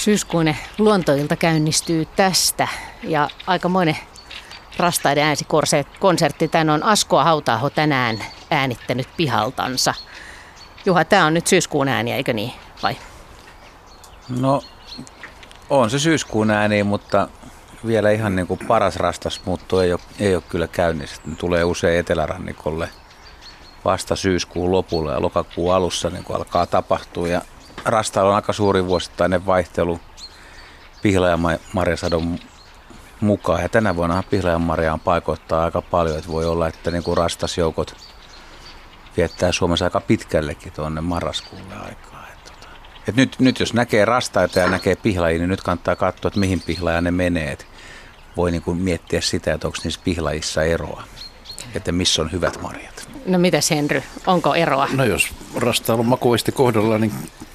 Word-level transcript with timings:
Syyskuinen 0.00 0.58
luontoilta 0.78 1.36
käynnistyy 1.36 2.04
tästä 2.04 2.68
ja 3.02 3.30
aikamoinen 3.46 3.96
rastaiden 4.76 5.24
ääsikonsertti. 5.24 6.48
Tän 6.48 6.70
on 6.70 6.82
Askoa 6.82 7.24
Hautaaho 7.24 7.70
tänään 7.70 8.24
äänittänyt 8.50 9.08
pihaltansa. 9.16 9.94
Juha, 10.84 11.04
tämä 11.04 11.26
on 11.26 11.34
nyt 11.34 11.46
syyskuun 11.46 11.88
ääni, 11.88 12.12
eikö 12.12 12.32
niin? 12.32 12.52
Vai? 12.82 12.96
No, 14.28 14.62
on 15.70 15.90
se 15.90 15.98
syyskuun 15.98 16.50
ääni, 16.50 16.82
mutta 16.82 17.28
vielä 17.86 18.10
ihan 18.10 18.36
niin 18.36 18.46
kuin 18.46 18.60
paras 18.68 18.96
rastasmuutto 18.96 19.82
ei 19.82 19.92
ole, 19.92 20.00
ei 20.20 20.34
ole 20.34 20.42
kyllä 20.48 20.66
käynnissä. 20.66 21.22
Ne 21.26 21.36
tulee 21.36 21.64
usein 21.64 21.98
etelärannikolle 21.98 22.88
vasta 23.84 24.16
syyskuun 24.16 24.72
lopulla 24.72 25.12
ja 25.12 25.22
lokakuun 25.22 25.74
alussa 25.74 26.10
niin 26.10 26.24
kuin 26.24 26.36
alkaa 26.36 26.66
tapahtua. 26.66 27.28
Ja 27.28 27.42
rastalla 27.84 28.30
on 28.30 28.36
aika 28.36 28.52
suuri 28.52 28.86
vuosittainen 28.86 29.46
vaihtelu 29.46 30.00
pihla- 31.02 31.28
ja 31.28 31.38
marjasadon 31.72 32.38
mukaan. 33.20 33.62
Ja 33.62 33.68
tänä 33.68 33.96
vuonna 33.96 34.22
pihla- 34.30 34.50
ja 34.50 34.58
marjaan 34.58 35.00
paikoittaa 35.00 35.64
aika 35.64 35.82
paljon, 35.82 36.18
että 36.18 36.30
voi 36.32 36.46
olla, 36.46 36.68
että 36.68 36.90
niin 36.90 37.02
kuin 37.02 37.16
rastasjoukot 37.16 37.96
viettää 39.16 39.52
Suomessa 39.52 39.84
aika 39.84 40.00
pitkällekin 40.00 40.72
tuonne 40.72 41.00
marraskuulle 41.00 41.74
aikaa. 41.74 42.26
Et 42.32 42.44
tota, 42.44 42.68
et 43.08 43.16
nyt, 43.16 43.36
nyt 43.38 43.60
jos 43.60 43.74
näkee 43.74 44.04
rastaita 44.04 44.58
ja 44.58 44.68
näkee 44.68 44.96
pihlajia, 44.96 45.38
niin 45.38 45.48
nyt 45.50 45.62
kannattaa 45.62 45.96
katsoa, 45.96 46.28
että 46.28 46.40
mihin 46.40 46.60
pihlaja 46.60 47.00
ne 47.00 47.10
menee. 47.10 47.52
Et 47.52 47.66
voi 48.36 48.50
niin 48.50 48.62
kuin 48.62 48.78
miettiä 48.78 49.20
sitä, 49.20 49.54
että 49.54 49.66
onko 49.66 49.78
niissä 49.84 50.00
pihlajissa 50.04 50.62
eroa, 50.62 51.02
että 51.74 51.92
missä 51.92 52.22
on 52.22 52.32
hyvät 52.32 52.62
marjat. 52.62 53.08
No 53.26 53.38
mitäs 53.38 53.70
Henry, 53.70 54.02
onko 54.26 54.54
eroa? 54.54 54.88
No 54.92 55.04
jos 55.04 55.28
rasta 55.56 55.94
on 55.94 56.06
makuisesti 56.06 56.52
kohdalla, 56.52 56.98
niin, 56.98 57.12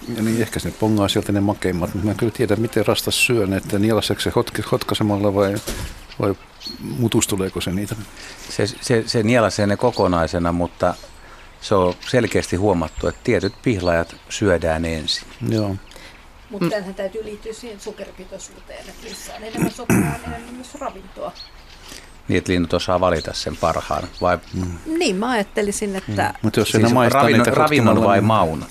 niin 0.08 0.42
ehkä 0.42 0.60
se 0.60 0.72
pongaa 0.72 1.08
sieltä 1.08 1.32
ne 1.32 1.40
makeimmat. 1.40 1.94
Mutta 1.94 2.06
mä 2.06 2.12
en 2.12 2.18
kyllä 2.18 2.32
tiedä, 2.32 2.56
miten 2.56 2.86
rastas 2.86 3.26
syö 3.26 3.48
ne, 3.48 3.58
että 3.58 3.80
nielaseeko 3.80 4.22
se 4.22 4.32
hotkaisemalla 4.72 5.36
vai, 5.36 5.56
vai 6.20 6.36
mutustuleeko 6.82 7.62
se 7.62 7.72
niitä? 7.72 7.96
Se, 8.50 8.68
se, 8.68 9.04
se 9.08 9.24
nielasee 9.24 9.68
ne 9.68 9.78
kokonaisena, 9.78 10.52
mutta 10.52 10.94
se 11.62 11.76
on 11.76 11.94
selkeästi 12.10 12.56
huomattu, 12.56 13.08
että 13.08 13.22
tietyt 13.24 13.54
pihlajat 13.64 14.16
syödään 14.30 14.86
ensin. 14.86 15.28
Joo. 15.50 15.76
Mutta 16.50 16.70
tämähän 16.70 16.96
täytyy 16.96 17.24
liittyä 17.24 17.54
siihen 17.54 17.80
sokeripitoisuuteen, 17.80 18.80
että 18.80 19.04
missä 19.04 19.36
on 19.36 19.44
enemmän 19.44 19.72
sokeria, 19.72 20.12
enemmän 20.28 20.54
myös 20.54 20.76
ravintoa. 20.76 21.32
Niin, 22.28 22.38
että 22.38 22.52
linnut 22.52 22.74
osaa 22.74 23.00
valita 23.00 23.34
sen 23.34 23.58
parhaan. 23.58 24.04
Vai? 24.22 24.40
Mm. 24.54 24.78
Niin, 24.86 25.16
mä 25.16 25.30
ajattelisin, 25.30 25.96
että... 25.96 26.24
Mm. 26.24 26.40
Mutta 26.42 26.60
jos 26.60 26.72
siis 26.72 26.94
maistaa 26.94 27.22
ravinnon, 27.22 27.48
ravinnon 27.48 28.04
vai 28.04 28.22
maun? 28.22 28.66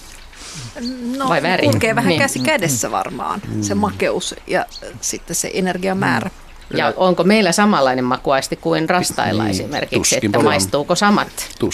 No, 1.16 1.28
vai 1.28 1.42
värin? 1.42 1.70
kulkee 1.70 1.94
vähän 1.94 2.08
niin. 2.08 2.20
käsi 2.20 2.38
kädessä 2.38 2.90
varmaan, 2.90 3.42
mm. 3.48 3.62
se 3.62 3.74
makeus 3.74 4.34
ja 4.46 4.66
sitten 5.00 5.36
se 5.36 5.50
energiamäärä. 5.54 6.30
Mm. 6.70 6.78
Ja 6.78 6.92
onko 6.96 7.24
meillä 7.24 7.52
samanlainen 7.52 8.04
makuaisti 8.04 8.56
kuin 8.56 8.90
rastailla 8.90 9.42
niin, 9.42 9.50
esimerkiksi, 9.50 10.16
että 10.16 10.28
paljon. 10.32 10.44
maistuuko 10.44 10.94
samat? 10.94 11.28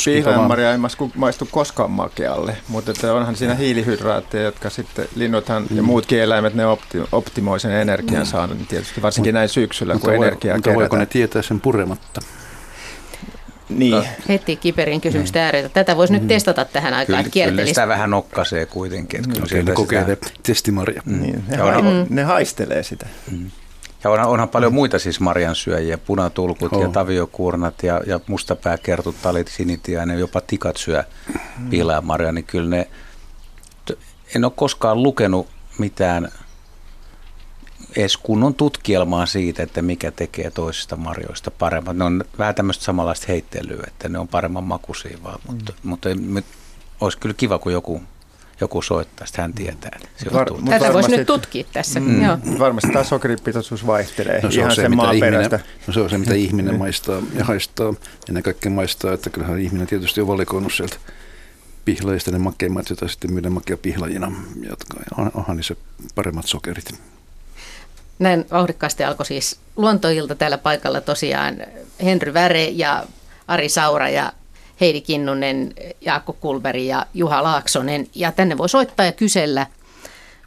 Pihlajanmarja 0.04 0.72
ei 0.72 0.78
maistu, 0.78 1.12
maistu 1.14 1.48
koskaan 1.50 1.90
makealle, 1.90 2.56
mutta 2.68 2.90
että 2.90 3.14
onhan 3.14 3.36
siinä 3.36 3.54
hiilihydraatteja, 3.54 4.44
jotka 4.44 4.70
sitten 4.70 5.08
linnuthan 5.14 5.66
mm. 5.70 5.76
ja 5.76 5.82
muutkin 5.82 6.20
eläimet, 6.20 6.54
ne 6.54 6.66
opti, 6.66 6.98
optimoi 7.12 7.60
sen 7.60 7.72
energian 7.72 8.22
mm. 8.22 8.26
saanut, 8.26 8.56
niin 8.56 8.66
tietysti 8.66 9.02
varsinkin 9.02 9.34
näin 9.34 9.48
syksyllä, 9.48 9.94
mutta 9.94 10.08
kun 10.08 10.18
voi, 10.18 10.26
energiaa 10.26 10.56
mutta 10.56 10.74
voiko 10.74 10.96
ne 10.96 11.06
tietää 11.06 11.42
sen 11.42 11.60
purematta? 11.60 12.20
Niin. 13.70 14.04
Heti 14.28 14.56
kiperin 14.56 15.00
kysymystä 15.00 15.38
niin. 15.38 15.44
ääritä. 15.44 15.68
Tätä 15.68 15.96
voisi 15.96 16.12
mm. 16.12 16.18
nyt 16.18 16.28
testata 16.28 16.64
tähän 16.64 16.94
aikaan. 16.94 17.24
Kyllä, 17.30 17.46
kyllä 17.46 17.66
sitä 17.66 17.88
vähän 17.88 18.10
nokkasee 18.10 18.66
kuitenkin. 18.66 19.20
Että 19.20 19.40
kyllä 19.48 19.62
ne 19.62 19.72
kokeilee 19.72 20.18
testimarja. 20.42 21.02
Niin. 21.06 21.44
Ne, 21.48 21.56
ha- 21.56 21.82
mm. 21.82 22.06
ne 22.08 22.22
haistelee 22.22 22.82
sitä. 22.82 23.06
Mm. 23.30 23.50
Ja 24.04 24.10
onhan, 24.10 24.28
onhan 24.28 24.48
paljon 24.48 24.74
muita 24.74 24.98
siis 24.98 25.20
marjansyöjiä, 25.20 25.98
punatulkut 25.98 26.72
oh. 26.72 26.82
ja 26.82 26.88
taviokuurnat 26.88 27.82
ja, 27.82 28.00
ja 28.06 28.20
mustapääkertut, 28.26 29.16
talit, 29.22 29.48
sinitiainen, 29.48 30.18
jopa 30.18 30.40
tikat 30.40 30.76
syö 30.76 31.04
mm. 31.58 31.70
marja, 32.02 32.32
niin 32.32 32.44
kyllä 32.44 32.70
ne, 32.70 32.88
en 34.34 34.44
ole 34.44 34.52
koskaan 34.56 35.02
lukenut 35.02 35.48
mitään 35.78 36.28
edes 37.96 38.16
kunnon 38.16 38.54
tutkielmaa 38.54 39.26
siitä, 39.26 39.62
että 39.62 39.82
mikä 39.82 40.10
tekee 40.10 40.50
toisista 40.50 40.96
marjoista 40.96 41.50
paremmat. 41.50 41.96
Ne 41.96 42.04
on 42.04 42.24
vähän 42.38 42.54
tämmöistä 42.54 42.84
samanlaista 42.84 43.26
heittelyä, 43.28 43.84
että 43.86 44.08
ne 44.08 44.18
on 44.18 44.28
paremman 44.28 44.64
makuisia 44.64 45.18
vaan, 45.22 45.40
mutta, 45.46 45.72
mm. 45.72 45.88
mutta, 45.88 46.08
mutta 46.14 46.50
olisi 47.00 47.18
kyllä 47.18 47.34
kiva, 47.34 47.58
kun 47.58 47.72
joku 47.72 48.02
joku 48.60 48.82
soittaa, 48.82 49.26
sitten 49.26 49.42
hän 49.42 49.52
tietää. 49.52 49.98
Se 50.16 50.32
Var, 50.32 50.46
Tätä 50.68 50.92
voisi 50.92 51.10
nyt 51.10 51.26
tutkia 51.26 51.64
tässä. 51.72 52.00
Mm. 52.00 52.24
Joo. 52.24 52.38
Varmasti 52.58 52.92
tämä 52.92 53.04
sokeripitoisuus 53.04 53.86
vaihtelee 53.86 54.40
no, 54.42 54.50
se 54.50 54.60
ihan 54.60 54.74
se, 54.74 54.82
sen 54.82 54.96
maaperästä. 54.96 55.56
Ihminen, 55.56 55.84
no 55.86 55.92
se 55.92 56.00
on 56.00 56.10
se, 56.10 56.18
mitä 56.18 56.34
ihminen 56.34 56.78
maistaa 56.78 57.22
ja 57.34 57.44
haistaa. 57.44 57.94
Ennen 58.28 58.42
kaikkea 58.42 58.72
maistaa, 58.72 59.12
että 59.12 59.30
kyllähän 59.30 59.58
ihminen 59.58 59.86
tietysti 59.86 60.20
on 60.20 60.26
valikoinut 60.26 60.72
sieltä 60.72 60.96
pihlajista 61.84 62.30
ne 62.30 62.38
makeimmat, 62.38 62.90
joita 62.90 63.08
sitten 63.08 63.32
myydään 63.32 63.52
makea 63.52 63.76
pihlajina, 63.76 64.32
jotka 64.68 64.98
on, 65.16 65.30
onhan 65.34 65.56
niissä 65.56 65.76
paremmat 66.14 66.46
sokerit. 66.46 66.94
Näin 68.20 68.46
vauhdikkaasti 68.50 69.04
alkoi 69.04 69.26
siis 69.26 69.58
luontoilta 69.76 70.34
täällä 70.34 70.58
paikalla 70.58 71.00
tosiaan 71.00 71.56
Henry 72.04 72.34
Väre 72.34 72.64
ja 72.64 73.04
Ari 73.48 73.68
Saura 73.68 74.08
ja 74.08 74.32
Heidi 74.80 75.00
Kinnunen, 75.00 75.74
Jaakko 76.00 76.32
Kulberi 76.32 76.86
ja 76.86 77.06
Juha 77.14 77.42
Laaksonen. 77.42 78.06
Ja 78.14 78.32
tänne 78.32 78.58
voi 78.58 78.68
soittaa 78.68 79.06
ja 79.06 79.12
kysellä 79.12 79.66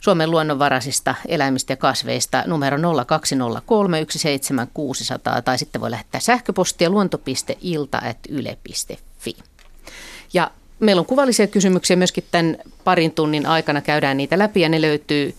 Suomen 0.00 0.30
luonnonvaraisista 0.30 1.14
eläimistä 1.28 1.72
ja 1.72 1.76
kasveista 1.76 2.44
numero 2.46 2.76
020317600 2.76 2.80
tai 5.44 5.58
sitten 5.58 5.80
voi 5.80 5.90
lähettää 5.90 6.20
sähköpostia 6.20 6.90
luonto.ilta.yle.fi. 6.90 9.36
Ja 10.32 10.50
meillä 10.80 11.00
on 11.00 11.06
kuvallisia 11.06 11.46
kysymyksiä 11.46 11.96
myöskin 11.96 12.24
tämän 12.30 12.56
parin 12.84 13.12
tunnin 13.12 13.46
aikana 13.46 13.80
käydään 13.80 14.16
niitä 14.16 14.38
läpi 14.38 14.60
ja 14.60 14.68
ne 14.68 14.80
löytyy 14.80 15.34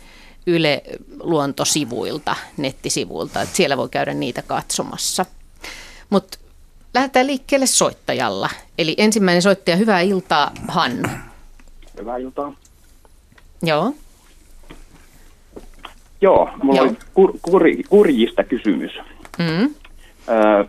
Yle 0.48 0.84
Luontosivuilta, 1.20 2.36
nettisivuilta, 2.58 3.42
että 3.42 3.56
siellä 3.56 3.78
voi 3.78 3.90
käydä 3.90 4.14
niitä 4.14 4.42
katsomassa. 4.42 5.26
Mutta 6.10 6.38
Lähdetään 6.96 7.28
liikkeelle 7.28 7.66
soittajalla. 7.66 8.50
Eli 8.78 8.96
ensimmäinen 8.98 9.42
soittaja, 9.42 9.78
hyvää 9.78 10.02
iltaa, 10.02 10.52
Hannu. 10.68 11.10
Hyvää 12.00 12.18
iltaa. 12.18 12.54
Joo. 13.64 13.94
Joo, 16.22 16.50
mulla 16.64 16.80
Joo. 16.80 16.88
oli 16.88 16.98
kur, 17.14 17.34
kur, 17.42 17.64
kurjista 17.90 18.44
kysymys. 18.44 18.92
Mm. 19.38 19.76
Öö, 20.30 20.66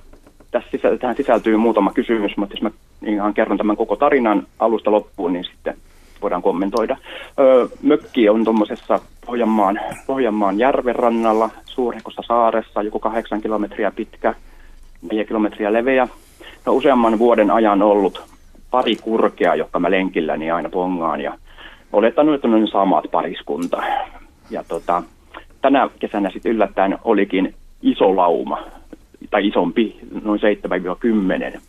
tässä 0.50 0.70
sisä, 0.70 0.96
tähän 1.00 1.16
sisältyy 1.16 1.56
muutama 1.56 1.92
kysymys, 1.92 2.36
mutta 2.36 2.54
jos 2.54 2.62
mä 2.62 2.70
ihan 3.06 3.34
kerron 3.34 3.58
tämän 3.58 3.76
koko 3.76 3.96
tarinan 3.96 4.46
alusta 4.58 4.90
loppuun, 4.90 5.32
niin 5.32 5.44
sitten 5.44 5.76
voidaan 6.22 6.42
kommentoida. 6.42 6.96
Öö, 7.40 7.66
mökki 7.82 8.28
on 8.28 8.44
tuommoisessa 8.44 9.00
Pohjanmaan, 9.26 9.80
Pohjanmaan 10.06 10.58
järven 10.58 10.96
rannalla, 10.96 11.50
Suurhekossa 11.64 12.22
saaressa, 12.26 12.82
joku 12.82 12.98
kahdeksan 12.98 13.40
kilometriä 13.40 13.90
pitkä– 13.90 14.34
neljä 15.02 15.24
kilometriä 15.24 15.72
leveä. 15.72 16.08
No 16.66 16.72
useamman 16.72 17.18
vuoden 17.18 17.50
ajan 17.50 17.82
ollut 17.82 18.22
pari 18.70 18.96
kurkea, 18.96 19.54
jotka 19.54 19.78
mä 19.78 19.90
lenkilläni 19.90 20.50
aina 20.50 20.68
pongaan 20.68 21.20
ja 21.20 21.38
olettanut, 21.92 22.34
että 22.34 22.48
on 22.48 22.68
samat 22.68 23.04
pariskunta. 23.12 23.82
Ja 24.50 24.64
tota, 24.68 25.02
tänä 25.62 25.88
kesänä 25.98 26.30
sitten 26.30 26.52
yllättäen 26.52 26.98
olikin 27.04 27.54
iso 27.82 28.16
lauma, 28.16 28.62
tai 29.30 29.46
isompi, 29.46 30.00
noin 30.24 30.40
7-10. 31.54 31.60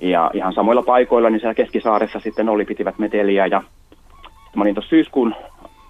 Ja 0.00 0.30
ihan 0.34 0.52
samoilla 0.52 0.82
paikoilla, 0.82 1.30
niin 1.30 1.40
siellä 1.40 1.54
Keskisaaressa 1.54 2.20
sitten 2.20 2.48
oli, 2.48 2.64
pitivät 2.64 2.98
meteliä. 2.98 3.46
Ja 3.46 3.62
mä 4.56 4.62
olin 4.62 4.74
tuossa 4.74 4.90
syyskuun 4.90 5.34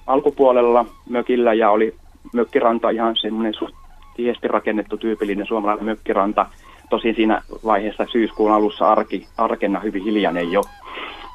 alkupuolella 0.06 0.84
mökillä 1.08 1.54
ja 1.54 1.70
oli 1.70 1.94
mökkiranta 2.32 2.90
ihan 2.90 3.16
semmoinen 3.16 3.54
suht 3.54 3.74
tiesti 4.16 4.48
rakennettu 4.48 4.96
tyypillinen 4.96 5.46
suomalainen 5.46 5.84
mökkiranta. 5.84 6.46
Tosin 6.90 7.14
siinä 7.14 7.42
vaiheessa 7.64 8.06
syyskuun 8.12 8.52
alussa 8.52 8.88
arki, 8.88 9.26
arkena 9.38 9.80
hyvin 9.80 10.04
hiljainen 10.04 10.52
jo. 10.52 10.62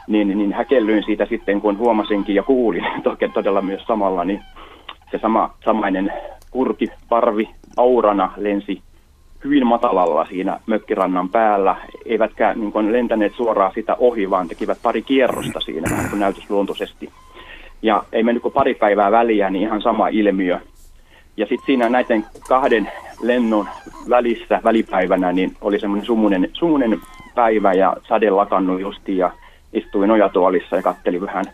Niin, 0.07 0.37
niin 0.37 0.53
häkellyin 0.53 1.03
siitä 1.03 1.25
sitten, 1.25 1.61
kun 1.61 1.77
huomasinkin 1.77 2.35
ja 2.35 2.43
kuulin 2.43 2.85
toki 3.03 3.29
todella 3.29 3.61
myös 3.61 3.83
samalla, 3.87 4.23
niin 4.23 4.43
se 5.11 5.19
sama, 5.19 5.53
samainen 5.65 6.13
kurki, 6.51 6.87
parvi, 7.09 7.49
aurana 7.77 8.31
lensi 8.37 8.81
hyvin 9.45 9.67
matalalla 9.67 10.25
siinä 10.25 10.59
mökkirannan 10.65 11.29
päällä, 11.29 11.75
eivätkä 12.05 12.53
niin 12.53 12.71
kuin 12.71 12.93
lentäneet 12.93 13.33
suoraan 13.35 13.71
sitä 13.75 13.95
ohi, 13.99 14.29
vaan 14.29 14.47
tekivät 14.47 14.77
pari 14.81 15.01
kierrosta 15.01 15.59
siinä 15.59 15.89
vähän 15.91 16.09
kuin 16.09 16.19
näytösluontoisesti. 16.19 17.09
Ja 17.81 18.03
ei 18.11 18.23
mennyt 18.23 18.41
kuin 18.41 18.53
pari 18.53 18.73
päivää 18.73 19.11
väliä, 19.11 19.49
niin 19.49 19.63
ihan 19.67 19.81
sama 19.81 20.07
ilmiö. 20.07 20.59
Ja 21.37 21.45
sitten 21.45 21.65
siinä 21.65 21.89
näiden 21.89 22.25
kahden 22.47 22.91
lennon 23.21 23.67
välissä 24.09 24.61
välipäivänä 24.63 25.31
niin 25.31 25.55
oli 25.61 25.79
semmoinen 25.79 26.05
sumunen, 26.05 26.49
sumunen 26.53 26.99
päivä 27.35 27.73
ja 27.73 27.97
sade 28.07 28.29
lakannut 28.29 28.81
justi 28.81 29.17
ja 29.17 29.31
istuin 29.73 30.07
nojatuolissa 30.07 30.75
ja 30.75 30.81
kattelin 30.81 31.21
vähän 31.21 31.45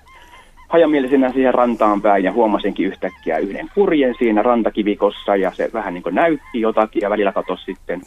hajamielisenä 0.71 1.31
siihen 1.31 1.53
rantaan 1.53 2.01
päin 2.01 2.23
ja 2.23 2.31
huomasinkin 2.31 2.85
yhtäkkiä 2.85 3.37
yhden 3.37 3.69
kurjen 3.75 4.15
siinä 4.19 4.41
rantakivikossa 4.41 5.35
ja 5.35 5.51
se 5.51 5.69
vähän 5.73 5.93
niin 5.93 6.03
kuin 6.03 6.15
näytti 6.15 6.61
jotakin 6.61 7.01
ja 7.01 7.09
välillä 7.09 7.31
katosi 7.31 7.63
sitten 7.63 8.01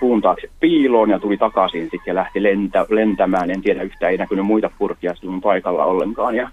puun 0.00 0.20
taakse 0.20 0.48
piiloon 0.60 1.10
ja 1.10 1.18
tuli 1.18 1.36
takaisin 1.36 1.82
sitten 1.82 2.00
ja 2.06 2.14
lähti 2.14 2.42
lentä, 2.42 2.86
lentämään. 2.88 3.50
En 3.50 3.62
tiedä 3.62 3.82
yhtään, 3.82 4.12
ei 4.12 4.18
näkynyt 4.18 4.46
muita 4.46 4.70
kurkia 4.78 5.14
silloin 5.14 5.40
paikalla 5.40 5.84
ollenkaan 5.84 6.34
ja 6.34 6.50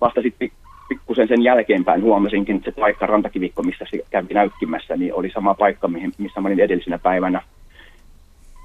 vasta 0.00 0.22
sitten 0.22 0.50
pikkusen 0.88 1.28
sen 1.28 1.42
jälkeenpäin 1.42 2.02
huomasinkin, 2.02 2.56
että 2.56 2.70
se 2.70 2.80
paikka 2.80 3.06
rantakivikko, 3.06 3.62
missä 3.62 3.84
se 3.90 3.98
kävi 4.10 4.34
näykkimässä, 4.34 4.96
niin 4.96 5.14
oli 5.14 5.30
sama 5.30 5.54
paikka, 5.54 5.88
missä 6.18 6.40
mä 6.40 6.48
olin 6.48 6.60
edellisenä 6.60 6.98
päivänä 6.98 7.42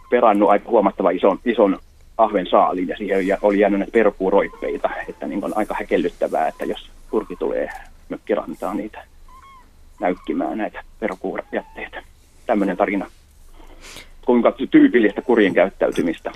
perannut 0.10 0.50
aika 0.50 0.70
huomattava 0.70 1.10
ison, 1.10 1.40
ison 1.46 1.78
ahven 2.18 2.48
saaliin 2.50 2.88
ja 2.88 2.98
siihen 2.98 3.38
oli 3.42 3.60
jäänyt 3.60 3.80
näitä 3.80 3.92
perkuuroippeita, 3.92 4.90
että 5.08 5.28
niin 5.28 5.46
on 5.46 5.58
aika 5.58 5.76
häkellyttävää, 5.80 6.48
että 6.48 6.66
jos 6.66 6.90
kurki 7.10 7.36
tulee 7.36 7.70
mökkirantaan 8.10 8.78
niitä 8.78 9.04
näykkimään 10.00 10.58
näitä 10.58 10.84
perkuujätteitä. 11.00 12.04
Tämmöinen 12.46 12.78
tarina. 12.78 13.12
Kuinka 14.26 14.54
tyypillistä 14.72 15.22
kurjen 15.22 15.54
käyttäytymistä. 15.54 16.32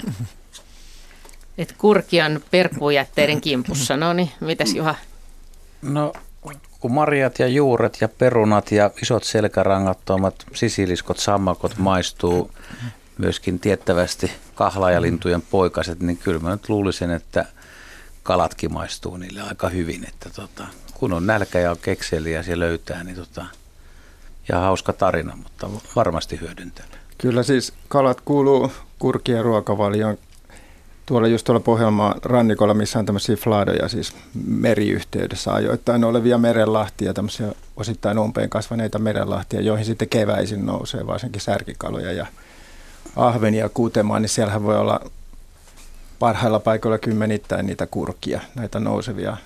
Et 1.57 1.75
kurkian 1.77 2.39
perkuujätteiden 2.51 3.41
kimpussa, 3.41 3.97
no 3.97 4.13
niin, 4.13 4.29
mitäs 4.39 4.75
Juha? 4.75 4.95
No 5.81 6.13
kun 6.79 6.91
marjat 6.91 7.39
ja 7.39 7.47
juuret 7.47 7.97
ja 8.01 8.09
perunat 8.09 8.71
ja 8.71 8.91
isot 9.01 9.23
selkärangattomat 9.23 10.35
sisiliskot, 10.53 11.17
sammakot 11.17 11.77
maistuu 11.77 12.51
myöskin 13.21 13.59
tiettävästi 13.59 14.31
kahlaajalintujen 14.55 15.41
poikaset, 15.41 15.99
niin 15.99 16.17
kyllä 16.17 16.39
mä 16.39 16.51
nyt 16.51 16.69
luulisin, 16.69 17.11
että 17.11 17.45
kalatkin 18.23 18.73
maistuu 18.73 19.17
niille 19.17 19.41
aika 19.41 19.69
hyvin. 19.69 20.07
Että 20.07 20.29
tota, 20.29 20.67
kun 20.93 21.13
on 21.13 21.27
nälkä 21.27 21.59
ja 21.59 21.71
on 21.71 21.77
kekseliä 21.81 22.43
ja 22.47 22.59
löytää, 22.59 23.03
niin 23.03 23.15
tota, 23.15 23.45
ja 24.49 24.59
hauska 24.59 24.93
tarina, 24.93 25.35
mutta 25.35 25.69
varmasti 25.95 26.39
hyödyntää. 26.41 26.85
Kyllä 27.17 27.43
siis 27.43 27.73
kalat 27.87 28.21
kuuluu 28.21 28.71
kurkien 28.99 29.43
ruokavalioon. 29.43 30.17
Tuolla 31.05 31.27
just 31.27 31.45
tuolla 31.45 31.59
Pohjanmaan 31.59 32.21
rannikolla, 32.23 32.73
missä 32.73 32.99
on 32.99 33.05
tämmöisiä 33.05 33.35
fladoja, 33.35 33.87
siis 33.87 34.15
meriyhteydessä 34.45 35.53
ajoittain 35.53 36.03
olevia 36.03 36.37
merenlahtia, 36.37 37.13
tämmöisiä 37.13 37.51
osittain 37.77 38.19
umpeen 38.19 38.49
kasvaneita 38.49 38.99
merenlahtia, 38.99 39.61
joihin 39.61 39.85
sitten 39.85 40.09
keväisin 40.09 40.65
nousee 40.65 41.07
varsinkin 41.07 41.41
särkikaloja 41.41 42.11
ja 42.11 42.27
ahvenia 43.15 43.69
kutemaan, 43.69 44.21
niin 44.21 44.29
siellähän 44.29 44.63
voi 44.63 44.77
olla 44.77 44.99
parhailla 46.19 46.59
paikoilla 46.59 46.97
kymmenittäin 46.97 47.65
niitä 47.65 47.87
kurkia, 47.87 48.41
näitä 48.55 48.79
nousevia 48.79 49.37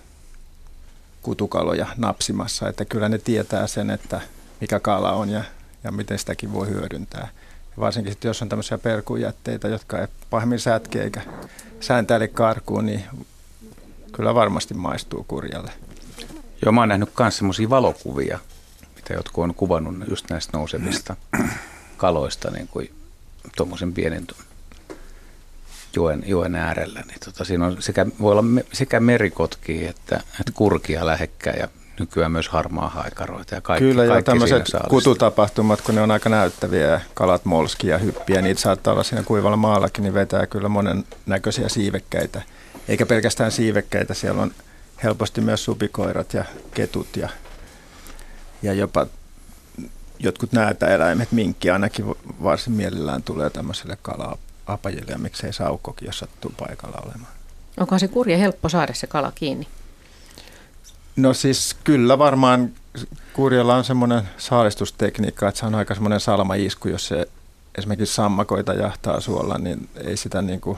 kutukaloja 1.22 1.88
napsimassa, 1.98 2.69
että 2.69 2.86
kyllä 2.86 3.10
ne 3.10 3.18
tietää 3.18 3.68
sen, 3.68 3.90
että 3.90 4.22
mikä 4.62 4.80
kala 4.80 5.12
on 5.12 5.30
ja, 5.30 5.44
ja 5.84 5.92
miten 5.92 6.19
sitäkin 6.19 6.54
voi 6.54 6.68
hyödyntää. 6.68 7.28
Ja 7.52 7.80
varsinkin 7.80 8.13
sitten, 8.13 8.30
jos 8.30 8.42
on 8.42 8.50
tämmöisiä 8.50 8.78
perkujätteitä, 8.78 9.68
jotka 9.68 10.00
ei 10.00 10.08
pahemmin 10.30 10.60
sätke 10.60 11.04
eikä 11.04 11.22
sääntäile 11.80 12.28
karkuun, 12.28 12.86
niin 12.86 13.04
kyllä 14.12 14.36
varmasti 14.36 14.74
maistuu 14.74 15.25
kurjalle. 15.28 15.72
Joo, 16.66 16.72
mä 16.72 16.81
oon 16.81 16.90
nähnyt 16.90 17.10
myös 17.19 17.38
semmoisia 17.38 17.69
valokuvia, 17.69 18.40
mitä 18.96 19.13
jotkut 19.13 19.44
on 19.44 19.56
kuvannut 19.56 20.10
just 20.10 20.30
näistä 20.30 20.58
nousevista 20.58 21.16
kaloista, 21.98 22.51
niin 22.51 22.68
kuin 22.68 23.05
tuommoisen 23.57 23.94
pienen 23.94 24.27
joen, 25.95 26.24
joen 26.25 26.56
äärellä, 26.56 27.03
niin 27.07 27.19
tota, 27.25 27.44
siinä 27.44 27.65
on 27.65 27.77
sekä, 27.80 28.06
voi 28.21 28.31
olla 28.31 28.42
me, 28.42 28.65
sekä 28.74 29.00
merikotki 29.00 29.88
että, 29.88 30.15
että 30.15 30.51
kurkia 30.53 31.06
lähekkäin 31.06 31.59
ja 31.59 31.68
nykyään 32.00 32.31
myös 32.31 32.50
harmaa 32.50 32.89
haikaroita 32.89 33.56
ja 33.56 33.62
kaikki 33.62 33.86
Kyllä, 33.86 34.07
kaikki 34.07 34.18
ja 34.18 34.24
tämmöiset 34.24 34.63
kututapahtumat, 34.89 35.81
kun 35.81 35.95
ne 35.95 36.01
on 36.01 36.12
aika 36.12 36.30
näyttäviä 36.30 36.88
ja 36.88 37.01
kalat 37.13 37.45
molskia 37.45 37.92
ja 37.92 37.97
hyppiä, 37.97 38.42
niitä 38.42 38.62
saattaa 38.62 38.94
olla 38.94 39.03
siinä 39.03 39.24
kuivalla 39.24 39.57
maallakin, 39.57 40.03
niin 40.03 40.13
vetää 40.13 40.48
kyllä 40.48 40.69
monen 40.69 41.03
näköisiä 41.25 41.69
siivekkäitä. 41.69 42.41
Eikä 42.88 43.06
pelkästään 43.06 43.51
siivekkäitä, 43.51 44.13
siellä 44.13 44.41
on 44.41 44.51
helposti 45.03 45.41
myös 45.41 45.65
supikoirat 45.65 46.33
ja 46.33 46.45
ketut 46.74 47.18
ja, 47.18 47.30
ja 48.62 48.74
jopa 48.74 49.07
jotkut 50.19 50.50
eläimet, 50.95 51.31
minkki 51.31 51.69
ainakin 51.69 52.06
varsin 52.44 52.73
mielellään 52.73 53.23
tulee 53.23 53.50
tämmöiselle 53.50 53.97
kala-apajille 54.01 55.12
ja 55.12 55.17
miksei 55.17 55.53
saukkokin, 55.53 56.06
jos 56.06 56.19
sattuu 56.19 56.53
paikalla 56.59 57.01
olemaan. 57.06 57.33
Onko 57.79 58.00
se 58.00 58.07
kurja 58.07 58.38
helppo 58.38 58.69
saada 58.69 58.94
se 58.94 59.07
kala 59.07 59.31
kiinni? 59.35 59.67
No 61.15 61.33
siis 61.33 61.75
kyllä 61.83 62.17
varmaan 62.17 62.71
kurjalla 63.33 63.75
on 63.75 63.83
semmoinen 63.83 64.29
saalistustekniikka, 64.38 65.47
että 65.47 65.59
se 65.59 65.65
on 65.65 65.75
aika 65.75 65.94
semmoinen 65.94 66.19
salmaisku, 66.19 66.88
jos 66.88 67.07
se 67.07 67.27
esimerkiksi 67.77 68.15
sammakoita 68.15 68.73
jahtaa 68.73 69.21
suolla, 69.21 69.57
niin 69.57 69.89
ei 69.95 70.17
sitä 70.17 70.41
niin 70.41 70.62
kuin 70.62 70.77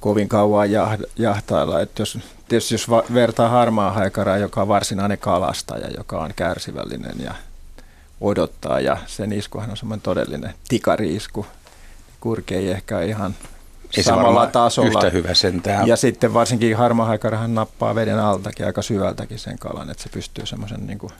kovin 0.00 0.28
kauan 0.28 0.68
jahtailla. 1.16 1.80
Että 1.80 2.02
jos, 2.02 2.18
tietysti 2.48 2.74
jos 2.74 2.90
vertaa 3.14 3.48
harmaa 3.48 3.90
haikaraa, 3.90 4.38
joka 4.38 4.62
on 4.62 4.68
varsinainen 4.68 5.18
kalastaja, 5.18 5.88
joka 5.96 6.18
on 6.18 6.34
kärsivällinen 6.36 7.20
ja 7.20 7.34
odottaa 8.24 8.80
ja 8.80 8.96
sen 9.06 9.32
iskuhan 9.32 9.70
on 9.70 9.76
semmoinen 9.76 10.02
todellinen 10.02 10.54
tikariisku. 10.68 11.46
Kurki 12.20 12.54
ei 12.54 12.70
ehkä 12.70 13.00
ihan 13.00 13.34
ei 13.96 14.02
samalla 14.02 14.46
tasolla. 14.46 14.88
Yhtä 14.88 15.10
hyvä 15.10 15.34
sentään. 15.34 15.88
Ja 15.88 15.96
sitten 15.96 16.34
varsinkin 16.34 16.76
harmahaikarahan 16.76 17.54
nappaa 17.54 17.94
veden 17.94 18.18
altakin 18.18 18.66
aika 18.66 18.82
syvältäkin 18.82 19.38
sen 19.38 19.58
kalan, 19.58 19.90
että 19.90 20.02
se 20.02 20.08
pystyy 20.08 20.46
semmoisen 20.46 20.86
niin 20.86 20.98
kuin 20.98 21.12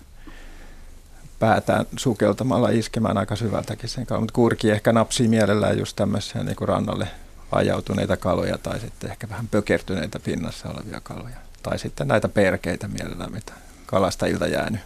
päätään 1.38 1.86
sukeltamalla 1.96 2.68
iskemään 2.68 3.18
aika 3.18 3.36
syvältäkin 3.36 3.88
sen 3.88 4.06
kalan. 4.06 4.22
Mutta 4.22 4.34
kurki 4.34 4.70
ehkä 4.70 4.92
napsii 4.92 5.28
mielellään 5.28 5.78
just 5.78 5.96
tämmöisiä 5.96 6.42
niin 6.42 6.56
kuin 6.56 6.68
rannalle 6.68 7.08
ajautuneita 7.52 8.16
kaloja 8.16 8.58
tai 8.58 8.80
sitten 8.80 9.10
ehkä 9.10 9.28
vähän 9.28 9.48
pökertyneitä 9.48 10.20
pinnassa 10.20 10.68
olevia 10.68 11.00
kaloja. 11.00 11.36
Tai 11.62 11.78
sitten 11.78 12.08
näitä 12.08 12.28
perkeitä 12.28 12.88
mielellään, 12.88 13.32
mitä 13.32 13.52
kalastajilta 13.86 14.46
jäänyt. 14.46 14.80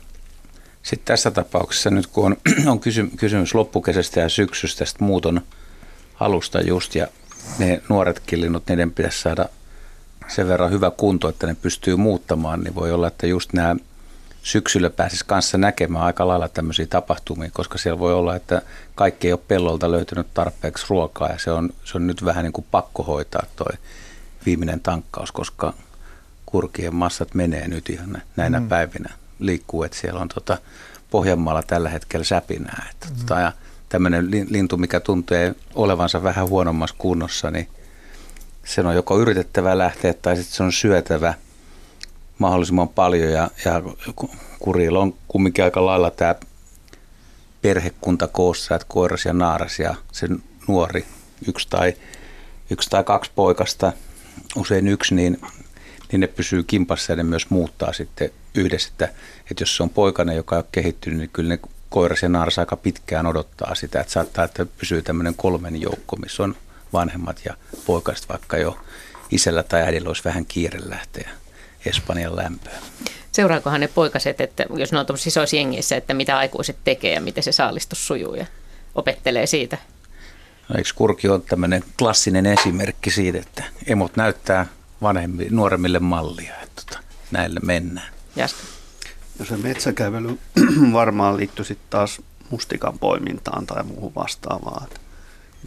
Sitten 0.88 1.04
tässä 1.04 1.30
tapauksessa 1.30 1.90
nyt 1.90 2.06
kun 2.06 2.24
on, 2.26 2.36
on 2.72 2.80
kysy, 2.80 3.10
kysymys 3.16 3.54
loppukesästä 3.54 4.20
ja 4.20 4.28
syksystä, 4.28 4.78
tästä 4.78 5.04
muuton 5.04 5.40
alusta 6.20 6.60
just, 6.60 6.94
ja 6.94 7.06
ne 7.58 7.82
nuoret 7.88 8.22
linnut, 8.32 8.62
niiden 8.68 8.92
pitäisi 8.92 9.20
saada 9.20 9.48
sen 10.28 10.48
verran 10.48 10.70
hyvä 10.70 10.90
kunto, 10.90 11.28
että 11.28 11.46
ne 11.46 11.56
pystyy 11.62 11.96
muuttamaan, 11.96 12.60
niin 12.60 12.74
voi 12.74 12.92
olla, 12.92 13.08
että 13.08 13.26
just 13.26 13.52
nämä 13.52 13.76
syksyllä 14.42 14.90
pääsisi 14.90 15.24
kanssa 15.26 15.58
näkemään 15.58 16.04
aika 16.04 16.28
lailla 16.28 16.48
tämmöisiä 16.48 16.86
tapahtumia, 16.86 17.50
koska 17.52 17.78
siellä 17.78 17.98
voi 17.98 18.14
olla, 18.14 18.36
että 18.36 18.62
kaikki 18.94 19.26
ei 19.26 19.32
ole 19.32 19.40
pellolta 19.48 19.90
löytynyt 19.90 20.26
tarpeeksi 20.34 20.86
ruokaa 20.88 21.28
ja 21.28 21.38
se 21.38 21.50
on, 21.50 21.70
se 21.84 21.98
on 21.98 22.06
nyt 22.06 22.24
vähän 22.24 22.44
niin 22.44 22.52
kuin 22.52 22.66
pakko 22.70 23.02
hoitaa 23.02 23.42
toi 23.56 23.72
viimeinen 24.46 24.80
tankkaus, 24.80 25.32
koska 25.32 25.74
kurkien 26.46 26.94
massat 26.94 27.34
menee 27.34 27.68
nyt 27.68 27.90
ihan 27.90 28.22
näinä 28.36 28.60
mm. 28.60 28.68
päivinä 28.68 29.10
liikkuu, 29.38 29.82
että 29.82 29.98
siellä 29.98 30.20
on 30.20 30.28
tota 30.28 30.58
Pohjanmaalla 31.10 31.62
tällä 31.62 31.88
hetkellä 31.88 32.24
säpinää. 32.24 32.86
Että 32.90 33.06
mm. 33.06 33.16
tota, 33.16 33.40
ja 33.40 33.52
tämmöinen 33.88 34.30
lintu, 34.30 34.76
mikä 34.76 35.00
tuntee 35.00 35.54
olevansa 35.74 36.22
vähän 36.22 36.48
huonommassa 36.48 36.96
kunnossa, 36.98 37.50
niin 37.50 37.68
sen 38.64 38.86
on 38.86 38.94
joko 38.94 39.20
yritettävä 39.20 39.78
lähteä 39.78 40.14
tai 40.14 40.36
sitten 40.36 40.56
se 40.56 40.62
on 40.62 40.72
syötävä 40.72 41.34
mahdollisimman 42.38 42.88
paljon 42.88 43.32
ja, 43.32 43.50
ja 43.64 43.82
kurilla 44.58 44.98
on 44.98 45.14
kumminkin 45.28 45.64
aika 45.64 45.86
lailla 45.86 46.10
tämä 46.10 46.34
perhekunta 47.62 48.26
koossa, 48.26 48.74
että 48.74 48.86
koiras 48.88 49.24
ja 49.24 49.32
naaras 49.32 49.78
ja 49.78 49.94
sen 50.12 50.42
nuori, 50.68 51.06
yksi 51.48 51.68
tai, 51.70 51.94
yksi 52.70 52.90
tai 52.90 53.04
kaksi 53.04 53.30
poikasta, 53.34 53.92
usein 54.56 54.88
yksi, 54.88 55.14
niin 55.14 55.40
niin 56.12 56.20
ne 56.20 56.26
pysyy 56.26 56.62
kimpassa 56.62 57.12
ja 57.12 57.16
ne 57.16 57.22
myös 57.22 57.50
muuttaa 57.50 57.92
sitten 57.92 58.30
yhdessä. 58.54 58.88
Että, 58.92 59.04
että 59.50 59.62
jos 59.62 59.76
se 59.76 59.82
on 59.82 59.90
poikainen, 59.90 60.36
joka 60.36 60.56
on 60.56 60.64
kehittynyt, 60.72 61.18
niin 61.18 61.30
kyllä 61.32 61.48
ne 61.48 61.58
koiras 61.88 62.22
ja 62.22 62.28
naaras 62.28 62.58
aika 62.58 62.76
pitkään 62.76 63.26
odottaa 63.26 63.74
sitä, 63.74 64.00
että 64.00 64.12
saattaa, 64.12 64.44
että 64.44 64.66
pysyy 64.66 65.02
tämmöinen 65.02 65.34
kolmen 65.34 65.80
joukko, 65.80 66.16
missä 66.16 66.42
on 66.42 66.56
vanhemmat 66.92 67.40
ja 67.44 67.54
poikaiset, 67.86 68.28
vaikka 68.28 68.56
jo 68.56 68.78
isällä 69.30 69.62
tai 69.62 69.82
äidillä 69.82 70.08
olisi 70.08 70.24
vähän 70.24 70.46
kiire 70.46 70.80
lähteä 70.84 71.30
Espanjan 71.86 72.36
lämpöön. 72.36 72.82
Seuraakohan 73.32 73.80
ne 73.80 73.88
poikaset, 73.88 74.40
että 74.40 74.66
jos 74.76 74.92
ne 74.92 74.98
on 74.98 75.06
tuossa 75.06 75.28
isoissa 75.28 75.56
jengissä, 75.56 75.96
että 75.96 76.14
mitä 76.14 76.38
aikuiset 76.38 76.76
tekee 76.84 77.14
ja 77.14 77.20
miten 77.20 77.42
se 77.42 77.52
saalistus 77.52 78.06
sujuu 78.06 78.34
ja 78.34 78.46
opettelee 78.94 79.46
siitä? 79.46 79.78
No, 80.68 80.76
eikö 80.78 80.90
Kurki 80.94 81.28
ole 81.28 81.40
tämmöinen 81.40 81.84
klassinen 81.98 82.46
esimerkki 82.46 83.10
siitä, 83.10 83.38
että 83.38 83.64
emot 83.86 84.16
näyttää 84.16 84.66
vanhemmi, 85.02 85.46
nuoremmille 85.50 85.98
mallia, 85.98 86.54
että 86.62 86.82
tota, 86.86 86.98
näille 87.30 87.60
mennään. 87.62 88.12
Jaska. 88.36 88.62
Ja 89.38 89.44
se 89.44 89.56
metsäkävely 89.56 90.38
varmaan 90.92 91.36
liittyy 91.36 91.64
sitten 91.64 91.86
taas 91.90 92.22
mustikan 92.50 92.98
poimintaan 92.98 93.66
tai 93.66 93.84
muuhun 93.84 94.14
vastaavaan. 94.14 94.88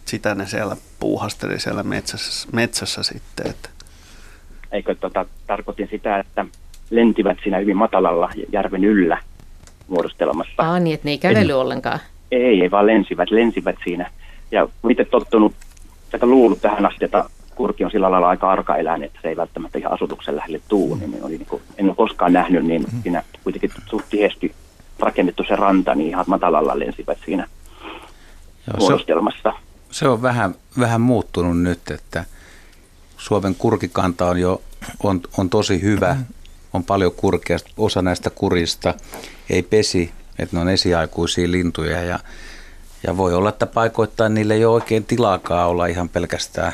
Sitä 0.04 0.34
ne 0.34 0.46
siellä 0.46 0.76
puuhasteli 1.00 1.60
siellä 1.60 1.82
metsässä, 1.82 2.48
metsässä 2.52 3.02
sitten. 3.02 3.50
Että. 3.50 3.68
Eikö 4.72 4.94
tota, 4.94 5.26
tarkoitin 5.46 5.88
sitä, 5.90 6.18
että 6.18 6.46
lentivät 6.90 7.38
siinä 7.42 7.58
hyvin 7.58 7.76
matalalla 7.76 8.30
järven 8.52 8.84
yllä 8.84 9.22
muodostelmassa. 9.88 10.52
Ah, 10.58 10.80
niin, 10.80 10.94
että 10.94 11.08
ne 11.08 11.10
ei 11.10 11.18
kävely 11.18 11.50
en, 11.50 11.56
ollenkaan? 11.56 11.98
Ei, 12.30 12.62
ei 12.62 12.70
vaan 12.70 12.86
lensivät, 12.86 13.30
lensivät 13.30 13.76
siinä. 13.84 14.10
Ja 14.50 14.68
itse 14.90 15.04
tottunut, 15.04 15.54
että 16.14 16.26
luullut 16.26 16.60
tähän 16.60 16.86
asti, 16.86 17.04
että 17.04 17.24
kurki 17.54 17.84
on 17.84 17.90
sillä 17.90 18.10
lailla 18.10 18.28
aika 18.28 18.50
arkaeläinen, 18.50 19.06
että 19.06 19.18
se 19.22 19.28
ei 19.28 19.36
välttämättä 19.36 19.78
ihan 19.78 19.92
asutuksen 19.92 20.36
lähelle 20.36 20.60
tuu. 20.68 20.94
Niin 20.94 21.18
oli 21.22 21.38
niin 21.38 21.46
kuin, 21.46 21.62
en 21.78 21.86
ole 21.86 21.94
koskaan 21.94 22.32
nähnyt, 22.32 22.64
niin 22.64 22.82
mm. 22.92 23.02
siinä 23.02 23.22
kuitenkin 23.44 23.70
suht 23.86 24.06
tiheesti 24.10 24.54
rakennettu 24.98 25.44
se 25.48 25.56
ranta, 25.56 25.94
niin 25.94 26.08
ihan 26.08 26.24
matalalla 26.28 26.78
lensivät 26.78 27.18
siinä 27.24 27.46
Joo, 28.66 28.76
muodostelmassa. 28.78 29.52
Se, 29.90 29.98
se 29.98 30.08
on 30.08 30.22
vähän, 30.22 30.54
vähän 30.78 31.00
muuttunut 31.00 31.60
nyt, 31.60 31.90
että 31.90 32.24
Suomen 33.16 33.54
kurkikanta 33.54 34.26
on 34.26 34.38
jo 34.38 34.62
on, 35.02 35.20
on 35.38 35.50
tosi 35.50 35.82
hyvä, 35.82 36.16
on 36.72 36.84
paljon 36.84 37.12
kurkia, 37.12 37.56
osa 37.76 38.02
näistä 38.02 38.30
kurista 38.30 38.94
ei 39.50 39.62
pesi, 39.62 40.12
että 40.38 40.56
ne 40.56 40.62
on 40.62 40.68
esiaikuisia 40.68 41.50
lintuja 41.50 42.02
ja, 42.02 42.18
ja 43.06 43.16
voi 43.16 43.34
olla, 43.34 43.48
että 43.48 43.66
paikoittain 43.66 44.34
niille 44.34 44.54
ei 44.54 44.64
ole 44.64 44.74
oikein 44.74 45.04
tilaakaan 45.04 45.68
olla 45.68 45.86
ihan 45.86 46.08
pelkästään 46.08 46.72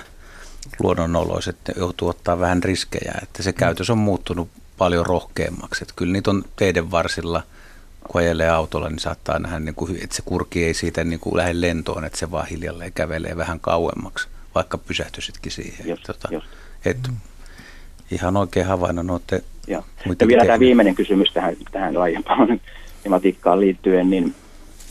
luonnonoloiset, 0.80 1.56
että 1.56 1.72
joutuu 1.76 2.08
ottaa 2.08 2.38
vähän 2.38 2.62
riskejä, 2.62 3.14
että 3.22 3.42
se 3.42 3.52
käytös 3.52 3.90
on 3.90 3.98
muuttunut 3.98 4.48
paljon 4.78 5.06
rohkeammaksi, 5.06 5.84
että 5.84 5.94
kyllä 5.96 6.12
niitä 6.12 6.30
on 6.30 6.44
teidän 6.56 6.90
varsilla– 6.90 7.42
kun 8.08 8.20
ajelee 8.20 8.50
autolla, 8.50 8.88
niin 8.88 8.98
saattaa 8.98 9.38
nähdä, 9.38 9.58
niin 9.58 9.74
kuin, 9.74 9.98
että 10.02 10.16
se 10.16 10.22
kurki 10.24 10.64
ei 10.64 10.74
siitä 10.74 11.04
niin 11.04 11.20
kuin 11.20 11.36
lähde 11.36 11.60
lentoon, 11.60 12.04
että 12.04 12.18
se 12.18 12.30
vaan 12.30 12.46
hiljalleen 12.46 12.92
kävelee 12.92 13.36
vähän 13.36 13.60
kauemmaksi, 13.60 14.28
vaikka 14.54 14.78
pysähtyisitkin 14.78 15.52
siihen. 15.52 15.88
Just, 15.88 16.02
tota, 16.06 16.28
just. 16.32 16.46
Et, 16.84 17.08
ihan 18.10 18.36
oikein 18.36 18.66
havainnon 18.66 19.06
no, 19.06 19.12
olette 19.12 19.42
ja 19.66 19.82
vielä 20.26 20.44
tämä 20.44 20.58
viimeinen 20.58 20.94
kysymys 20.94 21.32
tähän, 21.32 21.56
tähän 21.72 21.98
laajempaan 21.98 22.60
tematiikkaan 23.02 23.60
liittyen, 23.60 24.10
niin 24.10 24.34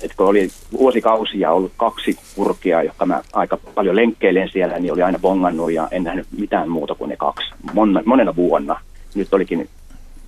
että 0.01 0.18
kun 0.18 0.27
oli 0.27 0.50
vuosikausia 0.72 1.51
ollut 1.51 1.72
kaksi 1.77 2.18
kurkia, 2.36 2.84
jotka 2.84 3.06
mä 3.06 3.22
aika 3.34 3.58
paljon 3.75 3.96
lenkkeilen 3.96 4.50
siellä, 4.54 4.80
niin 4.80 4.94
oli 4.94 5.01
aina 5.01 5.20
bongannut 5.20 5.72
ja 5.72 5.88
en 5.92 6.04
nähnyt 6.04 6.27
mitään 6.38 6.70
muuta 6.70 6.96
kuin 6.96 7.10
ne 7.10 7.16
kaksi 7.16 7.54
monena, 7.74 8.01
monena 8.06 8.36
vuonna. 8.36 8.82
Nyt 9.16 9.34
olikin 9.34 9.70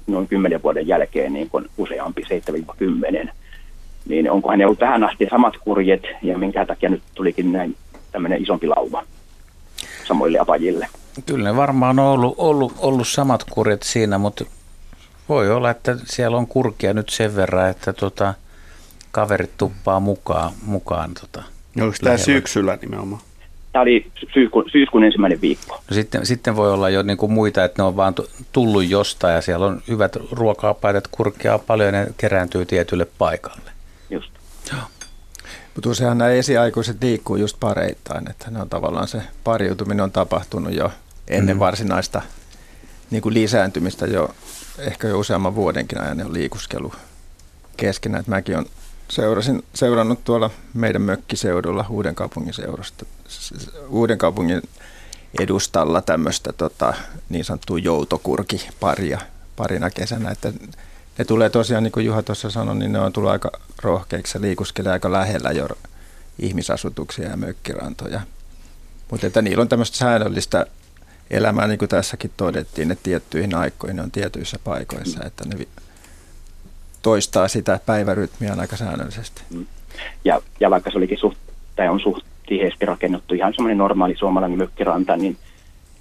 noin 0.07 0.27
kymmenen 0.27 0.63
vuoden 0.63 0.88
jälkeen 0.88 1.33
niin 1.33 1.49
kuin 1.49 1.65
useampi, 1.77 2.23
7-10. 3.25 3.29
Niin 4.05 4.31
onkohan 4.31 4.59
ne 4.59 4.65
ollut 4.65 4.79
tähän 4.79 5.03
asti 5.03 5.27
samat 5.29 5.53
kurjet 5.57 6.03
ja 6.21 6.38
minkä 6.38 6.65
takia 6.65 6.89
nyt 6.89 7.01
tulikin 7.15 7.51
näin 7.51 7.75
tämmöinen 8.11 8.41
isompi 8.41 8.67
lauva 8.67 9.03
samoille 10.07 10.39
apajille? 10.39 10.88
Kyllä 11.25 11.49
ne 11.49 11.55
varmaan 11.55 11.99
on 11.99 12.05
ollut, 12.05 12.35
ollut, 12.38 12.73
ollut 12.77 13.07
samat 13.07 13.43
kurjet 13.43 13.83
siinä, 13.83 14.17
mutta 14.17 14.45
voi 15.29 15.51
olla, 15.51 15.69
että 15.69 15.95
siellä 16.05 16.38
on 16.38 16.47
kurkia 16.47 16.93
nyt 16.93 17.09
sen 17.09 17.35
verran, 17.35 17.69
että 17.69 17.93
tota, 17.93 18.33
kaverit 19.11 19.57
tuppaa 19.57 19.99
mukaan. 19.99 20.53
mukaan 20.65 21.11
tota, 21.21 21.43
Onko 21.81 21.95
tämä 22.03 22.17
syksyllä 22.17 22.77
nimenomaan? 22.81 23.21
Tämä 23.71 23.81
oli 23.81 24.11
syyskuun, 24.33 24.65
syyskuun 24.71 25.03
ensimmäinen 25.03 25.41
viikko. 25.41 25.81
No 25.89 25.95
sitten, 25.95 26.25
sitten 26.25 26.55
voi 26.55 26.73
olla 26.73 26.89
jo 26.89 27.03
niin 27.03 27.17
kuin 27.17 27.31
muita, 27.31 27.63
että 27.63 27.81
ne 27.81 27.87
on 27.87 27.95
vaan 27.95 28.15
tullut 28.51 28.89
jostain 28.89 29.35
ja 29.35 29.41
siellä 29.41 29.65
on 29.65 29.81
hyvät 29.87 30.15
ruoka-apaiset, 30.31 31.07
kurkia 31.11 31.59
paljon 31.59 31.93
ja 31.93 32.05
ne 32.05 32.07
kerääntyy 32.17 32.65
tietylle 32.65 33.07
paikalle. 33.17 33.71
Just. 34.09 34.31
Joo. 34.71 34.81
Mutta 35.75 35.89
useinhan 35.89 36.17
nämä 36.17 36.29
esiaikuiset 36.29 36.97
liikkuu 37.03 37.35
just 37.35 37.57
pareittain, 37.59 38.29
että 38.29 38.51
ne 38.51 38.61
on 38.61 38.69
tavallaan 38.69 39.07
se 39.07 39.21
pariutuminen 39.43 40.03
on 40.03 40.11
tapahtunut 40.11 40.73
jo 40.73 40.91
ennen 41.27 41.55
mm. 41.55 41.59
varsinaista 41.59 42.21
niin 43.11 43.21
kuin 43.21 43.33
lisääntymistä 43.33 44.05
jo 44.05 44.29
ehkä 44.77 45.07
jo 45.07 45.19
useamman 45.19 45.55
vuodenkin 45.55 46.01
ajan 46.01 46.17
ne 46.17 46.25
on 46.25 46.33
liikuskelu 46.33 46.93
keskenään. 47.77 48.23
Mäkin 48.27 48.55
olen 48.55 48.67
seurasin, 49.09 49.63
seurannut 49.73 50.23
tuolla 50.23 50.49
meidän 50.73 51.01
mökkiseudulla 51.01 51.85
Uuden 51.89 52.15
kaupungin 52.15 52.53
seurasta, 52.53 53.05
Uuden 53.89 54.17
kaupungin 54.17 54.61
edustalla 55.39 56.01
tämmöistä 56.01 56.53
tota, 56.53 56.93
niin 57.29 57.45
sanottua 57.45 57.79
joutokurkiparia 57.79 59.19
parina 59.55 59.89
kesänä, 59.89 60.31
että 60.31 60.53
ne 61.17 61.25
tulee 61.25 61.49
tosiaan, 61.49 61.83
niin 61.83 61.91
kuin 61.91 62.05
Juha 62.05 62.23
tuossa 62.23 62.49
sanoi, 62.49 62.75
niin 62.75 62.91
ne 62.91 62.99
on 62.99 63.13
tullut 63.13 63.31
aika 63.31 63.51
rohkeiksi 63.81 64.37
ja 64.37 64.41
liikuskelee 64.41 64.91
aika 64.91 65.11
lähellä 65.11 65.51
jo 65.51 65.67
ihmisasutuksia 66.39 67.29
ja 67.29 67.37
mökkirantoja. 67.37 68.21
Mutta 69.11 69.27
että 69.27 69.41
niillä 69.41 69.61
on 69.61 69.69
tämmöistä 69.69 69.97
säännöllistä 69.97 70.65
elämää, 71.29 71.67
niin 71.67 71.79
kuin 71.79 71.89
tässäkin 71.89 72.31
todettiin, 72.37 72.91
että 72.91 73.03
tiettyihin 73.03 73.55
aikoihin 73.55 73.95
ne 73.95 74.01
on 74.01 74.11
tietyissä 74.11 74.59
paikoissa, 74.63 75.23
että 75.25 75.45
ne 75.45 75.67
toistaa 77.01 77.47
sitä 77.47 77.79
päivärytmiä 77.85 78.55
aika 78.57 78.77
säännöllisesti. 78.77 79.41
Mm. 79.49 79.65
Ja, 80.25 80.41
ja 80.59 80.69
vaikka 80.69 80.91
se 80.91 80.97
olikin 80.97 81.17
suht, 81.17 81.37
tai 81.75 81.87
on 81.87 81.99
suht 81.99 82.25
tiheesti 82.47 82.85
rakennettu 82.85 83.35
ihan 83.35 83.53
semmoinen 83.53 83.77
normaali 83.77 84.15
suomalainen 84.17 84.57
mökkiranta, 84.57 85.17
niin 85.17 85.37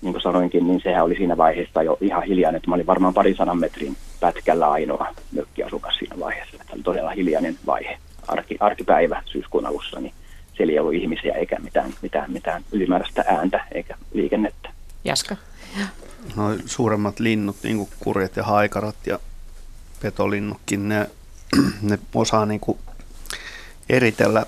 niin 0.02 0.12
kuin 0.12 0.22
sanoinkin, 0.22 0.66
niin 0.66 0.80
sehän 0.80 1.04
oli 1.04 1.16
siinä 1.16 1.36
vaiheessa 1.36 1.82
jo 1.82 1.98
ihan 2.00 2.22
hiljainen, 2.22 2.56
että 2.56 2.70
mä 2.70 2.74
olin 2.74 2.86
varmaan 2.86 3.14
pari 3.14 3.34
sanan 3.34 3.58
metrin 3.58 3.96
pätkällä 4.20 4.70
ainoa 4.70 5.14
mökkiasukas 5.32 5.96
siinä 5.96 6.16
vaiheessa. 6.20 6.58
Tämä 6.58 6.68
oli 6.72 6.82
todella 6.82 7.10
hiljainen 7.10 7.58
vaihe, 7.66 7.98
Arki, 8.28 8.56
arkipäivä 8.60 9.22
syyskuun 9.26 9.66
alussa, 9.66 10.00
niin 10.00 10.14
siellä 10.56 10.72
ei 10.72 10.78
ollut 10.78 10.94
ihmisiä 10.94 11.34
eikä 11.34 11.56
mitään, 11.58 11.94
mitään, 12.02 12.32
mitään 12.32 12.64
ylimääräistä 12.72 13.24
ääntä 13.28 13.64
eikä 13.72 13.94
liikennettä. 14.12 14.70
Jaska. 15.04 15.36
No, 16.36 16.42
suuremmat 16.66 17.20
linnut, 17.20 17.56
niin 17.62 17.76
kuin 17.76 17.88
kurjet 18.00 18.36
ja 18.36 18.42
haikarat 18.42 18.96
ja 19.06 19.18
petolinnutkin, 20.00 20.88
ne, 20.88 21.10
ne 21.82 21.98
osaa 22.14 22.46
niin 22.46 22.60
kuin 22.60 22.78
eritellä 23.88 24.46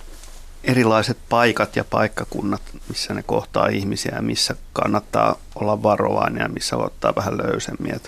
erilaiset 0.64 1.18
paikat 1.28 1.76
ja 1.76 1.84
paikkakunnat, 1.84 2.62
missä 2.88 3.14
ne 3.14 3.22
kohtaa 3.22 3.68
ihmisiä 3.68 4.12
ja 4.16 4.22
missä 4.22 4.56
kannattaa 4.72 5.36
olla 5.54 5.82
varovainen 5.82 6.42
ja 6.42 6.48
missä 6.48 6.76
ottaa 6.76 7.14
vähän 7.16 7.38
löysemmin. 7.38 8.00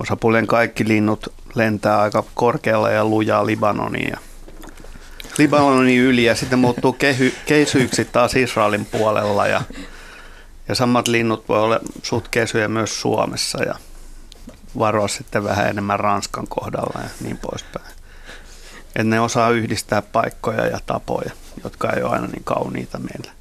Osapuolien 0.00 0.46
kaikki 0.46 0.88
linnut 0.88 1.32
lentää 1.54 2.00
aika 2.00 2.24
korkealla 2.34 2.90
ja 2.90 3.04
lujaa 3.04 3.46
Libanoniin 3.46 4.10
ja 4.10 4.18
Libanonin 5.38 6.00
yli 6.00 6.24
ja 6.24 6.34
sitten 6.34 6.58
muuttuu 6.58 6.92
kehy, 6.92 7.32
keisyiksi 7.46 8.04
taas 8.04 8.34
Israelin 8.34 8.84
puolella 8.84 9.46
ja, 9.46 9.62
ja 10.68 10.74
samat 10.74 11.08
linnut 11.08 11.48
voi 11.48 11.58
olla 11.58 11.80
suht 12.02 12.28
kesyjä 12.30 12.68
myös 12.68 13.00
Suomessa 13.00 13.64
ja 13.64 13.74
varoa 14.78 15.08
sitten 15.08 15.44
vähän 15.44 15.68
enemmän 15.68 16.00
Ranskan 16.00 16.46
kohdalla 16.48 17.00
ja 17.02 17.08
niin 17.20 17.38
poispäin. 17.38 17.86
Et 18.96 19.06
ne 19.06 19.20
osaa 19.20 19.50
yhdistää 19.50 20.02
paikkoja 20.02 20.66
ja 20.66 20.80
tapoja, 20.86 21.30
jotka 21.64 21.92
ei 21.92 22.02
ole 22.02 22.12
aina 22.12 22.26
niin 22.26 22.44
kauniita 22.44 22.98
meillä. 22.98 23.32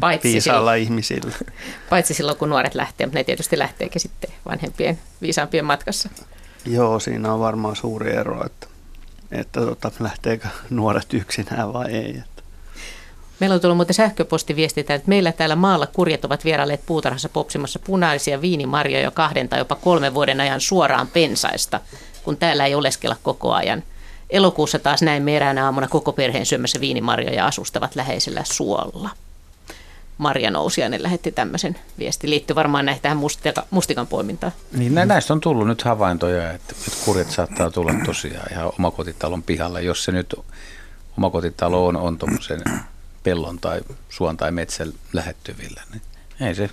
Paitsi 0.00 0.32
viisaalla 0.32 0.60
silloin, 0.60 0.82
ihmisillä. 0.82 1.34
Paitsi 1.90 2.14
silloin, 2.14 2.38
kun 2.38 2.48
nuoret 2.48 2.74
lähtee, 2.74 3.06
mutta 3.06 3.18
ne 3.18 3.24
tietysti 3.24 3.58
lähteekin 3.58 4.00
sitten 4.00 4.30
vanhempien 4.46 4.98
viisaampien 5.22 5.64
matkassa. 5.64 6.08
Joo, 6.64 7.00
siinä 7.00 7.32
on 7.32 7.40
varmaan 7.40 7.76
suuri 7.76 8.12
ero, 8.12 8.46
että, 8.46 8.66
että 9.30 9.60
tota, 9.60 9.90
lähteekö 10.00 10.48
nuoret 10.70 11.14
yksinään 11.14 11.72
vai 11.72 11.90
ei. 11.90 12.22
Meillä 13.42 13.54
on 13.54 13.60
tullut 13.60 13.76
muuten 13.76 13.94
sähköpostiviestitä, 13.94 14.94
että 14.94 15.08
meillä 15.08 15.32
täällä 15.32 15.56
maalla 15.56 15.86
kurjet 15.86 16.24
ovat 16.24 16.44
vierailleet 16.44 16.86
puutarhassa 16.86 17.28
popsimassa 17.28 17.78
punaisia 17.78 18.40
viinimarjoja 18.40 19.04
jo 19.04 19.10
kahden 19.10 19.48
tai 19.48 19.58
jopa 19.58 19.74
kolmen 19.74 20.14
vuoden 20.14 20.40
ajan 20.40 20.60
suoraan 20.60 21.06
pensaista, 21.06 21.80
kun 22.24 22.36
täällä 22.36 22.66
ei 22.66 22.74
oleskella 22.74 23.16
koko 23.22 23.52
ajan. 23.52 23.82
Elokuussa 24.30 24.78
taas 24.78 25.02
näin 25.02 25.28
eräänä 25.28 25.64
aamuna 25.64 25.88
koko 25.88 26.12
perheen 26.12 26.46
syömässä 26.46 26.80
viinimarjoja 26.80 27.34
ja 27.34 27.46
asustavat 27.46 27.96
läheisellä 27.96 28.42
suolla. 28.44 29.10
Marja 30.18 30.50
Nousiainen 30.50 31.02
lähetti 31.02 31.32
tämmöisen 31.32 31.78
viesti. 31.98 32.30
Liittyy 32.30 32.56
varmaan 32.56 32.86
näihin 32.86 33.02
tähän 33.02 33.18
mustika, 33.18 33.66
mustikan 33.70 34.06
poimintaan. 34.06 34.52
Niin 34.72 34.94
näistä 34.94 35.32
on 35.32 35.40
tullut 35.40 35.66
nyt 35.66 35.82
havaintoja, 35.82 36.52
että, 36.52 36.74
että 36.86 37.04
kurjet 37.04 37.30
saattaa 37.30 37.70
tulla 37.70 37.92
tosiaan 38.06 38.52
ihan 38.52 38.72
omakotitalon 38.78 39.42
pihalle, 39.42 39.82
jos 39.82 40.04
se 40.04 40.12
nyt 40.12 40.34
omakotitalo 41.16 41.86
on, 41.86 41.96
on 41.96 42.18
tuommoisen 42.18 42.62
pellon 43.22 43.58
tai 43.58 43.80
suon 44.08 44.36
tai 44.36 44.52
metsän 44.52 44.92
lähettyvillä. 45.12 45.82
Niin 45.92 46.02
ei 46.40 46.54
se 46.54 46.70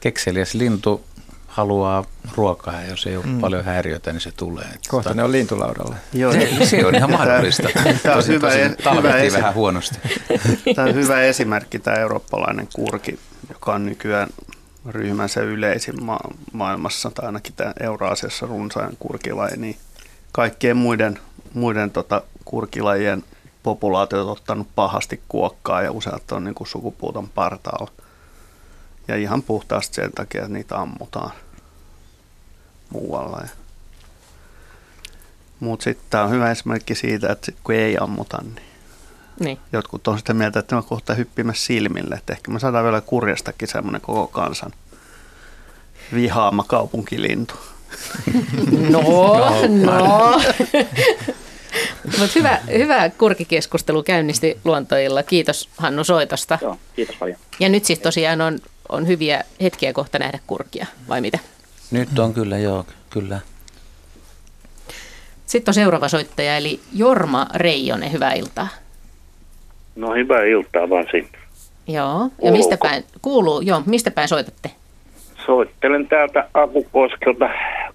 kekseliäs 0.00 0.54
lintu 0.54 1.04
haluaa 1.46 2.04
ruokaa 2.34 2.82
ja 2.82 2.88
jos 2.88 3.06
ei 3.06 3.16
ole 3.16 3.26
mm. 3.26 3.40
paljon 3.40 3.64
häiriötä, 3.64 4.12
niin 4.12 4.20
se 4.20 4.30
tulee. 4.36 4.68
Kohta 4.88 5.08
tota, 5.08 5.14
ne 5.14 5.24
on 5.24 5.32
lintulaudalla. 5.32 5.96
Joo, 6.12 6.32
se 6.64 6.86
on 6.86 6.94
ihan 6.94 7.10
mahdollista. 7.10 7.68
Tämä 8.02 8.16
on 8.16 8.26
hyvä, 8.26 8.48
tosi, 8.48 8.96
hyvä 8.96 9.16
esi- 9.16 9.36
vähän 9.36 9.54
huonosti. 9.54 9.98
Tämä 10.76 10.88
on 10.88 10.94
hyvä 10.94 11.22
esimerkki, 11.22 11.78
tämä 11.78 11.96
eurooppalainen 11.96 12.68
kurki, 12.74 13.18
joka 13.48 13.74
on 13.74 13.86
nykyään 13.86 14.28
ryhmänsä 14.88 15.40
yleisin 15.40 16.04
ma- 16.04 16.20
maailmassa, 16.52 17.10
tai 17.10 17.26
ainakin 17.26 17.54
tämä 17.56 17.72
Euraasiassa 17.80 18.46
runsain 18.46 18.96
kurkilaji, 18.98 19.56
niin 19.56 19.76
kaikkien 20.32 20.76
muiden, 20.76 21.18
muiden 21.54 21.90
tota, 21.90 22.22
kurkilajien 22.44 23.24
populaatiot 23.62 24.26
on 24.26 24.32
ottanut 24.32 24.68
pahasti 24.74 25.22
kuokkaa 25.28 25.82
ja 25.82 25.92
useat 25.92 26.32
on 26.32 26.44
niin 26.44 26.54
kuin 26.54 26.68
sukupuuton 26.68 27.28
partaalla. 27.28 27.90
Ja 29.08 29.16
ihan 29.16 29.42
puhtaasti 29.42 29.94
sen 29.94 30.12
takia, 30.12 30.40
että 30.40 30.52
niitä 30.52 30.78
ammutaan. 30.78 31.30
muualla. 32.90 33.42
Mutta 35.60 35.84
sitten 35.84 36.06
tämä 36.10 36.24
on 36.24 36.30
hyvä 36.30 36.50
esimerkki 36.50 36.94
siitä, 36.94 37.32
että 37.32 37.46
sit 37.46 37.56
kun 37.64 37.74
ei 37.74 37.96
ammuta, 38.00 38.38
niin, 38.42 38.62
niin. 39.38 39.58
jotkut 39.72 40.08
on 40.08 40.18
sitä 40.18 40.34
mieltä, 40.34 40.58
että 40.58 40.74
ne 40.74 40.78
on 40.78 40.84
kohta 40.84 41.14
hyppimässä 41.14 41.66
silmille. 41.66 42.14
Että 42.14 42.32
ehkä 42.32 42.50
me 42.50 42.58
saadaan 42.60 42.84
vielä 42.84 43.00
kurjastakin 43.00 43.68
semmoinen 43.68 44.00
koko 44.00 44.26
kansan 44.26 44.72
vihaama 46.14 46.64
kaupunkilintu. 46.64 47.54
No, 48.90 49.02
no. 49.68 50.40
Mutta 52.04 52.32
hyvä, 52.34 52.58
hyvä 52.78 53.10
kurkikeskustelu 53.18 54.02
käynnisti 54.02 54.58
luontoilla. 54.64 55.22
Kiitos 55.22 55.68
Hannu 55.76 56.04
soitosta. 56.04 56.58
Joo, 56.62 56.76
kiitos 56.96 57.16
paljon. 57.16 57.38
Ja 57.60 57.68
nyt 57.68 57.84
siis 57.84 57.98
tosiaan 57.98 58.40
on, 58.40 58.58
on 58.88 59.06
hyviä 59.06 59.44
hetkiä 59.62 59.92
kohta 59.92 60.18
nähdä 60.18 60.38
kurkia, 60.46 60.86
vai 61.08 61.20
mitä? 61.20 61.38
Nyt 61.90 62.18
on 62.18 62.34
kyllä, 62.34 62.58
joo, 62.58 62.86
kyllä. 63.10 63.40
Sitten 65.46 65.70
on 65.70 65.74
seuraava 65.74 66.08
soittaja, 66.08 66.56
eli 66.56 66.80
Jorma 66.94 67.46
Reijonen, 67.54 68.12
hyvää 68.12 68.32
iltaa. 68.32 68.68
No 69.96 70.14
hyvää 70.14 70.44
iltaa 70.44 70.90
vaan 70.90 71.06
sinne. 71.10 71.38
Joo, 71.86 72.12
Kuuluuko? 72.18 72.46
ja 72.46 72.52
mistä 72.52 72.76
päin, 72.82 73.04
kuuluu, 73.22 73.60
joo, 73.60 73.82
mistä 73.86 74.10
päin 74.10 74.28
soitatte? 74.28 74.70
Soittelen 75.46 76.08
täältä 76.08 76.48
Akukoskelta 76.54 77.48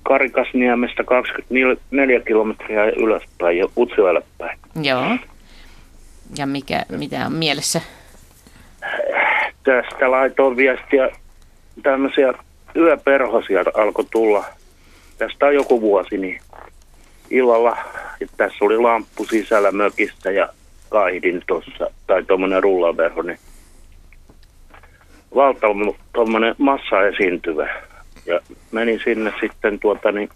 Karikasniemestä 0.08 1.04
24 1.04 2.20
kilometriä 2.20 2.86
ylöspäin 2.86 3.58
ja 3.58 3.66
Utsjoelle 3.78 4.22
päin. 4.38 4.60
Joo. 4.82 5.18
Ja 6.38 6.46
mikä, 6.46 6.86
mitä 6.90 7.26
on 7.26 7.34
mielessä? 7.34 7.82
Tästä 9.64 10.12
laitoin 10.12 10.58
viestiä, 10.58 11.10
tämmöisiä 11.84 12.34
yöperhosia 12.76 13.64
alkoi 13.74 14.06
tulla. 14.12 14.46
Tästä 15.18 15.46
on 15.46 15.56
joku 15.56 15.82
vuosi, 15.82 16.18
niin 16.18 16.42
illalla, 17.30 17.78
että 18.22 18.38
tässä 18.38 18.66
oli 18.66 18.78
lamppu 18.78 19.26
sisällä 19.26 19.72
mökistä 19.72 20.32
ja 20.32 20.50
kaidin 20.90 21.44
tuossa, 21.48 21.92
tai 22.08 22.24
tuommoinen 22.24 22.64
rullaverho, 22.64 23.22
niin 23.22 23.40
valtava 25.36 25.74
tuommoinen 26.14 26.56
massa 26.58 27.08
esiintyvä. 27.08 27.70
Ja 28.25 28.39
menin 28.72 29.01
sinne 29.03 29.34
sitten 29.39 29.79
tuota 29.79 30.12
niin, 30.12 30.29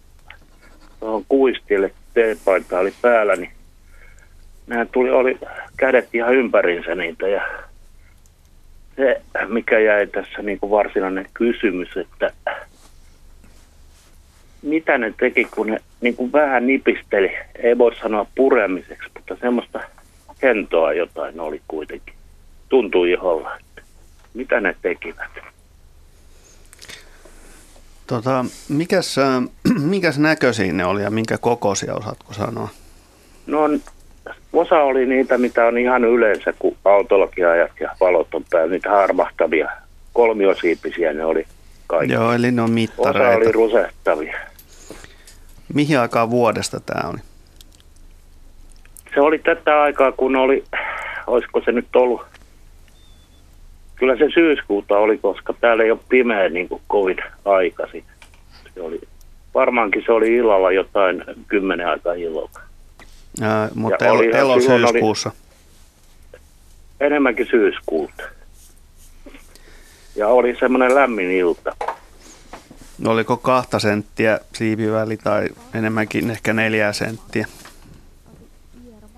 tuohon 0.99 1.25
kuistille, 1.29 1.91
teepaita 2.13 2.79
oli 2.79 2.93
päällä, 3.01 3.35
niin 3.35 3.51
nämä 4.67 4.85
tuli, 4.85 5.09
oli 5.09 5.39
kädet 5.77 6.09
ihan 6.13 6.35
ympärinsä 6.35 6.95
niitä 6.95 7.27
ja 7.27 7.41
se, 8.95 9.21
mikä 9.47 9.79
jäi 9.79 10.07
tässä 10.07 10.41
niin 10.41 10.59
kuin 10.59 10.69
varsinainen 10.69 11.29
kysymys, 11.33 11.97
että 11.97 12.33
mitä 14.61 14.97
ne 14.97 15.13
teki, 15.19 15.45
kun 15.45 15.67
ne 15.67 15.77
niin 16.01 16.15
kuin 16.15 16.31
vähän 16.31 16.67
nipisteli, 16.67 17.37
ei 17.55 17.77
voi 17.77 17.95
sanoa 17.95 18.25
puremiseksi, 18.35 19.09
mutta 19.13 19.35
semmoista 19.41 19.79
hentoa 20.41 20.93
jotain 20.93 21.39
oli 21.39 21.61
kuitenkin. 21.67 22.13
Tuntui 22.69 23.11
iholla, 23.11 23.55
että 23.55 23.81
mitä 24.33 24.61
ne 24.61 24.75
tekivät. 24.81 25.31
Tota, 28.09 28.45
mikäs, 28.69 29.15
mikäs 29.95 30.19
näköisiä 30.19 30.73
ne 30.73 30.85
oli 30.85 31.03
ja 31.03 31.11
minkä 31.11 31.37
kokoisia, 31.37 31.95
osaatko 31.95 32.33
sanoa? 32.33 32.67
No 33.47 33.69
osa 34.53 34.75
oli 34.75 35.05
niitä, 35.05 35.37
mitä 35.37 35.65
on 35.65 35.77
ihan 35.77 36.05
yleensä, 36.05 36.53
kun 36.59 36.77
autollakin 36.85 37.47
ajat 37.47 37.71
ja 37.79 37.95
valot 37.99 38.35
on 38.35 38.43
päällä, 38.49 38.71
niitä 38.71 38.89
harmahtavia 38.89 39.69
kolmiosiipisiä 40.13 41.13
ne 41.13 41.25
oli 41.25 41.45
kaikki. 41.87 42.13
Joo, 42.13 42.33
eli 42.33 42.51
ne 42.51 42.61
on 42.61 42.71
mittareita. 42.71 43.29
Osa 43.29 43.37
oli 43.37 43.51
rusehtavia. 43.51 44.39
Mihin 45.73 45.99
aikaan 45.99 46.29
vuodesta 46.29 46.79
tämä 46.79 47.09
oli? 47.09 47.19
Se 49.13 49.21
oli 49.21 49.39
tätä 49.39 49.81
aikaa, 49.81 50.11
kun 50.11 50.35
oli, 50.35 50.63
olisiko 51.27 51.61
se 51.65 51.71
nyt 51.71 51.95
ollut, 51.95 52.21
kyllä 53.99 54.17
se 54.17 54.29
syyskuuta 54.33 54.97
oli, 54.97 55.17
koska 55.17 55.53
täällä 55.53 55.83
ei 55.83 55.91
ole 55.91 55.99
pimeä 56.09 56.49
niin 56.49 56.69
kuin 56.69 56.81
kovin 56.87 57.17
aikaisin. 57.45 58.03
Se 58.73 58.81
oli, 58.81 59.01
varmaankin 59.53 60.03
se 60.05 60.11
oli 60.11 60.35
illalla 60.35 60.71
jotain 60.71 61.23
kymmenen 61.47 61.87
aikaa 61.87 62.13
illalla. 62.13 62.59
Ja, 63.39 63.69
mutta 63.75 64.05
ja 64.05 64.11
oli, 64.11 64.37
elo 64.37 64.59
syyskuussa? 64.59 65.29
Oli 65.29 65.49
enemmänkin 66.99 67.47
syyskuuta. 67.49 68.23
Ja 70.15 70.27
oli 70.27 70.55
semmoinen 70.59 70.95
lämmin 70.95 71.31
ilta. 71.31 71.75
Oliko 73.05 73.37
kahta 73.37 73.79
senttiä 73.79 74.39
siipiväli 74.53 75.17
tai 75.17 75.49
enemmänkin 75.73 76.31
ehkä 76.31 76.53
neljää 76.53 76.93
senttiä? 76.93 77.47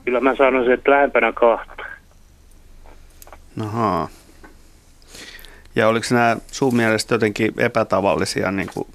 Kyllä 0.05 0.19
mä 0.19 0.35
sanoisin, 0.35 0.73
että 0.73 0.91
lähempänä 0.91 1.31
kahta. 1.33 1.83
Ahaa. 3.61 4.09
Ja 5.75 5.87
oliko 5.87 6.05
nämä 6.11 6.37
sun 6.51 6.75
mielestä 6.75 7.15
jotenkin 7.15 7.53
epätavallisia 7.57 8.51
niin 8.51 8.69
kuin 8.73 8.87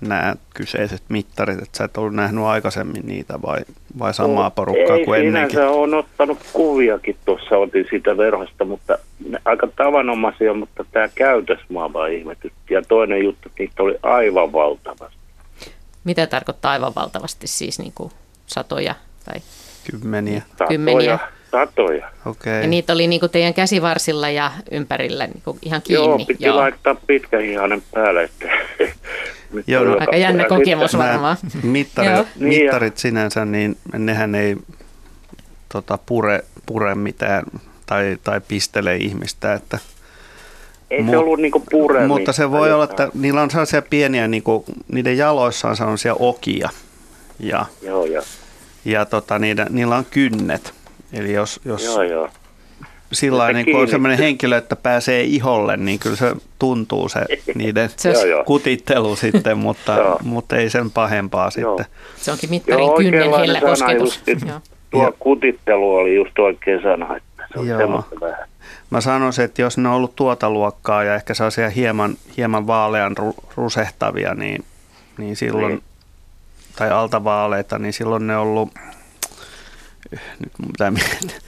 nämä 0.00 0.36
kyseiset 0.54 1.02
mittarit, 1.08 1.62
että 1.62 1.78
sä 1.78 1.84
et 1.84 1.96
ollut 1.96 2.14
nähnyt 2.14 2.44
aikaisemmin 2.44 3.06
niitä 3.06 3.42
vai, 3.42 3.58
vai 3.98 4.14
samaa 4.14 4.44
no, 4.44 4.50
porukkaa 4.50 4.96
ei, 4.96 5.04
kuin 5.04 5.20
ennenkin? 5.20 5.58
Ei 5.58 5.66
on 5.66 5.94
ottanut 5.94 6.38
kuviakin 6.52 7.16
tuossa, 7.24 7.56
otin 7.56 7.86
siitä 7.90 8.16
verhosta, 8.16 8.64
mutta 8.64 8.98
aika 9.44 9.68
tavanomaisia, 9.76 10.54
mutta 10.54 10.84
tämä 10.92 11.08
käytös 11.14 11.58
mua 11.68 11.92
vaan 11.92 12.12
ihmetytti. 12.12 12.74
Ja 12.74 12.82
toinen 12.82 13.24
juttu, 13.24 13.48
että 13.48 13.62
niitä 13.62 13.82
oli 13.82 13.98
aivan 14.02 14.52
valtavasti. 14.52 15.18
Mitä 16.04 16.26
tarkoittaa 16.26 16.72
aivan 16.72 16.92
valtavasti, 16.96 17.46
siis 17.46 17.78
niin 17.78 17.92
kuin 17.94 18.12
satoja 18.46 18.94
tai 19.24 19.40
kymmeniä? 19.90 20.42
Satoja. 20.50 20.68
Kymmeniä. 20.68 21.18
Satoja. 21.50 22.10
Okay. 22.26 22.60
Ja 22.60 22.66
niitä 22.66 22.92
oli 22.92 23.06
niin 23.06 23.20
kuin 23.20 23.32
teidän 23.32 23.54
käsivarsilla 23.54 24.30
ja 24.30 24.52
ympärillä 24.70 25.26
niin 25.26 25.42
kuin 25.44 25.58
ihan 25.62 25.82
kiinni. 25.82 26.06
Joo, 26.06 26.18
piti 26.18 26.44
Joo. 26.44 26.56
laittaa 26.56 26.94
pitkähihainen 27.06 27.82
päälle, 27.94 28.22
että 28.22 28.48
Joo, 29.66 29.84
no, 29.84 29.96
aika 30.00 30.16
jännä 30.16 30.44
kokemus 30.44 30.98
varmaan. 30.98 31.36
Mittarit, 31.62 32.26
niin 32.36 32.62
mittarit 32.62 32.98
sinänsä, 32.98 33.44
niin 33.44 33.76
nehän 33.92 34.34
ei 34.34 34.56
tota, 35.72 35.98
pure, 36.06 36.44
pure 36.66 36.94
mitään 36.94 37.44
tai, 37.86 38.18
tai 38.24 38.40
pistele 38.48 38.96
ihmistä. 38.96 39.54
Että, 39.54 39.78
ei 40.90 41.00
mu- 41.00 41.10
se 41.10 41.16
ollut 41.16 41.40
niinku 41.40 41.64
pure. 41.70 42.06
Mutta 42.06 42.32
se 42.32 42.50
voi 42.50 42.72
olla, 42.72 42.84
että 42.84 43.08
niillä 43.14 43.42
on 43.42 43.50
sellaisia 43.50 43.82
pieniä, 43.82 44.28
niinku, 44.28 44.64
niiden 44.92 45.18
jaloissa 45.18 45.68
on 45.68 45.76
sellaisia 45.76 46.14
okia. 46.14 46.70
Ja, 47.40 47.66
joo, 47.82 48.04
joo. 48.04 48.22
ja 48.84 49.04
tota, 49.04 49.38
niiden, 49.38 49.66
niillä 49.70 49.96
on 49.96 50.04
kynnet. 50.04 50.74
Eli 51.12 51.32
jos, 51.32 51.60
jos 51.64 51.84
joo, 51.84 52.02
joo 52.02 52.30
sillä 53.12 53.52
niin 53.52 53.66
kun 53.66 53.80
on 53.80 53.88
sellainen 53.88 54.18
henkilö, 54.18 54.56
että 54.56 54.76
pääsee 54.76 55.22
iholle, 55.22 55.76
niin 55.76 55.98
kyllä 55.98 56.16
se 56.16 56.36
tuntuu 56.58 57.08
se 57.08 57.20
niiden 57.54 57.90
se 57.96 58.12
kutittelu 58.46 59.16
sitten, 59.16 59.58
mutta, 59.66 60.16
mutta 60.22 60.56
ei 60.56 60.70
sen 60.70 60.90
pahempaa 60.90 61.50
joo. 61.58 61.76
sitten. 61.78 61.94
Se 62.16 62.32
onkin 62.32 62.50
mittarin 62.50 62.86
joo, 62.86 62.96
kynnen 62.96 63.30
hellä 63.30 63.60
kosketus. 63.60 64.22
Just, 64.26 64.64
tuo 64.90 65.12
kutittelu 65.18 65.94
oli 65.94 66.14
just 66.14 66.38
oikein 66.38 66.82
sana, 66.82 67.16
että 67.16 67.46
se 67.52 67.60
on 67.60 67.68
joo. 67.68 68.04
vähän. 68.20 68.48
Mä 68.90 69.00
sanoisin, 69.00 69.44
että 69.44 69.62
jos 69.62 69.78
ne 69.78 69.88
on 69.88 69.94
ollut 69.94 70.16
tuota 70.16 70.50
luokkaa 70.50 71.04
ja 71.04 71.14
ehkä 71.14 71.34
sellaisia 71.34 71.70
hieman, 71.70 72.14
hieman 72.36 72.66
vaalean 72.66 73.16
rusehtavia, 73.56 74.34
niin, 74.34 74.64
niin 75.18 75.36
silloin, 75.36 75.68
niin. 75.68 75.82
tai 76.76 76.90
altavaaleita, 76.90 77.78
niin 77.78 77.92
silloin 77.92 78.26
ne 78.26 78.36
on 78.36 78.42
ollut, 78.42 78.70
nyt 80.12 80.52
miettiä, 80.90 81.40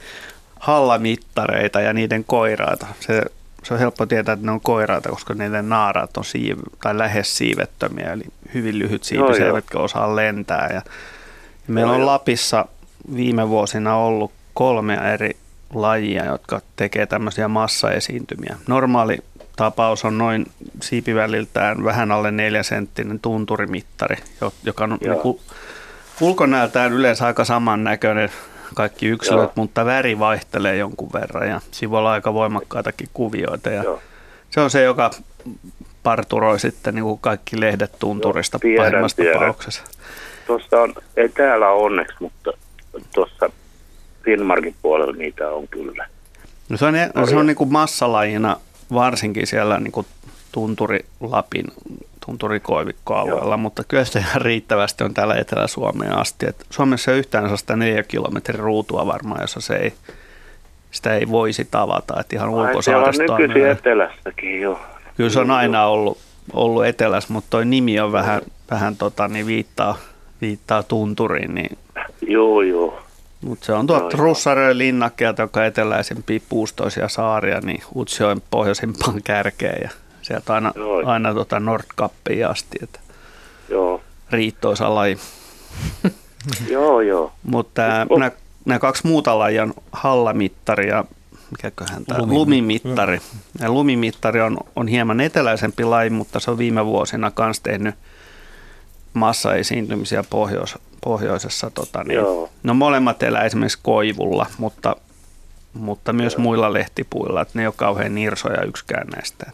hallamittareita 0.59 1.81
ja 1.81 1.93
niiden 1.93 2.23
koiraita. 2.23 2.87
Se, 2.99 3.21
se 3.63 3.73
on 3.73 3.79
helppo 3.79 4.05
tietää, 4.05 4.33
että 4.33 4.45
ne 4.45 4.51
on 4.51 4.61
koiraita, 4.61 5.09
koska 5.09 5.33
niiden 5.33 5.69
naaraat 5.69 6.17
on 6.17 6.23
siiv- 6.23 6.77
tai 6.83 6.97
lähes 6.97 7.37
siivettömiä, 7.37 8.13
eli 8.13 8.23
hyvin 8.53 8.79
lyhyt 8.79 9.03
siipisiä, 9.03 9.45
eivätkä 9.45 9.79
osaa 9.79 10.15
lentää. 10.15 10.67
Ja, 10.69 10.75
ja 10.75 10.81
meillä 11.67 11.93
on 11.93 12.05
Lapissa 12.05 12.65
viime 13.15 13.49
vuosina 13.49 13.95
ollut 13.95 14.31
kolme 14.53 15.13
eri 15.13 15.37
lajia, 15.73 16.25
jotka 16.25 16.61
tekee 16.75 17.05
tämmöisiä 17.05 17.47
massaesiintymiä. 17.47 18.57
Normaali 18.67 19.17
tapaus 19.55 20.05
on 20.05 20.17
noin 20.17 20.45
siipiväliltään 20.81 21.83
vähän 21.83 22.11
alle 22.11 22.31
neljä 22.31 22.63
senttinen 22.63 23.19
tunturimittari, 23.19 24.15
joka 24.63 24.83
on 24.83 24.97
niin 25.01 25.39
ulkonäöltään 26.21 26.93
yleensä 26.93 27.25
aika 27.25 27.45
samannäköinen 27.45 28.29
kaikki 28.75 29.07
yksilöt, 29.07 29.41
Joo. 29.41 29.51
mutta 29.55 29.85
väri 29.85 30.19
vaihtelee 30.19 30.75
jonkun 30.75 31.09
verran 31.13 31.49
ja 31.49 31.61
siinä 31.71 31.91
voi 31.91 31.99
olla 31.99 32.11
aika 32.11 32.33
voimakkaitakin 32.33 33.09
kuvioita. 33.13 33.69
Ja 33.69 33.83
se 34.49 34.61
on 34.61 34.69
se, 34.69 34.83
joka 34.83 35.11
parturoi 36.03 36.59
sitten 36.59 36.95
niin 36.95 37.03
kuin 37.03 37.19
kaikki 37.19 37.59
lehdet 37.59 37.99
tunturista 37.99 38.55
Joo, 38.55 38.59
tiedän, 38.61 38.91
pahimmassa 38.91 39.15
tiedän. 39.17 39.39
tapauksessa. 39.39 39.83
Tuossa 40.47 40.81
on, 40.81 40.93
ei 41.17 41.29
täällä 41.29 41.69
onneksi, 41.69 42.15
mutta 42.19 42.51
tuossa 43.13 43.49
Finnmarkin 44.23 44.75
puolella 44.81 45.13
niitä 45.13 45.49
on 45.49 45.67
kyllä. 45.67 46.07
No 46.69 46.77
se 46.77 46.85
on, 46.85 46.93
se 47.29 47.35
on 47.35 47.47
niin 47.47 47.55
kuin 47.55 47.71
massalajina 47.71 48.57
varsinkin 48.93 49.47
siellä 49.47 49.79
niin 49.79 49.91
kuin 49.91 50.07
tunturi 50.51 50.99
Tunturikoivikkoalueella, 52.25 53.57
mutta 53.57 53.83
kyllä 53.83 54.05
se 54.05 54.19
ihan 54.19 54.41
riittävästi 54.41 55.03
on 55.03 55.13
täällä 55.13 55.35
Etelä-Suomeen 55.35 56.17
asti. 56.17 56.45
Et 56.49 56.65
Suomessa 56.69 57.11
ei 57.11 57.19
yhtään 57.19 57.43
sellaista 57.43 57.75
neljä 57.75 58.03
kilometrin 58.03 58.59
ruutua 58.59 59.07
varmaan, 59.07 59.41
jossa 59.41 59.61
se 59.61 59.75
ei, 59.75 59.93
sitä 60.91 61.15
ei 61.15 61.29
voisi 61.29 61.67
tavata. 61.71 62.19
Että 62.19 62.35
ihan 62.35 62.49
ulkosaaristoa. 62.49 63.37
nykyisin 63.37 63.67
etelässäkin 63.67 64.61
jo. 64.61 64.79
Kyllä 65.17 65.29
se 65.29 65.39
on 65.39 65.51
aina 65.51 65.85
ollut, 65.85 66.17
ollut 66.53 66.85
etelässä, 66.85 67.33
mutta 67.33 67.49
toi 67.49 67.65
nimi 67.65 67.99
on 67.99 68.11
vähän, 68.11 68.41
vähän 68.71 68.95
tota, 68.95 69.27
niin 69.27 69.47
viittaa, 69.47 69.97
viittaa 70.41 70.83
tunturiin. 70.83 71.55
Niin 71.55 71.77
Joo, 72.21 72.61
joo. 72.61 73.01
mutta 73.41 73.65
se 73.65 73.73
on 73.73 73.87
tuolta 73.87 74.17
Russaröön 74.17 74.77
linnakkeelta, 74.77 75.41
joka 75.41 75.59
on 75.59 75.65
eteläisempiä 75.65 76.39
puustoisia 76.49 77.09
saaria, 77.09 77.59
niin 77.59 77.81
Utsjoen 77.95 78.41
pohjoisimpaan 78.49 79.21
kärkeen 79.23 79.79
ja 79.81 79.89
sieltä 80.23 80.53
aina, 80.53 80.71
Joo. 80.75 81.05
aina 81.05 81.33
tota 81.33 81.59
Nordkappiin 81.59 82.47
asti, 82.47 82.77
että 82.83 82.99
Joo, 83.69 84.01
riittoisa 84.29 84.95
laji. 84.95 85.17
joo, 86.69 87.01
joo. 87.01 87.33
Mutta 87.43 87.81
nämä, 88.09 88.31
nämä 88.65 88.79
kaksi 88.79 89.07
muuta 89.07 89.39
lajia 89.39 89.63
on 89.63 89.73
hallamittari 89.91 90.87
ja 90.87 91.05
mikäköhän 91.51 92.05
tämä 92.05 92.25
lumimittari. 92.25 93.19
Ja 93.59 93.71
lumimittari 93.71 94.41
on, 94.41 94.57
on 94.75 94.87
hieman 94.87 95.21
eteläisempi 95.21 95.83
laji, 95.83 96.09
mutta 96.09 96.39
se 96.39 96.51
on 96.51 96.57
viime 96.57 96.85
vuosina 96.85 97.31
myös 97.39 97.59
tehnyt 97.59 97.95
massaesiintymisiä 99.13 100.23
pohjois, 100.29 100.75
pohjoisessa. 101.03 101.69
Tota, 101.69 102.03
niin, 102.03 102.15
Joo. 102.15 102.49
no 102.63 102.73
molemmat 102.73 103.23
elää 103.23 103.43
esimerkiksi 103.43 103.79
koivulla, 103.83 104.45
mutta, 104.57 104.95
mutta 105.73 106.13
myös 106.13 106.37
muilla 106.37 106.73
lehtipuilla. 106.73 107.41
Että 107.41 107.51
ne 107.55 107.61
ei 107.61 107.67
ole 107.67 107.73
kauhean 107.77 108.15
nirsoja 108.15 108.63
yksikään 108.63 109.07
näistä. 109.07 109.51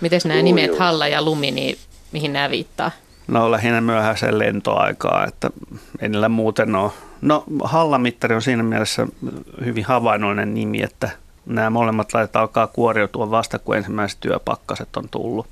Miten 0.00 0.20
nämä 0.24 0.42
nimet. 0.42 0.78
Halla 0.78 1.08
ja 1.08 1.22
Lumi, 1.22 1.50
niin 1.50 1.78
mihin 2.12 2.32
nämä 2.32 2.50
viittaa? 2.50 2.90
No 3.26 3.50
lähinnä 3.50 3.80
myöhäisen 3.80 4.38
lentoaikaa, 4.38 5.26
että 5.26 5.50
ei 6.00 6.08
niillä 6.08 6.28
muuten 6.28 6.74
ole. 6.74 6.90
No 7.20 7.44
hallamittari 7.64 8.34
on 8.34 8.42
siinä 8.42 8.62
mielessä 8.62 9.06
hyvin 9.64 9.84
havainnollinen 9.84 10.54
nimi, 10.54 10.82
että 10.82 11.10
nämä 11.46 11.70
molemmat 11.70 12.14
laitat 12.14 12.36
alkaa 12.36 12.66
kuoriutua 12.66 13.30
vasta, 13.30 13.58
kun 13.58 13.76
ensimmäiset 13.76 14.20
työpakkaset 14.20 14.96
on 14.96 15.08
tullut. 15.08 15.46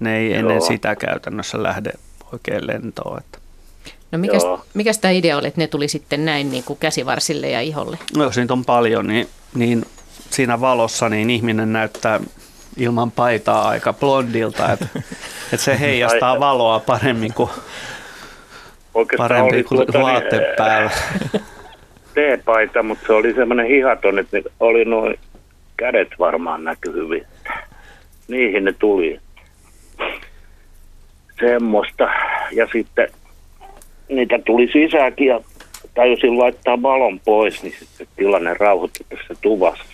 Ne 0.00 0.16
ei 0.16 0.34
ennen 0.34 0.56
Joo. 0.56 0.66
sitä 0.66 0.96
käytännössä 0.96 1.62
lähde 1.62 1.92
oikein 2.32 2.66
lentoon. 2.66 3.18
Että. 3.18 3.38
No 4.12 4.18
mikäs, 4.18 4.42
Joo. 4.42 4.64
mikäs 4.74 4.98
tämä 4.98 5.12
idea 5.12 5.38
oli, 5.38 5.46
että 5.48 5.60
ne 5.60 5.66
tuli 5.66 5.88
sitten 5.88 6.24
näin 6.24 6.50
niin 6.50 6.64
kuin 6.64 6.78
käsivarsille 6.78 7.50
ja 7.50 7.60
iholle? 7.60 7.98
No, 8.16 8.24
jos 8.24 8.36
niitä 8.36 8.52
on 8.52 8.64
paljon, 8.64 9.06
niin, 9.06 9.28
niin 9.54 9.84
siinä 10.30 10.60
valossa 10.60 11.08
niin 11.08 11.30
ihminen 11.30 11.72
näyttää 11.72 12.20
ilman 12.76 13.10
paitaa 13.10 13.68
aika 13.68 13.92
blondilta, 13.92 14.72
että, 14.72 14.86
että 15.52 15.64
se 15.64 15.80
heijastaa 15.80 16.40
valoa 16.40 16.80
paremmin 16.80 17.34
kuin, 17.34 17.50
Oikeastaan 18.94 19.28
parempi 19.28 19.54
oli 19.54 19.64
kuin 19.64 19.76
tuota, 19.76 19.98
niin, 19.98 20.06
vaatteet 20.06 20.56
päällä. 20.56 20.90
T-paita, 22.14 22.82
mutta 22.82 23.06
se 23.06 23.12
oli 23.12 23.34
semmoinen 23.34 23.66
hihaton, 23.66 24.18
että 24.18 24.36
oli 24.60 24.84
noin 24.84 25.18
kädet 25.76 26.08
varmaan 26.18 26.64
näky 26.64 26.92
hyvin. 26.92 27.26
Niihin 28.28 28.64
ne 28.64 28.72
tuli. 28.72 29.20
Semmoista. 31.40 32.04
Ja 32.52 32.68
sitten 32.72 33.08
niitä 34.08 34.38
tuli 34.46 34.68
sisääkin 34.72 35.26
ja 35.26 35.40
tajusin 35.94 36.38
laittaa 36.38 36.82
valon 36.82 37.20
pois, 37.20 37.62
niin 37.62 37.74
sitten 37.78 38.06
tilanne 38.16 38.54
rauhoittui 38.54 39.06
tässä 39.08 39.34
tuvassa. 39.42 39.84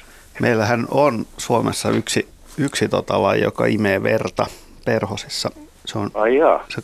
Meillähän 0.41 0.87
on 0.91 1.27
Suomessa 1.37 1.91
yksi, 1.91 2.29
yksi 2.59 2.89
tota 2.89 3.23
laji, 3.23 3.43
joka 3.43 3.67
imee 3.67 4.03
verta 4.03 4.47
perhosissa. 4.85 5.51
Se, 5.87 5.99
on, 5.99 6.11
Ai 6.15 6.37
jaa. 6.37 6.67
se 6.69 6.83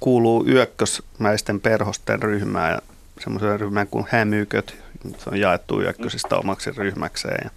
kuuluu 0.00 0.44
yökkösmäisten 0.48 1.60
perhosten 1.60 2.22
ryhmään 2.22 2.72
ja 2.72 2.78
semmoiseen 3.20 3.60
ryhmään 3.60 3.86
kuin 3.86 4.06
hämyköt. 4.10 4.74
Se 5.18 5.30
on 5.30 5.40
jaettu 5.40 5.80
yökkösistä 5.80 6.36
omaksi 6.36 6.70
ryhmäkseen. 6.70 7.38
Ja, 7.44 7.50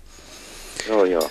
Joo, 0.87 1.05
joo. 1.05 1.29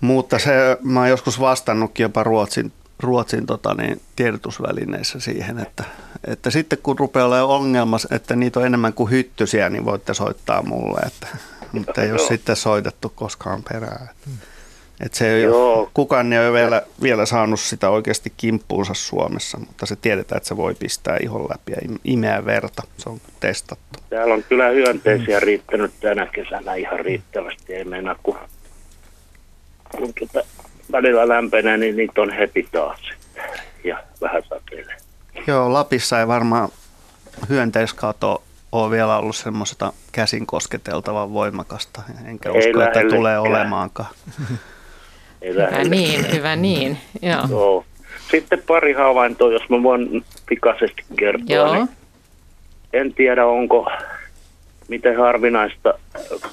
mutta 0.00 0.38
se, 0.38 0.50
mä 0.82 1.00
oon 1.00 1.08
joskus 1.08 1.40
vastannutkin 1.40 2.04
jopa 2.04 2.22
Ruotsin, 2.22 2.72
Ruotsin 3.00 3.46
tota 3.46 3.74
niin, 3.74 4.00
tiedotusvälineissä 4.16 5.20
siihen, 5.20 5.58
että, 5.58 5.84
että 6.26 6.50
sitten 6.50 6.78
kun 6.82 6.98
rupeaa 6.98 7.26
olemaan 7.26 7.48
ongelma, 7.48 7.96
että 8.10 8.36
niitä 8.36 8.60
on 8.60 8.66
enemmän 8.66 8.92
kuin 8.92 9.10
hyttysiä, 9.10 9.70
niin 9.70 9.84
voitte 9.84 10.14
soittaa 10.14 10.62
mulle. 10.62 11.00
Että, 11.06 11.26
mutta 11.72 12.02
ei 12.02 12.12
ole 12.12 12.18
sitten 12.18 12.56
soitettu 12.56 13.12
koskaan 13.14 13.62
perään. 13.72 14.08
Että, 14.10 14.30
että 15.00 15.18
se 15.18 15.34
ei 15.34 15.42
Joo. 15.42 15.80
ole, 15.80 15.88
kukaan 15.94 16.32
ei 16.32 16.38
ole 16.38 16.52
vielä, 16.52 16.82
vielä 17.02 17.26
saanut 17.26 17.60
sitä 17.60 17.90
oikeasti 17.90 18.32
kimppuunsa 18.36 18.94
Suomessa, 18.94 19.58
mutta 19.58 19.86
se 19.86 19.96
tiedetään, 19.96 20.36
että 20.36 20.48
se 20.48 20.56
voi 20.56 20.74
pistää 20.74 21.16
ihon 21.22 21.42
läpi 21.42 21.72
ja 21.72 21.76
im- 21.88 22.00
imeä 22.04 22.44
verta. 22.44 22.82
Se 22.96 23.08
on 23.08 23.20
testattu. 23.40 23.98
Täällä 24.10 24.34
on 24.34 24.42
kyllä 24.42 24.68
hyönteisiä 24.68 25.40
riittänyt 25.40 25.92
tänä 26.00 26.26
kesänä 26.26 26.74
ihan 26.74 27.00
riittävästi. 27.00 27.74
Ei 27.74 27.84
mennä, 27.84 28.16
kun, 28.22 28.38
kun 29.96 30.12
tuota, 30.18 30.48
välillä 30.92 31.28
lämpenee, 31.28 31.76
niin 31.76 31.96
niitä 31.96 32.22
on 32.22 32.32
heti 32.32 32.68
taas. 32.72 33.00
Ja 33.84 34.02
vähän 34.20 34.42
sateilee. 34.48 34.96
Joo, 35.46 35.72
Lapissa 35.72 36.20
ei 36.20 36.28
varmaan 36.28 36.68
hyönteiskato 37.48 38.42
ole 38.72 38.90
vielä 38.90 39.18
ollut 39.18 39.36
semmoista 39.36 39.92
käsin 40.12 40.46
kosketeltavan 40.46 41.32
voimakasta, 41.32 42.02
enkä 42.24 42.50
Ei 42.50 42.58
usko, 42.58 42.82
että 42.82 43.00
tulee 43.10 43.38
olemaankaan. 43.38 44.08
Ei 45.44 45.50
Hyvä 45.50 45.62
lähellä. 45.62 45.90
niin, 45.90 46.32
hyvä 46.32 46.56
niin. 46.56 46.98
Joo. 47.22 47.42
Joo. 47.50 47.84
Sitten 48.30 48.62
pari 48.66 48.92
havaintoa, 48.92 49.52
jos 49.52 49.68
mä 49.68 49.82
voin 49.82 50.24
pikaisesti 50.48 51.04
kertoa. 51.18 51.56
Joo. 51.56 51.74
Niin 51.74 51.88
en 52.92 53.14
tiedä, 53.14 53.46
onko 53.46 53.90
miten 54.88 55.16
harvinaista, 55.16 55.94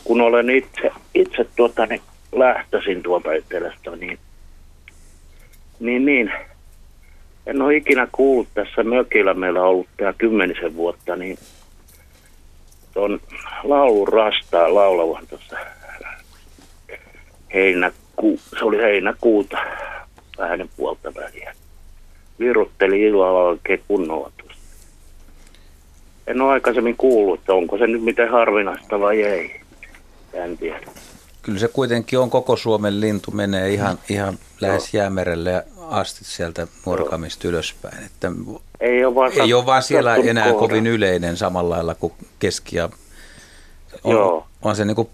kun 0.03 0.21
olen 0.21 0.49
itse, 0.49 0.91
itse 1.13 1.45
tuota, 1.55 1.85
niin 1.85 2.01
lähtöisin 2.31 3.03
tuolta 3.03 3.33
etelästä, 3.33 3.91
niin, 3.91 4.19
niin, 5.79 6.05
niin 6.05 6.31
en 7.45 7.61
ole 7.61 7.75
ikinä 7.75 8.07
kuullut 8.11 8.47
tässä 8.53 8.83
mökillä, 8.83 9.33
meillä 9.33 9.61
on 9.61 9.67
ollut 9.67 9.87
tämä 9.97 10.13
kymmenisen 10.13 10.75
vuotta, 10.75 11.15
niin 11.15 11.37
tuon 12.93 13.19
laulun 13.63 14.07
rastaa 14.07 14.73
laulavan 14.73 15.27
tuossa 15.27 15.57
heinäkuu, 18.17 18.39
se 18.59 18.65
oli 18.65 18.77
heinäkuuta, 18.77 19.57
vähän 20.37 20.69
puolta 20.77 21.13
väliä. 21.15 21.55
Virutteli 22.39 23.01
illalla 23.01 23.39
oikein 23.49 23.83
kunnolla 23.87 24.31
tuossa. 24.37 24.57
En 26.27 26.41
ole 26.41 26.51
aikaisemmin 26.51 26.97
kuullut, 26.97 27.39
että 27.39 27.53
onko 27.53 27.77
se 27.77 27.87
nyt 27.87 28.03
miten 28.03 28.29
harvinaista 28.29 28.99
vai 28.99 29.23
ei. 29.23 29.61
En 30.33 30.57
tiedä. 30.57 30.79
Kyllä 31.41 31.59
se 31.59 31.67
kuitenkin 31.67 32.19
on 32.19 32.29
koko 32.29 32.55
Suomen 32.55 33.01
lintu, 33.01 33.31
menee 33.31 33.73
ihan, 33.73 33.99
ihan 34.09 34.37
lähes 34.61 34.93
jäämerelle 34.93 35.65
asti 35.89 36.25
sieltä 36.25 36.67
Muorakamista 36.85 37.47
ylöspäin. 37.47 38.05
Että 38.05 38.31
Ei 38.79 39.05
ole 39.05 39.15
vaan, 39.15 39.31
ei 39.41 39.53
ole 39.53 39.65
vaan 39.65 39.83
siellä 39.83 40.15
enää 40.15 40.43
kohdalla. 40.43 40.67
kovin 40.67 40.87
yleinen 40.87 41.37
samalla 41.37 41.75
lailla 41.75 41.95
kuin 41.95 42.13
keski- 42.39 42.75
ja 42.77 42.89
on, 44.03 44.13
Joo. 44.15 44.47
on 44.61 44.75
se 44.75 44.85
niin 44.85 44.95
kuin 44.95 45.09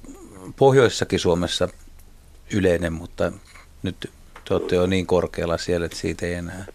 pohjoissakin 0.56 1.20
Suomessa 1.20 1.70
yleinen, 2.54 2.94
mutta 2.94 3.32
nyt 3.84 4.12
te 4.48 4.54
olette 4.54 4.76
jo 4.76 4.86
niin 4.86 5.08
korkealla 5.08 5.58
siellä, 5.58 5.86
että 5.86 5.98
siitä 5.98 6.26
ei 6.26 6.34
enää. 6.34 6.66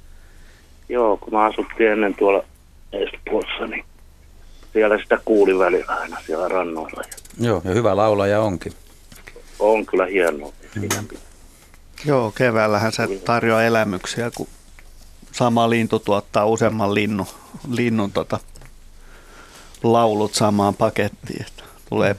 Joo, 0.89 1.17
kun 1.17 1.33
mä 1.33 1.45
asuttiin 1.45 1.93
ennen 1.93 2.15
tuolla 2.15 2.45
Espoossa, 2.93 3.67
niin 3.67 3.85
siellä 4.73 4.99
sitä 4.99 5.19
kuuli 5.25 5.59
välillä 5.59 5.93
aina 5.93 6.17
siellä 6.27 6.49
rannoilla. 6.49 7.03
Joo, 7.41 7.63
ja 7.65 7.71
hyvä 7.71 7.97
laulaja 7.97 8.41
onkin. 8.41 8.73
on 9.59 9.87
kyllä 9.87 10.07
hienoa. 10.07 10.53
Siinä 10.75 11.03
pitää. 11.09 11.25
Joo, 12.05 12.31
keväällähän 12.31 12.93
se 12.93 13.09
tarjoaa 13.25 13.63
elämyksiä, 13.65 14.31
kun 14.37 14.49
sama 15.33 15.71
lintu 15.71 15.99
tuottaa 15.99 16.47
useamman 16.47 16.95
linnun, 16.95 17.27
linnun 17.71 18.13
tota, 18.13 18.41
laulut 19.83 20.35
samaan 20.35 20.75
pakettiin. 20.75 21.47
Että 21.47 21.63
tulee 21.89 22.17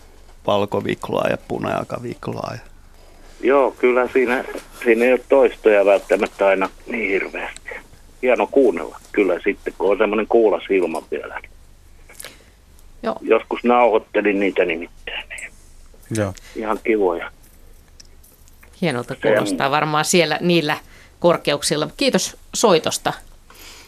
valkoviklaa 0.47 1.27
ja 1.29 1.37
punajalkaviklaa. 1.47 2.53
Ja 2.53 2.72
Joo, 3.43 3.71
kyllä 3.71 4.09
siinä, 4.13 4.43
siinä 4.83 5.05
ei 5.05 5.11
ole 5.11 5.21
toistoja 5.29 5.85
välttämättä 5.85 6.47
aina 6.47 6.69
niin 6.87 7.09
hirveästi. 7.09 7.69
Hieno 8.21 8.47
kuunnella 8.47 8.99
kyllä 9.11 9.39
sitten, 9.43 9.73
kun 9.77 9.91
on 9.91 9.97
semmoinen 9.97 10.27
kuulas 10.27 10.63
ilma 10.69 11.03
vielä. 11.11 11.41
Joo. 13.03 13.15
Joskus 13.21 13.63
nauhoittelin 13.63 14.39
niitä 14.39 14.65
nimittäin. 14.65 15.29
Niin 15.29 15.51
Joo. 16.17 16.33
ihan 16.55 16.79
kivoja. 16.83 17.31
Hienolta 18.81 19.15
kuulostaa 19.15 19.71
varmaan 19.71 20.05
siellä 20.05 20.37
niillä 20.41 20.77
korkeuksilla. 21.19 21.87
Kiitos 21.97 22.37
soitosta. 22.53 23.13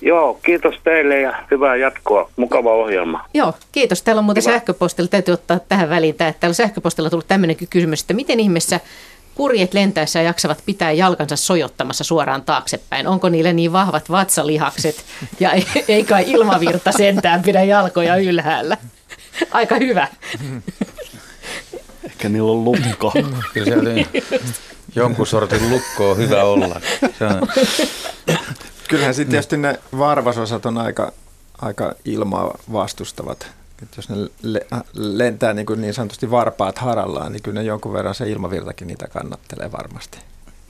Joo, 0.02 0.34
kiitos 0.34 0.76
teille 0.84 1.22
ja 1.22 1.44
hyvää 1.52 1.76
jatkoa. 1.76 2.30
Mukava 2.36 2.74
ohjelma. 2.74 3.26
Joo, 3.34 3.54
kiitos. 3.72 4.02
Täällä 4.02 4.20
on 4.20 4.26
muuten 4.26 4.44
Kiva. 4.44 4.54
sähköpostilla, 4.54 5.08
täytyy 5.08 5.34
ottaa 5.34 5.60
tähän 5.60 5.90
väliin, 5.90 6.12
että 6.12 6.34
täällä 6.40 6.52
on 6.52 6.56
sähköpostilla 6.56 7.10
tullut 7.10 7.28
tämmöinenkin 7.28 7.68
kysymys, 7.68 8.02
että 8.02 8.14
miten 8.14 8.40
ihmeessä 8.40 8.80
kurjet 9.36 9.74
lentäessä 9.74 10.22
jaksavat 10.22 10.64
pitää 10.66 10.92
jalkansa 10.92 11.36
sojottamassa 11.36 12.04
suoraan 12.04 12.42
taaksepäin? 12.42 13.08
Onko 13.08 13.30
niille 13.30 13.54
niin 13.54 13.74
vahvat 13.74 14.10
vatsalihakset 14.10 15.06
ja 15.40 15.52
ei, 15.52 15.66
ei 15.88 16.04
kai 16.04 16.24
ilmavirta 16.28 16.92
sentään 16.92 17.42
pidä 17.42 17.64
jalkoja 17.64 18.16
ylhäällä? 18.16 18.78
Aika 19.52 19.76
hyvä. 19.76 20.08
Ehkä 22.04 22.30
niillä 22.30 22.52
on 22.52 22.64
lukko. 22.66 23.14
Kyllä 23.54 23.82
oli 23.82 24.08
jonkun 24.96 25.28
sortin 25.28 25.70
lukko 25.70 26.12
on 26.12 26.18
hyvä 26.18 26.44
olla. 26.44 26.82
Se 27.20 27.26
on. 27.26 27.48
Kyllähän 28.88 29.14
sitten 29.14 29.32
tietysti 29.32 29.58
ne 29.58 29.80
varvasosat 29.98 30.66
on 30.66 30.78
aika, 30.78 31.12
aika 31.62 31.96
ilmaa 32.06 32.58
vastustavat. 32.72 33.48
Et 33.86 33.98
jos 33.98 34.10
ne 34.10 34.16
le- 34.42 34.66
lentää 34.94 35.54
niin, 35.54 35.66
kuin 35.66 35.82
niin 35.82 35.94
sanotusti 35.94 36.32
varpaat 36.32 36.78
harallaan, 36.78 37.32
niin 37.32 37.42
kyllä 37.42 37.60
ne 37.60 37.66
jonkun 37.66 37.94
verran 37.94 38.16
se 38.16 38.30
ilmavirtakin 38.30 38.88
niitä 38.88 39.08
kannattelee 39.08 39.72
varmasti. 39.72 40.18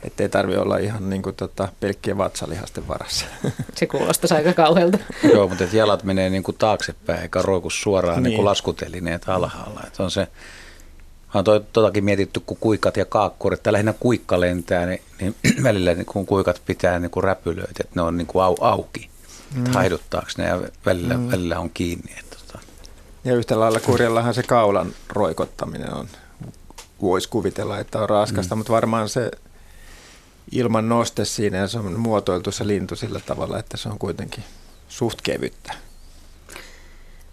Että 0.04 0.24
ei 0.24 0.30
tarvitse 0.30 0.62
olla 0.62 0.78
ihan 0.78 1.10
niin 1.10 1.22
kuin 1.22 1.36
tota, 1.36 1.68
pelkkien 1.80 2.18
vatsalihasten 2.18 2.88
varassa. 2.88 3.26
Se 3.76 3.86
kuulostaa 3.86 4.38
aika 4.38 4.54
kauhealta. 4.54 4.98
Joo, 5.34 5.48
mutta 5.48 5.64
että 5.64 5.78
jalat 5.78 6.04
menee 6.04 6.30
niin 6.30 6.44
kuin 6.44 6.58
taaksepäin 6.58 7.22
eikä 7.22 7.42
roiku 7.42 7.70
suoraan 7.70 8.16
niin. 8.16 8.24
Niin 8.24 8.36
kuin 8.36 8.46
laskutelineet 8.46 9.30
alhaalla. 9.30 9.82
Että 9.88 10.04
on 10.04 10.12
se, 10.12 10.28
on 11.34 11.44
to, 11.44 11.60
totakin 11.60 12.04
mietitty, 12.04 12.40
kun 12.40 12.58
kuikat 12.60 12.98
ja 12.98 13.06
kaakkurit, 13.06 13.64
tai 13.64 13.74
lähinnä 13.74 13.94
kuikka 14.00 14.40
lentää, 14.40 14.86
niin, 14.86 15.02
niin 15.20 15.36
välillä 15.64 15.94
niin 15.94 16.06
kun 16.06 16.26
kuikat 16.26 16.62
pitää 16.66 17.00
niin 17.00 17.12
kuin 17.12 17.24
räpylöitä, 17.24 17.72
että 17.80 17.92
ne 17.96 18.02
on 18.02 18.18
niin 18.18 18.28
kuin 18.28 18.44
au, 18.44 18.56
auki. 18.62 19.10
Mm. 19.56 19.74
Haiduttaako 19.74 20.28
ne 20.38 20.48
ja 20.48 20.62
välillä, 20.86 21.18
mm. 21.18 21.32
välillä 21.32 21.60
on 21.60 21.70
kiinni. 21.70 22.12
Että, 22.20 22.35
tota. 22.35 22.35
Ja 23.26 23.36
yhtä 23.36 23.60
lailla 23.60 23.80
kurjallahan 23.80 24.34
se 24.34 24.44
kaulan 24.44 24.94
roikottaminen 25.10 25.94
on, 25.94 26.08
voisi 27.02 27.30
kuvitella, 27.30 27.80
että 27.80 28.00
on 28.00 28.10
raskasta, 28.10 28.56
mm. 28.56 28.60
mutta 28.60 28.74
varmaan 28.74 29.10
se 29.10 29.32
ilman 30.52 30.90
noste 30.90 31.26
siinä 31.26 31.58
ja 31.58 31.68
se 31.68 31.80
on 31.80 32.00
muotoiltu 32.00 32.52
se 32.52 32.68
lintu 32.68 32.96
sillä 32.96 33.20
tavalla, 33.20 33.60
että 33.60 33.78
se 33.78 33.90
on 33.90 34.00
kuitenkin 34.00 34.44
suht 34.90 35.22
kevyttä. 35.22 35.74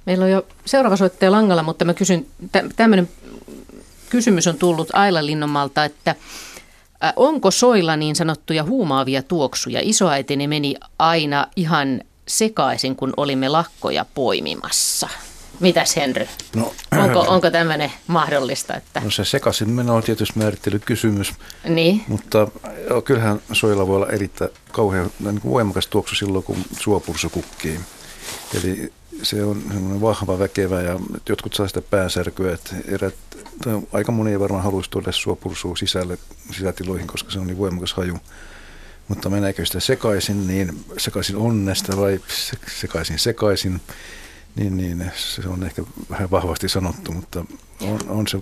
Meillä 0.07 0.25
on 0.25 0.31
jo 0.31 0.47
seuraava 0.65 0.97
soittaja 0.97 1.33
langalla, 1.33 1.63
mutta 1.63 1.85
mä 1.85 1.95
kysyn, 1.95 2.27
tämmöinen 2.77 3.09
kysymys 4.11 4.47
on 4.47 4.59
tullut 4.59 4.89
Aila 4.93 5.27
Linnonmalta, 5.27 5.85
että 5.85 6.15
onko 7.17 7.51
soilla 7.51 7.97
niin 7.97 8.17
sanottuja 8.17 8.65
huumaavia 8.65 9.23
tuoksuja? 9.23 9.81
Isoäitini 9.83 10.49
meni 10.49 10.75
aina 10.99 11.47
ihan 11.57 12.01
sekaisin, 12.29 12.97
kun 12.97 13.13
olimme 13.17 13.49
lakkoja 13.49 14.07
poimimassa. 14.15 15.09
Mitäs 15.63 15.97
Henry? 15.97 16.27
No, 16.57 16.75
onko, 16.99 17.21
onko 17.21 17.51
tämmöinen 17.51 17.93
mahdollista? 18.07 18.77
Että... 18.77 19.01
No 19.01 19.11
se 19.11 19.25
sekaisin 19.25 19.71
meno 19.71 19.97
on 19.97 20.03
tietysti 20.03 20.39
määrittelykysymys, 20.39 21.33
niin. 21.69 22.05
mutta 22.09 22.49
kyllähän 23.05 23.41
soilla 23.53 23.87
voi 23.87 23.97
olla 23.97 24.09
erittäin 24.09 24.51
kauhean 24.73 25.11
niin 25.21 25.41
voimakas 25.45 25.87
tuoksu 25.87 26.15
silloin, 26.15 26.45
kun 26.45 26.57
suopursu 26.79 27.31
kukkii. 27.31 27.81
Eli 28.55 28.93
se 29.23 29.45
on 29.45 30.01
vahva, 30.01 30.39
väkevä 30.39 30.83
ja 30.83 31.01
jotkut 31.29 31.55
saa 31.55 31.69
sitä 31.69 31.83
pääsärkyä. 31.83 32.55
Että 32.55 32.77
erät, 32.89 33.15
aika 33.93 34.13
moni 34.13 34.31
ei 34.31 34.41
varmaan 34.41 34.65
haluaisi 34.65 34.91
tuoda 34.91 35.13
suopursua 35.13 35.77
sisälle, 35.77 36.19
sisätiloihin, 36.53 37.07
koska 37.07 37.31
se 37.31 37.39
on 37.39 37.47
niin 37.47 37.59
voimakas 37.59 37.95
haju. 37.95 38.19
Mutta 39.09 39.31
meneekö 39.31 39.67
sitä 39.67 39.81
sekaisin, 39.81 40.47
niin 40.47 40.85
sekaisin 40.99 41.37
onnesta 41.37 41.97
vai 41.97 42.21
sekaisin 42.81 43.19
sekaisin, 43.19 43.81
niin, 44.57 44.77
niin 44.77 45.11
se 45.17 45.49
on 45.49 45.65
ehkä 45.65 45.83
vähän 46.11 46.31
vahvasti 46.31 46.69
sanottu, 46.69 47.13
mutta 47.13 47.45
on, 47.81 48.01
on 48.09 48.29
se 48.29 48.41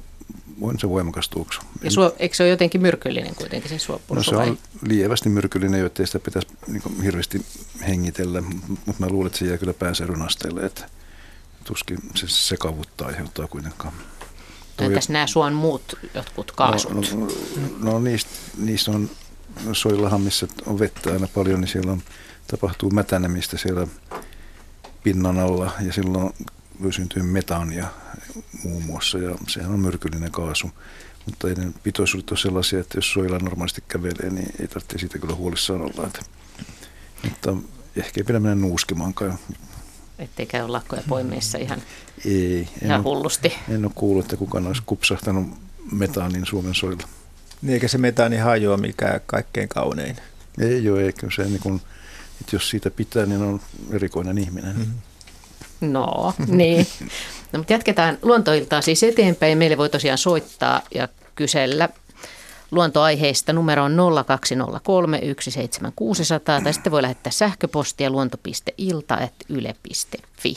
on 0.61 0.79
se 0.79 0.88
voimakas 0.88 1.29
tuoksu. 1.29 1.61
Ja 1.83 1.90
suo, 1.90 2.14
eikö 2.18 2.37
se 2.37 2.42
ole 2.42 2.51
jotenkin 2.51 2.81
myrkyllinen 2.81 3.35
kuitenkin 3.35 3.68
se 3.68 3.79
suopursu? 3.79 4.35
No 4.35 4.42
se 4.44 4.51
on 4.51 4.59
lievästi 4.88 5.29
myrkyllinen, 5.29 5.81
jottei 5.81 6.07
sitä 6.07 6.18
pitäisi 6.18 6.49
niin 6.66 7.03
hirveästi 7.03 7.44
hengitellä, 7.88 8.40
mutta 8.87 8.94
mä 8.99 9.09
luulen, 9.09 9.27
että 9.27 9.38
se 9.38 9.44
jää 9.44 9.59
kyllä 9.59 9.75
päänsäryn 9.75 10.23
asteelle, 10.23 10.61
että 10.61 10.88
tuskin 11.64 11.99
se 12.14 12.29
sekavutta 12.29 13.07
aiheuttaa 13.07 13.46
kuitenkaan. 13.46 13.92
Entäs 14.79 15.09
nämä 15.09 15.27
suon 15.27 15.53
muut 15.53 15.99
jotkut 16.14 16.53
kaasut? 16.53 16.92
No, 16.92 17.01
no, 17.16 17.29
no 17.92 17.99
niistä, 17.99 18.31
niistä 18.57 18.90
on 18.90 19.11
soillahan, 19.73 20.20
missä 20.20 20.49
on 20.66 20.79
vettä 20.79 21.12
aina 21.12 21.29
paljon, 21.35 21.61
niin 21.61 21.68
siellä 21.68 21.92
on, 21.92 22.03
tapahtuu 22.46 22.90
mätänemistä 22.90 23.59
siellä 23.59 23.87
pinnan 25.02 25.38
alla 25.38 25.72
ja 25.86 25.92
silloin 25.92 26.32
voi 26.82 26.92
syntyä 26.92 27.22
metaania 27.22 27.86
muun 28.64 28.82
muassa 28.82 29.18
ja 29.18 29.34
sehän 29.48 29.70
on 29.70 29.80
myrkyllinen 29.80 30.32
kaasu. 30.32 30.70
Mutta 31.26 31.48
ei 31.48 31.54
ne 31.54 31.72
pitoisuudet 31.82 32.30
ole 32.30 32.38
sellaisia, 32.38 32.80
että 32.80 32.98
jos 32.98 33.12
soilla 33.12 33.38
normaalisti 33.38 33.84
kävelee, 33.88 34.30
niin 34.30 34.52
ei 34.60 34.68
tarvitse 34.68 34.98
siitä 34.98 35.18
kyllä 35.18 35.34
huolissaan 35.34 35.80
olla. 35.80 36.06
Että, 36.06 36.20
mutta 37.24 37.56
ehkä 37.96 38.20
ei 38.20 38.24
pidä 38.24 38.40
mennä 38.40 38.54
nuuskimaankaan. 38.54 39.38
Ettei 40.18 40.46
käy 40.46 40.68
lakkoja 40.68 41.02
poimiessa 41.08 41.58
ihan, 41.58 41.82
ei, 42.24 42.68
ihan 42.82 42.98
en 42.98 43.04
hullusti. 43.04 43.48
Ole, 43.48 43.76
en 43.76 43.84
ole 43.84 43.92
kuullut, 43.94 44.24
että 44.24 44.36
kukaan 44.36 44.66
olisi 44.66 44.82
kupsahtanut 44.86 45.46
metaanin 45.92 46.46
Suomen 46.46 46.74
soilla. 46.74 47.08
Niin 47.62 47.74
eikä 47.74 47.88
se 47.88 47.98
metaani 47.98 48.36
haju 48.36 48.70
ole 48.70 48.80
mikään 48.80 49.20
kaikkein 49.26 49.68
kaunein. 49.68 50.16
Ei 50.58 50.90
ole, 50.90 51.02
eikä 51.02 51.26
se 51.36 51.44
niin 51.44 51.60
kuin, 51.60 51.80
että 52.40 52.57
jos 52.57 52.70
siitä 52.70 52.90
pitää, 52.90 53.26
niin 53.26 53.42
on 53.42 53.61
erikoinen 53.90 54.38
ihminen. 54.38 54.76
Mm-hmm. 54.76 54.94
No, 55.81 56.35
niin. 56.46 56.87
No, 57.53 57.59
mutta 57.59 57.72
jatketaan 57.72 58.18
luontoiltaa 58.22 58.81
siis 58.81 59.03
eteenpäin. 59.03 59.59
Meille 59.59 59.79
voi 59.79 59.88
tosiaan 59.88 60.18
soittaa 60.18 60.83
ja 60.94 61.09
kysellä 61.35 61.88
luontoaiheista. 62.70 63.53
Numero 63.53 63.85
on 63.85 63.96
0203 64.26 65.18
17600 65.18 66.61
tai 66.61 66.72
sitten 66.72 66.92
voi 66.92 67.03
lähettää 67.03 67.31
sähköpostia 67.31 68.11
luonto.ilta.yle.fi. 68.11 70.57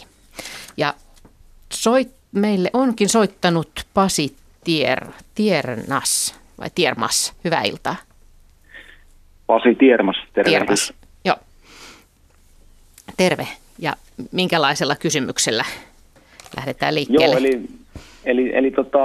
Ja 0.78 0.94
soit, 1.74 2.08
meille 2.32 2.70
onkin 2.74 3.10
soittanut 3.10 3.70
Pasi 3.94 4.36
Tier, 4.64 5.08
Tiernas 5.36 6.40
vai 6.60 6.70
Tiermas. 6.76 7.34
Hyvää 7.44 7.64
iltaa. 7.64 7.96
Pasi 9.48 9.76
Tiermas, 9.76 10.16
tervehdys. 10.34 10.88
Tiermas. 10.88 11.03
Terve. 13.18 13.48
Ja 13.80 13.94
minkälaisella 14.32 14.96
kysymyksellä 14.96 15.66
lähdetään 16.58 16.96
liikkeelle? 16.96 17.26
Joo, 17.26 17.38
eli, 17.38 17.62
eli, 18.26 18.56
eli 18.56 18.72
tota, 18.72 19.00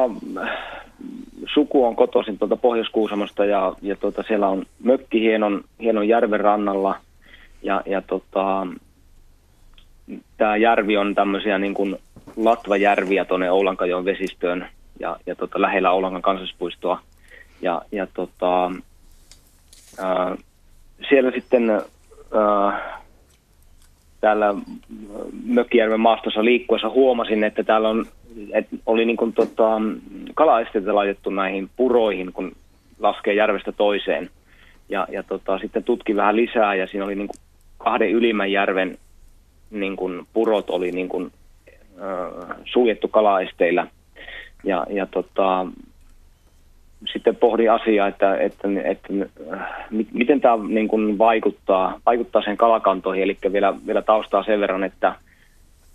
suku 1.54 1.84
on 1.84 1.96
kotoisin 1.96 2.38
tuolta 2.38 2.56
Pohjois-Kuusamosta 2.56 3.44
ja, 3.44 3.72
ja 3.82 3.96
tota, 3.96 4.22
siellä 4.22 4.48
on 4.48 4.66
mökki 4.82 5.20
hienon, 5.20 5.64
hienon 5.80 6.08
järven 6.08 6.40
rannalla 6.40 7.00
ja, 7.62 7.82
ja 7.86 8.02
tota, 8.02 8.66
tämä 10.36 10.56
järvi 10.56 10.96
on 10.96 11.14
tämmöisiä 11.14 11.58
niin 11.58 11.74
kuin 11.74 11.96
latvajärviä 12.36 13.24
tuonne 13.24 13.50
Oulankajon 13.50 14.04
vesistöön 14.04 14.68
ja, 15.00 15.16
ja 15.26 15.34
tota, 15.34 15.60
lähellä 15.60 15.90
Oulankan 15.90 16.22
kansallispuistoa. 16.22 17.00
Ja, 17.62 17.82
ja 17.92 18.06
tota, 18.14 18.72
ää, 19.98 20.36
siellä 21.08 21.30
sitten 21.30 21.70
ää, 21.70 22.97
täällä 24.20 24.54
Mökkijärven 25.44 26.00
maastossa 26.00 26.44
liikkuessa 26.44 26.88
huomasin, 26.88 27.44
että 27.44 27.64
täällä 27.64 27.88
on, 27.88 28.06
että 28.52 28.76
oli 28.86 29.04
niin 29.04 29.16
kuin 29.16 29.32
tota, 29.32 29.80
kalaesteitä 30.34 30.94
laitettu 30.94 31.30
näihin 31.30 31.70
puroihin, 31.76 32.32
kun 32.32 32.52
laskee 32.98 33.34
järvestä 33.34 33.72
toiseen. 33.72 34.30
Ja, 34.88 35.06
ja 35.10 35.22
tota, 35.22 35.58
sitten 35.58 35.84
tutkin 35.84 36.16
vähän 36.16 36.36
lisää 36.36 36.74
ja 36.74 36.86
siinä 36.86 37.04
oli 37.04 37.14
niin 37.14 37.28
kuin 37.28 37.40
kahden 37.78 38.10
ylimmän 38.10 38.52
järven 38.52 38.98
niin 39.70 39.96
kuin 39.96 40.26
purot 40.32 40.70
oli 40.70 40.92
niin 40.92 41.08
kuin, 41.08 41.32
äh, 42.02 42.56
suljettu 42.64 43.08
kalaesteillä. 43.08 43.86
Ja, 44.64 44.86
ja 44.90 45.06
tota, 45.06 45.66
sitten 47.12 47.36
pohdin 47.36 47.72
asiaa, 47.72 48.08
että, 48.08 48.36
että, 48.36 48.68
että, 48.84 49.08
että 49.20 50.08
miten 50.12 50.40
tämä 50.40 50.58
niin 50.68 50.88
kuin 50.88 51.18
vaikuttaa, 51.18 52.00
vaikuttaa 52.06 52.42
sen 52.42 52.56
kalakantoihin. 52.56 53.22
Eli 53.22 53.38
vielä, 53.52 53.74
vielä 53.86 54.02
taustaa 54.02 54.42
sen 54.42 54.60
verran, 54.60 54.84
että 54.84 55.14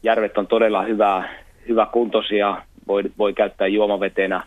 järvet 0.04 0.38
on 0.38 0.48
todella 0.48 0.82
hyvä, 0.82 1.30
hyvä 1.68 1.88
kuntoisia, 1.92 2.58
voi, 2.88 3.04
voi 3.18 3.34
käyttää 3.34 3.68
juomavetenä. 3.68 4.44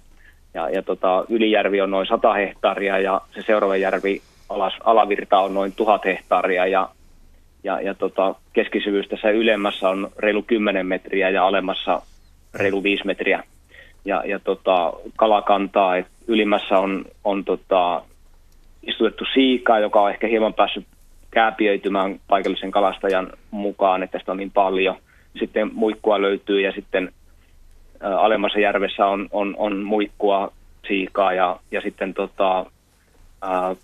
Ja, 0.55 0.71
ja 0.71 0.83
tota, 0.83 1.25
Ylijärvi 1.29 1.81
on 1.81 1.91
noin 1.91 2.07
100 2.07 2.33
hehtaaria 2.33 2.99
ja 2.99 3.21
se 3.35 3.43
seuraava 3.43 3.77
järvi 3.77 4.23
alas, 4.49 4.75
alavirta 4.85 5.39
on 5.39 5.55
noin 5.55 5.73
1000 5.73 6.05
hehtaaria. 6.05 6.67
Ja, 6.67 6.89
ja, 7.65 7.81
ja 7.81 7.95
tota, 7.95 8.35
keskisyvyys 8.53 9.09
tässä 9.09 9.31
ylemmässä 9.31 9.89
on 9.89 10.11
reilu 10.19 10.43
10 10.43 10.87
metriä 10.87 11.31
ja 11.31 11.47
alemmassa 11.47 12.03
reilu 12.55 12.83
5 12.83 13.07
metriä 13.07 13.43
ja, 14.05 14.23
ja 14.27 14.39
tota, 14.39 14.93
kalakantaa. 15.17 15.97
Et 15.97 16.07
ylimmässä 16.27 16.79
on, 16.79 17.05
on 17.25 17.45
tota, 17.45 18.03
istutettu 18.83 19.25
siikaa, 19.35 19.79
joka 19.79 20.01
on 20.01 20.11
ehkä 20.11 20.27
hieman 20.27 20.55
päässyt 20.55 20.87
kääpiöitymään 21.31 22.21
paikallisen 22.29 22.71
kalastajan 22.71 23.33
mukaan, 23.51 24.03
että 24.03 24.19
sitä 24.19 24.33
on 24.33 24.39
niin 24.39 24.51
paljon. 24.51 24.97
Sitten 25.39 25.71
muikkua 25.75 26.23
löytyy 26.23 26.61
ja 26.61 26.73
sitten 26.73 27.13
ä, 28.05 28.19
alemmassa 28.19 28.59
järvessä 28.59 29.07
on, 29.07 29.29
on, 29.31 29.55
on 29.59 29.83
muikkua, 29.83 30.53
siikaa 30.89 31.33
ja, 31.33 31.61
ja 31.71 31.81
sitten 31.81 32.15
tota, 32.15 32.67
ää, 33.43 33.77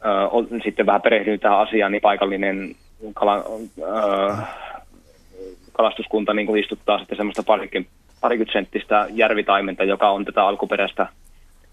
ää, 0.00 0.28
on, 0.28 0.48
sitten 0.64 0.86
vähän 0.86 1.02
perehtynyt 1.02 1.40
tähän 1.40 1.58
asiaan, 1.58 1.92
niin 1.92 2.02
paikallinen 2.02 2.74
kala, 3.14 3.44
ää, 3.94 4.46
kalastuskunta 5.72 6.34
niin 6.34 6.46
kuin 6.46 6.62
istuttaa 6.62 6.98
sitten 6.98 7.16
semmoista 7.16 7.42
parikymmentä 7.42 8.52
senttistä 8.52 9.06
järvitaimenta, 9.10 9.84
joka 9.84 10.10
on 10.10 10.24
tätä 10.24 10.46
alkuperäistä 10.46 11.06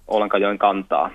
Olankajoen 0.08 0.58
kantaa. 0.58 1.10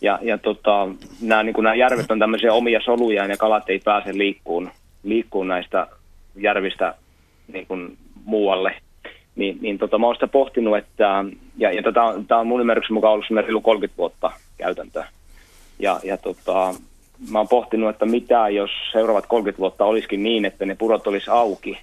Ja, 0.00 0.18
ja 0.22 0.38
tota, 0.38 0.88
nämä, 1.20 1.42
niin 1.42 1.54
nämä 1.58 1.74
järvet 1.74 2.10
on 2.10 2.18
tämmöisiä 2.18 2.52
omia 2.52 2.80
soluja 2.80 3.26
ja 3.26 3.36
kalat 3.36 3.70
ei 3.70 3.78
pääse 3.78 4.18
liikkuun, 4.18 4.70
liikkuun 5.02 5.48
näistä 5.48 5.86
järvistä 6.36 6.94
niin 7.52 7.66
kuin 7.66 7.98
muualle. 8.24 8.74
Niin, 9.36 9.58
niin 9.60 9.78
tota, 9.78 9.98
mä 9.98 10.06
oon 10.06 10.14
sitä 10.14 10.26
pohtinut, 10.26 10.76
että, 10.76 11.24
ja, 11.56 11.72
ja 11.72 11.82
on, 12.02 12.26
tämä 12.26 12.40
on 12.40 12.46
mun 12.46 12.60
ymmärryksen 12.60 12.94
mukaan 12.94 13.12
ollut 13.12 13.26
semmoinen 13.28 13.62
30 13.62 13.98
vuotta 13.98 14.32
käytäntöä. 14.58 15.08
Ja, 15.78 16.00
ja 16.04 16.16
tota, 16.16 16.74
mä 17.30 17.38
oon 17.38 17.48
pohtinut, 17.48 17.90
että 17.90 18.06
mitä 18.06 18.48
jos 18.48 18.70
seuraavat 18.92 19.26
30 19.26 19.58
vuotta 19.58 19.84
olisikin 19.84 20.22
niin, 20.22 20.44
että 20.44 20.66
ne 20.66 20.74
purot 20.74 21.06
olisi 21.06 21.30
auki, 21.30 21.78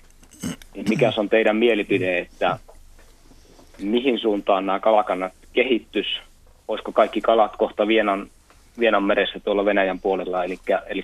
niin 0.74 0.86
mikä 0.90 1.14
on 1.18 1.30
teidän 1.30 1.56
mielipide, 1.56 2.20
että 2.20 2.60
mihin 3.80 4.20
suuntaan 4.20 4.66
nämä 4.66 4.80
kalakannat 4.80 5.34
kehittys, 5.54 6.06
olisiko 6.68 6.92
kaikki 6.92 7.22
kalat 7.22 7.56
kohta 7.58 7.88
Vienan, 7.88 8.28
Vienan 8.80 9.04
meressä 9.04 9.40
tuolla 9.40 9.66
Venäjän 9.66 10.00
puolella, 10.00 10.44
eli, 10.44 10.60
eli 10.88 11.04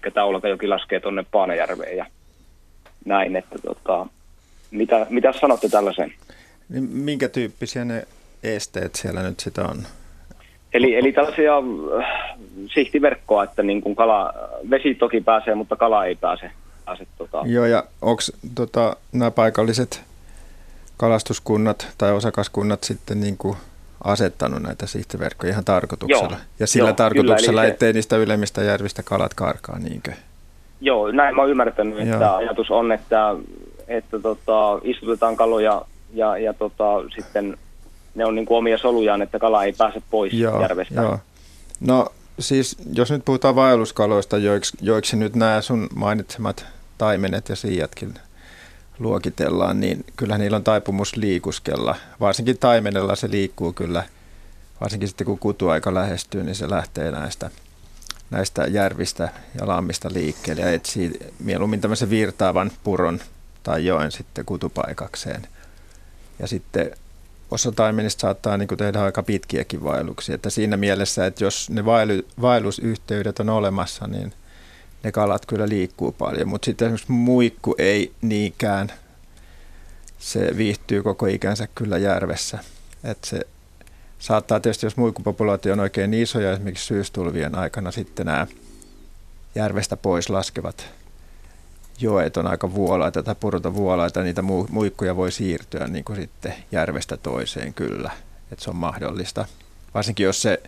jokin 0.49 0.69
laskee 0.69 0.99
tuonne 0.99 1.25
Paanajärveen 1.31 1.97
ja 1.97 2.05
näin, 3.05 3.35
että 3.35 3.59
tota, 3.59 4.07
mitä, 4.71 5.07
mitä 5.09 5.33
sanotte 5.41 5.69
tällaisen? 5.69 6.13
Niin 6.69 6.83
minkä 6.83 7.29
tyyppisiä 7.29 7.85
ne 7.85 8.07
esteet 8.43 8.95
siellä 8.95 9.23
nyt 9.23 9.39
sitä 9.39 9.61
on? 9.61 9.83
Eli, 10.73 10.95
eli 10.95 11.11
tällaisia 11.11 11.53
äh, 11.57 12.37
sihtiverkkoa, 12.73 13.43
että 13.43 13.63
niin 13.63 13.81
kuin 13.81 13.95
kala, 13.95 14.33
vesi 14.69 14.95
toki 14.95 15.21
pääsee, 15.21 15.55
mutta 15.55 15.75
kala 15.75 16.05
ei 16.05 16.15
pääse. 16.15 16.51
pääse 16.85 17.07
tota. 17.17 17.41
Joo, 17.45 17.65
ja 17.65 17.83
onko 18.01 18.21
tota, 18.55 18.95
nämä 19.11 19.31
paikalliset 19.31 20.01
kalastuskunnat 20.97 21.87
tai 21.97 22.11
osakaskunnat 22.11 22.83
sitten 22.83 23.21
niin 23.21 23.37
kuin 23.37 23.57
asettanut 24.03 24.61
näitä 24.61 24.87
sihtiverkkoja 24.87 25.51
ihan 25.51 25.65
tarkoituksella? 25.65 26.29
Joo, 26.29 26.39
ja 26.59 26.67
sillä 26.67 26.89
joo, 26.89 26.95
tarkoituksella, 26.95 27.61
kyllä, 27.61 27.73
ettei 27.73 27.89
se... 27.89 27.93
niistä 27.93 28.17
ylemmistä 28.17 28.63
järvistä 28.63 29.03
kalat 29.03 29.33
karkaa, 29.33 29.79
niinkö? 29.79 30.11
Joo, 30.81 31.11
näin 31.11 31.35
mä 31.35 31.41
oon 31.41 31.51
ymmärtänyt, 31.51 31.99
että 31.99 32.25
joo. 32.25 32.35
ajatus 32.35 32.71
on, 32.71 32.91
että, 32.91 33.35
että 33.87 34.19
tota, 34.19 34.79
istutetaan 34.83 35.35
kaloja 35.35 35.81
ja, 36.13 36.37
ja 36.37 36.53
tota, 36.53 36.83
sitten 37.15 37.57
ne 38.15 38.25
on 38.25 38.35
niin 38.35 38.45
kuin 38.45 38.57
omia 38.57 38.77
solujaan, 38.77 39.21
että 39.21 39.39
kala 39.39 39.63
ei 39.63 39.73
pääse 39.77 40.01
pois 40.09 40.33
joo, 40.33 40.61
järvestä. 40.61 41.01
Joo. 41.01 41.19
No 41.79 42.07
siis 42.39 42.77
jos 42.93 43.11
nyt 43.11 43.25
puhutaan 43.25 43.55
vaelluskaloista, 43.55 44.37
joiksi, 44.37 44.77
joiksi 44.81 45.15
nyt 45.15 45.35
nämä 45.35 45.61
sun 45.61 45.87
mainitsemat 45.95 46.65
taimenet 46.97 47.49
ja 47.49 47.55
siijatkin 47.55 48.13
luokitellaan, 49.03 49.79
niin 49.79 50.05
kyllä 50.15 50.37
niillä 50.37 50.57
on 50.57 50.63
taipumus 50.63 51.15
liikuskella. 51.15 51.95
Varsinkin 52.19 52.57
taimenella 52.57 53.15
se 53.15 53.31
liikkuu 53.31 53.73
kyllä, 53.73 54.03
varsinkin 54.81 55.07
sitten 55.07 55.25
kun 55.25 55.39
kutuaika 55.39 55.93
lähestyy, 55.93 56.43
niin 56.43 56.55
se 56.55 56.69
lähtee 56.69 57.11
näistä, 57.11 57.49
näistä 58.31 58.63
järvistä 58.63 59.29
ja 59.59 59.67
lammista 59.67 60.09
liikkeelle 60.13 60.61
ja 60.61 60.71
etsii 60.71 61.19
mieluummin 61.39 61.81
tämmöisen 61.81 62.09
virtaavan 62.09 62.71
puron 62.83 63.19
tai 63.63 63.85
joen 63.85 64.11
sitten 64.11 64.45
kutupaikakseen. 64.45 65.47
Ja 66.39 66.47
sitten 66.47 66.91
osa 67.51 67.71
taimenista 67.71 68.21
saattaa 68.21 68.57
niin 68.57 68.67
tehdä 68.77 69.03
aika 69.03 69.23
pitkiäkin 69.23 69.83
vaelluksia. 69.83 70.35
Että 70.35 70.49
siinä 70.49 70.77
mielessä, 70.77 71.25
että 71.25 71.43
jos 71.43 71.69
ne 71.69 71.85
vaellusyhteydet 72.41 73.39
on 73.39 73.49
olemassa, 73.49 74.07
niin 74.07 74.33
ne 75.03 75.11
kalat 75.11 75.45
kyllä 75.45 75.69
liikkuu 75.69 76.11
paljon. 76.11 76.47
Mutta 76.47 76.65
sitten 76.65 76.85
esimerkiksi 76.85 77.11
muikku 77.11 77.75
ei 77.77 78.13
niinkään. 78.21 78.91
Se 80.19 80.57
viihtyy 80.57 81.03
koko 81.03 81.25
ikänsä 81.25 81.67
kyllä 81.75 81.97
järvessä. 81.97 82.59
että 83.03 83.27
se 83.27 83.41
saattaa 84.19 84.59
tietysti, 84.59 84.85
jos 84.85 84.97
muikkupopulaatio 84.97 85.73
on 85.73 85.79
oikein 85.79 86.13
iso 86.13 86.39
ja 86.39 86.51
esimerkiksi 86.51 86.85
syystulvien 86.85 87.55
aikana 87.55 87.91
sitten 87.91 88.25
nämä 88.25 88.47
järvestä 89.55 89.97
pois 89.97 90.29
laskevat 90.29 90.87
joet 91.99 92.37
on 92.37 92.47
aika 92.47 92.73
vuolaita 92.73 93.23
tai 93.23 93.35
purota 93.39 93.73
vuolaita, 93.73 94.23
niitä 94.23 94.41
muikkuja 94.69 95.15
voi 95.15 95.31
siirtyä 95.31 95.87
niin 95.87 96.03
kuin 96.03 96.15
sitten 96.15 96.53
järvestä 96.71 97.17
toiseen 97.17 97.73
kyllä, 97.73 98.11
että 98.51 98.63
se 98.63 98.69
on 98.69 98.75
mahdollista. 98.75 99.45
Varsinkin 99.93 100.23
jos 100.23 100.41
se 100.41 100.63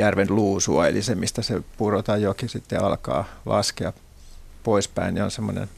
järven 0.00 0.34
luusua, 0.34 0.86
eli 0.86 1.02
se 1.02 1.14
mistä 1.14 1.42
se 1.42 1.62
purota 1.78 2.16
joki 2.16 2.48
sitten 2.48 2.84
alkaa 2.84 3.24
laskea 3.46 3.92
poispäin, 4.62 5.14
niin 5.14 5.24
on 5.24 5.30
semmoinen 5.30 5.68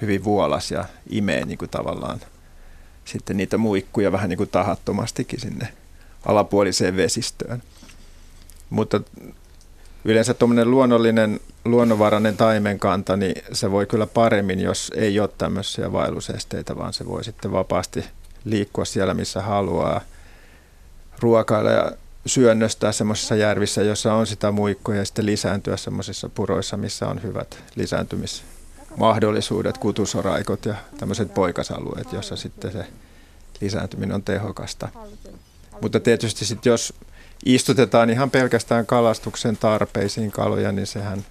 hyvin 0.00 0.24
vuolas 0.24 0.70
ja 0.70 0.84
imee 1.10 1.44
niin 1.44 1.58
kuin 1.58 1.70
tavallaan 1.70 2.20
sitten 3.04 3.36
niitä 3.36 3.58
muikkuja 3.58 4.12
vähän 4.12 4.28
niin 4.28 4.36
kuin 4.36 4.50
tahattomastikin 4.50 5.40
sinne 5.40 5.68
alapuoliseen 6.26 6.96
vesistöön. 6.96 7.62
Mutta 8.70 9.00
yleensä 10.04 10.34
tuommoinen 10.34 10.70
luonnollinen, 10.70 11.40
luonnonvarainen 11.64 12.36
taimenkanta, 12.36 13.16
niin 13.16 13.42
se 13.52 13.70
voi 13.70 13.86
kyllä 13.86 14.06
paremmin, 14.06 14.60
jos 14.60 14.92
ei 14.96 15.20
ole 15.20 15.30
tämmöisiä 15.38 15.92
vaellusesteitä, 15.92 16.76
vaan 16.76 16.92
se 16.92 17.06
voi 17.06 17.24
sitten 17.24 17.52
vapaasti 17.52 18.04
liikkua 18.44 18.84
siellä, 18.84 19.14
missä 19.14 19.42
haluaa, 19.42 20.00
ruokailla 21.20 21.70
ja 21.70 21.92
syönnöstää 22.28 22.92
semmoisissa 22.92 23.34
järvissä, 23.34 23.82
jossa 23.82 24.14
on 24.14 24.26
sitä 24.26 24.50
muikkoa 24.50 24.94
ja 24.94 25.04
sitten 25.04 25.26
lisääntyä 25.26 25.76
semmoisissa 25.76 26.28
puroissa, 26.28 26.76
missä 26.76 27.08
on 27.08 27.22
hyvät 27.22 27.58
lisääntymismahdollisuudet, 27.74 29.78
kutusoraikot 29.78 30.64
ja 30.64 30.74
tämmöiset 30.98 31.34
poikasalueet, 31.34 32.12
jossa 32.12 32.36
sitten 32.36 32.72
se 32.72 32.86
lisääntyminen 33.60 34.14
on 34.14 34.22
tehokasta. 34.22 34.88
Mutta 35.82 36.00
tietysti 36.00 36.44
sitten 36.44 36.70
jos 36.70 36.94
istutetaan 37.44 38.10
ihan 38.10 38.30
pelkästään 38.30 38.86
kalastuksen 38.86 39.56
tarpeisiin 39.56 40.30
kaloja, 40.30 40.72
niin 40.72 40.86
sehän 40.86 41.24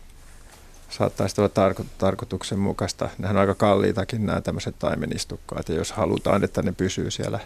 saattaisi 0.89 1.41
olla 1.41 1.49
tarko- 1.49 1.85
tarkoituksenmukaista. 1.97 3.09
Nehän 3.17 3.35
on 3.35 3.41
aika 3.41 3.55
kalliitakin 3.55 4.25
nämä 4.25 4.41
tämmöiset 4.41 4.79
taimenistukkaat, 4.79 5.69
ja 5.69 5.75
jos 5.75 5.91
halutaan, 5.91 6.43
että 6.43 6.61
ne 6.61 6.71
pysyy 6.71 7.11
siellä 7.11 7.39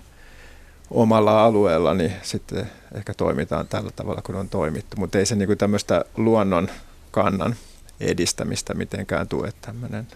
omalla 0.92 1.46
alueella, 1.46 1.94
niin 1.94 2.14
sitten 2.22 2.72
ehkä 2.96 3.14
toimitaan 3.14 3.68
tällä 3.68 3.92
tavalla, 3.96 4.22
kun 4.22 4.36
on 4.36 4.50
toimittu. 4.50 4.98
Mutta 4.98 5.18
ei 5.18 5.26
se 5.26 5.36
niin 5.36 5.58
tämmöistä 5.58 6.06
luonnon 6.18 6.70
kannan 7.12 7.56
edistämistä 8.00 8.74
mitenkään 8.74 9.28
tue 9.28 9.54
tämmöinen 9.62 10.08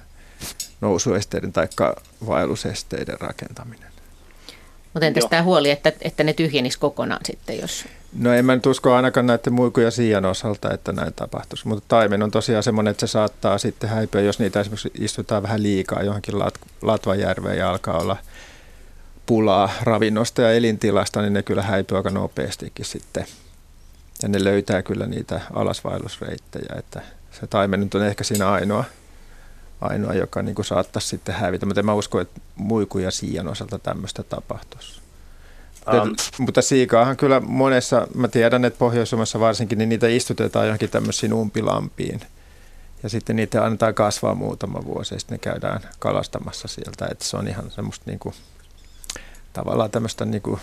nousuesteiden 0.82 1.54
tai 1.54 1.68
vaellusesteiden 2.28 3.20
rakentaminen. 3.20 3.96
Mutta 4.94 5.06
entäs 5.06 5.26
tämä 5.30 5.44
huoli, 5.44 5.72
että, 5.72 5.94
että 6.02 6.24
ne 6.24 6.34
tyhjenisi 6.34 6.80
kokonaan 6.80 7.22
sitten, 7.26 7.60
jos... 7.60 7.86
No 8.14 8.34
en 8.34 8.46
mä 8.46 8.56
nyt 8.56 8.66
usko 8.66 8.94
ainakaan 8.94 9.28
näiden 9.28 9.54
muikuja 9.54 9.92
siian 9.92 10.26
osalta, 10.26 10.74
että 10.74 10.92
näin 10.92 11.14
tapahtuisi. 11.14 11.68
Mutta 11.68 11.86
taimen 11.88 12.24
on 12.24 12.32
tosiaan 12.32 12.64
semmoinen, 12.64 12.92
että 12.92 13.08
se 13.08 13.12
saattaa 13.12 13.58
sitten 13.58 13.90
häipyä, 13.90 14.22
jos 14.22 14.40
niitä 14.40 14.60
esimerkiksi 14.60 14.92
istutaan 15.00 15.44
vähän 15.44 15.64
liikaa 15.64 16.04
johonkin 16.04 16.34
Lat- 16.34 16.68
Latvajärveen 16.82 17.58
ja 17.58 17.70
alkaa 17.70 17.98
olla 17.98 18.18
pulaa 19.26 19.70
ravinnosta 19.84 20.42
ja 20.42 20.54
elintilasta, 20.54 21.22
niin 21.22 21.34
ne 21.34 21.44
kyllä 21.44 21.62
häipyy 21.62 21.98
aika 21.98 22.10
nopeastikin 22.10 22.86
sitten. 22.86 23.26
Ja 24.22 24.28
ne 24.30 24.44
löytää 24.44 24.82
kyllä 24.82 25.06
niitä 25.06 25.42
alasvaellusreittejä, 25.54 26.76
että 26.80 27.02
se 27.32 27.48
taimen 27.48 27.80
nyt 27.80 27.96
on 27.96 28.06
ehkä 28.06 28.24
siinä 28.24 28.52
ainoa 28.52 28.84
ainoa, 29.82 30.14
joka 30.14 30.42
niin 30.42 30.56
kuin 30.56 30.66
saattaisi 30.66 31.08
sitten 31.08 31.36
hävitä. 31.36 31.66
Mutta 31.66 31.80
en 31.80 31.86
mä 31.86 31.94
usko, 31.94 32.20
että 32.20 32.42
muiku 32.56 32.98
ja 32.98 33.12
siian 33.12 33.48
osalta 33.48 33.80
tämmöistä 33.80 34.24
tapahtuisi. 34.24 35.02
Um. 36.02 36.16
Mutta 36.40 36.62
siikaahan 36.62 37.18
kyllä 37.18 37.40
monessa, 37.40 38.08
mä 38.16 38.28
tiedän, 38.28 38.66
että 38.66 38.80
pohjois 38.80 39.14
varsinkin, 39.40 39.78
niin 39.78 39.90
niitä 39.90 40.08
istutetaan 40.08 40.66
johonkin 40.66 40.90
tämmöisiin 40.90 41.34
umpilampiin. 41.34 42.22
Ja 43.04 43.10
sitten 43.10 43.36
niitä 43.36 43.66
annetaan 43.66 43.94
kasvaa 43.94 44.36
muutama 44.36 44.86
vuosi 44.86 45.16
ja 45.16 45.20
sitten 45.20 45.36
ne 45.36 45.40
käydään 45.40 45.80
kalastamassa 46.00 46.68
sieltä. 46.68 47.08
Että 47.12 47.26
se 47.26 47.38
on 47.38 47.48
ihan 47.48 47.72
semmoista 47.72 48.04
niin 48.06 48.20
kuin, 48.20 48.36
tavallaan 49.56 49.92
tämmöistä 49.92 50.26
niin 50.26 50.42
kuin, 50.42 50.60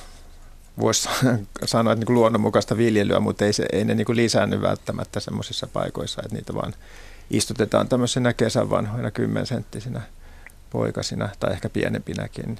voisi 0.78 1.09
sanoa, 1.64 1.93
että 1.93 2.05
niin 2.05 2.14
luonnonmukaista 2.14 2.76
viljelyä, 2.76 3.20
mutta 3.20 3.45
ei, 3.45 3.53
se, 3.53 3.66
ei 3.72 3.84
ne 3.84 3.95
niin 3.95 4.05
kuin 4.05 4.16
lisäänny 4.16 4.62
välttämättä 4.62 5.20
semmoisissa 5.20 5.66
paikoissa, 5.66 6.22
että 6.24 6.36
niitä 6.36 6.55
vaan 6.55 6.74
istutetaan 7.30 7.88
tämmöisenä 7.88 8.32
kesän 8.32 8.70
vanhoina 8.70 9.11
kymmensenttisinä 9.11 10.01
poikasina 10.70 11.28
tai 11.40 11.53
ehkä 11.53 11.68
pienempinäkin. 11.68 12.59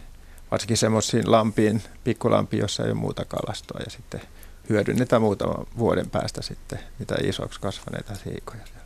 Varsinkin 0.51 0.77
semmoisiin 0.77 1.31
lampiin, 1.31 1.83
pikkulampiin, 2.05 2.61
jossa 2.61 2.83
ei 2.83 2.91
ole 2.91 2.99
muuta 2.99 3.25
kalastoa 3.25 3.81
ja 3.81 3.91
sitten 3.91 4.21
hyödynnetään 4.69 5.23
muutaman 5.23 5.67
vuoden 5.79 6.11
päästä 6.11 6.43
sitten 6.43 6.79
mitä 6.99 7.15
isoksi 7.25 7.61
kasvaneita 7.61 8.15
siikoja 8.15 8.61
siellä. 8.67 8.83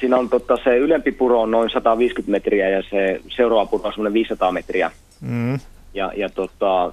Siinä 0.00 0.16
on 0.16 0.28
totta, 0.28 0.58
se 0.64 0.76
ylempi 0.76 1.12
puro 1.12 1.40
on 1.40 1.50
noin 1.50 1.70
150 1.70 2.30
metriä 2.30 2.68
ja 2.68 2.82
se 2.90 3.20
seuraava 3.28 3.66
puro 3.66 3.84
on 3.84 3.92
semmoinen 3.92 4.14
500 4.14 4.52
metriä. 4.52 4.90
Mm. 5.20 5.58
Ja, 5.94 6.12
ja 6.16 6.28
tota, 6.28 6.92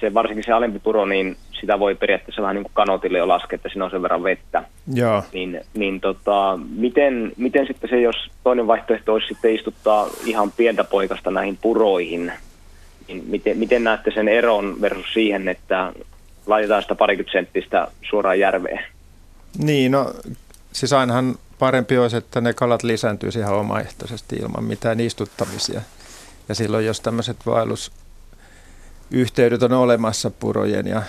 se, 0.00 0.14
varsinkin 0.14 0.44
se 0.44 0.52
alempi 0.52 0.78
puro, 0.78 1.06
niin 1.06 1.36
sitä 1.60 1.78
voi 1.78 1.94
periaatteessa 1.94 2.42
vähän 2.42 2.54
niin 2.54 2.64
kuin 2.64 2.72
kanotille 2.74 3.18
jo 3.18 3.28
laskea, 3.28 3.54
että 3.54 3.68
siinä 3.68 3.84
on 3.84 3.90
sen 3.90 4.02
verran 4.02 4.22
vettä. 4.22 4.64
Joo. 4.94 5.22
Niin, 5.32 5.60
niin 5.74 6.00
tota, 6.00 6.58
miten, 6.76 7.32
miten 7.36 7.66
sitten 7.66 7.90
se, 7.90 8.00
jos 8.00 8.16
toinen 8.44 8.66
vaihtoehto 8.66 9.12
olisi 9.12 9.26
sitten 9.26 9.54
istuttaa 9.54 10.08
ihan 10.24 10.52
pientä 10.52 10.84
poikasta 10.84 11.30
näihin 11.30 11.58
puroihin, 11.62 12.32
niin 13.08 13.24
miten, 13.26 13.58
miten 13.58 13.84
näette 13.84 14.10
sen 14.14 14.28
eron 14.28 14.80
versus 14.80 15.12
siihen, 15.12 15.48
että 15.48 15.92
laitetaan 16.46 16.82
sitä 16.82 16.94
parikymmentä 16.94 17.32
senttistä 17.32 17.88
suoraan 18.10 18.38
järveen? 18.38 18.84
Niin, 19.58 19.92
no 19.92 20.12
siis 20.72 20.92
ainahan 20.92 21.34
parempi 21.62 21.98
olisi, 21.98 22.16
että 22.16 22.40
ne 22.40 22.52
kalat 22.52 22.82
lisääntyisi 22.82 23.38
ihan 23.38 23.54
omaehtoisesti 23.54 24.36
ilman 24.36 24.64
mitään 24.64 25.00
istuttamisia. 25.00 25.80
Ja 26.48 26.54
silloin, 26.54 26.86
jos 26.86 27.00
tämmöiset 27.00 27.36
vaellusyhteydet 27.46 29.62
on 29.62 29.72
olemassa 29.72 30.30
purojen 30.30 30.86
ja 30.86 31.02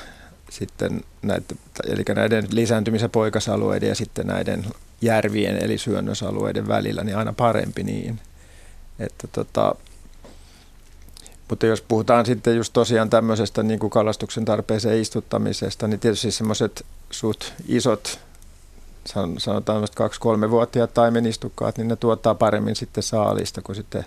sitten 0.50 1.02
näitä, 1.22 1.56
eli 1.88 2.04
näiden 2.16 2.48
lisääntymisen 2.52 3.10
poikasalueiden 3.10 3.90
ja 3.90 3.96
sitten 3.96 4.28
näiden 4.28 4.66
järvien 5.02 5.64
eli 5.64 5.78
syönnösalueiden 5.78 6.68
välillä, 6.68 7.04
niin 7.04 7.18
aina 7.18 7.34
parempi 7.34 7.84
niin. 7.84 8.20
Että 9.00 9.28
tota, 9.28 9.76
mutta 11.50 11.66
jos 11.66 11.82
puhutaan 11.82 12.26
sitten 12.26 12.56
just 12.56 12.74
tosiaan 12.74 13.10
tämmöisestä 13.10 13.64
niin 13.64 13.80
kuin 13.80 13.90
kalastuksen 13.90 14.46
tarpeeseen 14.46 15.02
istuttamisesta, 15.02 15.88
niin 15.88 16.00
tietysti 16.00 16.32
semmoiset 16.32 16.86
suht 17.12 17.46
isot, 17.68 18.20
sanotaan 19.38 19.88
kaksi-kolme-vuotiaat 19.96 20.94
taimenistukkaat, 20.94 21.78
niin 21.78 21.88
ne 21.88 21.96
tuottaa 21.96 22.36
paremmin 22.36 22.76
sitten 22.76 23.04
saalista 23.04 23.62
kuin 23.62 23.76
sitten 23.76 24.06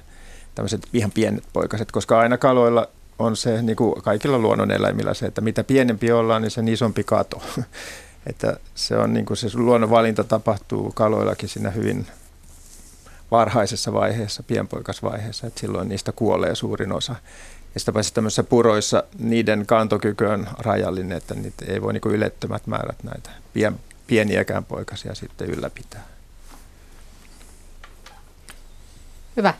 tämmöiset 0.55 0.83
ihan 0.93 1.11
pienet 1.11 1.45
poikaset, 1.53 1.93
koska 1.93 2.19
aina 2.19 2.39
kaloilla 2.39 2.89
on 3.19 3.37
se, 3.37 3.63
niin 3.63 3.77
kuin 3.77 4.03
kaikilla 4.03 4.39
luonnoneläimillä 4.39 5.15
se, 5.15 5.27
että 5.27 5.41
mitä 5.41 5.65
pienempi 5.65 6.13
ollaan, 6.13 6.43
niin 6.43 6.51
sen 6.51 6.69
isompi 6.69 7.05
kato. 7.05 7.43
että 8.31 8.57
se 8.75 8.97
on 8.97 9.15
niin 9.15 9.27
kuin 9.27 9.37
se 9.37 9.49
luonnonvalinta 9.55 10.25
tapahtuu 10.25 10.93
kaloillakin 10.95 11.49
siinä 11.49 11.71
hyvin 11.71 12.07
varhaisessa 13.31 13.93
vaiheessa, 13.93 14.43
pienpoikasvaiheessa, 14.43 15.47
että 15.47 15.61
silloin 15.61 15.89
niistä 15.89 16.13
kuolee 16.13 16.55
suurin 16.55 16.93
osa. 16.93 17.17
Ja 17.75 17.81
sitä 17.81 17.93
paitsi 17.93 18.15
tämmöisissä 18.15 18.43
puroissa 18.43 19.05
niiden 19.19 19.67
kantokyky 19.67 20.25
on 20.25 20.47
rajallinen, 20.59 21.17
että 21.17 21.35
niitä 21.35 21.65
ei 21.69 21.83
voi 21.83 21.93
niin 21.93 22.03
ylettömät 22.13 22.67
määrät 22.67 23.03
näitä 23.03 23.31
pien, 23.53 23.79
pieniäkään 24.07 24.65
poikasia 24.65 25.15
sitten 25.15 25.51
ylläpitää. 25.51 26.07
Hyvä. 29.37 29.55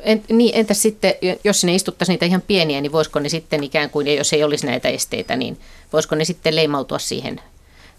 En, 0.00 0.24
niin, 0.28 0.54
entäs 0.54 0.82
sitten, 0.82 1.14
jos 1.44 1.60
sinne 1.60 1.74
istuttaisiin 1.74 2.12
niitä 2.14 2.26
ihan 2.26 2.42
pieniä, 2.42 2.80
niin 2.80 2.92
voisiko 2.92 3.18
ne 3.18 3.28
sitten 3.28 3.64
ikään 3.64 3.90
kuin, 3.90 4.16
jos 4.16 4.32
ei 4.32 4.44
olisi 4.44 4.66
näitä 4.66 4.88
esteitä, 4.88 5.36
niin 5.36 5.60
voisiko 5.92 6.14
ne 6.14 6.24
sitten 6.24 6.56
leimautua 6.56 6.98
siihen 6.98 7.40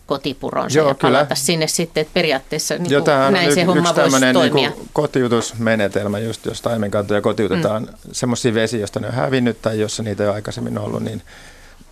kotipuronsa 0.05 0.77
Joo, 0.79 0.87
ja 0.87 0.95
kyllä. 0.95 1.17
palata 1.17 1.35
sinne 1.35 1.67
sitten, 1.67 2.01
että 2.01 2.13
periaatteessa 2.13 2.77
niin 2.77 3.03
kuin, 3.03 3.33
näin 3.33 3.53
se 3.53 3.63
homma 3.63 3.95
voisi 3.95 4.19
niin 4.19 4.33
toimia. 4.33 4.69
Niin 4.69 4.89
kotiutusmenetelmä, 4.93 6.19
just 6.19 6.45
jos 6.45 6.61
taimenkantoja 6.61 7.21
kotiutetaan 7.21 7.83
mm. 7.83 7.97
semmoisia 8.11 8.53
vesiä, 8.53 8.79
joista 8.79 8.99
ne 8.99 9.07
on 9.07 9.13
hävinnyt 9.13 9.61
tai 9.61 9.79
jossa 9.79 10.03
niitä 10.03 10.23
ei 10.23 10.29
ole 10.29 10.35
aikaisemmin 10.35 10.77
ollut, 10.77 11.03
niin 11.03 11.21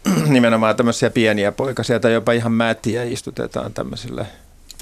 nimenomaan 0.27 0.75
tämmöisiä 0.75 1.09
pieniä 1.09 1.51
poikasia 1.51 1.99
tai 1.99 2.13
jopa 2.13 2.31
ihan 2.31 2.51
mätiä 2.51 3.03
istutetaan 3.03 3.73
tämmöisille 3.73 4.25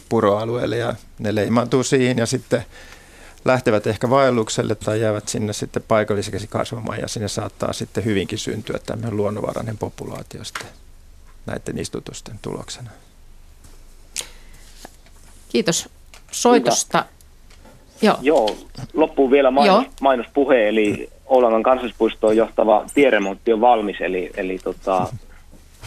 puroalueille 0.09 0.77
ja 0.77 0.95
ne 1.19 1.35
leimaantuu 1.35 1.83
siihen 1.83 2.17
ja 2.17 2.25
sitten 2.25 2.65
lähtevät 3.45 3.87
ehkä 3.87 4.09
vaellukselle 4.09 4.75
tai 4.75 5.01
jäävät 5.01 5.27
sinne 5.27 5.53
sitten 5.53 5.83
paikalliseksi 5.87 6.47
kasvamaan 6.47 6.99
ja 6.99 7.07
sinne 7.07 7.27
saattaa 7.27 7.73
sitten 7.73 8.05
hyvinkin 8.05 8.37
syntyä 8.37 8.79
tämmöinen 8.85 9.17
luonnonvarainen 9.17 9.77
populaatio 9.77 10.43
sitten 10.43 10.67
näiden 11.45 11.79
istutusten 11.79 12.39
tuloksena. 12.41 12.89
Kiitos 15.49 15.89
soitosta. 16.31 17.05
Joo. 18.01 18.17
Joo, 18.21 18.57
loppuun 18.93 19.31
vielä 19.31 19.51
mainos, 19.51 19.85
mainospuhe, 20.01 20.69
eli 20.69 21.09
Oulangan 21.31 21.63
kansallispuistoon 21.63 22.37
johtava 22.37 22.85
tieremontti 22.93 23.53
on 23.53 23.61
valmis, 23.61 24.01
eli, 24.01 24.31
eli 24.37 24.59
tota, 24.63 25.07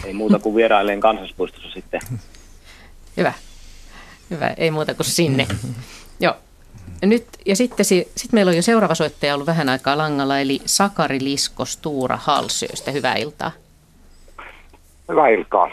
ei 0.04 0.12
muuta 0.12 0.38
kuin 0.38 0.54
vieraileen 0.54 1.00
kansallispuistossa 1.00 1.70
sitten. 1.70 2.00
Hyvä. 3.16 3.32
Hyvä, 4.30 4.54
ei 4.56 4.70
muuta 4.70 4.94
kuin 4.94 5.06
sinne. 5.06 5.46
Joo. 6.20 6.34
Nyt, 7.02 7.26
ja 7.46 7.56
sitten 7.56 7.86
sit 7.86 8.32
meillä 8.32 8.50
on 8.50 8.56
jo 8.56 8.62
seuraava 8.62 8.94
soittaja 8.94 9.34
ollut 9.34 9.46
vähän 9.46 9.68
aikaa 9.68 9.98
langalla, 9.98 10.38
eli 10.38 10.60
Sakari 10.66 11.18
Lisko 11.20 11.64
Stuura 11.64 12.16
Halsöistä. 12.16 12.90
Hyvää 12.90 13.14
iltaa. 13.14 13.52
Hyvää 15.08 15.28
iltaa. 15.28 15.70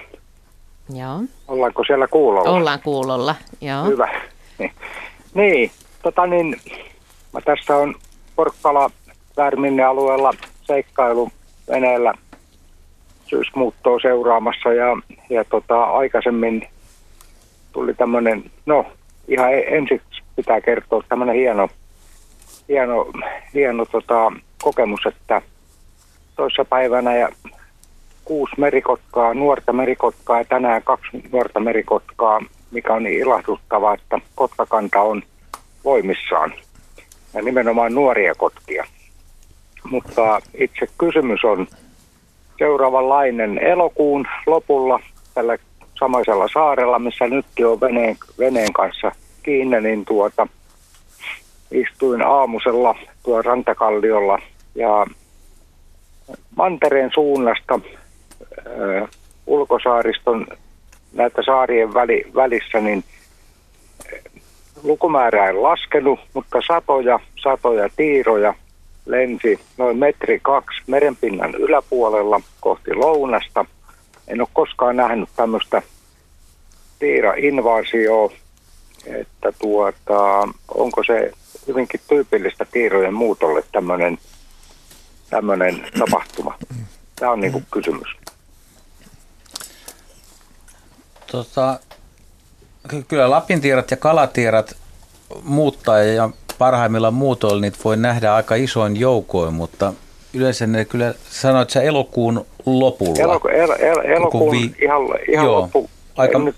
Joo. 0.93 1.21
Ollaanko 1.47 1.83
siellä 1.83 2.07
kuulolla? 2.07 2.49
Ollaan 2.49 2.79
kuulolla, 2.83 3.35
joo. 3.61 3.85
Hyvä. 3.85 4.09
Niin, 5.33 5.71
tota 6.03 6.27
niin, 6.27 6.55
mä 7.33 7.41
tässä 7.41 7.75
on 7.77 7.95
Porkkala 8.35 8.91
Värminne 9.41 9.83
alueella 9.83 10.33
seikkailu 10.63 11.31
veneellä 11.69 12.13
syysmuuttoa 13.25 13.99
seuraamassa 13.99 14.73
ja, 14.73 14.97
ja 15.29 15.45
tota, 15.45 15.83
aikaisemmin 15.83 16.67
tuli 17.71 17.93
tämmöinen, 17.93 18.43
no 18.65 18.85
ihan 19.27 19.53
e- 19.53 19.77
ensiksi 19.77 20.23
pitää 20.35 20.61
kertoa 20.61 21.03
tämmöinen 21.09 21.35
hieno, 21.35 21.69
hieno, 22.69 23.11
hieno 23.53 23.85
tota, 23.85 24.31
kokemus, 24.63 25.05
että 25.05 25.41
toissa 26.35 26.65
päivänä 26.65 27.15
ja 27.15 27.29
kuusi 28.25 28.53
merikotkaa, 28.57 29.33
nuorta 29.33 29.73
merikotkaa 29.73 30.37
ja 30.37 30.45
tänään 30.45 30.83
kaksi 30.83 31.23
nuorta 31.31 31.59
merikotkaa, 31.59 32.41
mikä 32.71 32.93
on 32.93 33.03
niin 33.03 33.19
ilahduttavaa, 33.19 33.93
että 33.93 34.19
kotkakanta 34.35 35.01
on 35.01 35.23
voimissaan. 35.83 36.53
Ja 37.33 37.41
nimenomaan 37.41 37.95
nuoria 37.95 38.35
kotkia. 38.35 38.85
Mutta 39.83 40.39
itse 40.53 40.87
kysymys 40.97 41.43
on 41.43 41.67
seuraavanlainen 42.57 43.57
elokuun 43.57 44.27
lopulla 44.47 44.99
tällä 45.33 45.57
samaisella 45.99 46.47
saarella, 46.53 46.99
missä 46.99 47.27
nyt 47.27 47.45
on 47.65 47.81
veneen, 47.81 48.17
veneen 48.39 48.73
kanssa 48.73 49.11
kiinni, 49.43 49.81
niin 49.81 50.05
tuota, 50.05 50.47
istuin 51.71 52.21
aamusella 52.21 52.95
tuo 53.23 53.41
rantakalliolla 53.41 54.39
ja 54.75 55.05
mantereen 56.55 57.11
suunnasta 57.13 57.79
äh, 58.67 59.09
ulkosaariston 59.47 60.47
näitä 61.13 61.41
saarien 61.45 61.93
väli, 61.93 62.25
välissä, 62.35 62.79
niin 62.79 63.03
lukumäärä 64.83 65.47
ei 65.47 65.53
laskenut, 65.53 66.19
mutta 66.33 66.59
satoja, 66.67 67.19
satoja 67.43 67.89
tiiroja 67.95 68.53
lensi 69.05 69.59
noin 69.77 69.97
metri 69.97 70.39
kaksi 70.39 70.81
merenpinnan 70.87 71.55
yläpuolella 71.55 72.41
kohti 72.59 72.93
lounasta. 72.93 73.65
En 74.27 74.41
ole 74.41 74.47
koskaan 74.53 74.95
nähnyt 74.95 75.29
tämmöistä 75.35 75.81
tiira-invaasioa, 76.99 78.33
että 79.05 79.53
tuota, 79.59 80.47
onko 80.73 81.03
se 81.03 81.31
hyvinkin 81.67 81.99
tyypillistä 82.09 82.65
tiirojen 82.71 83.13
muutolle 83.13 83.63
tämmöinen 83.71 84.17
tämmöinen 85.29 85.87
tapahtuma. 85.99 86.57
Tämä 87.15 87.31
on 87.31 87.39
niin 87.39 87.51
kuin 87.51 87.65
kysymys. 87.71 88.07
Tota, 91.31 91.79
kyllä 93.07 93.29
lapintiirat 93.29 93.91
ja 93.91 93.97
kalatiirat 93.97 94.77
muuttaa 95.43 95.99
ja 95.99 96.29
parhaimmillaan 96.61 97.13
muutoilla 97.13 97.61
niitä 97.61 97.77
voi 97.83 97.97
nähdä 97.97 98.35
aika 98.35 98.55
isoin 98.55 98.99
joukoin, 98.99 99.53
mutta 99.53 99.93
yleensä 100.33 100.67
ne 100.67 100.85
kyllä 100.85 101.13
sanoit 101.29 101.69
sä 101.69 101.81
elokuun 101.81 102.45
lopulla. 102.65 103.23
Eloku, 103.23 103.47
el, 103.47 103.71
el, 103.79 103.97
elokuun 103.97 104.51
vi... 104.51 104.75
ihan, 104.81 105.01
ihan 105.29 105.45
Joo, 105.45 105.59
loppu. 105.59 105.89
Aika... 106.17 106.37
En 106.37 106.45
nyt 106.45 106.55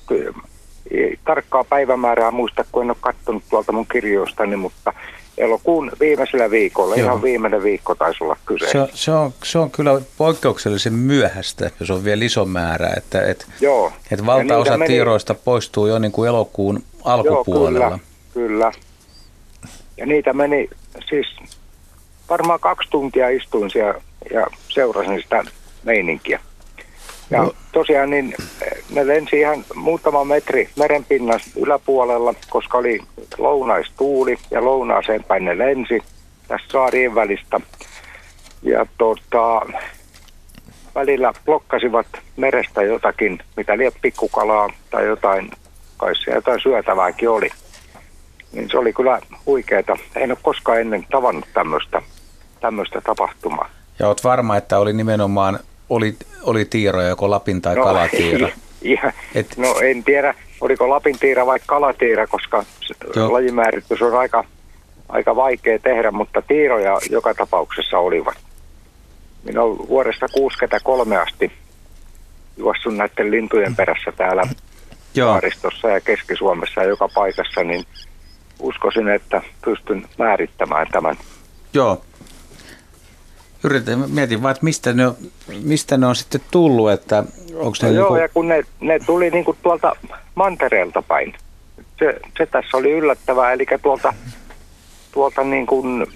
tarkkaa 1.26 1.64
päivämäärää 1.64 2.32
muista, 2.32 2.66
kun 2.72 2.84
en 2.84 2.90
ole 2.90 2.98
katsonut 3.02 3.44
tuolta 3.50 3.72
mun 3.72 3.86
kirjoistani, 3.92 4.56
mutta 4.56 4.94
elokuun 5.38 5.92
viimeisellä 6.00 6.52
viikolla, 6.52 6.96
Joo. 6.96 7.06
ihan 7.06 7.22
viimeinen 7.22 7.64
viikko 7.64 7.96
taisi 7.96 8.24
olla 8.24 8.38
kyse. 8.46 8.70
Se, 8.70 8.88
se, 8.94 9.12
on, 9.12 9.34
se 9.44 9.60
on 9.60 9.72
kyllä 9.72 10.02
poikkeuksellisen 10.18 10.94
myöhäistä, 10.94 11.72
jos 11.80 11.92
on 11.92 12.04
vielä 12.04 12.26
iso 12.26 12.46
määrä, 12.46 12.94
että 12.98 13.22
et, 13.22 13.48
Joo. 13.62 13.92
et 14.12 14.26
valtaosa 14.26 14.78
meni... 14.78 14.88
tiiroista 14.88 15.34
poistuu 15.34 15.88
jo 15.88 16.00
niin 16.00 16.12
kuin 16.12 16.28
elokuun 16.30 16.84
alkupuolella. 17.04 17.86
Joo, 17.86 18.00
kyllä, 18.34 18.48
kyllä. 18.48 18.72
Ja 19.98 20.06
niitä 20.06 20.34
meni 20.34 20.70
siis 21.10 21.28
varmaan 22.30 22.60
kaksi 22.60 22.90
tuntia 22.90 23.30
istuin 23.30 23.70
siellä 23.70 24.02
ja 24.34 24.48
seurasin 24.70 25.22
sitä 25.22 25.44
meininkiä. 25.84 26.40
Ja 27.30 27.44
no. 27.44 27.52
tosiaan 27.72 28.10
niin 28.10 28.36
ne 28.90 29.08
lensi 29.08 29.40
ihan 29.40 29.66
muutama 29.76 30.24
metri 30.24 30.70
merenpinnan 30.78 31.40
yläpuolella, 31.56 32.34
koska 32.50 32.78
oli 32.78 33.00
lounaistuuli 33.38 34.38
ja 34.52 34.66
lounaaseen 34.66 35.24
päin 35.24 35.46
ne 35.46 35.58
lensi 35.58 36.00
tästä 36.48 36.72
saarien 36.72 37.16
välistä. 37.16 37.60
Ja 38.62 38.86
tota, 38.98 39.62
välillä 40.96 41.34
blokkasivat 41.46 42.08
merestä 42.38 42.82
jotakin, 42.82 43.40
mitä 43.58 43.78
liian 43.78 43.92
pikkukalaa 44.02 44.70
tai 44.90 45.06
jotain, 45.06 45.52
kai 45.98 46.16
se 46.16 46.32
jotain 46.32 46.62
syötävääkin 46.62 47.30
oli. 47.30 47.50
Niin 48.54 48.70
se 48.72 48.78
oli 48.78 48.94
kyllä 48.94 49.20
huikeeta. 49.46 49.98
En 50.16 50.32
ole 50.32 50.38
koskaan 50.42 50.82
ennen 50.82 51.06
tavannut 51.12 51.46
tämmöistä, 51.54 52.02
tämmöistä 52.62 53.02
tapahtumaa. 53.02 53.70
Ja 54.00 54.08
olet 54.08 54.24
varma, 54.24 54.58
että 54.58 54.80
oli 54.80 54.94
nimenomaan, 54.94 55.60
oli, 55.90 56.16
oli 56.44 56.66
tiiroja, 56.66 57.08
joko 57.08 57.30
Lapin 57.30 57.62
tai 57.62 57.76
no, 57.76 57.84
kalatiira? 57.88 58.50
Ihan, 58.82 59.14
Et... 59.36 59.58
No 59.58 59.76
en 59.82 60.04
tiedä, 60.04 60.34
oliko 60.62 60.90
Lapin 60.90 61.20
tiira 61.20 61.46
vai 61.46 61.60
kalatiira, 61.66 62.28
koska 62.28 62.64
Joo. 63.16 63.34
lajimääritys 63.34 64.02
on 64.02 64.18
aika, 64.18 64.44
aika 65.10 65.36
vaikea 65.36 65.80
tehdä, 65.80 66.12
mutta 66.12 66.42
tiiroja 66.42 66.98
joka 67.10 67.34
tapauksessa 67.34 67.98
olivat. 67.98 68.38
Minä 69.44 69.62
olen 69.62 69.88
vuodesta 69.88 70.28
63 70.34 71.18
asti 71.18 71.52
juossut 72.58 72.96
näiden 72.96 73.32
lintujen 73.32 73.76
perässä 73.76 74.12
täällä 74.12 74.44
saaristossa 75.16 75.90
ja 75.90 76.02
Keski-Suomessa 76.02 76.82
ja 76.82 76.90
joka 76.90 77.10
paikassa, 77.16 77.64
niin 77.64 77.84
uskoisin, 78.64 79.08
että 79.08 79.42
pystyn 79.66 80.06
määrittämään 80.18 80.88
tämän. 80.92 81.18
Joo. 81.74 82.02
Yritän, 83.64 84.12
mietin 84.12 84.44
vaan, 84.44 84.52
että 84.52 84.64
mistä 84.64 84.94
ne, 84.94 85.08
on, 85.08 85.16
mistä 85.64 85.98
ne 85.98 86.06
on 86.08 86.16
sitten 86.16 86.42
tullut, 86.52 86.92
että 86.92 87.24
onko 87.56 87.78
ne... 87.82 87.88
No 87.88 87.94
joo, 87.96 88.08
kuin... 88.08 88.22
ja 88.22 88.30
kun 88.30 88.48
ne, 88.48 88.64
ne 88.80 89.00
tuli 89.00 89.30
niin 89.30 89.46
kuin 89.46 89.58
tuolta 89.64 89.96
mantereelta 90.36 91.02
päin. 91.02 91.34
Se, 92.00 92.20
se 92.38 92.46
tässä 92.46 92.78
oli 92.78 92.92
yllättävää, 92.92 93.52
eli 93.52 93.66
tuolta, 93.82 94.14
tuolta 95.12 95.44
niin 95.44 95.66
kuin 95.66 96.08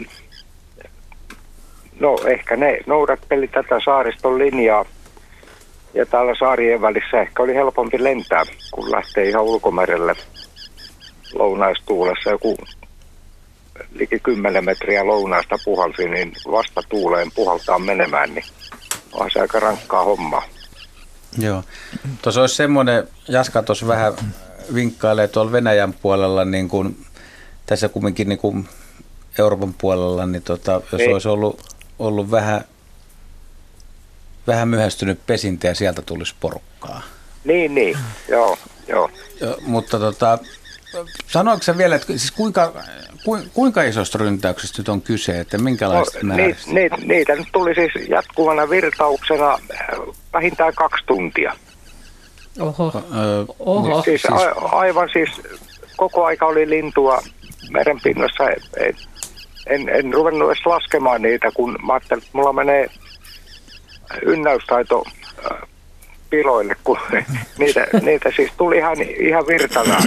No 2.00 2.16
ehkä 2.26 2.56
ne 2.56 2.80
noudatteli 2.86 3.48
tätä 3.48 3.80
saariston 3.86 4.38
linjaa 4.38 4.86
ja 5.93 6.06
täällä 6.06 6.36
saarien 6.39 6.82
välissä 6.82 7.22
ehkä 7.22 7.43
oli 7.43 7.56
helpompi 7.56 8.04
lentää, 8.04 8.43
kun 8.72 8.91
lähtee 8.91 9.30
ihan 9.30 9.43
ulkomerelle 9.43 10.14
lounaistuulessa. 11.38 12.30
Joku 12.30 12.58
liki 13.94 14.20
10 14.20 14.66
metriä 14.66 15.08
lounaista 15.08 15.56
puhalsi, 15.66 16.10
niin 16.10 16.34
vasta 16.52 16.82
tuuleen 16.90 17.32
puhaltaa 17.36 17.80
menemään, 17.80 18.36
niin 18.36 18.46
on 19.14 19.30
se 19.34 19.40
aika 19.40 19.60
rankkaa 19.60 20.04
hommaa. 20.04 20.44
Joo. 21.38 21.64
Tuossa 22.22 22.42
olisi 22.42 22.56
semmoinen, 22.56 23.08
Jaska 23.28 23.64
tuossa 23.64 23.88
vähän 23.88 24.14
vinkkailee 24.74 25.28
tuolla 25.28 25.52
Venäjän 25.52 25.94
puolella, 25.94 26.46
niin 26.46 26.70
kuin, 26.70 27.06
tässä 27.66 27.90
kumminkin 27.90 28.30
niin 28.30 28.40
kuin 28.40 28.70
Euroopan 29.40 29.74
puolella, 29.74 30.26
niin 30.26 30.44
tota, 30.44 30.82
jos 30.92 31.02
Ei. 31.02 31.14
olisi 31.14 31.28
ollut 31.28 31.78
ollut 32.00 32.32
vähän, 32.32 32.62
vähän 34.48 34.68
myöhästynyt 34.68 35.20
pesintä 35.26 35.68
ja 35.68 35.76
sieltä 35.76 36.02
tulisi 36.02 36.36
porukkaa. 36.40 37.02
Niin, 37.44 37.76
niin, 37.76 37.98
joo, 38.30 38.58
joo. 38.88 39.10
Jo, 39.42 39.58
mutta 39.62 40.00
tota, 40.00 40.40
sanoitko 41.28 41.64
sä 41.64 41.78
vielä, 41.78 41.95
että 41.95 42.08
siis 42.08 42.32
kuinka, 42.32 42.74
kuinka 43.54 43.84
isosta 43.84 44.18
ryntäyksestä 44.18 44.82
nyt 44.82 44.89
on 44.89 45.02
kyse, 45.02 45.39
että 45.39 45.58
minkälaista 45.58 46.20
no, 46.22 46.36
niitä, 46.36 46.60
niitä, 46.68 46.98
niitä 47.04 47.36
nyt 47.36 47.48
tuli 47.52 47.76
siis 47.76 48.10
jatkuvana 48.10 48.70
virtauksena 48.70 49.54
äh, 49.54 49.60
vähintään 50.34 50.74
kaksi 50.76 51.04
tuntia. 51.06 51.54
Oho. 52.60 52.91
Ö, 52.95 53.45
Oho. 53.60 54.02
Siis, 54.02 54.22
siis 54.22 54.34
a, 54.34 54.78
aivan 54.78 55.10
siis 55.14 55.30
koko 55.98 56.26
aika 56.26 56.45
oli 56.45 56.70
lintua 56.70 57.22
merenpinnassa, 57.72 58.43
ei, 58.78 58.93
en, 59.68 59.89
en 59.89 60.14
ruvennut 60.14 60.52
edes 60.52 60.66
laskemaan 60.66 61.22
niitä, 61.22 61.52
kun 61.54 61.78
mä 61.86 61.93
ajattelin, 61.93 62.24
että 62.24 62.38
mulla 62.38 62.54
menee 62.54 62.88
ynnäystaito 64.22 65.04
äh, 65.52 65.70
piloille, 66.30 66.76
kun 66.84 67.00
niitä, 67.60 67.88
niitä 68.02 68.32
siis 68.36 68.52
tuli 68.58 68.78
ihan, 68.78 69.02
ihan 69.02 69.48
virtana. 69.48 69.98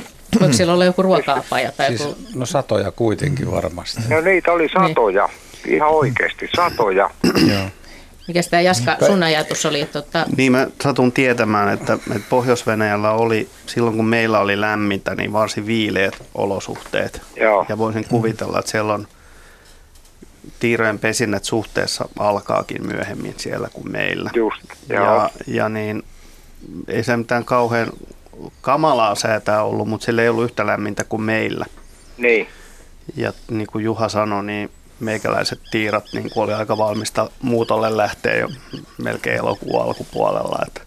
Voiko 0.41 0.55
siellä 0.55 0.73
olla 0.73 0.85
joku 0.85 1.03
ruoka-apaja? 1.03 1.73
Tai 1.73 1.89
siis, 1.89 2.01
joku... 2.01 2.17
No 2.35 2.47
satoja 2.47 2.93
kuitenkin 2.93 3.51
varmasti. 3.51 4.01
No 4.09 4.21
niitä 4.21 4.53
oli 4.53 4.69
satoja, 4.69 5.29
niin. 5.65 5.75
ihan 5.75 5.91
oikeasti 5.91 6.49
satoja. 6.57 7.11
Joo. 7.25 7.65
Mikä 8.29 8.41
tämä 8.51 8.61
Jaska, 8.61 8.97
sun 9.07 9.23
ajatus 9.23 9.67
oli? 9.67 9.81
Että... 9.81 10.27
Niin 10.37 10.53
mä 10.53 10.67
satun 10.83 11.13
tietämään, 11.13 11.69
että, 11.69 11.93
että 11.93 12.29
Pohjois-Venäjällä 12.31 13.13
oli, 13.13 13.49
silloin 13.67 13.97
kun 13.97 14.05
meillä 14.05 14.41
oli 14.41 14.61
lämmintä, 14.61 15.15
niin 15.15 15.33
varsin 15.33 15.67
viileät 15.67 16.23
olosuhteet. 16.35 17.23
Joo. 17.37 17.67
Ja 17.69 17.79
voisin 17.79 18.05
kuvitella, 18.09 18.59
että 18.59 18.71
siellä 18.71 18.95
on– 18.95 19.07
tiirojen 20.61 20.99
pesinnät 20.99 21.45
suhteessa 21.45 22.09
alkaakin 22.19 22.87
myöhemmin 22.87 23.35
siellä 23.37 23.69
kuin 23.73 23.93
meillä. 23.93 24.31
Just, 24.35 24.63
ja, 24.89 25.31
ja 25.47 25.69
niin 25.69 26.03
ei 26.89 27.05
se 27.05 27.17
mitään 27.17 27.45
kauhean 27.45 27.89
kamalaa 28.61 29.15
säätää 29.15 29.63
ollut, 29.63 29.89
mutta 29.89 30.05
sillä 30.05 30.23
ei 30.23 30.29
ollut 30.29 30.45
yhtä 30.45 30.67
lämmintä 30.67 31.05
kuin 31.05 31.23
meillä. 31.23 31.67
Niin. 32.19 32.49
Ja 33.17 33.33
niin 33.51 33.67
kuin 33.67 33.85
Juha 33.85 34.09
sanoi, 34.09 34.45
niin 34.45 34.71
meikäläiset 35.01 35.61
tiirat 35.71 36.05
niin 36.13 36.31
kuin 36.31 36.45
oli 36.45 36.53
aika 36.53 36.79
valmista 36.79 37.31
muutolle 37.43 37.97
lähteä 37.97 38.37
jo 38.37 38.49
melkein 38.99 39.39
elokuun 39.39 39.83
alkupuolella. 39.83 40.59
Että 40.67 40.81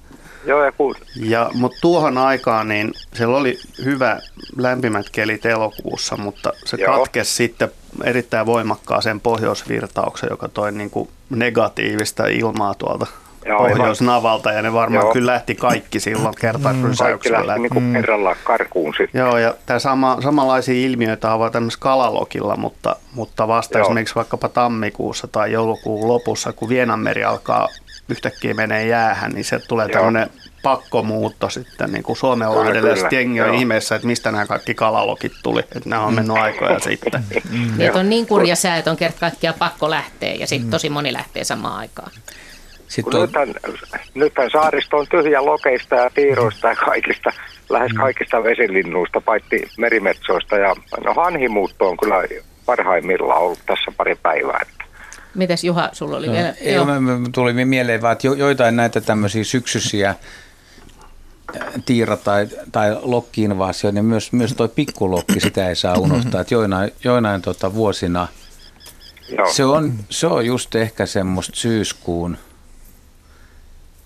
Joo, 0.46 0.64
ja, 0.64 0.72
kun... 0.72 0.96
ja 1.16 1.50
Mutta 1.54 1.78
tuohon 1.82 2.18
aikaan 2.18 2.68
niin 2.68 2.92
siellä 3.14 3.38
oli 3.38 3.58
hyvä 3.86 4.20
lämpimät 4.58 5.10
kelit 5.12 5.46
elokuussa, 5.46 6.18
mutta 6.18 6.54
se 6.66 6.78
Joo. 6.80 6.98
katkesi 6.98 7.34
sitten 7.34 7.72
erittäin 8.04 8.46
voimakkaaseen 8.46 9.22
pohjoisvirtauksen, 9.22 10.28
joka 10.32 10.48
toi 10.48 10.72
niin 10.72 10.90
kuin 10.90 11.10
negatiivista 11.30 12.28
ilmaa 12.28 12.74
tuolta 12.74 13.08
Joo, 13.46 13.60
pohjoisnavalta 13.60 14.52
ja 14.52 14.62
ne 14.62 14.74
varmaan 14.74 15.06
Joo. 15.06 15.14
kyllä 15.14 15.32
lähti 15.32 15.56
kaikki 15.56 16.00
silloin 16.00 16.36
kertarysäyksellä. 16.40 17.38
Mm, 17.38 17.46
kaikki 17.46 17.48
lähti 17.48 17.62
niin 17.62 17.74
kuin 17.74 17.94
kerrallaan 17.94 18.36
karkuun 18.44 18.94
sitten. 18.98 19.20
Joo, 19.20 19.38
ja 19.38 19.54
tämä 19.66 19.80
sama, 19.80 20.18
samanlaisia 20.22 20.86
ilmiöitä 20.86 21.34
on 21.34 21.52
tämmöisessä 21.52 21.82
kalalokilla, 21.82 22.56
mutta, 22.56 22.96
mutta 23.14 23.48
vasta 23.48 23.78
Joo. 23.78 23.86
esimerkiksi 23.86 24.16
vaikkapa 24.16 24.50
tammikuussa 24.50 25.28
tai 25.28 25.52
joulukuun 25.52 26.08
lopussa, 26.08 26.54
kun 26.54 26.70
Vienanmeri 26.70 27.24
alkaa 27.24 27.70
yhtäkkiä 28.10 28.54
menee 28.54 28.88
jäähän, 28.88 29.32
niin 29.32 29.46
se 29.46 29.60
tulee 29.60 29.90
tämmöinen 29.90 30.30
pakkomuutto 30.64 31.50
sitten 31.50 31.92
niin 31.92 32.04
kuin 32.04 32.18
Suomenlahdelle. 32.18 32.90
Ja 32.90 32.96
sitten 32.96 33.18
jengi 33.18 33.42
on 33.42 33.54
ihmeessä, 33.54 33.96
että 33.96 34.08
mistä 34.08 34.32
nämä 34.32 34.46
kaikki 34.46 34.74
kalalokit 34.74 35.34
tuli. 35.44 35.60
Että 35.60 35.90
nämä 35.90 36.06
on 36.06 36.14
mennyt 36.14 36.38
aikoja 36.38 36.80
sitten. 36.80 37.24
Mm. 37.50 37.78
Niin, 37.78 37.98
on 37.98 38.10
niin 38.10 38.28
kurja 38.28 38.56
sää, 38.56 38.78
että 38.78 38.92
on 38.92 38.98
kerta 38.98 39.20
kaikkiaan 39.20 39.56
pakko 39.60 39.90
lähteä 39.90 40.34
ja 40.34 40.48
sitten 40.48 40.68
mm. 40.68 40.72
tosi 40.72 40.90
moni 40.90 41.14
lähtee 41.14 41.44
samaan 41.44 41.78
aikaan. 41.78 42.12
Sitten 42.88 43.16
on... 43.16 43.22
nythän, 43.22 43.56
nythän 44.14 44.50
saaristo 44.52 44.98
on 44.98 45.08
tyhjä 45.12 45.46
lokeista 45.46 45.96
ja 45.96 46.10
tiiroista 46.10 46.68
ja 46.68 46.76
kaikista, 46.76 47.30
lähes 47.70 47.92
mm. 47.92 47.98
kaikista 47.98 48.44
vesilinnuista, 48.44 49.22
paitsi 49.22 49.68
merimetsoista. 49.78 50.58
Ja 50.58 50.76
no, 51.06 51.14
hanhimuutto 51.14 51.90
on 51.90 51.98
kyllä 51.98 52.16
parhaimmillaan 52.66 53.42
ollut 53.42 53.60
tässä 53.66 53.92
pari 53.98 54.16
päivää. 54.16 54.66
Mites 55.36 55.64
Juha, 55.64 55.90
sulla 55.92 56.18
oli 56.18 56.28
no, 56.28 56.34
vielä? 56.34 56.54
Ei, 56.62 56.74
Joo. 56.74 56.86
tuli 57.32 57.66
mieleen 57.66 58.02
vaan, 58.02 58.12
että 58.12 58.28
joitain 58.28 58.76
näitä 58.76 59.02
tämmöisiä 59.02 59.44
syksyisiä 59.44 60.16
tiira- 61.86 62.18
tai, 62.24 62.48
tai 62.72 62.98
lokki-invaasio, 63.02 63.92
niin 63.92 64.06
myös, 64.06 64.32
myös 64.32 64.54
tuo 64.54 64.68
pikkulokki, 64.68 65.40
sitä 65.40 65.70
ei 65.70 65.76
saa 65.76 65.98
unohtaa, 65.98 66.42
että 66.42 66.54
joinain, 66.54 66.92
joinain 67.04 67.42
tota 67.42 67.74
vuosina 67.74 68.28
se 69.52 69.66
on, 69.66 69.94
se 70.10 70.28
on 70.28 70.46
just 70.46 70.76
ehkä 70.76 71.06
semmoista 71.06 71.56
syyskuun, 71.56 72.38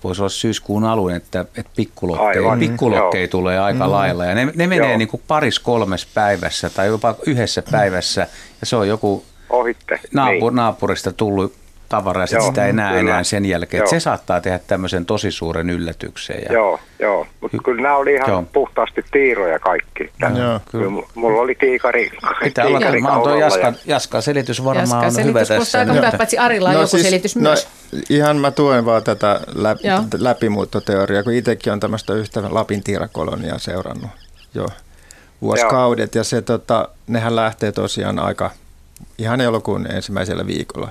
voisi 0.03 0.21
olla 0.21 0.29
syyskuun 0.29 0.83
alun, 0.83 1.13
että, 1.13 1.41
että 1.41 1.71
pikkulokkeja, 1.75 2.57
pikkulokkeja 2.59 3.27
tulee 3.27 3.59
aika 3.59 3.85
mm. 3.85 3.91
lailla. 3.91 4.25
Ja 4.25 4.35
ne, 4.35 4.51
ne 4.55 4.67
menee 4.67 4.97
niin 4.97 5.07
kuin 5.07 5.21
paris 5.27 5.59
kolmes 5.59 6.05
päivässä 6.05 6.69
tai 6.69 6.87
jopa 6.87 7.15
yhdessä 7.25 7.63
päivässä. 7.71 8.27
Ja 8.61 8.65
se 8.65 8.75
on 8.75 8.87
joku 8.87 9.23
Ohitte. 9.49 9.99
Naapur, 10.13 10.51
niin. 10.51 10.55
naapurista 10.55 11.13
tullut 11.13 11.53
tavaraa 11.89 12.25
ja 12.31 12.41
sitä 12.41 12.65
ei 12.65 12.73
näe 12.73 12.99
enää 12.99 13.23
sen 13.23 13.45
jälkeen. 13.45 13.83
Että 13.83 13.89
se 13.89 13.99
saattaa 13.99 14.41
tehdä 14.41 14.59
tämmöisen 14.67 15.05
tosi 15.05 15.31
suuren 15.31 15.69
yllätyksen. 15.69 16.41
Ja... 16.49 16.53
Joo, 16.53 16.79
joo. 16.99 17.27
mutta 17.41 17.57
kyllä 17.63 17.81
nämä 17.81 17.97
oli 17.97 18.13
ihan 18.13 18.29
joo. 18.29 18.43
puhtaasti 18.53 19.05
tiiroja 19.11 19.59
kaikki. 19.59 20.11
Joo, 20.37 20.59
kyllä. 20.71 21.03
Mulla 21.15 21.41
oli 21.41 21.55
tiikari. 21.55 22.11
Pitää 22.43 22.65
olla, 22.65 22.79
mä 23.01 23.13
oon 23.13 23.23
tuo 23.23 23.35
Jaska, 23.35 23.73
Jaska 23.85 24.21
selitys 24.21 24.63
varmaan 24.63 24.83
Jaska, 24.83 25.05
on 25.05 25.11
selitys 25.11 25.49
hyvä 25.49 25.59
tässä. 25.59 25.79
aika 25.79 25.93
hyvä, 25.93 26.11
paitsi 26.17 26.37
Arilla 26.37 26.69
on 26.69 26.75
no, 26.75 26.81
joku 26.81 26.89
siis, 26.89 27.03
selitys 27.03 27.35
no, 27.35 27.41
myös. 27.41 27.67
Ihan 28.09 28.37
mä 28.37 28.51
tuen 28.51 28.85
vaan 28.85 29.03
tätä 29.03 29.41
läpi, 29.55 29.83
läpimuuttoteoriaa, 30.17 31.23
kun 31.23 31.33
itsekin 31.33 31.73
on 31.73 31.79
tämmöistä 31.79 32.13
yhtä 32.13 32.43
Lapin 32.49 32.83
tiirakoloniaa 32.83 33.59
seurannut 33.59 34.09
jo 34.53 34.67
vuosikaudet. 35.41 36.15
Ja 36.15 36.23
se, 36.23 36.41
tota, 36.41 36.89
nehän 37.07 37.35
lähtee 37.35 37.71
tosiaan 37.71 38.19
aika 38.19 38.51
ihan 39.17 39.41
elokuun 39.41 39.91
ensimmäisellä 39.91 40.47
viikolla. 40.47 40.89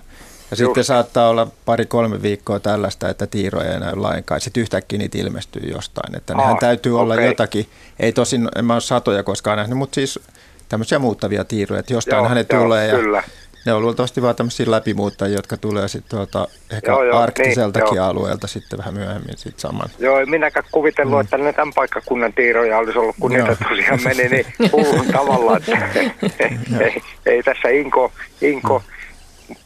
Ja 0.50 0.56
Just. 0.58 0.68
sitten 0.68 0.84
saattaa 0.84 1.28
olla 1.28 1.46
pari-kolme 1.64 2.22
viikkoa 2.22 2.60
tällaista, 2.60 3.08
että 3.08 3.26
tiiroja 3.26 3.72
ei 3.72 3.80
näy 3.80 3.96
lainkaan. 3.96 4.40
Sitten 4.40 4.60
yhtäkkiä 4.60 4.98
niitä 4.98 5.18
ilmestyy 5.18 5.70
jostain. 5.70 6.16
Että 6.16 6.32
Aa, 6.32 6.40
nehän 6.40 6.58
täytyy 6.58 6.92
okay. 6.92 7.02
olla 7.02 7.14
jotakin, 7.14 7.66
ei 8.00 8.12
tosin, 8.12 8.48
en 8.56 8.64
mä 8.64 8.72
ole 8.72 8.80
satoja 8.80 9.22
koskaan 9.22 9.58
nähnyt, 9.58 9.78
mutta 9.78 9.94
siis 9.94 10.20
tämmöisiä 10.68 10.98
muuttavia 10.98 11.44
tiiroja, 11.44 11.80
että 11.80 11.92
jostain 11.92 12.28
hänet 12.28 12.48
tulee. 12.48 12.86
Ja, 12.86 12.96
kyllä. 12.96 13.22
Ne 13.66 13.72
on 13.72 13.82
luultavasti 13.82 14.22
vaan 14.22 14.36
tämmöisiä 14.36 14.70
läpimuuttajia, 14.70 15.36
jotka 15.36 15.56
tulee 15.56 15.88
sitten 15.88 16.10
tuolta 16.10 16.48
ehkä 16.70 16.90
joo, 16.90 17.04
joo, 17.04 17.18
arktiseltakin 17.18 17.90
niin, 17.90 18.02
alueelta 18.02 18.46
sitten 18.46 18.78
vähän 18.78 18.94
myöhemmin 18.94 19.36
sitten 19.36 19.60
saman. 19.60 19.88
Joo, 19.98 20.26
minäkään 20.26 20.66
kuvitellut, 20.72 21.16
mm. 21.16 21.20
että 21.20 21.38
ne 21.38 21.52
tämän 21.52 21.74
paikkakunnan 21.74 22.32
tiiroja 22.32 22.78
olisi 22.78 22.98
ollut, 22.98 23.16
kun 23.20 23.32
joo. 23.32 23.48
niitä 23.48 23.64
tosiaan 23.68 24.00
meni 24.04 24.28
niin 24.28 24.46
hullun 24.72 25.06
tavalla, 25.06 25.56
että 25.56 26.00
ei, 26.40 26.58
ei, 26.80 27.02
ei, 27.26 27.42
tässä 27.42 27.68
Inko, 27.68 28.12
Inko 28.40 28.78
mm 28.78 28.95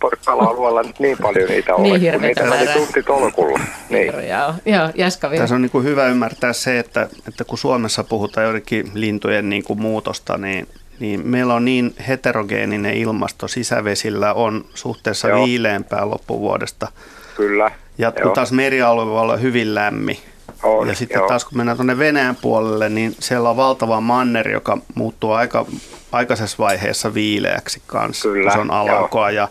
porkkala-alueella 0.01 0.83
nyt 0.83 0.99
niin 0.99 1.19
paljon 1.23 1.49
niitä 1.49 1.75
ole, 1.75 1.99
niin 1.99 2.13
kun 2.13 2.23
niitä 2.23 2.45
meni 2.45 2.67
tunti 2.67 3.03
tolkulla. 3.03 3.61
Niin. 3.91 4.07
Joo, 4.07 4.55
joo, 4.67 4.89
Jaska 4.95 5.31
Tässä 5.31 5.55
on 5.55 5.63
niin 5.63 5.71
kuin 5.71 5.85
hyvä 5.85 6.07
ymmärtää 6.07 6.53
se, 6.53 6.79
että, 6.79 7.09
että 7.29 7.45
kun 7.45 7.59
Suomessa 7.59 8.05
puhutaan 8.05 8.45
joidenkin 8.45 8.91
lintujen 8.95 9.49
niin 9.49 9.65
kuin 9.65 9.81
muutosta, 9.81 10.39
niin, 10.39 10.69
niin 11.01 11.29
meillä 11.29 11.55
on 11.55 11.65
niin 11.65 11.95
heterogeeninen 12.09 12.95
ilmasto, 12.95 13.49
sisävesillä 13.49 14.35
on 14.35 14.65
suhteessa 14.75 15.29
joo. 15.29 15.45
viileämpää 15.45 16.11
loppuvuodesta. 16.11 16.89
Kyllä. 17.37 17.71
Ja 17.99 18.13
kun 18.13 18.33
taas 18.33 18.53
merialue 18.53 19.07
voi 19.07 19.21
olla 19.21 19.37
hyvin 19.37 19.75
lämmin. 19.75 20.19
On, 20.63 20.89
ja 20.89 20.95
sitten 20.95 21.19
joo. 21.19 21.29
taas 21.29 21.45
kun 21.45 21.57
mennään 21.57 21.77
tuonne 21.77 21.99
Venäjän 21.99 22.37
puolelle, 22.37 22.89
niin 22.89 23.17
siellä 23.19 23.51
on 23.51 23.57
valtava 23.57 24.01
manner, 24.01 24.49
joka 24.49 24.79
muuttuu 24.95 25.33
aika 25.33 25.67
aikaisessa 26.13 26.57
vaiheessa 26.59 27.15
viileäksi 27.15 27.83
kanssa. 27.87 28.29
Kyllä, 28.29 28.53
se 28.53 28.59
on 28.59 28.71
alankoa 28.71 29.31
ja, 29.31 29.49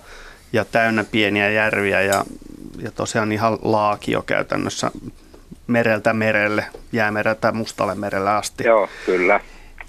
ja 0.53 0.65
täynnä 0.65 1.03
pieniä 1.03 1.49
järviä 1.49 2.01
ja, 2.01 2.25
ja 2.81 2.91
tosiaan 2.91 3.31
ihan 3.31 3.57
laakio 3.61 4.21
käytännössä 4.21 4.91
mereltä 5.67 6.13
merelle, 6.13 6.65
jäämereltä 6.91 7.51
mustalle 7.51 7.95
merelle 7.95 8.29
asti. 8.29 8.63
Joo, 8.63 8.89
kyllä. 9.05 9.39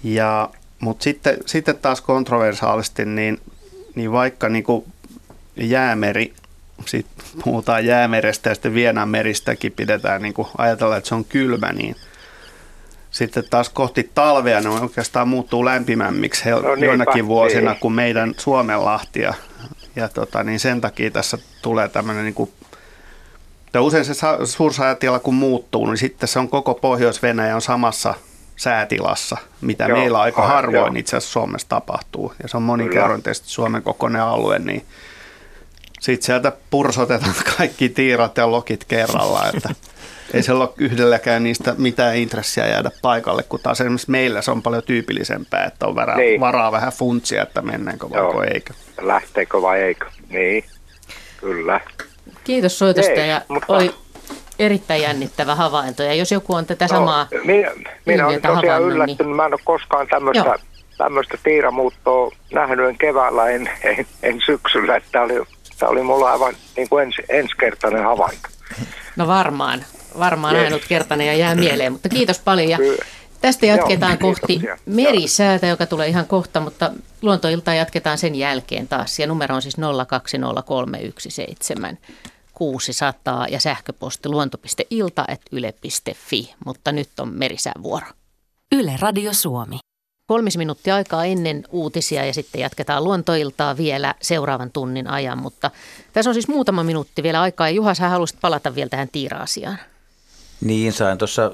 Ja, 0.03 0.49
mutta 0.79 1.03
sitten, 1.03 1.37
sitten 1.45 1.77
taas 1.77 2.01
kontroversaalisti, 2.01 3.05
niin, 3.05 3.39
niin 3.95 4.11
vaikka 4.11 4.49
niin 4.49 4.63
kuin 4.63 4.85
jäämeri, 5.55 6.33
sitten 6.85 7.25
puhutaan 7.43 7.85
jäämerestä 7.85 8.49
ja 8.49 8.55
sitten 8.55 8.73
Vienan 8.73 9.09
meristäkin 9.09 9.71
pidetään, 9.71 10.21
niin 10.21 10.33
kuin 10.33 10.47
ajatellaan, 10.57 10.97
että 10.97 11.07
se 11.07 11.15
on 11.15 11.25
kylmä, 11.25 11.71
niin– 11.73 11.95
sitten 13.11 13.43
taas 13.49 13.69
kohti 13.69 14.11
talvea 14.15 14.61
ne 14.61 14.69
oikeastaan 14.69 15.27
muuttuu 15.27 15.65
lämpimämmiksi 15.65 16.49
no 16.49 16.61
niinpä, 16.61 16.85
joinakin 16.85 17.27
vuosina 17.27 17.71
niin. 17.71 17.79
kuin 17.79 17.93
meidän 17.93 18.33
Suomenlahti. 18.37 19.21
Ja, 19.21 19.33
ja 19.95 20.09
tota, 20.09 20.43
niin 20.43 20.59
sen 20.59 20.81
takia 20.81 21.11
tässä 21.11 21.37
tulee 21.61 21.87
tämmöinen 21.87 22.23
niin 22.23 22.33
kuin, 22.33 22.51
usein 23.79 24.05
se 24.05 24.13
suursäätila 24.45 25.19
kun 25.19 25.35
muuttuu, 25.35 25.85
niin 25.85 25.97
sitten 25.97 26.29
se 26.29 26.39
on 26.39 26.49
koko 26.49 26.73
Pohjois-Venäjä 26.73 27.55
on 27.55 27.61
samassa 27.61 28.13
säätilassa, 28.55 29.37
mitä 29.61 29.85
joo, 29.85 29.97
meillä 29.97 30.21
aika 30.21 30.47
harvoin 30.47 30.93
joo. 30.93 30.99
itse 30.99 31.17
asiassa 31.17 31.33
Suomessa 31.33 31.69
tapahtuu. 31.69 32.33
Ja 32.43 32.49
se 32.49 32.57
on 32.57 32.63
moninkerrointeisesti 32.63 33.49
Suomen 33.49 33.83
kokoinen 33.83 34.21
alue, 34.21 34.59
niin 34.59 34.85
sitten 35.99 36.25
sieltä 36.25 36.51
pursotetaan 36.69 37.35
kaikki 37.57 37.89
tiirat 37.89 38.37
ja 38.37 38.51
lokit 38.51 38.83
kerralla. 38.83 39.49
Että 39.53 39.75
ei 40.33 40.43
siellä 40.43 40.63
ole 40.63 40.73
yhdelläkään 40.77 41.43
niistä 41.43 41.75
mitään 41.77 42.15
intressiä 42.15 42.67
jäädä 42.67 42.91
paikalle, 43.01 43.43
kun 43.43 43.59
taas 43.63 43.81
esimerkiksi 43.81 44.11
meillä 44.11 44.41
se 44.41 44.51
on 44.51 44.61
paljon 44.61 44.83
tyypillisempää, 44.83 45.65
että 45.65 45.87
on 45.87 45.95
varaa, 45.95 46.17
niin. 46.17 46.39
varaa 46.39 46.71
vähän 46.71 46.93
funtsia, 46.93 47.43
että 47.43 47.61
mennäänkö 47.61 48.09
vai 48.09 48.47
eikö. 48.47 48.73
Lähteekö 49.01 49.61
vai 49.61 49.81
eikö, 49.81 50.05
niin, 50.29 50.63
kyllä. 51.37 51.79
Kiitos 52.43 52.79
soitosta 52.79 53.11
Ei, 53.11 53.29
ja 53.29 53.41
mutta... 53.47 53.73
oli 53.73 53.95
erittäin 54.59 55.01
jännittävä 55.01 55.55
havainto. 55.55 56.03
Ja 56.03 56.13
jos 56.13 56.31
joku 56.31 56.55
on 56.55 56.65
tätä 56.65 56.85
no, 56.85 56.89
samaa 56.89 57.27
Minä, 57.43 57.71
minä 58.05 58.27
olen 58.27 58.41
tosiaan 58.41 58.81
niin- 58.81 58.91
yllättynyt, 58.91 59.19
niin... 59.19 59.35
mä 59.35 59.45
en 59.45 59.53
ole 59.53 59.61
koskaan 59.63 60.07
tämmöistä, 60.07 60.55
tämmöistä 60.97 61.37
tiiramuuttoa 61.43 62.31
nähnyt 62.53 62.89
en 62.89 62.97
keväällä, 62.97 63.49
en, 63.49 63.69
en, 63.83 64.05
en 64.23 64.41
syksyllä. 64.45 65.01
Tämä 65.11 65.25
oli, 65.25 65.33
tämä 65.79 65.89
oli 65.89 66.03
mulla 66.03 66.31
aivan 66.31 66.55
niin 66.77 66.89
kuin 66.89 67.03
ens, 67.03 67.15
ensikertainen 67.29 68.03
havainto. 68.03 68.49
No 69.15 69.27
varmaan 69.27 69.85
varmaan 70.19 70.55
yes. 70.55 70.63
ainutkertainen 70.63 71.27
ja 71.27 71.33
jää 71.33 71.55
mieleen, 71.55 71.91
mutta 71.91 72.09
kiitos 72.09 72.39
paljon. 72.39 72.69
Ja 72.69 72.77
tästä 73.41 73.65
jatketaan 73.65 74.17
Joo, 74.19 74.19
kohti 74.19 74.61
merisäätä, 74.85 75.67
joka 75.67 75.85
tulee 75.85 76.07
ihan 76.07 76.27
kohta, 76.27 76.59
mutta 76.59 76.91
luontoiltaa 77.21 77.73
jatketaan 77.73 78.17
sen 78.17 78.35
jälkeen 78.35 78.87
taas. 78.87 79.19
Ja 79.19 79.27
numero 79.27 79.55
on 79.55 79.61
siis 79.61 79.77
020317600 79.77 79.81
ja 83.49 83.59
sähköposti 83.59 84.29
luonto.ilta.yle.fi, 84.29 86.53
mutta 86.65 86.91
nyt 86.91 87.09
on 87.19 87.33
merisään 87.33 87.83
vuoro. 87.83 88.07
Yle 88.71 88.93
Radio 88.99 89.33
Suomi. 89.33 89.79
Kolmis 90.27 90.57
minuuttia 90.57 90.95
aikaa 90.95 91.25
ennen 91.25 91.63
uutisia 91.69 92.25
ja 92.25 92.33
sitten 92.33 92.61
jatketaan 92.61 93.03
luontoiltaa 93.03 93.77
vielä 93.77 94.15
seuraavan 94.21 94.71
tunnin 94.71 95.07
ajan, 95.07 95.37
mutta 95.37 95.71
tässä 96.13 96.29
on 96.29 96.33
siis 96.33 96.47
muutama 96.47 96.83
minuutti 96.83 97.23
vielä 97.23 97.41
aikaa 97.41 97.69
ja 97.69 97.75
Juha, 97.75 97.93
sä 97.93 98.09
haluaisit 98.09 98.41
palata 98.41 98.75
vielä 98.75 98.89
tähän 98.89 99.09
tiira-asiaan. 99.11 99.77
Niin, 100.61 100.93
sain 100.93 101.17
tuossa 101.17 101.51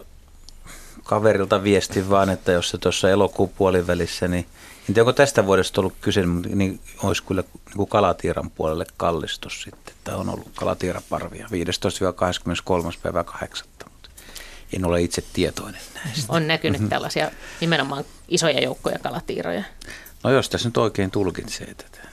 kaverilta 1.04 1.64
viestin 1.64 2.10
vaan, 2.10 2.30
että 2.30 2.52
jos 2.52 2.70
se 2.70 2.78
tuossa 2.78 3.10
elokuun 3.10 3.50
puolivälissä, 3.50 4.28
niin 4.28 4.46
en 4.90 4.94
tiedä, 4.94 5.02
onko 5.02 5.14
tästä 5.14 5.46
vuodesta 5.46 5.82
ollut 5.82 5.94
kyse, 6.02 6.26
mutta 6.26 6.50
niin 6.54 6.80
olisi 7.04 7.24
kyllä 7.24 7.42
niin 7.42 7.78
kuin 7.78 7.90
kalatiiran 7.90 8.50
puolelle 8.50 8.86
kallistus 8.98 9.62
sitten, 9.62 9.94
että 9.98 10.18
on 10.18 10.30
ollut 10.30 10.52
kalatiiraparvia 10.56 11.48
15-23. 11.48 11.50
päivä 13.04 13.24
8. 13.24 13.68
Mutta 13.84 14.10
en 14.74 14.86
ole 14.86 15.02
itse 15.02 15.24
tietoinen 15.34 15.82
näistä. 15.96 16.34
On 16.34 16.48
näkynyt 16.48 16.82
mhm. 16.82 16.90
tällaisia 16.90 17.32
nimenomaan 17.62 18.04
isoja 18.28 18.64
joukkoja 18.64 19.00
kalatiiroja. 19.00 19.64
No 20.24 20.32
jos 20.32 20.50
tässä 20.50 20.68
nyt 20.68 20.78
oikein 20.78 21.12
tulkitsee 21.12 21.74
tätä. 21.74 22.08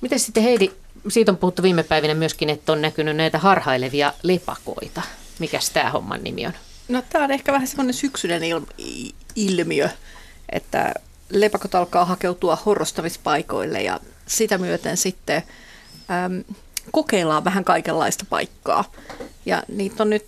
Miten 0.00 0.20
sitten 0.20 0.42
Heidi, 0.42 0.70
siitä 1.08 1.32
on 1.32 1.38
puhuttu 1.38 1.62
viime 1.62 1.82
päivinä 1.82 2.14
myöskin, 2.14 2.50
että 2.50 2.72
on 2.72 2.82
näkynyt 2.82 3.16
näitä 3.16 3.38
harhailevia 3.38 4.12
lepakoita. 4.22 5.02
Mikä 5.38 5.58
tämä 5.72 5.90
homman 5.90 6.24
nimi 6.24 6.46
on? 6.46 6.52
No 6.88 7.02
tämä 7.08 7.24
on 7.24 7.30
ehkä 7.30 7.52
vähän 7.52 7.68
semmoinen 7.68 7.94
syksyinen 7.94 8.42
il- 8.42 9.12
ilmiö, 9.36 9.88
että 10.52 10.94
lepakot 11.30 11.74
alkaa 11.74 12.04
hakeutua 12.04 12.58
horrostamispaikoille 12.66 13.82
ja 13.82 14.00
sitä 14.26 14.58
myöten 14.58 14.96
sitten 14.96 15.42
äm, 16.24 16.44
kokeillaan 16.92 17.44
vähän 17.44 17.64
kaikenlaista 17.64 18.24
paikkaa. 18.30 18.92
Ja 19.46 19.62
niitä 19.68 20.02
on 20.02 20.10
nyt, 20.10 20.24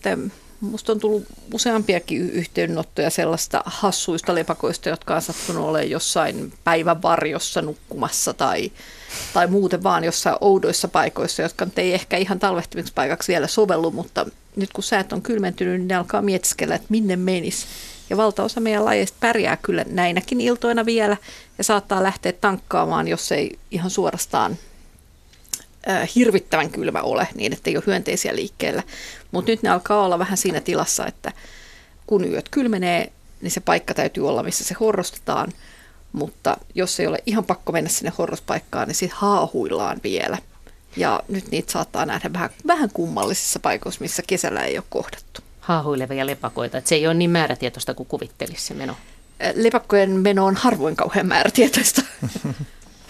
musta 0.60 0.92
on 0.92 1.00
tullut 1.00 1.24
useampiakin 1.54 2.30
yhteydenottoja 2.30 3.10
sellaista 3.10 3.62
hassuista 3.66 4.34
lepakoista, 4.34 4.88
jotka 4.88 5.14
on 5.14 5.22
sattunut 5.22 5.64
olemaan 5.64 5.90
jossain 5.90 6.52
päivän 6.64 7.02
varjossa 7.02 7.62
nukkumassa 7.62 8.34
tai, 8.34 8.72
tai 9.34 9.46
muuten 9.46 9.82
vaan 9.82 10.04
jossain 10.04 10.36
oudoissa 10.40 10.88
paikoissa, 10.88 11.42
jotka 11.42 11.66
ei 11.76 11.94
ehkä 11.94 12.16
ihan 12.16 12.38
talvehtimispaikaksi 12.38 13.32
vielä 13.32 13.46
sovellu, 13.46 13.90
mutta 13.90 14.26
nyt 14.58 14.72
kun 14.72 14.84
säät 14.84 15.12
on 15.12 15.22
kylmentynyt, 15.22 15.80
niin 15.80 15.88
ne 15.88 15.94
alkaa 15.94 16.22
mietiskellä, 16.22 16.74
että 16.74 16.86
minne 16.90 17.16
menisi. 17.16 17.66
Ja 18.10 18.16
valtaosa 18.16 18.60
meidän 18.60 18.84
lajeista 18.84 19.16
pärjää 19.20 19.56
kyllä 19.56 19.84
näinäkin 19.88 20.40
iltoina 20.40 20.86
vielä 20.86 21.16
ja 21.58 21.64
saattaa 21.64 22.02
lähteä 22.02 22.32
tankkaamaan, 22.32 23.08
jos 23.08 23.32
ei 23.32 23.58
ihan 23.70 23.90
suorastaan 23.90 24.58
äh, 25.88 26.08
hirvittävän 26.14 26.70
kylmä 26.70 27.02
ole, 27.02 27.28
niin 27.34 27.52
ettei 27.52 27.76
ole 27.76 27.84
hyönteisiä 27.86 28.36
liikkeellä. 28.36 28.82
Mutta 29.30 29.50
nyt 29.50 29.62
ne 29.62 29.68
alkaa 29.68 30.04
olla 30.04 30.18
vähän 30.18 30.38
siinä 30.38 30.60
tilassa, 30.60 31.06
että 31.06 31.32
kun 32.06 32.24
yöt 32.24 32.48
kylmenee, 32.48 33.12
niin 33.40 33.50
se 33.50 33.60
paikka 33.60 33.94
täytyy 33.94 34.28
olla, 34.28 34.42
missä 34.42 34.64
se 34.64 34.74
horrostetaan. 34.80 35.52
Mutta 36.12 36.56
jos 36.74 37.00
ei 37.00 37.06
ole 37.06 37.18
ihan 37.26 37.44
pakko 37.44 37.72
mennä 37.72 37.90
sinne 37.90 38.12
horrospaikkaan, 38.18 38.88
niin 38.88 38.94
sitten 38.94 39.18
haahuillaan 39.18 40.00
vielä. 40.02 40.38
Ja 40.98 41.22
nyt 41.28 41.50
niitä 41.50 41.72
saattaa 41.72 42.06
nähdä 42.06 42.32
vähän, 42.32 42.50
vähän 42.66 42.90
kummallisissa 42.92 43.60
paikoissa, 43.60 44.00
missä 44.00 44.22
kesällä 44.26 44.64
ei 44.64 44.78
ole 44.78 44.84
kohdattu. 44.88 45.40
Haahuilevia 45.60 46.26
lepakoita, 46.26 46.78
että 46.78 46.88
se 46.88 46.94
ei 46.94 47.06
ole 47.06 47.14
niin 47.14 47.30
määrätietoista 47.30 47.94
kuin 47.94 48.06
kuvittelisi 48.06 48.66
se 48.66 48.74
meno. 48.74 48.96
Lepakkojen 49.54 50.10
meno 50.10 50.46
on 50.46 50.56
harvoin 50.56 50.96
kauhean 50.96 51.26
määrätietoista. 51.26 52.02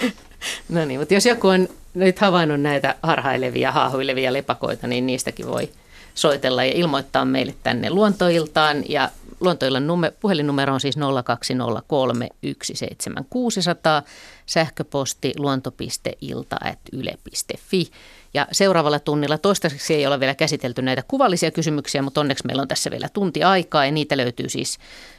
no 0.68 0.84
niin, 0.84 1.00
mutta 1.00 1.14
jos 1.14 1.26
joku 1.26 1.48
on 1.48 1.68
nyt 1.94 2.18
havainnut 2.18 2.60
näitä 2.60 2.94
harhailevia, 3.02 3.72
haahuilevia 3.72 4.32
lepakoita, 4.32 4.86
niin 4.86 5.06
niistäkin 5.06 5.46
voi 5.46 5.68
soitella 6.14 6.64
ja 6.64 6.72
ilmoittaa 6.72 7.24
meille 7.24 7.54
tänne 7.62 7.90
luontoiltaan. 7.90 8.84
Ja 8.88 9.10
luontoillan 9.40 9.86
nume, 9.86 10.10
puhelinnumero 10.10 10.74
on 10.74 10.80
siis 10.80 10.96
0203 11.24 12.28
17600 12.42 14.02
sähköposti 14.46 15.32
luonto.ilta.yle.fi. 15.36 17.90
Ja 18.34 18.46
seuraavalla 18.52 18.98
tunnilla 18.98 19.38
toistaiseksi 19.38 19.94
ei 19.94 20.06
ole 20.06 20.20
vielä 20.20 20.34
käsitelty 20.34 20.82
näitä 20.82 21.02
kuvallisia 21.08 21.50
kysymyksiä, 21.50 22.02
mutta 22.02 22.20
onneksi 22.20 22.46
meillä 22.46 22.62
on 22.62 22.68
tässä 22.68 22.90
vielä 22.90 23.08
tunti 23.12 23.42
aikaa 23.42 23.84
ja 23.84 23.92
niitä 23.92 24.16
löytyy 24.16 24.48
siis 24.48 24.78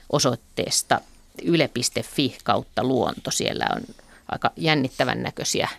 osoitteesta 0.09 1.01
yle.fi 1.43 2.38
kautta 2.43 2.84
luonto. 2.84 3.32
Siellä 3.32 3.67
on 3.76 3.82
aika 4.28 4.51
jännittävän 4.57 5.24
näköisiä 5.24 5.70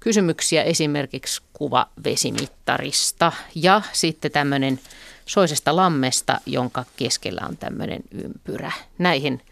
kysymyksiä, 0.00 0.62
esimerkiksi 0.62 1.42
kuva 1.52 1.88
vesimittarista 2.04 3.32
ja 3.54 3.82
sitten 3.92 4.30
tämmöinen 4.30 4.80
soisesta 5.26 5.76
lammesta, 5.76 6.40
jonka 6.46 6.84
keskellä 6.96 7.40
on 7.48 7.56
tämmöinen 7.56 8.02
ympyrä. 8.10 8.72
Näihin 8.98 9.42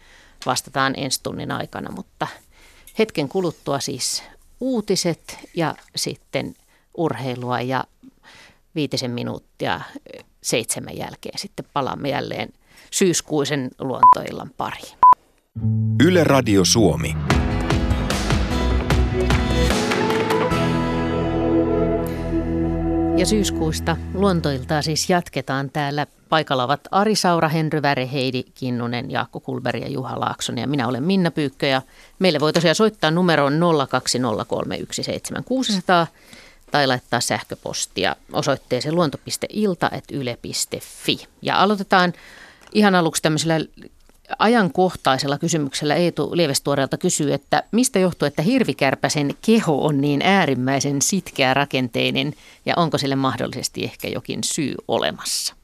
vastataan 0.45 0.93
ensi 0.97 1.19
tunnin 1.23 1.51
aikana, 1.51 1.91
mutta 1.91 2.27
hetken 2.99 3.29
kuluttua 3.29 3.79
siis 3.79 4.23
uutiset 4.59 5.37
ja 5.55 5.75
sitten 5.95 6.55
urheilua 6.97 7.61
ja 7.61 7.83
viitisen 8.75 9.11
minuuttia 9.11 9.81
seitsemän 10.43 10.97
jälkeen 10.97 11.39
sitten 11.39 11.65
palaamme 11.73 12.09
jälleen 12.09 12.53
syyskuisen 12.91 13.71
luontoillan 13.79 14.51
pariin. 14.57 14.97
Yle 16.05 16.23
Radio 16.23 16.65
Suomi. 16.65 17.15
Ja 23.19 23.25
syyskuusta 23.25 23.97
luontoiltaa 24.13 24.81
siis 24.81 25.09
jatketaan 25.09 25.69
täällä. 25.69 26.07
Paikalla 26.29 26.63
ovat 26.63 26.79
Ari 26.91 27.15
Saura, 27.15 27.49
Henry 27.49 27.81
Väre, 27.81 28.09
Heidi 28.13 28.43
Kinnunen, 28.55 29.11
Jaakko 29.11 29.39
Kulberi 29.39 29.81
ja 29.81 29.89
Juha 29.89 30.19
Laaksonen. 30.19 30.61
Ja 30.61 30.67
minä 30.67 30.87
olen 30.87 31.03
Minna 31.03 31.31
Pyykkö 31.31 31.65
ja 31.65 31.81
meille 32.19 32.39
voi 32.39 32.53
tosiaan 32.53 32.75
soittaa 32.75 33.11
numeroon 33.11 33.53
020317600 33.53 33.57
tai 36.71 36.87
laittaa 36.87 37.21
sähköpostia 37.21 38.15
osoitteeseen 38.33 38.95
luonto.ilta.yle.fi. 38.95 41.27
Ja 41.41 41.61
aloitetaan 41.61 42.13
ihan 42.73 42.95
aluksi 42.95 43.21
tämmöisellä 43.21 43.59
ajankohtaisella 44.39 45.37
kysymyksellä 45.37 45.95
Eetu 45.95 46.29
Lievestuoreelta 46.33 46.97
kysyy, 46.97 47.33
että 47.33 47.63
mistä 47.71 47.99
johtuu, 47.99 48.25
että 48.25 48.41
hirvikärpäsen 48.41 49.35
keho 49.41 49.85
on 49.85 50.01
niin 50.01 50.21
äärimmäisen 50.23 51.01
sitkeä 51.01 51.53
rakenteinen 51.53 52.33
ja 52.65 52.73
onko 52.77 52.97
sille 52.97 53.15
mahdollisesti 53.15 53.83
ehkä 53.83 54.07
jokin 54.07 54.43
syy 54.43 54.75
olemassa? 54.87 55.55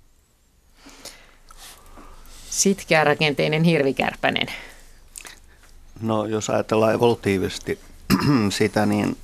Sitkeä 2.50 3.04
rakenteinen 3.04 3.64
hirvikärpänen. 3.64 4.48
No 6.02 6.26
jos 6.26 6.50
ajatellaan 6.50 6.94
evolutiivisesti 6.94 7.80
sitä, 8.50 8.86
niin 8.86 9.18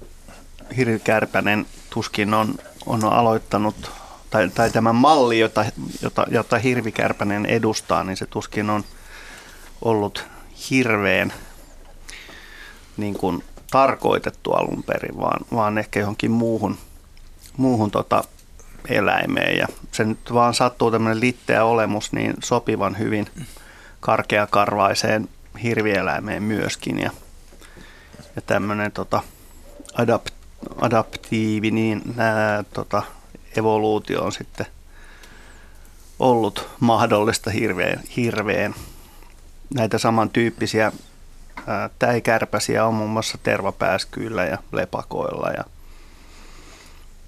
hirvikärpänen 0.77 1.65
tuskin 1.89 2.33
on, 2.33 2.55
on 2.85 3.03
aloittanut, 3.03 3.91
tai, 4.29 4.49
tai 4.49 4.71
tämä 4.71 4.93
malli, 4.93 5.39
jota, 5.39 5.65
jota, 6.01 6.25
jota 6.31 6.59
hirvikärpänen 6.59 7.45
edustaa, 7.45 8.03
niin 8.03 8.17
se 8.17 8.25
tuskin 8.25 8.69
on– 8.69 8.83
ollut 9.81 10.25
hirveän 10.69 11.33
niin 12.97 13.13
kuin 13.13 13.43
tarkoitettu 13.71 14.51
alun 14.51 14.83
perin, 14.83 15.17
vaan, 15.17 15.45
vaan 15.55 15.77
ehkä 15.77 15.99
johonkin 15.99 16.31
muuhun, 16.31 16.77
muuhun 17.57 17.91
tota 17.91 18.23
eläimeen. 18.89 19.57
Ja 19.57 19.67
se 19.91 20.03
nyt 20.03 20.33
vaan 20.33 20.53
sattuu 20.53 20.91
tämmöinen 20.91 21.19
litteä 21.19 21.65
olemus 21.65 22.11
niin 22.11 22.33
sopivan 22.43 22.99
hyvin 22.99 23.27
karkeakarvaiseen 23.99 25.29
hirvieläimeen 25.63 26.43
myöskin. 26.43 26.99
Ja, 26.99 27.11
ja 28.35 28.41
tämmöinen 28.41 28.91
tota, 28.91 29.21
adapt, 29.93 30.33
adaptiivi, 30.81 31.71
niin 31.71 32.01
nää, 32.15 32.63
tota, 32.73 33.03
evoluutio 33.57 34.21
on 34.21 34.31
sitten 34.31 34.65
ollut 36.19 36.69
mahdollista 36.79 37.49
hirveän, 37.49 37.99
hirveän 38.15 38.75
näitä 39.73 39.97
samantyyppisiä 39.97 40.91
ää, 41.67 41.89
täikärpäsiä 41.99 42.85
on 42.85 42.93
muun 42.93 43.09
muassa 43.09 43.37
tervapääskyillä 43.43 44.45
ja 44.45 44.57
lepakoilla 44.71 45.49
ja, 45.49 45.63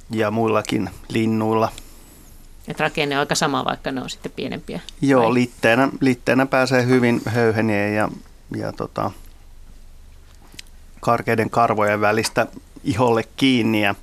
ja 0.09 0.31
muillakin 0.31 0.89
linnuilla. 1.09 1.71
Et 2.67 2.79
rakenne 2.79 3.15
on 3.15 3.19
aika 3.19 3.35
sama, 3.35 3.65
vaikka 3.65 3.91
ne 3.91 4.01
on 4.01 4.09
sitten 4.09 4.31
pienempiä. 4.35 4.79
Joo, 5.01 5.33
litteenä, 5.33 5.89
litteenä 5.99 6.45
pääsee 6.45 6.85
hyvin 6.85 7.21
höyhenien 7.25 7.95
ja, 7.95 8.09
ja 8.55 8.71
tota, 8.73 9.11
karkeiden 10.99 11.49
karvojen 11.49 12.01
välistä 12.01 12.47
iholle 12.83 13.23
kiinni. 13.37 13.81
Ja 13.81 13.95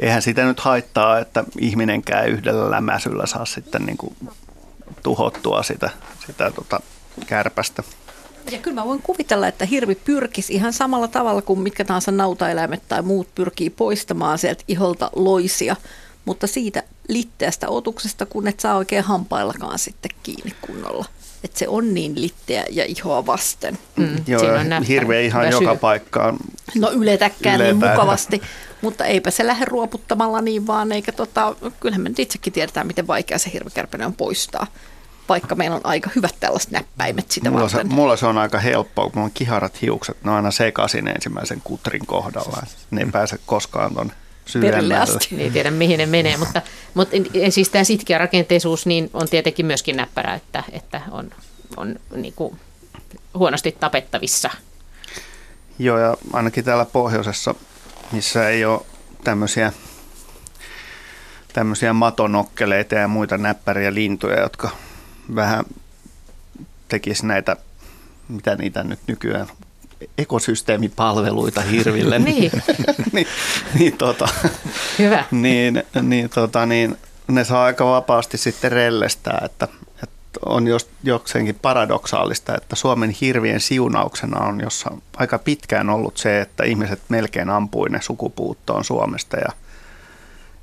eihän 0.00 0.22
sitä 0.22 0.44
nyt 0.44 0.60
haittaa, 0.60 1.18
että 1.18 1.44
ihminenkään 1.58 2.28
yhdellä 2.28 2.70
lämäsyllä 2.70 3.26
saa 3.26 3.44
sitten 3.44 3.86
niin 3.86 3.98
kuin 3.98 4.16
tuhottua 5.02 5.62
sitä, 5.62 5.90
sitä 6.26 6.50
tota, 6.50 6.80
kärpästä. 7.26 7.82
Ja 8.50 8.58
kyllä 8.58 8.74
mä 8.74 8.86
voin 8.86 9.02
kuvitella, 9.02 9.48
että 9.48 9.64
hirvi 9.64 9.94
pyrkisi 9.94 10.54
ihan 10.54 10.72
samalla 10.72 11.08
tavalla 11.08 11.42
kuin 11.42 11.58
mitkä 11.58 11.84
tahansa 11.84 12.10
nautaeläimet 12.10 12.82
tai 12.88 13.02
muut 13.02 13.34
pyrkii 13.34 13.70
poistamaan 13.70 14.38
sieltä 14.38 14.64
iholta 14.68 15.10
loisia, 15.16 15.76
mutta 16.24 16.46
siitä 16.46 16.82
litteästä 17.08 17.68
otuksesta, 17.68 18.26
kun 18.26 18.48
et 18.48 18.60
saa 18.60 18.76
oikein 18.76 19.04
hampaillakaan 19.04 19.78
sitten 19.78 20.10
kiinni 20.22 20.54
kunnolla. 20.60 21.04
Että 21.44 21.58
se 21.58 21.68
on 21.68 21.94
niin 21.94 22.20
litteä 22.20 22.64
ja 22.70 22.84
ihoa 22.84 23.26
vasten. 23.26 23.78
Mm, 23.96 24.16
Joo, 24.26 24.42
hirveä 24.88 25.20
ihan 25.20 25.46
väsyy. 25.46 25.60
joka 25.60 25.74
paikkaan. 25.74 26.36
No 26.74 26.90
yletäkään 26.90 27.60
niin 27.60 27.76
mukavasti, 27.76 28.42
mutta 28.82 29.04
eipä 29.04 29.30
se 29.30 29.46
lähde 29.46 29.64
ruoputtamalla 29.64 30.40
niin 30.40 30.66
vaan, 30.66 30.92
eikä 30.92 31.12
tota, 31.12 31.56
kyllähän 31.80 32.02
me 32.02 32.08
nyt 32.08 32.18
itsekin 32.18 32.52
tiedetään, 32.52 32.86
miten 32.86 33.06
vaikea 33.06 33.38
se 33.38 33.52
hirvikärpänen 33.52 34.06
on 34.06 34.14
poistaa 34.14 34.66
vaikka 35.28 35.54
meillä 35.54 35.76
on 35.76 35.86
aika 35.86 36.10
hyvät 36.16 36.34
tällaiset 36.40 36.70
näppäimet 36.70 37.30
sitä 37.30 37.50
mulla 37.50 37.62
varten. 37.62 37.88
Se, 37.88 37.94
mulla 37.94 38.16
se 38.16 38.26
on 38.26 38.38
aika 38.38 38.58
helppoa, 38.58 39.04
kun 39.04 39.12
mulla 39.14 39.24
on 39.24 39.32
kiharat 39.34 39.82
hiukset, 39.82 40.24
ne 40.24 40.30
on 40.30 40.36
aina 40.36 40.50
sekaisin 40.50 41.08
ensimmäisen 41.08 41.60
kutrin 41.64 42.06
kohdalla. 42.06 42.62
Ne 42.90 43.00
ei 43.00 43.06
pääse 43.12 43.38
koskaan 43.46 43.94
tuonne 43.94 44.14
syvemmälle. 44.46 44.98
asti. 44.98 45.36
Ei 45.38 45.50
tiedä 45.50 45.70
mihin 45.70 45.98
ne 45.98 46.06
menee, 46.06 46.36
mutta, 46.36 46.62
mutta 46.94 47.16
siis 47.50 47.68
tämä 47.68 47.84
sitkeä 47.84 48.18
rakenteisuus 48.18 48.86
niin 48.86 49.10
on 49.12 49.28
tietenkin 49.28 49.66
myöskin 49.66 49.96
näppärä, 49.96 50.34
että, 50.34 50.62
että 50.72 51.00
on, 51.10 51.30
on 51.76 51.96
niin 52.16 52.34
kuin 52.36 52.58
huonosti 53.34 53.76
tapettavissa. 53.80 54.50
Joo, 55.78 55.98
ja 55.98 56.16
ainakin 56.32 56.64
täällä 56.64 56.84
pohjoisessa, 56.84 57.54
missä 58.12 58.48
ei 58.48 58.64
ole 58.64 58.80
tämmöisiä 59.24 59.72
tämmöisiä 61.52 61.92
matonokkeleita 61.92 62.94
ja 62.94 63.08
muita 63.08 63.38
näppäriä 63.38 63.94
lintuja, 63.94 64.40
jotka 64.40 64.70
vähän 65.34 65.64
tekisi 66.88 67.26
näitä, 67.26 67.56
mitä 68.28 68.54
niitä 68.56 68.84
nyt 68.84 69.00
nykyään, 69.06 69.46
ekosysteemipalveluita 70.18 71.60
hirville. 71.60 72.18
niin. 72.32 72.52
niin, 73.12 73.26
niin, 73.78 73.96
tota, 73.96 74.28
Hyvä. 74.98 75.24
Niin, 75.30 75.82
niin, 76.02 76.30
tota, 76.30 76.66
niin 76.66 76.96
ne 77.28 77.44
saa 77.44 77.64
aika 77.64 77.86
vapaasti 77.86 78.38
sitten 78.38 78.72
rellestää, 78.72 79.42
että, 79.44 79.68
että 80.02 80.40
on 80.46 80.66
jos, 80.66 80.90
jokseenkin 81.02 81.58
paradoksaalista, 81.62 82.54
että 82.56 82.76
Suomen 82.76 83.10
hirvien 83.10 83.60
siunauksena 83.60 84.40
on 84.40 84.60
jossa 84.60 84.90
aika 85.16 85.38
pitkään 85.38 85.90
ollut 85.90 86.16
se, 86.16 86.40
että 86.40 86.64
ihmiset 86.64 87.00
melkein 87.08 87.50
ampui 87.50 87.88
ne 87.88 88.02
sukupuuttoon 88.02 88.84
Suomesta 88.84 89.36
ja 89.36 89.48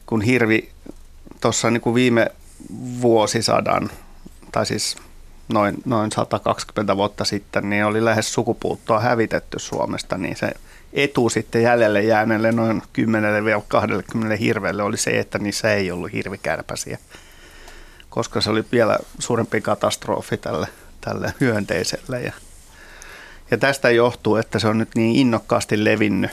kun 0.06 0.22
hirvi 0.22 0.70
tuossa 1.42 1.72
niin 1.72 1.94
viime 1.96 2.32
vuosisadan 3.02 3.90
tai 4.54 4.66
siis 4.66 4.96
noin, 5.54 5.78
noin 5.86 6.12
120 6.12 6.98
vuotta 6.98 7.26
sitten, 7.26 7.70
niin 7.70 7.86
oli 7.86 8.06
lähes 8.06 8.34
sukupuuttoa 8.34 9.00
hävitetty 9.00 9.60
Suomesta, 9.60 10.18
niin 10.18 10.36
se 10.36 10.52
etu 10.94 11.30
sitten 11.30 11.64
jäljelle 11.64 12.02
jääneelle 12.02 12.52
noin 12.52 12.82
10-20 14.34 14.38
hirveelle 14.40 14.84
oli 14.84 14.98
se, 14.98 15.20
että 15.20 15.40
niissä 15.40 15.74
ei 15.74 15.92
ollut 15.92 16.14
hirvikärpäsiä, 16.14 16.98
koska 18.10 18.42
se 18.42 18.50
oli 18.50 18.66
vielä 18.72 18.98
suurempi 19.20 19.62
katastrofi 19.62 20.38
tälle, 20.38 20.68
tälle 21.02 21.34
hyönteiselle. 21.42 22.22
Ja, 22.22 22.34
ja 23.52 23.58
tästä 23.58 23.90
johtuu, 23.90 24.36
että 24.36 24.60
se 24.60 24.68
on 24.68 24.78
nyt 24.78 24.96
niin 24.96 25.16
innokkaasti 25.16 25.84
levinnyt 25.84 26.32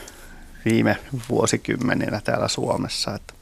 viime 0.65 0.97
vuosikymmeninä 1.29 2.21
täällä 2.23 2.47
Suomessa. 2.47 3.15
Että 3.15 3.33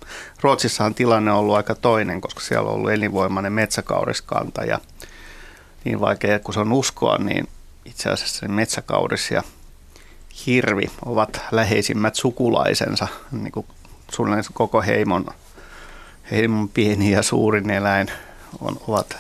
Ruotsissahan 0.42 0.96
tilanne 0.96 1.32
on 1.32 1.38
ollut 1.38 1.56
aika 1.56 1.76
toinen, 1.76 2.22
koska 2.22 2.40
siellä 2.40 2.70
on 2.70 2.76
ollut 2.76 2.92
elinvoimainen 2.92 3.54
metsäkauriskanta 3.54 4.64
ja 4.64 4.80
niin 5.86 6.02
vaikea 6.02 6.40
kuin 6.40 6.54
se 6.54 6.60
on 6.60 6.74
uskoa, 6.74 7.18
niin 7.18 7.48
itse 7.86 8.10
asiassa 8.10 8.48
metsäkauris 8.48 9.32
ja 9.32 9.44
hirvi 10.46 10.92
ovat 11.06 11.42
läheisimmät 11.52 12.16
sukulaisensa, 12.16 13.08
niin 13.32 13.52
kuin 13.52 13.66
suunnilleen 14.12 14.44
koko 14.54 14.82
heimon, 14.82 15.26
heimon 16.32 16.70
pieni 16.70 17.12
ja 17.12 17.24
suurin 17.24 17.70
eläin 17.70 18.08
on, 18.60 18.78
ovat 18.88 19.18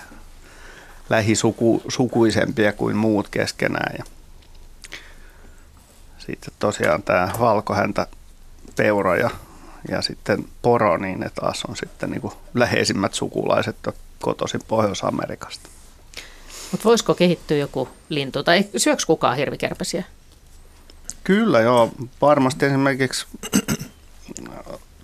lähisukuisempia 1.10 2.74
kuin 2.74 2.98
muut 2.98 3.30
keskenään. 3.30 3.96
Ja 3.98 4.04
sitten 6.32 6.54
tosiaan 6.60 7.04
tämä 7.04 7.30
valkohäntä 7.40 8.08
peura 8.76 9.16
ja 9.16 9.30
ja 9.90 10.02
sitten 10.02 10.46
poro, 10.62 10.98
niin 10.98 11.20
ne 11.20 11.30
taas 11.30 11.66
on 11.66 11.76
sitten 11.76 12.12
niin 12.12 12.22
kuin 12.22 12.34
läheisimmät 12.54 13.14
sukulaiset 13.14 13.76
kotoisin 14.22 14.62
Pohjois-Amerikasta. 14.68 15.70
Mutta 16.72 16.84
voisiko 16.84 17.16
kehittyä 17.16 17.58
joku 17.58 17.90
lintu, 18.10 18.44
tai 18.44 18.66
syöks 18.78 19.06
kukaan 19.06 19.38
hirvikärpäsiä? 19.38 20.04
Kyllä 21.24 21.60
joo, 21.60 21.92
varmasti 22.22 22.66
esimerkiksi 22.66 23.26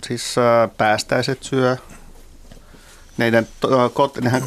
siis 0.08 0.36
päästäiset 0.78 1.44
syö. 1.44 1.78
Neidän, 3.18 3.48
kot, 3.94 4.18
nehän, 4.18 4.44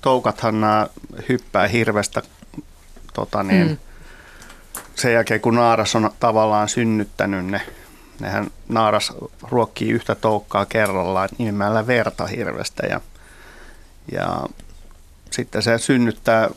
toukathan 0.00 0.56
hyppää 1.28 1.66
hirvestä 1.66 2.22
tota 3.14 3.42
niin, 3.42 3.66
mm. 3.66 3.76
Sen 4.94 5.12
jälkeen 5.12 5.40
kun 5.40 5.54
naaras 5.54 5.96
on 5.96 6.10
tavallaan 6.20 6.68
synnyttänyt 6.68 7.46
ne, 7.46 7.60
nehän 8.20 8.50
naaras 8.68 9.12
ruokkii 9.42 9.90
yhtä 9.90 10.14
toukkaa 10.14 10.66
kerrallaan 10.66 11.28
nimemällä 11.38 11.86
verta 11.86 12.26
hirvestä 12.26 12.86
ja, 12.86 13.00
ja 14.12 14.46
sitten 15.30 15.62
se 15.62 15.78
synnyttää, 15.78 16.50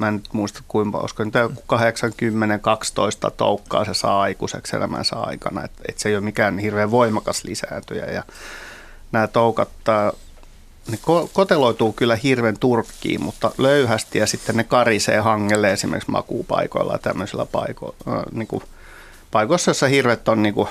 mä 0.00 0.08
en 0.08 0.14
nyt 0.14 0.28
muista 0.32 0.62
kuinka, 0.68 0.98
olisiko 0.98 1.24
nyt 1.24 1.34
80-12 1.34 3.30
toukkaa 3.36 3.84
se 3.84 3.94
saa 3.94 4.20
aikuiseksi 4.20 4.76
elämänsä 4.76 5.16
aikana, 5.16 5.64
että 5.64 5.82
et 5.88 5.98
se 5.98 6.08
ei 6.08 6.16
ole 6.16 6.24
mikään 6.24 6.58
hirveän 6.58 6.90
voimakas 6.90 7.44
lisääntyjä 7.44 8.06
ja 8.06 8.22
nämä 9.12 9.26
toukat 9.26 9.68
ne 10.90 10.98
koteloituu 11.32 11.92
kyllä 11.92 12.16
hirven 12.16 12.58
turkkiin, 12.58 13.22
mutta 13.22 13.50
löyhästi 13.58 14.18
ja 14.18 14.26
sitten 14.26 14.56
ne 14.56 14.64
karisee 14.64 15.20
hangelle 15.20 15.72
esimerkiksi 15.72 16.10
makuupaikoilla 16.10 16.92
ja 16.92 16.98
tämmöisillä 16.98 17.46
paiko, 17.46 17.94
äh, 18.08 18.22
niin 18.32 18.48
kuin, 18.48 18.62
paikoissa, 19.30 19.68
joissa 19.68 19.86
hirvet 19.86 20.28
on 20.28 20.42
niin 20.42 20.54
kuin, 20.54 20.68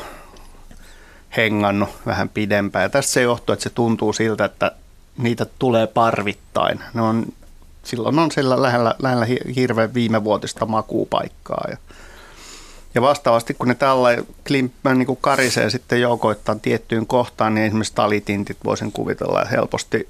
hengannut 1.37 1.89
vähän 2.05 2.29
pidempään. 2.29 2.83
Ja 2.83 2.89
tästä 2.89 3.11
se 3.11 3.21
johtuu, 3.21 3.53
että 3.53 3.63
se 3.63 3.69
tuntuu 3.69 4.13
siltä, 4.13 4.45
että 4.45 4.71
niitä 5.17 5.45
tulee 5.59 5.87
parvittain. 5.87 6.79
Ne 6.93 7.01
on, 7.01 7.25
silloin 7.83 8.19
on 8.19 8.31
sillä 8.31 8.61
lähellä, 8.61 8.95
lähellä 8.99 9.27
hirveän 9.55 9.93
viimevuotista 9.93 10.65
makuupaikkaa. 10.65 11.67
Ja 11.69 11.77
ja 12.95 13.01
vastaavasti, 13.01 13.53
kun 13.53 13.67
ne 13.67 13.75
tällä 13.75 14.17
klimppää 14.47 14.95
niin 14.95 15.05
kuin 15.05 15.19
karisee 15.21 15.69
sitten 15.69 16.01
joukoittain 16.01 16.59
tiettyyn 16.59 17.07
kohtaan, 17.07 17.55
niin 17.55 17.65
esimerkiksi 17.65 17.95
talitintit 17.95 18.57
voisin 18.65 18.91
kuvitella 18.91 19.41
että 19.41 19.55
helposti 19.55 20.07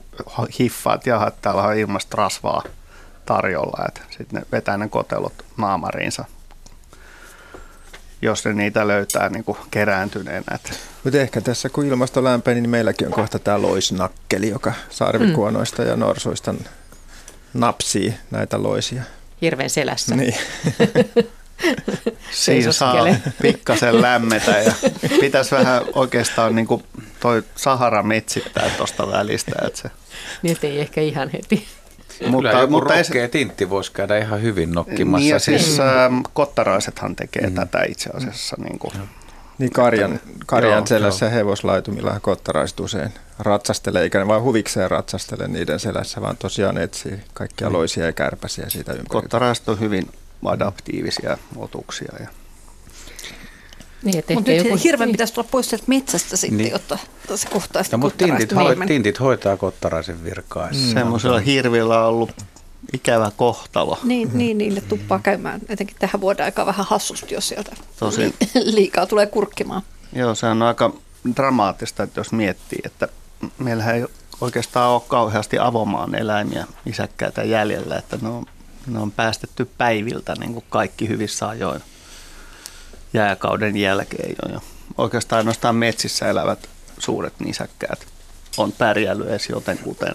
hiffaat, 0.59 1.05
ja 1.05 1.27
että 1.27 1.41
täällä 1.41 1.63
on 1.63 1.77
ilmasta 1.77 2.17
rasvaa 2.17 2.63
tarjolla, 3.25 3.85
että 3.87 4.01
sitten 4.09 4.39
ne 4.39 4.45
vetää 4.51 4.77
ne 4.77 4.87
kotelot 4.87 5.33
naamariinsa, 5.57 6.25
jos 8.21 8.45
ne 8.45 8.53
niitä 8.53 8.87
löytää 8.87 9.29
niin 9.29 9.43
kuin 9.43 9.57
kerääntyneenä. 9.71 10.59
Mutta 11.03 11.19
ehkä 11.19 11.41
tässä 11.41 11.69
kun 11.69 11.85
ilmasto 11.85 12.23
lämpeni, 12.23 12.61
niin 12.61 12.69
meilläkin 12.69 13.07
on 13.07 13.13
kohta 13.13 13.39
tämä 13.39 13.61
loisnakkeli, 13.61 14.49
joka 14.49 14.73
sarvikuonoista 14.89 15.81
mm. 15.81 15.87
ja 15.87 15.95
norsuista 15.95 16.53
napsii 17.53 18.13
näitä 18.31 18.63
loisia. 18.63 19.03
Hirveän 19.41 19.69
selässä. 19.69 20.15
Niin. 20.15 20.35
Siinä 22.31 22.71
saa 22.71 23.05
pikkasen 23.41 24.01
lämmetä 24.01 24.51
ja 24.51 24.73
pitäisi 25.19 25.51
vähän 25.55 25.81
oikeastaan 25.93 26.55
niin 26.55 26.67
kuin 26.67 26.83
toi 27.19 27.43
Sahara 27.55 28.03
metsittää 28.03 28.69
tuosta 28.77 29.07
välistä. 29.11 29.51
Että 29.67 29.81
se... 29.81 29.91
Niin, 30.41 30.57
ei 30.63 30.79
ehkä 30.79 31.01
ihan 31.01 31.29
heti. 31.29 31.67
Mutta, 32.27 32.49
Kyllä 32.49 32.61
joku 32.61 32.71
mutta 32.71 32.93
rohkea 32.93 33.21
ei... 33.21 33.29
tintti 33.29 33.69
voisi 33.69 33.91
käydä 33.91 34.17
ihan 34.17 34.41
hyvin 34.41 34.71
nokkimassa. 34.71 35.23
Niin 35.23 35.29
ja 35.31 35.39
siis 35.39 35.77
mm. 36.09 36.23
kottaraisethan 36.33 37.15
tekee 37.15 37.49
mm. 37.49 37.55
tätä 37.55 37.83
itse 37.89 38.09
asiassa. 38.13 38.55
Niin, 38.59 38.79
kuin. 38.79 38.93
niin 39.57 39.71
karjan, 39.71 40.19
karjan 40.45 40.77
joo, 40.77 40.85
selässä 40.85 41.25
joo. 41.25 41.33
hevoslaitumilla 41.33 42.19
kottaraiset 42.19 42.79
usein 42.79 43.13
ratsastelee, 43.39 44.03
eikä 44.03 44.19
ne 44.19 44.27
vain 44.27 44.43
huvikseen 44.43 44.91
ratsastele 44.91 45.47
niiden 45.47 45.79
selässä, 45.79 46.21
vaan 46.21 46.37
tosiaan 46.37 46.77
etsii 46.77 47.19
kaikkia 47.33 47.69
mm. 47.69 47.73
loisia 47.73 48.05
ja 48.05 48.13
kärpäsiä 48.13 48.69
siitä 48.69 48.91
ympäri. 48.91 49.07
Kottaraiset 49.09 49.69
on 49.69 49.79
hyvin 49.79 50.07
adaptiivisia 50.45 51.37
otuksia. 51.55 52.13
Ja 52.19 52.27
niin, 54.03 54.23
mutta 54.33 54.51
nyt 54.51 54.65
joku... 54.65 54.79
hirveän 54.83 55.11
pitäisi 55.11 55.33
tulla 55.33 55.47
pois 55.51 55.69
sieltä 55.69 55.85
metsästä 55.87 56.37
sitten, 56.37 56.57
niin. 56.57 56.71
jotta 56.71 56.97
se 57.35 57.47
kohtaa 57.49 57.83
sitten 57.83 57.99
mutta 57.99 58.25
tintit, 58.25 58.55
hoi, 58.55 58.75
tintit 58.87 59.19
hoitaa 59.19 59.57
kottaraisen 59.57 60.23
virkaa. 60.23 60.67
Mm. 60.67 60.93
Semmoisella 60.93 61.39
hirvillä 61.39 61.99
on 61.99 62.07
ollut 62.07 62.31
ikävä 62.93 63.31
kohtalo. 63.37 63.99
Niin, 64.03 64.29
niin 64.33 64.57
niille 64.57 64.81
tuppaa 64.81 65.19
käymään 65.19 65.61
etenkin 65.69 65.95
tähän 65.99 66.21
vuoden 66.21 66.45
aikaan 66.45 66.65
vähän 66.65 66.85
hassusti, 66.85 67.33
jos 67.33 67.47
sieltä 67.47 67.75
Tosin, 67.99 68.33
liikaa 68.75 69.05
tulee 69.05 69.25
kurkkimaan. 69.25 69.81
Joo, 70.13 70.35
se 70.35 70.47
on 70.47 70.61
aika 70.61 70.93
dramaattista, 71.35 72.03
että 72.03 72.19
jos 72.19 72.31
miettii, 72.31 72.79
että 72.85 73.07
meillähän 73.57 73.95
ei 73.95 74.05
oikeastaan 74.41 74.91
ole 74.91 75.01
kauheasti 75.07 75.59
avomaan 75.59 76.15
eläimiä 76.15 76.67
isäkkäitä 76.85 77.43
jäljellä, 77.43 77.97
että 77.97 78.17
ne 78.21 78.29
on 78.29 78.45
ne 78.89 78.99
on 78.99 79.11
päästetty 79.11 79.65
päiviltä 79.77 80.33
niin 80.39 80.53
kuin 80.53 80.65
kaikki 80.69 81.07
hyvissä 81.07 81.47
ajoin 81.47 81.81
jääkauden 83.13 83.77
jälkeen 83.77 84.35
jo. 84.53 84.59
Oikeastaan 84.97 85.37
ainoastaan 85.37 85.75
metsissä 85.75 86.29
elävät 86.29 86.69
suuret 86.99 87.33
nisäkkäät 87.39 88.07
on 88.57 88.71
pärjällyt 88.71 89.27
edes 89.27 89.49
jotenkuten. 89.49 90.13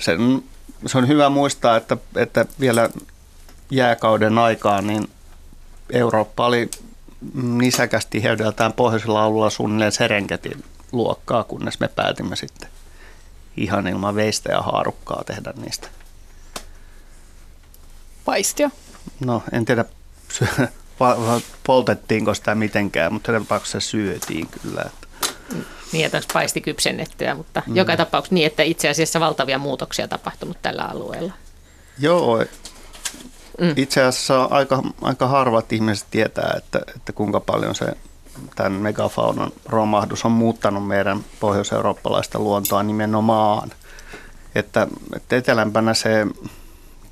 Sen, 0.00 0.42
se 0.86 0.98
on 0.98 1.08
hyvä 1.08 1.28
muistaa, 1.28 1.76
että, 1.76 1.96
että 2.16 2.46
vielä 2.60 2.90
jääkauden 3.70 4.38
aikaan 4.38 4.86
niin 4.86 5.08
Eurooppa 5.90 6.46
oli 6.46 6.70
nisäkästi 7.34 8.22
heydeltään 8.22 8.72
pohjoisella 8.72 9.24
alueella 9.24 9.50
suunnilleen 9.50 9.92
Serengetin 9.92 10.64
luokkaa, 10.92 11.44
kunnes 11.44 11.80
me 11.80 11.88
päätimme 11.88 12.36
sitten 12.36 12.68
ihan 13.56 13.86
ilman 13.86 14.14
veistä 14.14 14.52
ja 14.52 14.62
haarukkaa 14.62 15.22
tehdä 15.26 15.52
niistä 15.56 15.88
paistia? 18.24 18.70
No 19.20 19.42
en 19.52 19.64
tiedä, 19.64 19.84
poltettiinko 21.66 22.34
sitä 22.34 22.54
mitenkään, 22.54 23.12
mutta 23.12 23.32
tapauksessa 23.32 23.80
syötiin 23.80 24.48
kyllä. 24.48 24.82
Että. 24.86 25.06
Niin, 25.92 26.06
että 26.06 26.20
paisti 26.32 26.60
kypsennettyä, 26.60 27.34
mutta 27.34 27.62
mm. 27.66 27.76
joka 27.76 27.96
tapauksessa 27.96 28.34
niin, 28.34 28.46
että 28.46 28.62
itse 28.62 28.88
asiassa 28.88 29.20
valtavia 29.20 29.58
muutoksia 29.58 30.08
tapahtunut 30.08 30.56
tällä 30.62 30.82
alueella. 30.82 31.32
Joo, 31.98 32.44
mm. 33.60 33.74
itse 33.76 34.02
asiassa 34.02 34.44
aika, 34.44 34.82
aika 35.02 35.26
harvat 35.26 35.72
ihmiset 35.72 36.06
tietää, 36.10 36.54
että, 36.56 36.80
että 36.96 37.12
kuinka 37.12 37.40
paljon 37.40 37.74
se 37.74 37.86
tämän 38.54 38.72
megafaunan 38.72 39.52
romahdus 39.66 40.24
on 40.24 40.32
muuttanut 40.32 40.86
meidän 40.86 41.24
pohjois-eurooppalaista 41.40 42.38
luontoa 42.38 42.82
nimenomaan. 42.82 43.70
Että, 44.54 44.86
että 45.16 45.36
etelämpänä 45.36 45.94
se 45.94 46.26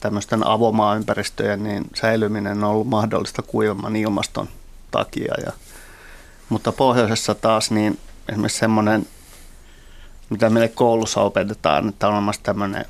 tämmöisten 0.00 0.46
avomaa-ympäristöjen 0.46 1.62
niin 1.62 1.84
säilyminen 1.94 2.64
on 2.64 2.70
ollut 2.70 2.88
mahdollista 2.88 3.42
kuivemman 3.42 3.96
ilmaston 3.96 4.48
takia. 4.90 5.34
Ja, 5.46 5.52
mutta 6.48 6.72
pohjoisessa 6.72 7.34
taas 7.34 7.70
niin 7.70 7.98
esimerkiksi 8.28 8.58
semmoinen, 8.58 9.06
mitä 10.30 10.50
meille 10.50 10.68
koulussa 10.68 11.20
opetetaan, 11.20 11.88
että 11.88 12.08
on 12.08 12.12
olemassa 12.12 12.42
tämmöinen 12.42 12.84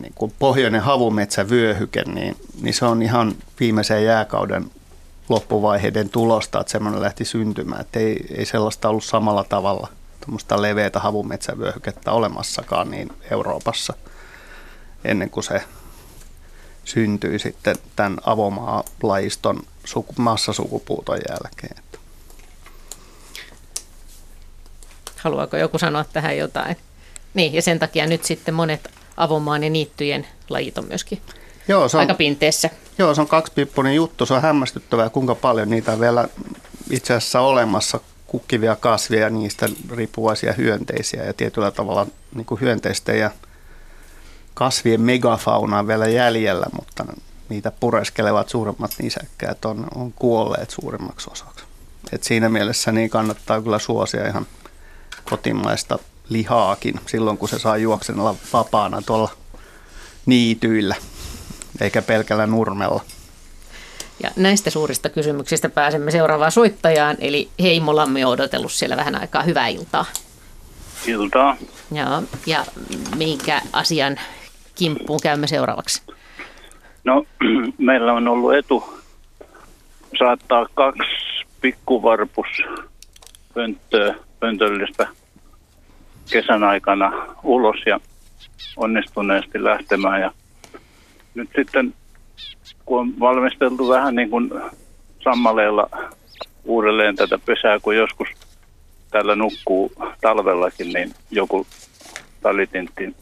niin 0.00 0.12
kuin 0.14 0.32
pohjoinen 0.38 0.80
havumetsävyöhyke, 0.80 2.04
niin, 2.04 2.36
niin 2.62 2.74
se 2.74 2.84
on 2.84 3.02
ihan 3.02 3.34
viimeisen 3.60 4.04
jääkauden 4.04 4.70
loppuvaiheiden 5.28 6.08
tulosta, 6.08 6.60
että 6.60 6.70
semmoinen 6.70 7.02
lähti 7.02 7.24
syntymään. 7.24 7.80
Että 7.80 7.98
ei, 7.98 8.26
ei 8.34 8.46
sellaista 8.46 8.88
ollut 8.88 9.04
samalla 9.04 9.44
tavalla 9.44 9.88
tuommoista 10.20 10.62
leveätä 10.62 11.00
havumetsävyöhykettä 11.00 12.12
olemassakaan 12.12 12.90
niin 12.90 13.12
Euroopassa 13.30 13.94
ennen 15.04 15.30
kuin 15.30 15.44
se 15.44 15.62
syntyi 16.86 17.38
sitten 17.38 17.76
tämän 17.96 18.18
avomaa-lajiston 18.24 19.62
suku, 19.84 20.14
massasukupuuton 20.18 21.18
jälkeen. 21.28 21.82
Haluaako 25.16 25.56
joku 25.56 25.78
sanoa 25.78 26.04
tähän 26.04 26.36
jotain? 26.36 26.76
Niin, 27.34 27.54
ja 27.54 27.62
sen 27.62 27.78
takia 27.78 28.06
nyt 28.06 28.24
sitten 28.24 28.54
monet 28.54 28.90
avomaan 29.16 29.64
ja 29.64 29.70
niittyjen 29.70 30.26
lajit 30.48 30.78
on 30.78 30.84
myöskin 30.88 31.20
Joo, 31.68 31.88
se 31.88 31.96
on, 31.96 32.00
aika 32.00 32.14
pinteessä. 32.14 32.70
Joo, 32.98 33.14
se 33.14 33.20
on 33.20 33.28
kaksipippunen 33.28 33.94
juttu. 33.94 34.26
Se 34.26 34.34
on 34.34 34.42
hämmästyttävää, 34.42 35.10
kuinka 35.10 35.34
paljon 35.34 35.70
niitä 35.70 35.92
on 35.92 36.00
vielä 36.00 36.28
itse 36.90 37.14
asiassa 37.14 37.40
olemassa 37.40 38.00
kukkivia 38.26 38.76
kasveja, 38.76 39.30
niistä 39.30 39.68
riippuvaisia 39.90 40.52
hyönteisiä 40.52 41.24
ja 41.24 41.34
tietyllä 41.34 41.70
tavalla 41.70 42.06
niin 42.34 42.46
kuin 42.46 42.60
hyönteisten 42.60 43.18
ja 43.18 43.30
kasvien 44.56 45.00
megafauna 45.00 45.86
vielä 45.86 46.06
jäljellä, 46.06 46.66
mutta 46.72 47.04
niitä 47.48 47.70
pureskelevat 47.70 48.48
suuremmat 48.48 48.90
nisäkkäät 49.02 49.64
on, 49.64 49.86
on 49.94 50.12
kuolleet 50.12 50.70
suurimmaksi 50.70 51.30
osaksi. 51.32 51.64
Et 52.12 52.24
siinä 52.24 52.48
mielessä 52.48 52.92
niin 52.92 53.10
kannattaa 53.10 53.62
kyllä 53.62 53.78
suosia 53.78 54.28
ihan 54.28 54.46
kotimaista 55.24 55.98
lihaakin 56.28 57.00
silloin, 57.06 57.38
kun 57.38 57.48
se 57.48 57.58
saa 57.58 57.76
juoksenella 57.76 58.34
vapaana 58.52 59.02
tuolla 59.02 59.30
niityillä, 60.26 60.94
eikä 61.80 62.02
pelkällä 62.02 62.46
nurmella. 62.46 63.04
Ja 64.22 64.30
näistä 64.36 64.70
suurista 64.70 65.08
kysymyksistä 65.08 65.68
pääsemme 65.68 66.10
seuraavaan 66.10 66.52
soittajaan, 66.52 67.16
eli 67.18 67.48
Heimo 67.62 67.96
Lammi 67.96 68.24
on 68.24 68.32
odotellut 68.32 68.72
siellä 68.72 68.96
vähän 68.96 69.20
aikaa. 69.20 69.42
Hyvää 69.42 69.68
iltaa. 69.68 70.04
Iltaa. 71.06 71.56
Joo, 71.92 72.22
ja 72.46 72.64
minkä 73.16 73.62
asian 73.72 74.20
kimppuun 74.78 75.20
käymme 75.22 75.46
seuraavaksi? 75.46 76.02
No, 77.04 77.26
meillä 77.78 78.12
on 78.12 78.28
ollut 78.28 78.54
etu 78.54 78.84
saattaa 80.18 80.66
kaksi 80.74 81.46
pikkuvarpus 81.60 82.46
pöntöllistä 84.40 85.08
kesän 86.30 86.64
aikana 86.64 87.26
ulos 87.42 87.76
ja 87.86 88.00
onnistuneesti 88.76 89.64
lähtemään. 89.64 90.20
Ja 90.20 90.32
nyt 91.34 91.50
sitten 91.56 91.94
kun 92.86 93.00
on 93.00 93.20
valmisteltu 93.20 93.88
vähän 93.88 94.14
niin 94.14 94.30
kuin 94.30 94.50
sammaleella 95.24 95.90
uudelleen 96.64 97.16
tätä 97.16 97.38
pesää, 97.38 97.80
kun 97.80 97.96
joskus 97.96 98.28
täällä 99.10 99.36
nukkuu 99.36 99.92
talvellakin, 100.20 100.92
niin 100.92 101.14
joku 101.30 101.66
talitintti. 102.42 103.14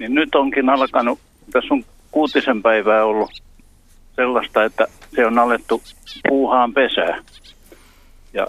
Niin 0.00 0.14
nyt 0.14 0.34
onkin 0.34 0.70
alkanut, 0.70 1.18
tässä 1.52 1.74
on 1.74 1.84
kuutisen 2.10 2.62
päivää 2.62 3.04
ollut 3.04 3.42
sellaista, 4.16 4.64
että 4.64 4.86
se 5.14 5.26
on 5.26 5.38
alettu 5.38 5.82
puuhaan 6.28 6.74
pesää. 6.74 7.22
Ja 8.32 8.46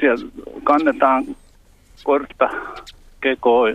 siellä 0.00 0.26
kannetaan 0.64 1.36
kortta 2.04 2.50
kekoa 3.20 3.68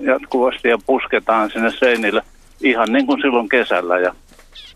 jatkuvasti 0.00 0.68
ja 0.68 0.78
pusketaan 0.86 1.50
sinne 1.50 1.72
seinille 1.78 2.22
ihan 2.60 2.92
niin 2.92 3.06
kuin 3.06 3.20
silloin 3.20 3.48
kesällä. 3.48 3.98
Ja 3.98 4.14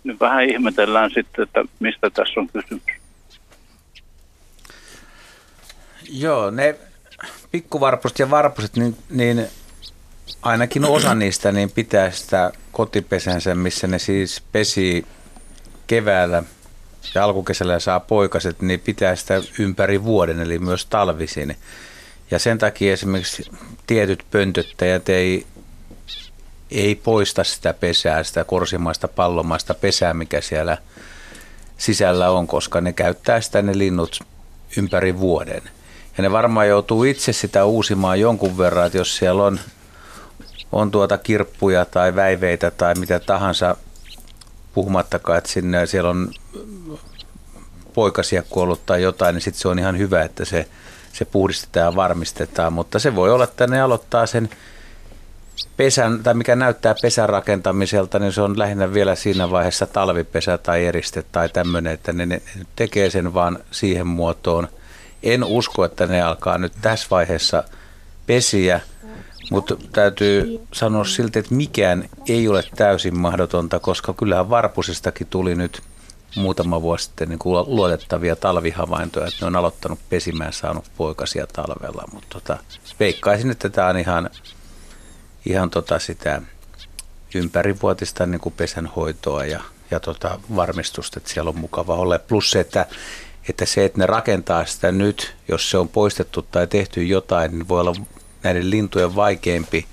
nyt 0.04 0.20
vähän 0.20 0.44
ihmetellään 0.44 1.10
sitten, 1.14 1.42
että 1.42 1.64
mistä 1.80 2.10
tässä 2.10 2.40
on 2.40 2.48
kysymys. 2.48 2.82
Joo, 6.10 6.50
ne 6.50 6.74
pikkuvarpuset 7.50 8.18
ja 8.18 8.30
varpuset, 8.30 8.76
niin, 8.76 8.96
niin 9.10 9.46
ainakin 10.42 10.84
osa 10.84 11.14
niistä 11.14 11.52
niin 11.52 11.70
pitää 11.70 12.10
sitä 12.10 12.52
kotipesänsä, 12.72 13.54
missä 13.54 13.86
ne 13.86 13.98
siis 13.98 14.42
pesi 14.52 15.06
keväällä 15.86 16.42
ja 17.14 17.24
alkukesällä 17.24 17.78
saa 17.78 18.00
poikaset, 18.00 18.62
niin 18.62 18.80
pitää 18.80 19.16
sitä 19.16 19.42
ympäri 19.58 20.04
vuoden, 20.04 20.40
eli 20.40 20.58
myös 20.58 20.86
talvisin. 20.86 21.56
Ja 22.30 22.38
sen 22.38 22.58
takia 22.58 22.92
esimerkiksi 22.92 23.50
tietyt 23.86 24.24
pöntöttäjät 24.30 25.08
ei, 25.08 25.46
ei 26.70 26.94
poista 26.94 27.44
sitä 27.44 27.74
pesää, 27.74 28.22
sitä 28.22 28.44
korsimaista 28.44 29.08
pallomaista 29.08 29.74
pesää, 29.74 30.14
mikä 30.14 30.40
siellä 30.40 30.78
sisällä 31.78 32.30
on, 32.30 32.46
koska 32.46 32.80
ne 32.80 32.92
käyttää 32.92 33.40
sitä 33.40 33.62
ne 33.62 33.78
linnut 33.78 34.20
ympäri 34.76 35.18
vuoden. 35.18 35.62
Ja 36.16 36.22
ne 36.22 36.32
varmaan 36.32 36.68
joutuu 36.68 37.04
itse 37.04 37.32
sitä 37.32 37.64
uusimaan 37.64 38.20
jonkun 38.20 38.58
verran, 38.58 38.86
että 38.86 38.98
jos 38.98 39.16
siellä 39.16 39.44
on, 39.44 39.60
on 40.72 40.90
tuota 40.90 41.18
kirppuja 41.18 41.84
tai 41.84 42.14
väiveitä 42.14 42.70
tai 42.70 42.94
mitä 42.94 43.20
tahansa, 43.20 43.76
puhumattakaan, 44.74 45.38
että 45.38 45.50
sinne, 45.50 45.86
siellä 45.86 46.10
on 46.10 46.30
poikasia 47.94 48.42
kuollut 48.50 48.86
tai 48.86 49.02
jotain, 49.02 49.34
niin 49.34 49.42
sitten 49.42 49.60
se 49.60 49.68
on 49.68 49.78
ihan 49.78 49.98
hyvä, 49.98 50.22
että 50.22 50.44
se, 50.44 50.68
se 51.12 51.24
puhdistetaan 51.24 51.84
ja 51.84 51.96
varmistetaan. 51.96 52.72
Mutta 52.72 52.98
se 52.98 53.14
voi 53.16 53.30
olla, 53.30 53.44
että 53.44 53.66
ne 53.66 53.80
aloittaa 53.80 54.26
sen 54.26 54.50
pesän, 55.76 56.22
tai 56.22 56.34
mikä 56.34 56.56
näyttää 56.56 56.94
pesän 57.02 57.28
rakentamiselta, 57.28 58.18
niin 58.18 58.32
se 58.32 58.42
on 58.42 58.58
lähinnä 58.58 58.92
vielä 58.92 59.14
siinä 59.14 59.50
vaiheessa 59.50 59.86
talvipesä 59.86 60.58
tai 60.58 60.86
eriste 60.86 61.24
tai 61.32 61.48
tämmöinen, 61.48 61.92
että 61.92 62.12
ne, 62.12 62.26
ne 62.26 62.42
tekee 62.76 63.10
sen 63.10 63.34
vaan 63.34 63.58
siihen 63.70 64.06
muotoon– 64.06 64.68
en 65.22 65.44
usko, 65.44 65.84
että 65.84 66.06
ne 66.06 66.22
alkaa 66.22 66.58
nyt 66.58 66.72
tässä 66.82 67.06
vaiheessa 67.10 67.64
pesiä, 68.26 68.80
mutta 69.50 69.76
täytyy 69.92 70.60
sanoa 70.72 71.04
silti, 71.04 71.38
että 71.38 71.54
mikään 71.54 72.08
ei 72.28 72.48
ole 72.48 72.64
täysin 72.76 73.18
mahdotonta, 73.18 73.78
koska 73.78 74.12
kyllähän 74.12 74.50
Varpusestakin 74.50 75.26
tuli 75.26 75.54
nyt 75.54 75.82
muutama 76.36 76.82
vuosi 76.82 77.04
sitten 77.04 77.28
niin 77.28 77.38
kuin 77.38 77.64
luotettavia 77.66 78.36
talvihavaintoja, 78.36 79.26
että 79.26 79.38
ne 79.40 79.46
on 79.46 79.56
aloittanut 79.56 79.98
pesimään 80.10 80.52
saanut 80.52 80.84
poikasia 80.96 81.46
talvella, 81.46 82.08
mutta 82.12 82.28
tota, 82.30 82.58
veikkaisin, 83.00 83.50
että 83.50 83.68
tämä 83.68 83.88
on 83.88 83.98
ihan, 83.98 84.30
ihan 85.46 85.70
tota 85.70 85.98
sitä 85.98 86.42
ympärivuotista 87.34 88.26
niin 88.26 88.40
kuin 88.40 88.54
pesänhoitoa 88.56 89.44
ja, 89.44 89.60
ja 89.90 90.00
tota 90.00 90.40
varmistusta, 90.56 91.18
että 91.18 91.32
siellä 91.32 91.48
on 91.48 91.58
mukava 91.58 91.94
olla. 91.94 92.18
Plus 92.18 92.50
se, 92.50 92.60
että 92.60 92.86
että 93.48 93.66
se, 93.66 93.84
että 93.84 93.98
ne 93.98 94.06
rakentaa 94.06 94.66
sitä 94.66 94.92
nyt, 94.92 95.34
jos 95.48 95.70
se 95.70 95.78
on 95.78 95.88
poistettu 95.88 96.42
tai 96.42 96.66
tehty 96.66 97.04
jotain, 97.04 97.50
niin 97.50 97.68
voi 97.68 97.80
olla 97.80 97.94
näiden 98.42 98.70
lintujen 98.70 99.16
vaikeampi 99.16 99.86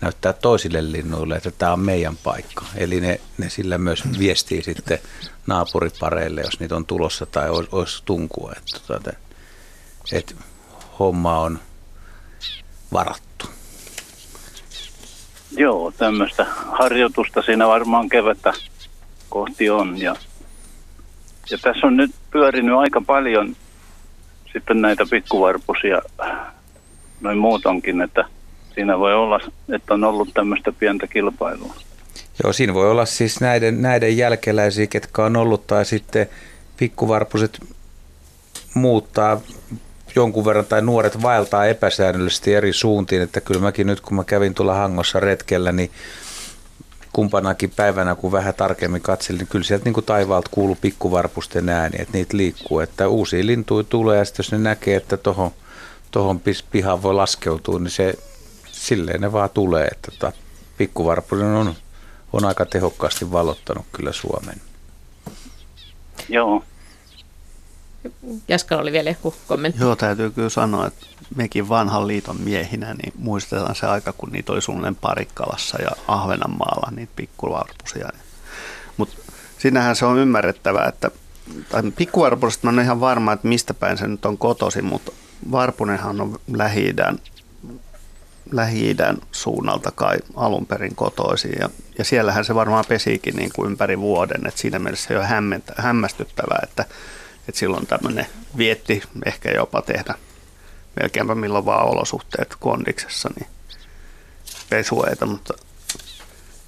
näyttää 0.00 0.32
toisille 0.32 0.92
linnuille, 0.92 1.36
että 1.36 1.50
tämä 1.50 1.72
on 1.72 1.80
meidän 1.80 2.16
paikka. 2.16 2.64
Eli 2.76 3.00
ne, 3.00 3.20
ne 3.38 3.50
sillä 3.50 3.78
myös 3.78 4.02
viestii 4.18 4.62
sitten 4.62 4.98
naapuripareille, 5.46 6.40
jos 6.40 6.60
niitä 6.60 6.76
on 6.76 6.86
tulossa 6.86 7.26
tai 7.26 7.50
olisi, 7.50 7.68
olisi 7.72 8.02
tunkua, 8.04 8.52
että, 8.56 8.76
että, 8.76 8.94
tota, 8.94 9.12
että 10.12 10.34
homma 10.98 11.38
on 11.38 11.58
varattu. 12.92 13.46
Joo, 15.56 15.92
tämmöistä 15.98 16.46
harjoitusta 16.72 17.42
siinä 17.42 17.68
varmaan 17.68 18.08
kevättä 18.08 18.52
kohti 19.28 19.70
on 19.70 20.00
ja 20.00 20.16
ja 21.50 21.58
tässä 21.58 21.86
on 21.86 21.96
nyt 21.96 22.10
pyörinyt 22.30 22.76
aika 22.76 23.00
paljon 23.00 23.56
sitten 24.52 24.80
näitä 24.80 25.06
pikkuvarpusia 25.10 26.02
noin 27.22 27.38
muutonkin, 27.38 28.00
että 28.00 28.24
siinä 28.74 28.98
voi 28.98 29.14
olla, 29.14 29.40
että 29.68 29.94
on 29.94 30.04
ollut 30.04 30.28
tämmöistä 30.34 30.72
pientä 30.72 31.06
kilpailua. 31.06 31.74
Joo, 32.42 32.52
siinä 32.52 32.74
voi 32.74 32.90
olla 32.90 33.06
siis 33.06 33.40
näiden, 33.40 33.82
näiden 33.82 34.16
jälkeläisiä, 34.16 34.86
ketkä 34.86 35.24
on 35.24 35.36
ollut, 35.36 35.66
tai 35.66 35.84
sitten 35.84 36.26
pikkuvarpuset 36.76 37.60
muuttaa 38.74 39.40
jonkun 40.16 40.44
verran, 40.44 40.66
tai 40.66 40.82
nuoret 40.82 41.22
vaeltaa 41.22 41.66
epäsäännöllisesti 41.66 42.54
eri 42.54 42.72
suuntiin, 42.72 43.22
että 43.22 43.40
kyllä 43.40 43.60
mäkin 43.60 43.86
nyt 43.86 44.00
kun 44.00 44.16
mä 44.16 44.24
kävin 44.24 44.54
tuolla 44.54 44.74
Hangossa 44.74 45.20
retkellä, 45.20 45.72
niin 45.72 45.90
kumpanakin 47.12 47.70
päivänä, 47.76 48.14
kun 48.14 48.32
vähän 48.32 48.54
tarkemmin 48.54 49.02
katselin, 49.02 49.38
niin 49.38 49.48
kyllä 49.48 49.64
sieltä 49.64 49.84
niin 49.84 49.94
kuin 49.94 50.06
taivaalta 50.06 50.50
kuuluu 50.50 50.78
pikkuvarpusten 50.80 51.68
ääni, 51.68 51.96
että 52.00 52.12
niitä 52.12 52.36
liikkuu. 52.36 52.80
Että 52.80 53.08
uusia 53.08 53.46
lintuja 53.46 53.84
tulee 53.84 54.18
ja 54.18 54.24
sitten 54.24 54.44
jos 54.44 54.52
ne 54.52 54.58
näkee, 54.58 54.96
että 54.96 55.16
tuohon 55.16 55.50
tohon 56.12 56.40
pihaan 56.70 57.02
voi 57.02 57.14
laskeutua, 57.14 57.78
niin 57.78 57.90
se, 57.90 58.14
silleen 58.72 59.20
ne 59.20 59.32
vaan 59.32 59.50
tulee. 59.50 59.86
Että 59.86 60.10
tota, 60.10 60.32
pikkuvarpunen 60.76 61.46
on, 61.46 61.74
on 62.32 62.44
aika 62.44 62.66
tehokkaasti 62.66 63.32
valottanut 63.32 63.86
kyllä 63.92 64.12
Suomen. 64.12 64.60
Joo. 66.28 66.64
Jaskalla 68.48 68.82
oli 68.82 68.92
vielä 68.92 69.10
joku 69.10 69.34
kommentti. 69.46 69.80
Joo, 69.80 69.96
täytyy 69.96 70.30
kyllä 70.30 70.48
sanoa, 70.48 70.86
että 70.86 71.06
mekin 71.36 71.68
vanhan 71.68 72.06
liiton 72.06 72.40
miehinä 72.40 72.94
niin 72.94 73.12
muistetaan 73.16 73.74
se 73.74 73.86
aika, 73.86 74.12
kun 74.12 74.32
niitä 74.32 74.52
oli 74.52 74.62
suunnilleen 74.62 74.96
Parikkalassa 74.96 75.82
ja 75.82 75.90
Ahvenanmaalla, 76.08 76.90
niitä 76.96 77.12
pikkuvarpusia. 77.16 78.08
Mutta 78.96 79.16
sinähän 79.58 79.96
se 79.96 80.06
on 80.06 80.18
ymmärrettävää, 80.18 80.88
että 80.88 81.10
tai 81.68 81.82
pikkuvarpusesta 81.96 82.68
on 82.68 82.80
ihan 82.80 83.00
varma, 83.00 83.32
että 83.32 83.48
mistä 83.48 83.74
päin 83.74 83.98
se 83.98 84.08
nyt 84.08 84.24
on 84.24 84.38
kotosi, 84.38 84.82
mutta 84.82 85.12
varpunenhan 85.50 86.20
on 86.20 86.40
lähi 86.52 86.94
lähi 88.52 88.96
suunnalta 89.32 89.90
kai 89.90 90.18
alun 90.36 90.66
perin 90.66 90.94
kotoisin. 90.94 91.52
Ja, 91.60 91.70
ja 91.98 92.04
siellähän 92.04 92.44
se 92.44 92.54
varmaan 92.54 92.84
pesiikin 92.88 93.36
niin 93.36 93.50
kuin 93.54 93.70
ympäri 93.70 93.98
vuoden, 93.98 94.46
että 94.46 94.60
siinä 94.60 94.78
mielessä 94.78 95.08
se 95.08 95.18
on 95.18 95.26
hämmästyttävää, 95.76 96.58
että 96.62 96.84
että 97.48 97.58
silloin 97.58 97.86
tämmöinen 97.86 98.26
vietti 98.56 99.02
ehkä 99.26 99.50
jopa 99.50 99.82
tehdä 99.82 100.14
melkeinpä 101.00 101.34
milloin 101.34 101.64
vaan 101.64 101.88
olosuhteet 101.88 102.56
kondiksessa, 102.60 103.30
niin 103.38 103.48
pesueita, 104.70 105.26
mutta 105.26 105.54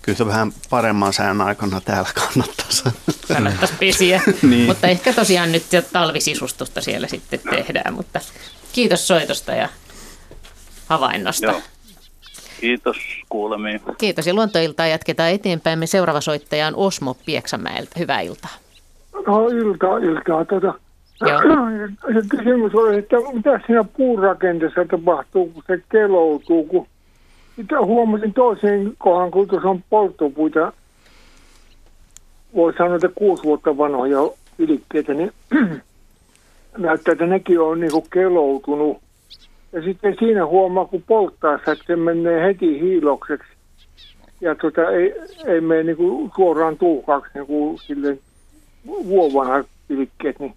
kyllä 0.03 0.19
se 0.19 0.27
vähän 0.27 0.53
paremman 0.71 1.13
sään 1.13 1.41
aikana 1.41 1.81
täällä 1.81 2.11
kannattaisi. 2.15 2.85
Kannattaisi 3.29 3.75
pesiä, 3.81 4.23
niin. 4.43 4.67
mutta 4.67 4.87
ehkä 4.87 5.13
tosiaan 5.13 5.53
nyt 5.53 5.73
jo 5.73 5.83
talvisisustusta 5.83 6.81
siellä 6.81 7.09
sitten 7.09 7.41
tehdään, 7.51 7.95
mutta 7.95 8.21
kiitos 8.75 9.09
soitosta 9.09 9.53
ja 9.53 9.69
havainnosta. 10.87 11.47
Joo. 11.47 11.61
Kiitos 12.61 12.97
kuulemiin. 13.29 13.81
Kiitos 13.99 14.27
ja 14.27 14.35
luontoiltaa 14.35 14.87
jatketaan 14.87 15.31
eteenpäin. 15.31 15.79
Me 15.79 15.87
seuraava 15.87 16.21
soittaja 16.21 16.67
on 16.67 16.75
Osmo 16.77 17.17
Pieksämäeltä. 17.27 17.91
Hyvää 17.99 18.21
iltaa. 18.21 18.51
No 19.27 19.49
iltaa, 19.49 19.99
iltaa. 19.99 20.45
Tuota, 20.45 20.75
se 21.19 21.27
kysymys 22.37 22.75
oli, 22.75 22.99
että 22.99 23.17
mitä 23.33 23.61
siinä 23.67 23.85
puurakenteessa 23.97 24.85
tapahtuu, 24.91 25.47
kun 25.47 25.63
se 25.67 25.83
keloutuu, 25.89 26.65
kun 26.65 26.87
mitä 27.57 27.81
huomasin 27.81 28.33
toisen 28.33 28.93
kohan, 28.99 29.31
kun 29.31 29.49
tuossa 29.49 29.69
on 29.69 29.85
polttopuita, 29.91 30.73
voi 32.55 32.73
sanoa, 32.79 32.95
että 32.95 33.09
kuusi 33.15 33.43
vuotta 33.43 33.79
vanhoja 33.79 34.19
ylikkeitä, 34.59 35.15
niin 35.15 35.33
näyttää, 36.79 37.13
että 37.13 37.27
nekin 37.27 37.61
on 37.61 37.81
niin 37.81 37.91
keloutunut. 38.13 38.99
Ja 39.73 39.83
sitten 39.83 40.17
siinä 40.19 40.47
huomaa, 40.47 40.85
kun 40.85 41.03
polttaa 41.03 41.55
että 41.55 41.77
se 41.87 41.97
menee 41.97 42.47
heti 42.47 42.81
hiilokseksi. 42.81 43.49
Ja 44.41 44.55
tota, 44.55 44.91
ei, 44.91 45.15
ei 45.47 45.61
mene 45.61 45.83
niin 45.83 45.97
kuin 45.97 46.31
suoraan 46.37 46.79
tuhkaksi 46.79 47.31
niin 47.35 47.47
kuin 47.47 47.79
silleen 47.79 48.21
vuovanhat 48.87 49.67
pilkkeet, 49.89 50.39
niin, 50.39 50.55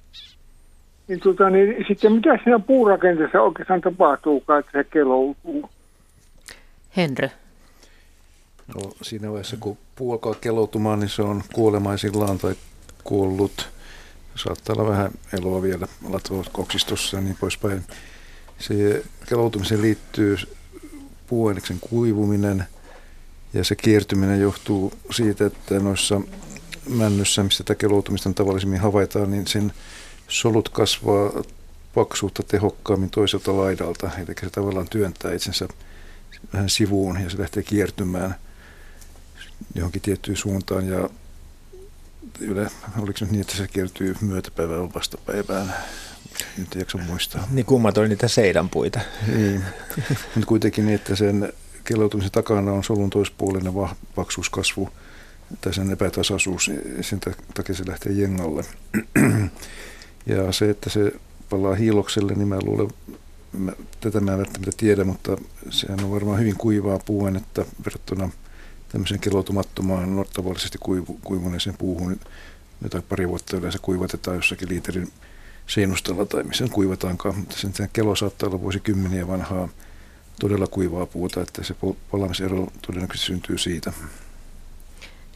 niin, 1.07 1.19
tota, 1.19 1.49
niin 1.49 1.85
sitten 1.87 2.11
mitä 2.11 2.39
siinä 2.43 2.59
puurakenteessa 2.59 3.41
oikeastaan 3.41 3.81
tapahtuu, 3.81 4.43
että 4.59 4.71
se 4.71 4.83
keloutuu? 4.83 5.69
Henry. 6.97 7.29
No, 8.75 8.91
siinä 9.01 9.29
vaiheessa, 9.29 9.57
kun 9.59 9.77
puu 9.95 10.11
alkaa 10.11 10.33
keloutumaan, 10.41 10.99
niin 10.99 11.09
se 11.09 11.21
on 11.21 11.41
kuolemaisillaan 11.53 12.37
tai 12.37 12.53
kuollut. 13.03 13.76
Saattaa 14.37 14.75
olla 14.75 14.89
vähän 14.89 15.11
eloa 15.33 15.61
vielä 15.61 15.87
latvoot 16.09 16.49
koksistossa 16.49 17.17
ja 17.17 17.21
niin 17.21 17.37
poispäin. 17.39 17.83
Se 18.59 19.03
keloutumiseen 19.29 19.81
liittyy 19.81 20.37
puuaineksen 21.27 21.79
kuivuminen 21.79 22.65
ja 23.53 23.63
se 23.63 23.75
kiertyminen 23.75 24.41
johtuu 24.41 24.93
siitä, 25.11 25.45
että 25.45 25.79
noissa 25.79 26.21
männyssä, 26.89 27.43
missä 27.43 27.63
tätä 27.63 27.75
keloutumista 27.75 28.33
tavallisimmin 28.33 28.79
havaitaan, 28.79 29.31
niin 29.31 29.47
sen 29.47 29.73
solut 30.27 30.69
kasvaa 30.69 31.31
paksuutta 31.93 32.43
tehokkaammin 32.43 33.09
toiselta 33.09 33.57
laidalta. 33.57 34.11
Eli 34.17 34.35
se 34.41 34.49
tavallaan 34.49 34.89
työntää 34.89 35.33
itsensä 35.33 35.67
vähän 36.53 36.69
sivuun 36.69 37.21
ja 37.21 37.29
se 37.29 37.39
lähtee 37.39 37.63
kiertymään 37.63 38.35
johonkin 39.75 40.01
tiettyyn 40.01 40.37
suuntaan. 40.37 40.87
Ja 40.87 41.09
yle, 42.39 42.67
oliko 42.97 43.17
nyt 43.21 43.31
niin, 43.31 43.41
että 43.41 43.55
se 43.55 43.67
kiertyy 43.67 44.15
myötäpäivään 44.21 44.93
vastapäivään? 44.93 45.73
Nyt 46.57 46.75
ei 46.75 46.81
jaksa 46.81 46.97
muistaa. 46.97 47.47
Niin 47.51 47.65
kummat 47.65 47.97
oli 47.97 48.07
niitä 48.09 48.27
seidänpuita. 48.27 48.99
Niin, 49.27 49.63
mutta 50.35 50.47
kuitenkin 50.47 50.85
niin, 50.85 50.95
että 50.95 51.15
sen 51.15 51.53
kelloutumisen 51.83 52.31
takana 52.31 52.71
on 52.71 52.83
solun 52.83 53.09
toispuolinen 53.09 53.73
paksuuskasvu 54.15 54.89
tai 55.61 55.73
sen 55.73 55.91
epätasaisuus, 55.91 56.71
sen 57.01 57.19
takia 57.53 57.75
se 57.75 57.87
lähtee 57.87 58.11
jengalle. 58.11 58.63
Ja 60.25 60.51
se, 60.51 60.69
että 60.69 60.89
se 60.89 61.11
palaa 61.49 61.75
hiilokselle, 61.75 62.33
niin 62.33 62.47
mä 62.47 62.59
luulen, 62.63 62.87
mä, 63.53 63.71
tätä 63.99 64.19
mä 64.19 64.31
en 64.31 64.37
välttämättä 64.37 64.71
tiedä, 64.77 65.03
mutta 65.03 65.37
sehän 65.69 66.03
on 66.03 66.11
varmaan 66.11 66.39
hyvin 66.39 66.55
kuivaa 66.57 66.99
että 67.35 67.65
verrattuna 67.85 68.29
tämmöiseen 68.89 69.19
keloutumattomaan, 69.19 70.25
tavallisesti 70.33 70.77
kuivu, 70.77 71.19
kuivuneeseen 71.23 71.77
puuhun, 71.77 72.19
jota 72.83 73.01
pari 73.09 73.29
vuotta 73.29 73.57
yleensä 73.57 73.79
kuivatetaan 73.81 74.35
jossakin 74.35 74.69
liiterin 74.69 75.11
seinustalla 75.67 76.25
tai 76.25 76.43
missä 76.43 76.67
kuivataankaan, 76.71 77.37
mutta 77.37 77.55
sen 77.57 77.89
kelo 77.93 78.15
saattaa 78.15 78.49
olla 78.49 78.61
vuosikymmeniä 78.61 79.27
vanhaa 79.27 79.69
todella 80.39 80.67
kuivaa 80.67 81.05
puuta, 81.05 81.41
että 81.41 81.63
se 81.63 81.75
palamisero 82.11 82.67
todennäköisesti 82.87 83.27
syntyy 83.27 83.57
siitä. 83.57 83.93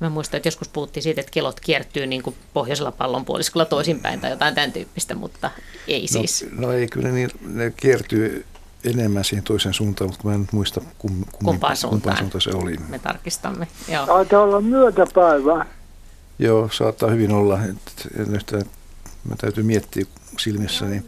Mä 0.01 0.09
muistan, 0.09 0.37
että 0.37 0.47
joskus 0.47 0.67
puhuttiin 0.67 1.03
siitä, 1.03 1.21
että 1.21 1.31
kellot 1.31 1.59
kiertyy 1.59 2.07
niin 2.07 2.23
kuin 2.23 2.35
pohjoisella 2.53 2.91
pallonpuoliskolla 2.91 3.65
toisinpäin 3.65 4.19
tai 4.19 4.29
jotain 4.29 4.55
tämän 4.55 4.71
tyyppistä, 4.71 5.15
mutta 5.15 5.51
ei 5.87 6.01
no, 6.01 6.07
siis. 6.07 6.45
No 6.51 6.71
ei, 6.71 6.87
kyllä 6.87 7.09
niin, 7.09 7.29
ne 7.41 7.73
kiertyy 7.77 8.45
enemmän 8.83 9.23
siihen 9.23 9.43
toiseen 9.43 9.73
suuntaan, 9.73 10.09
mutta 10.09 10.27
mä 10.27 10.33
en 10.33 10.47
muista 10.51 10.81
kum, 10.97 11.11
kum, 11.31 11.45
kumpaan, 11.45 11.77
suuntaan. 11.77 12.01
kumpaan 12.01 12.17
suuntaan 12.17 12.41
se 12.41 12.49
oli. 12.49 12.77
Me 12.89 12.99
tarkistamme. 12.99 13.67
Joo. 13.87 14.05
Taitaa 14.05 14.41
olla 14.41 14.61
myötäpäivää. 14.61 15.65
Joo, 16.39 16.69
saattaa 16.71 17.09
hyvin 17.09 17.31
olla. 17.31 17.59
En 18.17 18.35
yhtään, 18.35 18.63
mä 19.29 19.35
täytyy 19.35 19.63
miettiä 19.63 20.05
silmissä, 20.37 20.85
niin 20.85 21.05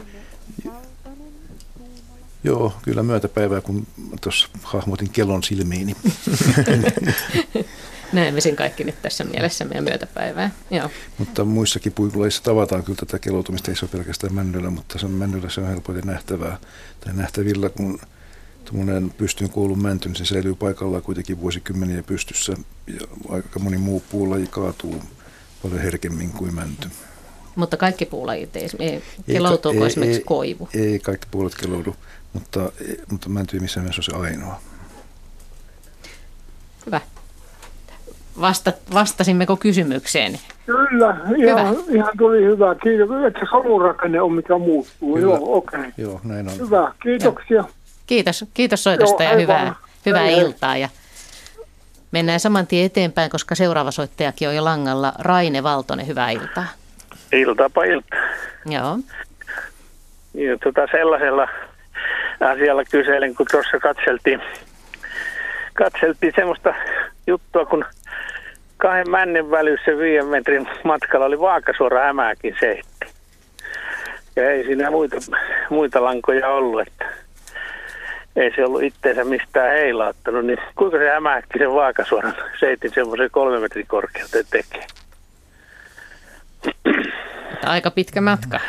Joo, 2.43 2.73
kyllä 2.81 3.03
myötäpäivää, 3.03 3.61
kun 3.61 3.87
tuossa 4.21 4.49
hahmotin 4.63 5.09
kellon 5.09 5.43
silmiini. 5.43 5.95
Näemme 8.13 8.41
sen 8.41 8.55
kaikki 8.55 8.83
nyt 8.83 9.01
tässä 9.01 9.23
mielessä 9.23 9.65
meidän 9.65 9.83
myötäpäivää. 9.83 10.51
Joo. 10.71 10.89
Mutta 11.17 11.45
muissakin 11.45 11.91
puikuleissa 11.91 12.43
tavataan 12.43 12.83
kyllä 12.83 12.97
tätä 12.99 13.19
keloutumista, 13.19 13.71
ei 13.71 13.75
se 13.75 13.85
ole 13.85 13.91
pelkästään 13.91 14.33
männyllä, 14.33 14.69
mutta 14.69 14.99
se 14.99 15.05
on 15.05 15.11
männyllä 15.11 15.49
se 15.49 15.61
on 15.61 15.67
helpoiten 15.67 16.03
nähtävää 16.05 16.57
tai 16.99 17.13
nähtävillä, 17.13 17.69
kun 17.69 17.99
tuommoinen 18.65 19.11
pystyyn 19.17 19.49
kuulun 19.49 19.81
mänty, 19.81 20.09
niin 20.09 20.15
se 20.15 20.25
säilyy 20.25 20.55
paikallaan 20.55 21.03
kuitenkin 21.03 21.41
vuosikymmeniä 21.41 22.03
pystyssä 22.03 22.53
ja 22.87 23.07
aika 23.29 23.59
moni 23.59 23.77
muu 23.77 24.03
puulaji 24.11 24.47
kaatuu 24.47 25.03
paljon 25.63 25.81
herkemmin 25.81 26.29
kuin 26.29 26.55
mänty. 26.55 26.87
Mutta 27.55 27.77
kaikki 27.77 28.05
puulajit 28.05 28.55
ei, 28.55 29.03
keloutuuko 29.27 29.79
ei, 29.79 29.87
esimerkiksi 29.87 30.19
ei, 30.19 30.25
koivu? 30.25 30.69
Ei, 30.73 30.99
kaikki 30.99 31.27
puulat 31.31 31.55
keloudu, 31.55 31.95
mutta, 32.33 32.71
mutta 33.11 33.29
mänty 33.29 33.57
ei 33.57 33.61
missään 33.61 33.83
mielessä 33.83 34.11
ole 34.15 34.25
se 34.25 34.27
ainoa. 34.27 34.61
Hyvä. 36.85 37.01
Vasta, 38.41 38.71
vastasimmeko 38.93 39.57
kysymykseen? 39.57 40.39
Kyllä, 40.65 41.17
ihan, 41.37 41.69
hyvä. 41.69 41.95
ihan 41.95 42.11
tuli 42.17 42.43
hyvä. 42.43 42.75
Kiitos. 42.75 43.09
Että 43.27 43.39
se 43.39 43.45
solurakenne 43.49 44.21
on 44.21 44.33
mikä 44.33 44.57
muuttuu. 44.57 45.15
Kyllä. 45.15 45.35
Joo, 45.35 45.57
okei. 45.57 45.79
Okay. 45.79 45.91
Joo, 45.97 46.19
näin 46.23 46.47
on. 46.47 46.59
Hyvä, 46.59 46.91
kiitoksia. 47.03 47.55
Joo. 47.55 47.69
Kiitos, 48.07 48.45
kiitos 48.53 48.83
soitosta 48.83 49.23
Joo, 49.23 49.31
ja 49.31 49.39
hyvää, 49.39 49.75
hyvää 50.05 50.21
hei, 50.21 50.37
iltaa. 50.37 50.77
Ja 50.77 50.89
mennään 52.11 52.39
saman 52.39 52.67
tien 52.67 52.85
eteenpäin, 52.85 53.29
koska 53.29 53.55
seuraava 53.55 53.91
soittajakin 53.91 54.47
on 54.47 54.55
jo 54.55 54.63
langalla. 54.63 55.13
Raine 55.19 55.63
Valtonen, 55.63 56.07
hyvää 56.07 56.29
iltaa. 56.29 56.65
Iltaapa 57.31 57.83
ilta. 57.83 58.15
Joo. 58.65 58.99
Ja 60.33 60.57
tota 60.63 60.87
sellaisella 60.91 61.47
asialla 62.39 62.83
kyselen, 62.91 63.35
kun 63.35 63.45
tuossa 63.51 63.79
katseltiin, 63.79 64.41
katseltiin 65.73 66.33
semmoista 66.35 66.73
juttua, 67.27 67.65
kun 67.65 67.85
kahden 68.83 69.09
männen 69.09 69.51
välissä 69.51 69.97
viiden 69.97 70.27
metrin 70.27 70.67
matkalla 70.83 71.25
oli 71.25 71.39
vaakasuora 71.39 72.03
hämääkin 72.03 72.55
seitti. 72.59 73.05
Ja 74.35 74.51
ei 74.51 74.63
siinä 74.63 74.91
muita, 74.91 75.15
muita 75.69 76.03
lankoja 76.03 76.49
ollut, 76.49 76.87
että 76.87 77.05
ei 78.35 78.51
se 78.55 78.65
ollut 78.65 78.83
itteensä 78.83 79.23
mistään 79.23 79.71
heilauttanut, 79.71 80.45
niin 80.45 80.57
kuinka 80.75 80.97
se 80.97 81.09
hämääkki 81.09 81.59
sen 81.59 81.73
vaakasuoran 81.73 82.35
seitin 82.59 82.91
semmoisen 82.93 83.29
kolme 83.31 83.59
metrin 83.59 83.87
korkeuteen 83.87 84.45
tekee? 84.49 84.87
Aika 87.65 87.91
pitkä 87.91 88.21
matka. 88.21 88.59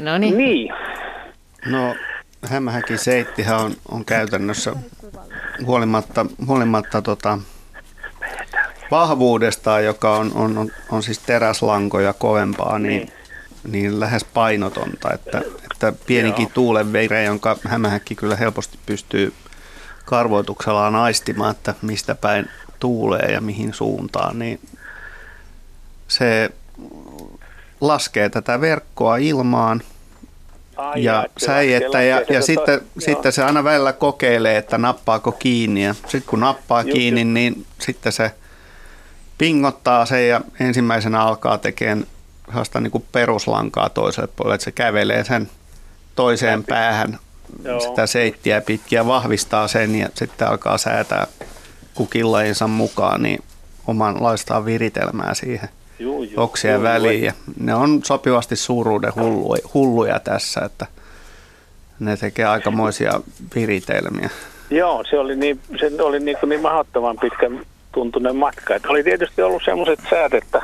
No 0.00 0.18
niin. 0.18 0.36
Niin. 0.36 0.74
No 1.70 1.96
hämähäkin 2.50 2.98
seittihän 2.98 3.60
on, 3.60 3.72
on 3.90 4.04
käytännössä 4.04 4.72
huolimatta, 5.66 6.26
huolimatta 6.46 7.02
tota, 7.02 7.38
vahvuudestaan, 8.90 9.84
joka 9.84 10.16
on, 10.16 10.32
on, 10.34 10.58
on, 10.58 10.70
on 10.90 11.02
siis 11.02 11.18
teräslankoja 11.18 12.12
kovempaa, 12.12 12.78
niin, 12.78 13.00
niin, 13.00 13.12
niin 13.72 14.00
lähes 14.00 14.24
painotonta. 14.24 15.14
Että, 15.14 15.42
että 15.72 15.92
pienikin 16.06 16.50
tuulenveire, 16.54 17.24
jonka 17.24 17.56
hämähäkki 17.68 18.14
kyllä 18.14 18.36
helposti 18.36 18.78
pystyy 18.86 19.32
karvoituksellaan 20.04 20.96
aistimaan, 20.96 21.50
että 21.50 21.74
mistä 21.82 22.14
päin 22.14 22.50
tuulee 22.80 23.32
ja 23.32 23.40
mihin 23.40 23.74
suuntaan, 23.74 24.38
niin 24.38 24.60
se 26.08 26.50
laskee 27.80 28.28
tätä 28.28 28.60
verkkoa 28.60 29.16
ilmaan 29.16 29.82
Ai 30.76 31.04
ja 31.04 31.26
säijettä 31.38 32.02
ja, 32.02 32.22
ja 32.28 32.42
sitten, 32.42 32.80
to, 32.80 32.86
sitten 33.00 33.32
se 33.32 33.44
aina 33.44 33.64
välillä 33.64 33.92
kokeilee, 33.92 34.56
että 34.56 34.78
nappaako 34.78 35.32
kiinni 35.32 35.84
ja 35.84 35.94
sitten 35.94 36.22
kun 36.30 36.40
nappaa 36.40 36.82
just, 36.82 36.92
kiinni, 36.92 37.24
niin 37.24 37.66
sitten 37.78 38.12
se 38.12 38.32
pingottaa 39.38 40.06
sen 40.06 40.28
ja 40.28 40.40
ensimmäisenä 40.60 41.20
alkaa 41.20 41.58
tekemään 41.58 42.06
sellaista 42.48 42.80
niin 42.80 42.90
kuin 42.90 43.04
peruslankaa 43.12 43.88
toiselle 43.88 44.28
puolelle, 44.36 44.54
että 44.54 44.64
se 44.64 44.72
kävelee 44.72 45.24
sen 45.24 45.48
toiseen 46.16 46.58
Läpi. 46.58 46.68
päähän 46.68 47.18
Joo. 47.64 47.80
sitä 47.80 48.06
seittiä 48.06 48.60
pitkiä, 48.60 49.06
vahvistaa 49.06 49.68
sen 49.68 49.94
ja 49.94 50.08
sitten 50.14 50.48
alkaa 50.48 50.78
säätää 50.78 51.26
kukin 51.94 52.32
lajinsa 52.32 52.68
mukaan 52.68 53.22
niin 53.22 53.42
omanlaistaan 53.86 54.64
viritelmää 54.64 55.34
siihen 55.34 55.68
juu, 55.98 56.26
oksien 56.36 56.82
väliin. 56.82 57.24
Ja 57.24 57.32
ne 57.60 57.74
on 57.74 58.00
sopivasti 58.04 58.56
suuruuden 58.56 59.12
hulluja, 59.16 59.68
hulluja 59.74 60.20
tässä, 60.20 60.60
että 60.60 60.86
ne 62.00 62.16
tekee 62.16 62.44
aikamoisia 62.44 63.20
viritelmiä. 63.54 64.30
Joo, 64.70 65.04
se 65.10 65.18
oli 65.18 65.36
niin, 65.36 65.60
se 65.80 66.02
oli 66.02 66.20
niin, 66.20 66.36
kuin 66.40 66.50
niin 66.50 66.60
mahdottoman 66.60 67.16
pitkä 67.20 67.50
tuntunen 67.96 68.36
matka. 68.36 68.74
Että 68.74 68.88
oli 68.88 69.02
tietysti 69.02 69.42
ollut 69.42 69.62
semmoiset 69.64 69.98
säät, 70.10 70.34
että 70.34 70.62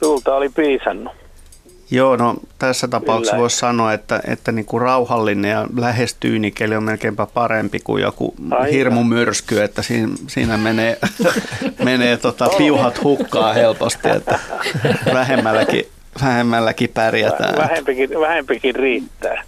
tulta 0.00 0.34
oli 0.34 0.48
piisannut. 0.48 1.12
Joo, 1.90 2.16
no 2.16 2.34
tässä 2.58 2.88
tapauksessa 2.88 3.38
voisi 3.38 3.56
sanoa, 3.56 3.92
että, 3.92 4.20
että 4.26 4.52
niin 4.52 4.64
kuin 4.64 4.80
rauhallinen 4.80 5.50
ja 5.50 5.66
lähes 5.76 6.16
tyynikeli 6.20 6.76
on 6.76 6.82
melkeinpä 6.82 7.26
parempi 7.34 7.78
kuin 7.84 8.02
joku 8.02 8.34
Aina. 8.50 8.64
hirmumyrsky, 8.64 9.62
että 9.62 9.82
siinä, 9.82 10.12
siinä 10.26 10.56
menee, 10.56 10.98
menee 11.84 12.16
tota, 12.16 12.48
piuhat 12.58 13.02
hukkaa 13.02 13.52
helposti, 13.52 14.08
että 14.08 14.38
vähemmälläkin, 15.14 15.84
vähemmälläkin 16.22 16.90
pärjätään. 16.94 17.56
Vähempikin, 17.56 18.10
vähempikin 18.20 18.74
riittää. 18.74 19.42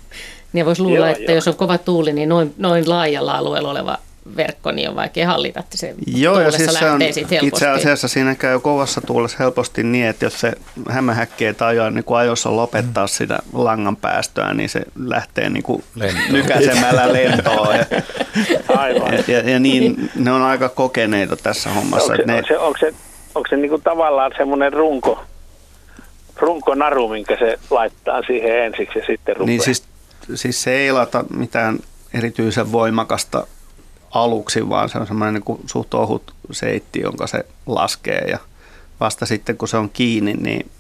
Niin 0.53 0.66
voisi 0.66 0.83
luulla, 0.83 1.07
joo, 1.07 1.16
että 1.16 1.33
joo. 1.33 1.35
jos 1.35 1.49
on 1.49 1.57
kova 1.57 1.79
tuuli, 1.79 2.12
niin 2.12 2.29
noin, 2.29 2.55
noin 2.59 2.89
laajalla 2.89 3.33
alueella 3.33 3.70
oleva 3.70 3.99
verkko, 4.37 4.73
niin 4.73 4.89
on 4.89 4.97
vaikea 4.97 5.27
hallita, 5.27 5.61
että 5.61 5.77
se 5.77 5.95
Joo, 6.07 6.41
ja 6.41 6.51
siis 6.51 6.75
se 6.75 6.91
on, 6.91 7.03
itse 7.43 7.69
asiassa 7.69 8.09
siinä 8.09 8.35
käy 8.35 8.61
kovassa 8.61 9.01
tuulessa 9.01 9.39
helposti 9.39 9.83
niin, 9.83 10.07
että 10.07 10.27
jos 10.27 10.41
se 10.41 10.53
hämähäkki 10.89 11.55
tajua 11.55 11.91
niin 11.91 12.05
kuin 12.05 12.19
ajoissa 12.19 12.57
lopettaa 12.57 13.05
mm. 13.05 13.09
sitä 13.09 13.39
langan 13.53 13.97
päästöä, 13.97 14.55
niin 14.55 14.69
se 14.69 14.81
lähtee 15.05 15.51
niin 15.51 15.63
kuin 15.63 15.85
nykäsemällä 16.31 17.13
lentoon. 17.19 17.77
Ja, 17.77 17.85
Aivan. 18.69 19.15
Ja, 19.15 19.23
ja, 19.29 19.51
ja 19.51 19.59
niin, 19.59 20.11
ne 20.15 20.33
on 20.33 20.43
aika 20.43 20.69
kokeneita 20.69 21.37
tässä 21.37 21.71
hommassa. 21.71 22.13
Onko 22.13 22.17
se, 22.17 22.27
ne, 22.27 22.35
onko 22.35 22.49
se, 22.49 22.59
onko 22.59 22.79
se, 22.79 22.95
onko 23.35 23.49
se 23.49 23.57
niin 23.57 23.71
kuin 23.71 23.83
tavallaan 23.83 24.33
semmoinen 24.37 24.73
runko, 24.73 25.25
runkonaru, 26.37 27.09
minkä 27.09 27.37
se 27.39 27.59
laittaa 27.71 28.23
siihen 28.23 28.65
ensiksi 28.65 28.99
ja 28.99 29.07
sitten 29.07 29.37
rupeaa? 29.37 29.47
Niin 29.47 29.61
siis, 29.61 29.83
siis 30.35 30.63
se 30.63 30.73
ei 30.73 30.93
lata 30.93 31.25
mitään 31.31 31.79
erityisen 32.15 32.73
voimakasta 32.73 33.47
aluksi, 34.11 34.69
vaan 34.69 34.89
se 34.89 34.99
on 34.99 35.07
semmoinen 35.07 35.35
niin 35.35 35.45
kuin 35.45 35.61
suht 35.67 35.95
ohut 35.95 36.35
seitti, 36.53 37.01
jonka 37.01 37.27
se 37.27 37.45
laskee 37.67 38.25
ja 38.31 38.39
vasta 39.01 39.27
sitten 39.27 39.57
kun 39.57 39.69
se 39.69 39.77
on 39.77 39.91
kiinni, 39.91 40.35
niin 40.35 40.71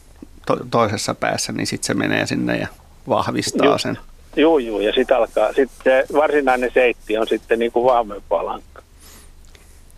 to- 0.46 0.66
toisessa 0.70 1.14
päässä, 1.14 1.52
niin 1.52 1.66
sitten 1.66 1.86
se 1.86 1.94
menee 1.94 2.26
sinne 2.26 2.56
ja 2.56 2.68
vahvistaa 3.08 3.66
Joo. 3.66 3.78
sen. 3.78 3.98
Joo, 4.36 4.58
joo, 4.58 4.80
ja 4.80 4.92
sitten 4.92 5.16
alkaa, 5.16 5.52
sitten 5.52 5.76
se 5.84 6.14
varsinainen 6.14 6.70
seitti 6.74 7.18
on 7.18 7.28
sitten 7.28 7.58
niin 7.58 7.72
kuin 7.72 7.84
vahvempaa. 7.84 8.60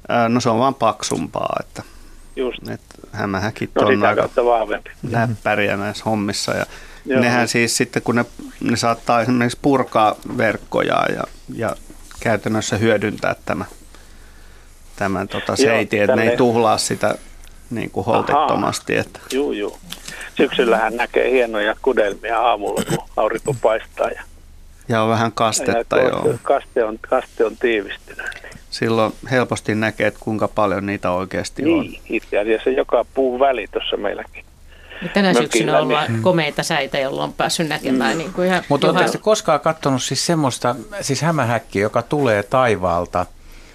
Ää, 0.09 0.28
No 0.28 0.40
se 0.40 0.51
on 0.51 0.59
vaan 0.59 0.74
paksumpaa, 0.74 1.57
että 1.61 1.82
Just. 2.36 2.69
et 2.69 2.81
hämähäkit 3.12 3.70
No 3.74 3.86
on 3.86 4.05
aika 4.05 4.28
läppäriä 5.11 5.77
näissä 5.77 6.05
hommissa. 6.05 6.52
Ja 6.55 6.66
Joo. 7.07 7.20
nehän 7.20 7.48
siis 7.48 7.77
sitten, 7.77 8.02
kun 8.02 8.15
ne, 8.15 8.24
ne 8.61 8.77
saattaa 8.77 9.20
esimerkiksi 9.20 9.59
purkaa 9.62 10.16
verkkoja 10.36 11.05
ja, 11.15 11.24
ja 11.55 11.77
käytännössä 12.20 12.76
hyödyntää 12.76 13.34
tämä, 13.44 13.64
tämän 14.97 15.28
tota 15.28 15.52
Joo, 15.52 15.56
seitin, 15.56 16.02
että 16.02 16.16
ne 16.16 16.30
ei 16.30 16.36
tuhlaa 16.36 16.78
sitä 16.78 17.14
niin 17.70 17.90
kuin 17.90 18.06
holtettomasti. 18.06 18.97
Että, 18.97 19.20
Juu, 19.32 19.52
juu. 19.52 19.78
Syksyllähän 20.36 20.97
näkee 20.97 21.30
hienoja 21.30 21.76
kudelmia 21.82 22.40
aamulla, 22.40 22.82
kun 22.88 22.98
aurinko 23.16 23.55
paistaa. 23.62 24.09
Ja, 24.09 24.22
ja 24.88 25.02
on 25.02 25.10
vähän 25.10 25.32
kastetta 25.32 25.97
ja 25.97 26.09
joo. 26.09 26.34
kaste, 26.42 26.84
on, 26.84 26.98
kaste 27.09 27.44
on 27.44 27.56
tiivistynyt. 27.56 28.26
Silloin 28.70 29.12
helposti 29.30 29.74
näkee, 29.74 30.06
että 30.06 30.20
kuinka 30.22 30.48
paljon 30.48 30.86
niitä 30.86 31.10
oikeasti 31.10 31.62
on. 31.62 31.80
Niin, 31.80 32.01
itse 32.09 32.38
asiassa 32.38 32.70
joka 32.70 33.05
puun 33.14 33.40
väli 33.40 33.66
tuossa 33.72 33.97
meilläkin. 33.97 34.44
Tänä 35.14 35.28
Mökillä, 35.28 35.43
syksynä 35.43 35.77
on 35.77 35.82
ollut 35.82 35.98
niin. 36.09 36.22
komeita 36.22 36.62
säitä, 36.62 36.98
jolloin 36.98 37.24
on 37.24 37.32
päässyt 37.32 37.68
näkemään. 37.68 38.18
Niin 38.18 38.32
kuin 38.32 38.48
ihan, 38.48 38.62
Mutta 38.68 38.90
oletteko 38.90 39.12
te 39.12 39.18
koskaan 39.18 39.60
katsonut 39.60 40.02
siis 40.02 40.27
semmoista, 40.27 40.77
siis 41.01 41.22
hämähäkkiä, 41.22 41.82
joka 41.82 42.02
tulee 42.02 42.43
taivaalta? 42.43 43.27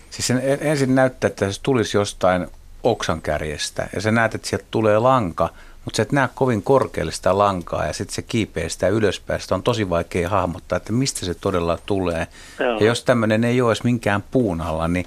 Siis 0.09 0.27
sen 0.27 0.41
en- 0.43 0.59
ensin 0.61 0.95
näyttää, 0.95 1.27
että 1.27 1.51
se 1.51 1.61
tulisi 1.61 1.97
jostain 1.97 2.47
oksankärjestä 2.83 3.87
ja 3.95 4.01
sä 4.01 4.11
näet, 4.11 4.35
että 4.35 4.47
sieltä 4.47 4.65
tulee 4.71 4.99
lanka, 4.99 5.49
mutta 5.85 5.97
sä 5.97 6.03
et 6.03 6.11
näe 6.11 6.29
kovin 6.35 6.63
korkealle 6.63 7.11
sitä 7.11 7.37
lankaa 7.37 7.85
ja 7.85 7.93
sitten 7.93 8.15
se 8.15 8.21
kiipeää 8.21 8.69
sitä 8.69 8.87
ylöspäin. 8.87 9.41
Sitä 9.41 9.55
on 9.55 9.63
tosi 9.63 9.89
vaikea 9.89 10.29
hahmottaa, 10.29 10.77
että 10.77 10.93
mistä 10.93 11.25
se 11.25 11.33
todella 11.33 11.77
tulee. 11.85 12.27
Joo. 12.59 12.79
Ja 12.79 12.85
jos 12.85 13.03
tämmöinen 13.03 13.43
ei 13.43 13.61
ole 13.61 13.71
edes 13.71 13.83
minkään 13.83 14.23
puun 14.31 14.61
alla, 14.61 14.87
niin, 14.87 15.05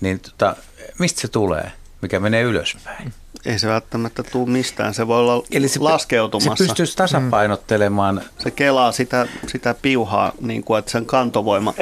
niin 0.00 0.20
tota, 0.20 0.56
mistä 0.98 1.20
se 1.20 1.28
tulee, 1.28 1.72
mikä 2.02 2.20
menee 2.20 2.42
ylöspäin? 2.42 3.12
Ei 3.46 3.58
se 3.58 3.68
välttämättä 3.68 4.22
tule 4.22 4.48
mistään, 4.50 4.94
se 4.94 5.06
voi 5.06 5.18
olla 5.18 5.42
Eli 5.50 5.68
se, 5.68 5.80
laskeutumassa. 5.80 6.56
se 6.56 6.68
pystyisi 6.68 6.96
tasapainottelemaan 6.96 8.22
Se 8.38 8.50
kelaa 8.50 8.92
sitä, 8.92 9.26
sitä 9.46 9.74
piuhaa, 9.82 10.32
niin 10.40 10.64
kuin, 10.64 10.78
että 10.78 10.90
sen 10.90 11.06
kantovoima. 11.06 11.74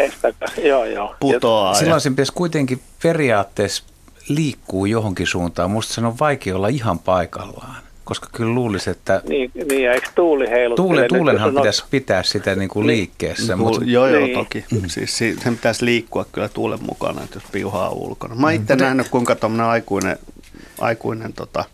Joo, 0.64 0.84
joo. 0.84 1.14
putoaa. 1.20 1.74
Silloin 1.74 2.00
sen 2.00 2.12
pitäisi 2.12 2.32
kuitenkin 2.32 2.80
periaatteessa 3.02 3.84
liikkuu 4.28 4.86
johonkin 4.86 5.26
suuntaan. 5.26 5.70
Musta 5.70 5.94
sen 5.94 6.04
on 6.04 6.18
vaikea 6.20 6.56
olla 6.56 6.68
ihan 6.68 6.98
paikallaan, 6.98 7.76
koska 8.04 8.28
kyllä 8.32 8.54
luulisi, 8.54 8.90
että 8.90 9.22
Niin, 9.28 9.50
niin 9.68 9.82
ja 9.84 9.92
eikö 9.92 10.08
tuuli 10.14 10.50
heiluttele? 10.50 10.86
tuule, 10.86 11.00
nyt, 11.00 11.08
tuulenhan 11.08 11.48
jos 11.48 11.56
on 11.56 11.62
pitäisi 11.62 11.84
pitää 11.90 12.22
sitä 12.22 12.54
niin 12.54 12.68
kuin 12.68 12.86
Niin. 12.86 12.96
liikkeessä. 12.96 13.52
Tuul- 13.52 13.56
Mutta, 13.56 13.80
joo, 13.84 14.06
joo, 14.06 14.20
Niin. 14.20 14.38
toki. 14.38 14.64
Siis 14.86 15.18
si- 15.18 15.36
sen 15.44 15.56
pitäisi 15.56 15.84
liikkua 15.84 16.26
kyllä 16.32 16.48
tuulen 16.48 16.78
mukana, 16.82 17.22
että 17.24 17.36
jos 17.36 17.44
piuhaa 17.52 17.88
ulkona. 17.90 18.34
Mä 18.34 18.46
Mm. 18.50 18.54
itse 18.54 18.76
nähnyt, 18.76 19.08
kuinka 19.08 19.34
tuommoinen 19.34 19.66
aikuinen, 19.66 20.18
aikuinen 20.78 21.32
tota, 21.32 21.64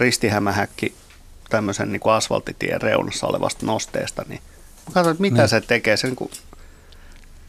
ristihämähäkki 0.00 0.94
tämmöisen 1.50 1.92
niin 1.92 2.00
kuin 2.00 2.12
asfaltitien 2.12 2.82
reunassa 2.82 3.26
olevasta 3.26 3.66
nosteesta, 3.66 4.24
niin 4.28 4.40
mä 4.88 4.92
katsoin, 4.94 5.12
että 5.14 5.20
mitä 5.22 5.36
Niin. 5.36 5.48
se 5.48 5.60
tekee. 5.60 5.96
Sen 5.96 6.16
kun 6.16 6.30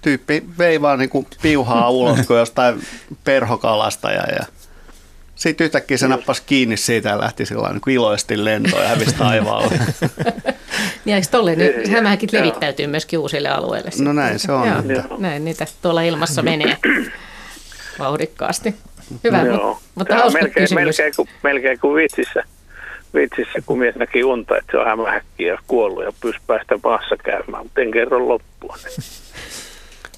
tyyppi 0.01 0.43
vei 0.57 0.81
vaan 0.81 0.99
niin 0.99 1.09
kuin 1.09 1.27
piuhaa 1.41 1.89
ulos 1.89 2.19
kuin 2.27 2.39
jostain 2.39 2.85
perhokalastaja 3.23 4.23
ja 4.39 4.45
sitten 5.35 5.65
yhtäkkiä 5.65 5.97
se 5.97 6.07
nappasi 6.07 6.43
kiinni 6.45 6.77
siitä 6.77 7.09
ja 7.09 7.19
lähti 7.21 7.45
sillä 7.45 7.69
niin 7.69 7.81
kuin 7.81 7.93
iloisesti 7.93 8.45
lentoon 8.45 8.83
ja 8.83 8.89
hävisi 8.89 9.15
taivaalle. 9.15 9.79
Niin 11.05 11.15
eikö 11.15 11.27
tolleen, 11.31 11.57
niin 11.57 11.89
hämähäkit 11.91 12.31
levittäytyy 12.31 12.87
myöskin 12.87 13.19
uusille 13.19 13.49
alueille. 13.49 13.89
No 13.99 14.13
näin 14.13 14.39
se 14.39 14.51
on, 14.51 14.67
Joo, 14.67 14.79
että- 14.79 15.15
näin 15.17 15.45
niitä 15.45 15.67
tuolla 15.81 16.01
ilmassa 16.01 16.41
menee 16.41 16.77
vauhdikkaasti. 17.99 18.75
Hyvä, 19.23 19.41
Joo. 19.41 19.79
mutta, 19.95 20.15
hauska 20.15 20.39
melkein, 20.39 20.63
kysymys. 20.63 20.85
melkein, 20.85 21.13
kuin, 21.15 21.29
melkein 21.43 21.79
kuin 21.79 21.95
vitsissä, 21.95 22.43
vitsissä, 23.13 23.59
kun 23.65 23.79
mies 23.79 23.95
näki 23.95 24.23
unta, 24.23 24.57
että 24.57 24.71
se 24.71 24.77
on 24.77 24.85
hämähäkki 24.85 25.43
ja 25.43 25.57
kuollut 25.67 26.03
ja 26.03 26.11
pystyy 26.21 26.41
päästä 26.47 26.79
maassa 26.83 27.15
käymään, 27.23 27.63
mutta 27.63 27.81
en 27.81 27.91
kerro 27.91 28.27
loppua. 28.27 28.77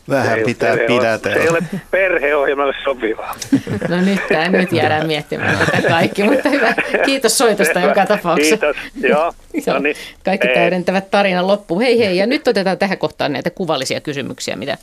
Vähän 0.10 0.40
Se 0.40 0.46
pitää 0.46 0.78
pidätellä. 0.78 1.38
Se 1.38 1.44
ei 1.44 1.50
ole 1.50 1.64
perheohjelmalle 1.92 2.74
sopivaa. 2.84 3.36
No 3.90 4.02
nyt, 4.02 4.20
tää, 4.28 4.50
nyt 4.50 4.72
jäädään 4.72 5.08
miettimään 5.14 5.58
tätä 5.58 5.88
kaikki, 5.88 6.24
mutta 6.24 6.50
hyvä. 6.50 6.74
Kiitos 7.06 7.38
soitosta 7.38 7.80
joka 7.80 8.06
tapauksessa. 8.06 8.58
Kiitos, 8.58 8.78
joo. 8.96 9.34
Joo, 9.68 9.76
No 9.76 9.80
niin. 9.80 9.96
Kaikki 10.26 10.48
Hei. 10.48 10.56
täydentävät 10.56 11.12
tarinan 11.12 11.48
loppuun. 11.48 11.82
Hei 11.82 12.00
hei, 12.00 12.18
ja 12.18 12.26
nyt 12.28 12.48
otetaan 12.48 12.78
tähän 12.78 12.98
kohtaan 12.98 13.34
näitä 13.34 13.50
kuvallisia 13.50 14.02
kysymyksiä, 14.02 14.56
mitä 14.56 14.78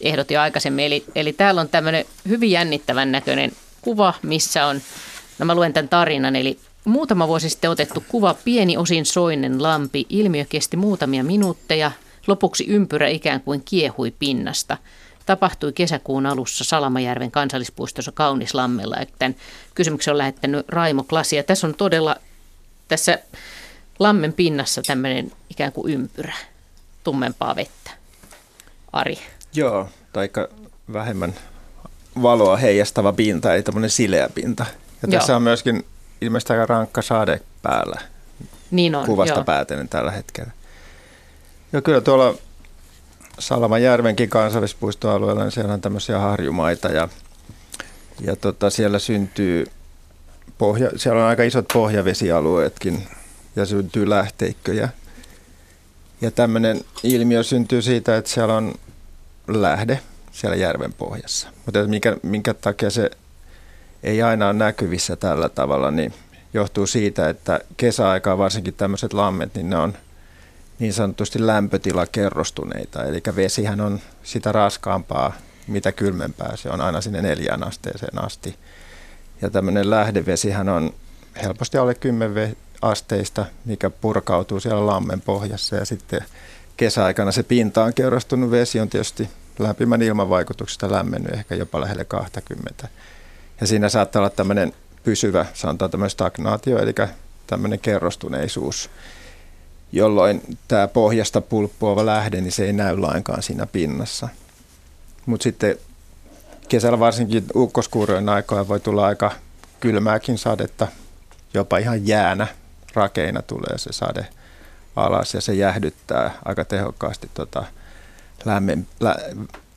ehdotin 0.00 0.34
jo 0.34 0.40
aikaisemmin. 0.40 0.84
Eli, 0.84 1.04
eli 1.14 1.32
täällä 1.32 1.60
on 1.60 1.68
tämmöinen 1.68 2.04
hyvin 2.28 2.50
jännittävän 2.50 3.12
näköinen 3.12 3.52
kuva, 3.80 4.14
missä 4.22 4.66
on, 4.66 4.80
no 5.38 5.46
mä 5.46 5.54
luen 5.54 5.72
tämän 5.72 5.88
tarinan, 5.88 6.36
eli 6.36 6.58
muutama 6.84 7.28
vuosi 7.28 7.50
sitten 7.50 7.70
otettu 7.70 8.04
kuva, 8.08 8.34
pieni 8.34 8.76
osin 8.76 9.06
soinen 9.06 9.62
lampi. 9.62 10.06
Ilmiö 10.08 10.44
kesti 10.48 10.76
muutamia 10.76 11.24
minuutteja, 11.24 11.92
lopuksi 12.26 12.64
ympyrä 12.68 13.08
ikään 13.08 13.40
kuin 13.40 13.62
kiehui 13.64 14.12
pinnasta. 14.18 14.76
Tapahtui 15.26 15.72
kesäkuun 15.72 16.26
alussa 16.26 16.64
Salamajärven 16.64 17.30
kansallispuistossa 17.30 18.12
Kaunislammella. 18.12 18.96
Ja 18.96 19.06
Tämän 19.18 19.36
kysymyksen 19.74 20.12
on 20.12 20.18
lähettänyt 20.18 20.68
Raimo 20.68 21.04
Klasia. 21.04 21.42
Tässä 21.42 21.66
on 21.66 21.74
todella 21.74 22.16
tässä 22.88 23.18
lammen 23.98 24.32
pinnassa 24.32 24.82
tämmöinen 24.82 25.32
ikään 25.50 25.72
kuin 25.72 25.92
ympyrä, 25.92 26.34
tummempaa 27.04 27.56
vettä. 27.56 27.90
Ari. 28.92 29.18
Joo, 29.54 29.88
tai 30.12 30.30
vähemmän 30.92 31.34
valoa 32.22 32.56
heijastava 32.56 33.12
pinta, 33.12 33.54
eli 33.54 33.62
tämmöinen 33.62 33.90
sileä 33.90 34.28
pinta. 34.34 34.66
Ja 35.02 35.08
Joo. 35.08 35.18
tässä 35.18 35.36
on 35.36 35.42
myöskin 35.42 35.84
ilmeisesti 36.20 36.52
aika 36.52 36.66
rankka 36.66 37.02
sade 37.02 37.40
päällä 37.62 38.00
Niin 38.70 38.94
on, 38.94 39.06
kuvasta 39.06 39.34
joo. 39.34 39.44
päätellen 39.44 39.88
tällä 39.88 40.10
hetkellä. 40.10 40.50
Ja 41.72 41.82
kyllä 41.82 42.00
tuolla 42.00 42.34
Salamajärvenkin 43.38 44.28
kansallispuistoalueella, 44.28 45.42
niin 45.42 45.52
siellä 45.52 45.74
on 45.74 45.80
tämmöisiä 45.80 46.18
harjumaita 46.18 46.88
ja, 46.88 47.08
ja 48.20 48.36
tota, 48.36 48.70
siellä 48.70 48.98
syntyy, 48.98 49.66
pohja, 50.58 50.90
siellä 50.96 51.22
on 51.22 51.28
aika 51.28 51.42
isot 51.42 51.66
pohjavesialueetkin 51.72 53.08
ja 53.56 53.66
syntyy 53.66 54.10
lähteikköjä. 54.10 54.88
Ja 56.20 56.30
tämmöinen 56.30 56.80
ilmiö 57.02 57.42
syntyy 57.42 57.82
siitä, 57.82 58.16
että 58.16 58.30
siellä 58.30 58.56
on 58.56 58.74
lähde 59.48 60.00
siellä 60.32 60.56
järven 60.56 60.92
pohjassa. 60.92 61.48
Mutta 61.66 61.84
minkä, 61.86 62.16
minkä 62.22 62.54
takia 62.54 62.90
se 62.90 63.10
ei 64.02 64.22
aina 64.22 64.46
ole 64.46 64.52
näkyvissä 64.52 65.16
tällä 65.16 65.48
tavalla, 65.48 65.90
niin 65.90 66.14
johtuu 66.54 66.86
siitä, 66.86 67.28
että 67.28 67.60
kesäaikaa 67.76 68.38
varsinkin 68.38 68.74
tämmöiset 68.74 69.12
lammet, 69.12 69.54
niin 69.54 69.70
ne 69.70 69.76
on 69.76 69.96
niin 70.78 70.92
sanotusti 70.92 71.46
lämpötilakerrostuneita. 71.46 73.04
Eli 73.04 73.22
vesihän 73.36 73.80
on 73.80 74.00
sitä 74.22 74.52
raskaampaa, 74.52 75.32
mitä 75.66 75.92
kylmempää 75.92 76.56
se 76.56 76.70
on 76.70 76.80
aina 76.80 77.00
sinne 77.00 77.22
neljään 77.22 77.66
asteeseen 77.66 78.24
asti. 78.24 78.56
Ja 79.42 79.50
tämmöinen 79.50 79.90
lähdevesihän 79.90 80.68
on 80.68 80.94
helposti 81.42 81.78
alle 81.78 81.94
10 81.94 82.56
asteista, 82.82 83.46
mikä 83.64 83.90
purkautuu 83.90 84.60
siellä 84.60 84.86
lammen 84.86 85.20
pohjassa. 85.20 85.76
Ja 85.76 85.84
sitten 85.84 86.20
kesäaikana 86.76 87.32
se 87.32 87.42
pintaan 87.42 87.94
kerrostunut 87.94 88.50
vesi 88.50 88.80
on 88.80 88.88
tietysti 88.88 89.28
lämpimän 89.58 90.02
ilman 90.02 90.30
vaikutuksesta 90.30 90.90
lämmennyt 90.90 91.32
ehkä 91.32 91.54
jopa 91.54 91.80
lähelle 91.80 92.04
20. 92.04 92.88
Ja 93.60 93.66
siinä 93.66 93.88
saattaa 93.88 94.20
olla 94.20 94.30
tämmöinen 94.30 94.72
pysyvä, 95.04 95.46
sanotaan 95.54 95.90
tämmöinen 95.90 96.10
stagnaatio, 96.10 96.78
eli 96.78 96.94
tämmöinen 97.46 97.78
kerrostuneisuus, 97.78 98.90
jolloin 99.92 100.58
tämä 100.68 100.88
pohjasta 100.88 101.40
pulppuava 101.40 102.06
lähde, 102.06 102.40
niin 102.40 102.52
se 102.52 102.64
ei 102.64 102.72
näy 102.72 102.98
lainkaan 102.98 103.42
siinä 103.42 103.66
pinnassa. 103.66 104.28
Mutta 105.26 105.42
sitten 105.42 105.76
kesällä 106.68 106.98
varsinkin 106.98 107.44
ukkoskuurojen 107.56 108.28
aikoina 108.28 108.68
voi 108.68 108.80
tulla 108.80 109.06
aika 109.06 109.32
kylmääkin 109.80 110.38
sadetta, 110.38 110.88
jopa 111.54 111.78
ihan 111.78 112.06
jäänä 112.06 112.46
rakeina 112.94 113.42
tulee 113.42 113.78
se 113.78 113.92
sade 113.92 114.26
alas 114.96 115.34
ja 115.34 115.40
se 115.40 115.54
jähdyttää 115.54 116.30
aika 116.44 116.64
tehokkaasti 116.64 117.30
tota 117.34 117.64
lämmen, 118.44 118.86
lä, 119.00 119.16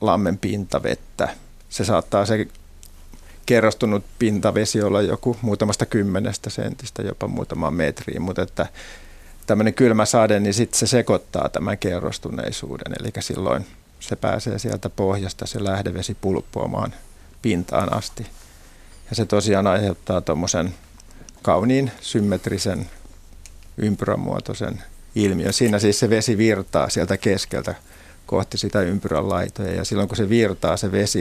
lammen 0.01 0.38
pintavettä. 0.38 1.29
Se 1.69 1.85
saattaa 1.85 2.25
se 2.25 2.47
kerrostunut 3.45 4.03
pintavesi 4.19 4.81
olla 4.81 5.01
joku 5.01 5.38
muutamasta 5.41 5.85
kymmenestä 5.85 6.49
sentistä, 6.49 7.01
jopa 7.01 7.27
muutamaan 7.27 7.73
metriin, 7.73 8.21
mutta 8.21 8.41
että 8.41 8.67
tämmöinen 9.47 9.73
kylmä 9.73 10.05
sade, 10.05 10.39
niin 10.39 10.53
sitten 10.53 10.79
se 10.79 10.88
sekoittaa 10.88 11.49
tämän 11.49 11.77
kerrostuneisuuden, 11.77 12.93
eli 12.99 13.11
silloin 13.19 13.65
se 13.99 14.15
pääsee 14.15 14.59
sieltä 14.59 14.89
pohjasta 14.89 15.45
se 15.47 15.63
lähdevesi 15.63 16.17
pulppuamaan 16.21 16.93
pintaan 17.41 17.93
asti. 17.93 18.27
Ja 19.09 19.15
se 19.15 19.25
tosiaan 19.25 19.67
aiheuttaa 19.67 20.21
tuommoisen 20.21 20.73
kauniin 21.41 21.91
symmetrisen 22.01 22.89
ympyränmuotoisen 23.77 24.83
ilmiön. 25.15 25.53
Siinä 25.53 25.79
siis 25.79 25.99
se 25.99 26.09
vesi 26.09 26.38
virtaa 26.38 26.89
sieltä 26.89 27.17
keskeltä 27.17 27.75
kohti 28.32 28.58
sitä 28.58 28.82
ympyrän 28.82 29.30
laitoja 29.30 29.74
ja 29.74 29.86
silloin 29.86 30.08
kun 30.08 30.18
se 30.18 30.30
virtaa 30.30 30.78
se 30.78 30.91
vesi, 30.91 31.20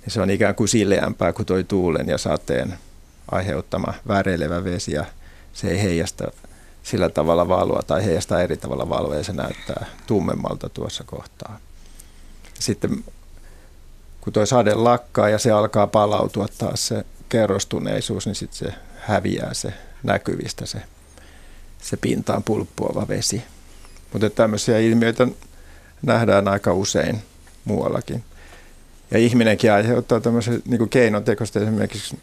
niin 0.00 0.12
se 0.12 0.20
on 0.20 0.30
ikään 0.30 0.54
kuin 0.54 0.68
sileämpää 0.68 1.32
kuin 1.32 1.46
tuo 1.46 1.62
tuulen 1.62 2.08
ja 2.08 2.18
sateen 2.18 2.78
aiheuttama 3.30 3.94
väreilevä 4.08 4.64
vesi 4.64 4.92
ja 4.92 5.04
se 5.52 5.68
ei 5.68 5.82
heijasta 5.82 6.32
sillä 6.82 7.08
tavalla 7.08 7.48
valoa 7.48 7.82
tai 7.82 8.04
heijastaa 8.04 8.42
eri 8.42 8.56
tavalla 8.56 8.88
valoa 8.88 9.16
ja 9.16 9.24
se 9.24 9.32
näyttää 9.32 9.86
tummemmalta 10.06 10.68
tuossa 10.68 11.04
kohtaa. 11.04 11.58
Sitten 12.54 13.04
kun 14.20 14.32
tuo 14.32 14.46
sade 14.46 14.74
lakkaa 14.74 15.28
ja 15.28 15.38
se 15.38 15.50
alkaa 15.50 15.86
palautua 15.86 16.46
taas 16.58 16.88
se 16.88 17.04
kerrostuneisuus, 17.28 18.26
niin 18.26 18.34
sitten 18.34 18.58
se 18.58 18.74
häviää 18.98 19.54
se 19.54 19.72
näkyvistä 20.02 20.66
se, 20.66 20.78
se 21.82 21.96
pintaan 21.96 22.42
pulppuava 22.42 23.08
vesi. 23.08 23.42
Mutta 24.12 24.30
tämmöisiä 24.30 24.78
ilmiöitä 24.78 25.28
nähdään 26.02 26.48
aika 26.48 26.72
usein 26.72 27.22
muuallakin. 27.64 28.24
Ja 29.10 29.18
ihminenkin 29.18 29.72
aiheuttaa 29.72 30.20
tämmöisiä 30.20 30.58
niin 30.64 30.88
keinotekoista 30.88 31.60
esimerkiksi 31.60 32.18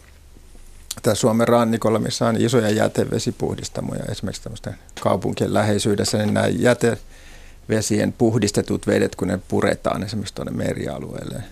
tämä 1.02 1.16
Suomen 1.16 1.48
rannikolla, 1.48 2.00
missä 2.00 2.28
on 2.28 2.42
isoja 2.42 2.70
jätevesipuhdistamoja, 2.70 4.04
esimerkiksi 4.10 4.44
tämmöisten 4.44 4.76
kaupunkien 5.02 5.54
läheisyydessä, 5.54 6.18
niin 6.18 6.34
nämä 6.34 6.48
jätevesien 6.48 8.14
puhdistetut 8.14 8.88
vedet, 8.88 9.16
kun 9.16 9.28
ne 9.28 9.40
puretaan 9.48 10.04
esimerkiksi 10.04 10.36
tuonne 10.36 10.52
merialueelle, 10.52 11.44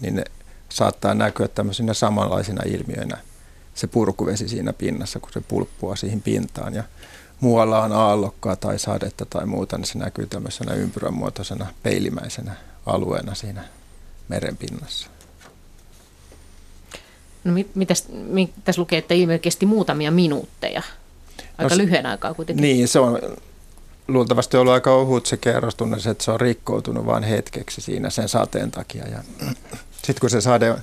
niin 0.00 0.16
ne 0.16 0.24
saattaa 0.68 1.14
näkyä 1.14 1.48
tämmöisinä 1.48 1.94
samanlaisina 1.94 2.62
ilmiöinä 2.66 3.18
se 3.74 3.86
purkuvesi 3.86 4.48
siinä 4.48 4.72
pinnassa, 4.72 5.20
kun 5.20 5.32
se 5.32 5.40
pulppua 5.40 5.96
siihen 5.96 6.22
pintaan. 6.22 6.74
Ja 6.74 6.84
muualla 7.40 7.82
on 7.82 7.92
aallokkaa 7.92 8.56
tai 8.56 8.78
sadetta 8.78 9.26
tai 9.26 9.46
muuta, 9.46 9.78
niin 9.78 9.86
se 9.86 9.98
näkyy 9.98 10.26
tämmöisenä 10.26 10.74
ympyränmuotoisena 10.74 11.66
peilimäisenä 11.82 12.54
alueena 12.86 13.34
siinä 13.34 13.64
merenpinnassa. 14.28 15.08
No 17.44 17.52
mit, 17.52 17.74
mitäs, 17.74 18.04
mit, 18.08 18.52
tässä 18.64 18.80
lukee, 18.80 18.98
että 18.98 19.14
ilmiö 19.14 19.38
kesti 19.38 19.66
muutamia 19.66 20.10
minuutteja. 20.10 20.82
Aika 21.58 21.74
no, 21.74 21.78
lyhyen 21.78 22.06
aikaa 22.06 22.34
kuitenkin. 22.34 22.62
Niin, 22.62 22.88
se 22.88 22.98
on 22.98 23.18
luultavasti 24.08 24.56
ollut 24.56 24.74
aika 24.74 24.94
ohut 24.94 25.26
se 25.26 25.36
kerrostunne, 25.36 25.96
että 26.10 26.24
se 26.24 26.30
on 26.30 26.40
rikkoutunut 26.40 27.06
vain 27.06 27.22
hetkeksi 27.22 27.80
siinä 27.80 28.10
sen 28.10 28.28
sateen 28.28 28.70
takia. 28.70 29.08
Ja 29.08 29.18
sitten 30.04 30.20
kun 30.20 30.30
se 30.30 30.40
sade 30.40 30.70
on 30.70 30.78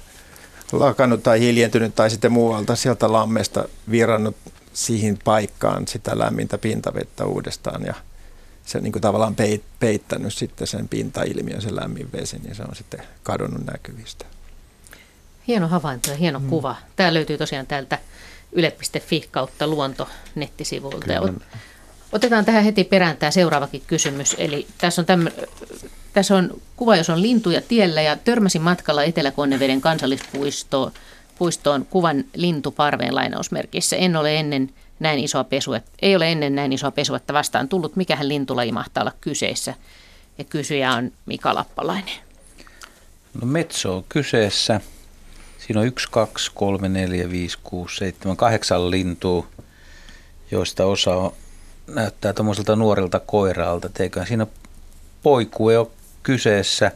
lakannut 0.72 1.24
tai 1.24 1.40
hiljentynyt 1.40 1.96
tai 1.96 2.10
sitten 2.10 2.32
muualta 2.32 2.76
sieltä 2.76 3.12
lammesta 3.12 3.66
virannut 3.92 4.36
siihen 4.74 5.20
paikkaan 5.24 5.88
sitä 5.88 6.20
lämmintä 6.20 6.58
pintavettä 6.58 7.26
uudestaan 7.26 7.86
ja 7.86 7.94
se 8.66 8.82
niin 8.82 8.92
kuin 8.92 9.02
tavallaan 9.02 9.36
peittänyt 9.80 10.34
sitten 10.34 10.68
sen 10.68 10.88
pintailmiön, 10.88 11.62
se 11.62 11.76
lämmin 11.76 12.12
vesi, 12.12 12.40
niin 12.40 12.56
se 12.56 12.64
on 12.64 12.76
sitten 12.76 13.02
kadonnut 13.24 13.66
näkyvistä. 13.66 14.26
Hieno 15.48 15.68
havainto 15.68 16.12
ja 16.12 16.18
hieno 16.18 16.40
mm. 16.40 16.50
kuva. 16.50 16.76
Tämä 16.96 17.14
löytyy 17.14 17.38
tosiaan 17.38 17.68
täältä 17.68 18.00
yle.fi 18.52 19.28
kautta 19.32 19.68
luonto 19.68 20.10
nettisivuilta. 20.36 21.06
Otetaan 22.12 22.46
tähän 22.46 22.64
heti 22.64 22.84
perään 22.84 23.18
tämä 23.18 23.32
seuraavakin 23.32 23.84
kysymys. 23.88 24.36
Eli 24.38 24.68
tässä 24.78 25.02
on, 25.02 25.06
tämmö, 25.06 25.32
tässä 26.14 26.36
on 26.36 26.62
kuva, 26.76 26.96
jos 26.96 27.10
on 27.10 27.22
lintuja 27.22 27.62
tiellä 27.62 28.02
ja 28.02 28.16
törmäsin 28.16 28.62
matkalla 28.62 29.04
Etelä-Konneveden 29.04 29.82
kansallispuistoon 29.82 30.92
puistoon 31.42 31.86
kuvan 31.86 32.24
lintuparveen 32.36 33.16
lainausmerkissä. 33.16 33.96
En 33.96 34.16
ole 34.16 34.40
ennen 34.40 34.70
näin 35.00 35.20
isoa 35.20 35.44
pesua, 35.44 35.80
ei 36.02 36.16
ole 36.16 36.32
ennen 36.32 36.56
näin 36.56 36.74
isoa 36.74 36.92
pesuetta 36.92 37.34
vastaan 37.34 37.68
tullut. 37.68 37.96
Mikähän 37.96 38.28
lintulaji 38.28 38.72
mahtaa 38.72 39.04
olla 39.04 39.14
kyseessä? 39.22 39.74
Ja 40.38 40.44
kysyjä 40.44 40.94
on 40.94 41.12
Mika 41.26 41.56
Lappalainen. 41.56 42.14
No 43.42 43.48
metso 43.48 43.96
on 43.96 44.04
kyseessä. 44.10 44.82
Siinä 45.58 45.80
on 45.80 45.88
1, 45.88 46.08
2, 46.12 46.52
3, 46.54 46.90
4, 46.90 47.30
5, 47.30 47.58
6, 47.64 47.98
7, 47.98 48.38
8 48.38 48.92
lintua, 48.92 49.48
joista 50.52 50.86
osa 50.86 51.32
näyttää 51.88 52.34
tuommoiselta 52.34 52.76
nuorilta 52.76 53.20
koiralta. 53.20 53.90
Teikään 53.90 54.28
siinä 54.28 54.48
poikue 55.24 55.78
ole 55.78 55.88
kyseessä. 56.24 56.92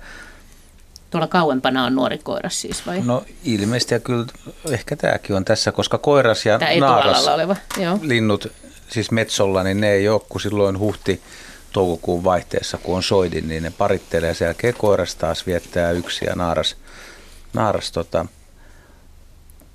Tuolla 1.09 1.27
kauempana 1.27 1.85
on 1.85 1.95
nuori 1.95 2.17
koiras 2.17 2.61
siis 2.61 2.87
vai? 2.87 3.01
No 3.01 3.23
ilmeisesti 3.43 3.93
ja 3.93 3.99
kyllä 3.99 4.25
ehkä 4.69 4.95
tämäkin 4.95 5.35
on 5.35 5.45
tässä, 5.45 5.71
koska 5.71 5.97
koiras 5.97 6.45
ja 6.45 6.59
Tämä 6.59 6.75
naaras 6.79 7.27
oleva. 7.27 7.55
Joo. 7.77 7.99
linnut 8.01 8.51
siis 8.89 9.11
metsolla, 9.11 9.63
niin 9.63 9.81
ne 9.81 9.91
ei 9.91 10.09
ole 10.09 10.21
kuin 10.29 10.41
silloin 10.41 10.79
huhti 10.79 11.21
toukokuun 11.71 12.23
vaihteessa, 12.23 12.77
kun 12.77 12.95
on 12.95 13.03
soidin, 13.03 13.47
niin 13.47 13.63
ne 13.63 13.71
parittelee 13.77 14.33
sen 14.33 14.45
jälkeen 14.45 14.73
koiras 14.73 15.15
taas 15.15 15.45
viettää 15.45 15.91
yksi 15.91 16.25
ja 16.25 16.35
naaras, 16.35 16.75
naaras 17.53 17.91
tota, 17.91 18.25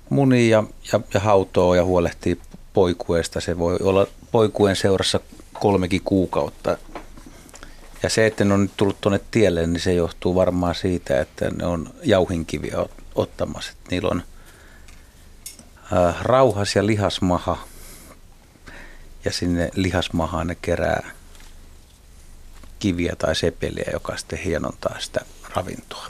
munii 0.09 0.49
ja, 0.49 0.63
ja, 0.93 0.99
ja 1.13 1.19
hautoo 1.19 1.75
ja 1.75 1.83
huolehtii 1.83 2.41
poikueesta. 2.73 3.41
Se 3.41 3.57
voi 3.57 3.77
olla 3.81 4.07
poikuen 4.31 4.75
seurassa 4.75 5.19
kolmekin 5.53 6.01
kuukautta. 6.05 6.77
Ja 8.03 8.09
se, 8.09 8.25
että 8.25 8.45
ne 8.45 8.53
on 8.53 8.61
nyt 8.61 8.77
tullut 8.77 9.01
tuonne 9.01 9.19
tielle, 9.31 9.67
niin 9.67 9.79
se 9.79 9.93
johtuu 9.93 10.35
varmaan 10.35 10.75
siitä, 10.75 11.21
että 11.21 11.49
ne 11.49 11.65
on 11.65 11.93
jauhinkiviä 12.03 12.77
ottamassa. 13.15 13.71
Että 13.71 13.89
niillä 13.91 14.09
on 14.09 14.23
äh, 15.93 16.15
rauhas 16.21 16.75
ja 16.75 16.85
lihasmaha 16.85 17.57
ja 19.25 19.31
sinne 19.31 19.69
lihasmahaan 19.75 20.47
ne 20.47 20.57
kerää 20.61 21.11
kiviä 22.79 23.15
tai 23.17 23.35
sepeliä, 23.35 23.89
joka 23.93 24.17
sitten 24.17 24.39
hienontaa 24.39 24.95
sitä 24.99 25.21
ravintoa. 25.55 26.07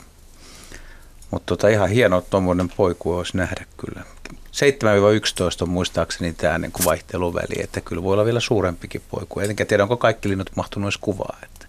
Mutta 1.30 1.46
tota, 1.46 1.68
ihan 1.68 1.88
hieno 1.88 2.20
tuommoinen 2.20 2.68
poiku 2.68 3.12
olisi 3.12 3.36
nähdä 3.36 3.66
kyllä. 3.76 4.04
7-11 4.34 5.62
on 5.62 5.68
muistaakseni 5.68 6.32
tämä 6.32 6.58
niin 6.58 6.72
kuin 6.72 6.84
vaihteluväli, 6.84 7.62
että 7.62 7.80
kyllä 7.80 8.02
voi 8.02 8.12
olla 8.12 8.24
vielä 8.24 8.40
suurempikin 8.40 9.02
poiku. 9.10 9.40
Enkä 9.40 9.64
tiedä, 9.64 9.82
onko 9.82 9.96
kaikki 9.96 10.28
linnut 10.28 10.50
mahtunut 10.56 10.86
edes 10.86 10.98
kuvaa. 10.98 11.38
Että. 11.42 11.61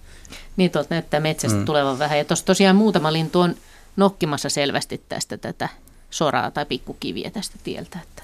Niin, 0.58 0.72
tuolta 0.72 0.88
näyttää 0.90 1.20
metsästä 1.20 1.58
mm. 1.58 1.66
tulevan 1.66 2.00
vähän. 2.00 2.18
Ja 2.18 2.26
tuossa 2.26 2.46
tosiaan 2.46 2.76
muutama 2.76 3.14
lintu 3.14 3.40
on 3.40 3.56
nokkimassa 3.96 4.50
selvästi 4.50 5.02
tästä 5.10 5.38
tätä 5.38 5.70
soraa 6.10 6.52
tai 6.52 6.66
pikkukiviä 6.66 7.32
tästä 7.32 7.56
tieltä. 7.64 8.00
Että 8.04 8.24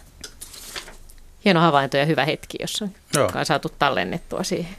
hieno 1.46 1.60
havainto 1.60 1.98
ja 1.98 2.06
hyvä 2.06 2.26
hetki, 2.26 2.58
jossa 2.62 2.88
on 3.36 3.46
saatu 3.46 3.72
tallennettua 3.80 4.44
siihen. 4.44 4.76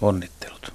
Onnittelut. 0.00 0.72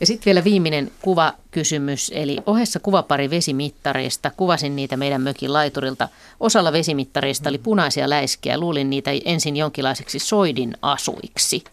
Ja 0.00 0.06
sitten 0.06 0.24
vielä 0.26 0.44
viimeinen 0.44 0.90
kuvakysymys, 1.02 2.12
eli 2.14 2.38
ohessa 2.46 2.80
kuvapari 2.80 3.30
vesimittareista. 3.30 4.30
Kuvasin 4.36 4.76
niitä 4.76 4.96
meidän 4.96 5.22
mökin 5.22 5.52
laiturilta. 5.52 6.08
Osalla 6.40 6.72
vesimittareista 6.72 7.48
oli 7.48 7.58
punaisia 7.58 8.10
läiskiä. 8.10 8.58
Luulin 8.58 8.90
niitä 8.90 9.10
ensin 9.24 9.56
jonkinlaiseksi 9.56 10.18
soidin 10.18 10.76
asuiksi. 10.82 11.64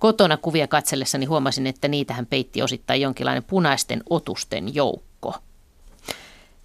Kotona 0.00 0.36
kuvia 0.36 0.68
katsellessani 0.68 1.26
huomasin, 1.26 1.66
että 1.66 1.88
niitähän 1.88 2.26
peitti 2.26 2.62
osittain 2.62 3.00
jonkinlainen 3.00 3.44
punaisten 3.44 4.02
otusten 4.10 4.74
joukko. 4.74 5.34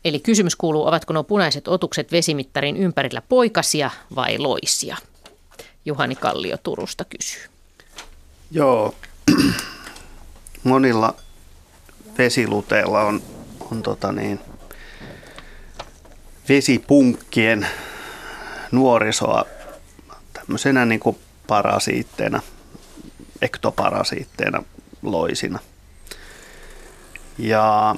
Eli 0.06 0.20
kysymys 0.20 0.56
kuuluu, 0.56 0.88
ovatko 0.88 1.14
nuo 1.14 1.24
punaiset 1.24 1.68
otukset 1.68 2.12
vesimittarin 2.12 2.78
ympärillä 2.78 3.22
poikasia 3.22 3.91
vai 4.16 4.38
loisia? 4.38 4.98
Juhani 5.86 6.16
Kallio 6.16 6.57
Turusta 6.57 7.06
kysyy. 7.06 7.41
Joo, 8.52 8.95
monilla 10.64 11.16
vesiluteilla 12.18 13.02
on, 13.02 13.22
on 13.72 13.84
tota 13.84 14.12
niin, 14.12 14.40
vesipunkkien 16.49 17.68
nuorisoa 18.72 19.45
tämmöisenä 20.34 20.86
niin 20.86 20.99
kuin 20.99 21.18
parasiitteena, 21.48 22.41
ektoparasiitteena 23.46 24.64
loisina. 25.02 25.60
Ja 27.38 27.96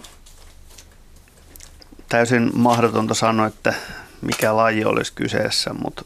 täysin 2.10 2.52
mahdotonta 2.54 3.14
sanoa, 3.14 3.48
että 3.48 3.74
mikä 4.22 4.56
laji 4.56 4.86
olisi 4.86 5.14
kyseessä, 5.14 5.74
mutta 5.74 6.06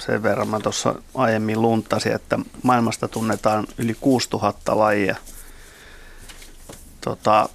sen 0.00 0.22
verran 0.22 0.48
mä 0.48 0.60
tuossa 0.60 0.94
aiemmin 1.14 1.62
luntasin, 1.62 2.12
että 2.12 2.38
maailmasta 2.62 3.08
tunnetaan 3.08 3.66
yli 3.78 3.96
6000 4.00 4.78
lajia 4.78 5.16
tota, 7.00 7.48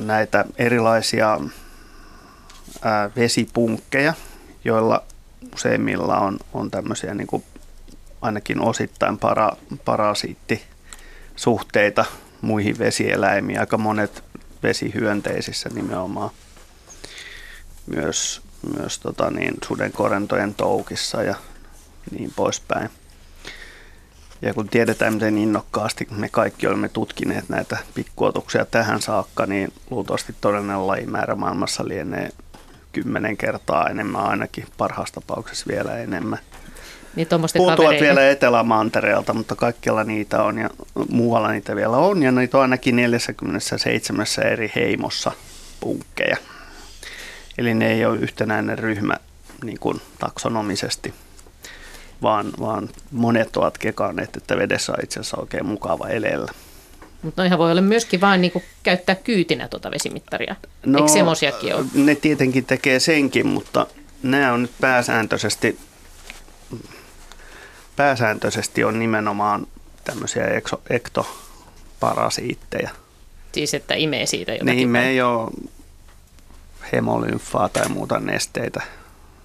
näitä 0.00 0.44
erilaisia 0.56 1.40
vesipunkkeja, 3.16 4.14
joilla 4.64 5.02
useimmilla 5.54 6.18
on, 6.18 6.38
on 6.52 6.70
tämmöisiä 6.70 7.14
niin 7.14 7.26
kuin 7.26 7.44
ainakin 8.22 8.60
osittain 8.60 9.18
para, 9.18 9.52
parasiittisuhteita 9.84 12.04
muihin 12.40 12.78
vesieläimiin. 12.78 13.60
Aika 13.60 13.78
monet 13.78 14.24
vesihyönteisissä 14.62 15.70
nimenomaan 15.74 16.30
myös, 17.86 18.42
myös 18.74 18.98
tota 18.98 19.30
niin, 19.30 19.54
sudenkorentojen 19.64 20.54
toukissa 20.54 21.22
ja 21.22 21.34
niin 22.10 22.32
poispäin. 22.36 22.90
Ja 24.42 24.54
kun 24.54 24.68
tiedetään, 24.68 25.14
miten 25.14 25.38
innokkaasti 25.38 26.08
me 26.10 26.28
kaikki 26.28 26.66
olemme 26.66 26.88
tutkineet 26.88 27.48
näitä 27.48 27.78
pikkuotuksia 27.94 28.64
tähän 28.64 29.02
saakka, 29.02 29.46
niin 29.46 29.72
luultavasti 29.90 30.34
todellinen 30.40 30.86
lajimäärä 30.86 31.34
maailmassa 31.34 31.88
lienee 31.88 32.30
kymmenen 32.92 33.36
kertaa 33.36 33.88
enemmän 33.88 34.26
ainakin, 34.26 34.66
parhaassa 34.78 35.14
tapauksessa 35.14 35.66
vielä 35.68 35.96
enemmän. 35.96 36.38
Niin 37.18 37.28
Puuttuvat 37.56 38.00
vielä 38.00 38.30
Etelämantereelta, 38.30 39.34
mutta 39.34 39.56
kaikkialla 39.56 40.04
niitä 40.04 40.42
on 40.42 40.58
ja 40.58 40.70
muualla 41.10 41.50
niitä 41.52 41.76
vielä 41.76 41.96
on. 41.96 42.22
Ja 42.22 42.32
niitä 42.32 42.56
on 42.56 42.62
ainakin 42.62 42.96
47 42.96 44.26
eri 44.52 44.72
heimossa 44.74 45.32
punkkeja. 45.80 46.36
Eli 47.58 47.74
ne 47.74 47.92
ei 47.92 48.04
ole 48.04 48.18
yhtenäinen 48.18 48.78
ryhmä 48.78 49.16
niin 49.64 49.78
kuin 49.78 50.00
taksonomisesti, 50.18 51.14
vaan, 52.22 52.52
vaan 52.60 52.88
monet 53.10 53.56
ovat 53.56 53.78
kekanneet, 53.78 54.36
että 54.36 54.56
vedessä 54.56 54.92
on 54.92 54.98
itse 55.04 55.20
asiassa 55.20 55.36
oikein 55.36 55.66
mukava 55.66 56.08
elellä. 56.08 56.52
Mutta 57.22 57.42
noihän 57.42 57.58
voi 57.58 57.70
olla 57.70 57.80
myöskin 57.80 58.20
vain 58.20 58.40
niin 58.40 58.52
käyttää 58.82 59.14
kyytinä 59.14 59.68
tuota 59.68 59.90
vesimittaria. 59.90 60.56
No, 60.86 60.98
Eikö 60.98 61.12
semmoisiakin 61.12 61.74
ole? 61.74 61.84
Ne 61.94 62.14
tietenkin 62.14 62.64
tekee 62.64 63.00
senkin, 63.00 63.46
mutta 63.46 63.86
nämä 64.22 64.52
on 64.52 64.62
nyt 64.62 64.72
pääsääntöisesti, 64.80 65.78
pääsääntöisesti 67.98 68.84
on 68.84 68.98
nimenomaan 68.98 69.66
tämmöisiä 70.04 70.46
ekso, 70.46 70.82
ektoparasiitteja. 70.90 72.90
Siis 73.52 73.74
että 73.74 73.94
imee 73.94 74.26
siitä 74.26 74.52
jotakin? 74.52 74.76
Ne 74.76 74.82
imee 74.82 75.14
jo 75.14 75.50
hemolymfaa 76.92 77.68
tai 77.68 77.88
muuta 77.88 78.20
nesteitä, 78.20 78.82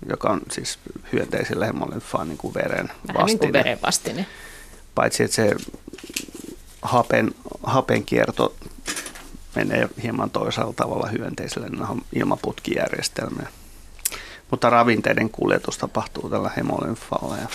joka 0.09 0.29
on 0.29 0.41
siis 0.51 0.79
hyönteisillä 1.13 1.65
hemolymfaa 1.65 2.25
niin 2.25 2.37
kuin 2.37 2.53
veren 2.53 2.91
Vähän 3.13 3.25
niin 3.25 3.39
kuin 3.39 3.53
veren 3.53 3.81
vastine. 3.81 4.25
Paitsi 4.95 5.23
että 5.23 5.35
se 5.35 5.55
hapen, 6.81 7.31
hapen 7.63 8.05
kierto 8.05 8.55
menee 9.55 9.89
hieman 10.03 10.29
toisella 10.29 10.73
tavalla 10.75 11.07
hyönteiselle 11.07 11.67
ilmaputkijärjestelmään. 12.15 13.49
Mutta 14.51 14.69
ravinteiden 14.69 15.29
kuljetus 15.29 15.77
tapahtuu 15.77 16.29
tällä 16.29 16.51
hemolymfalla. 16.57 17.37
Ja, 17.37 17.47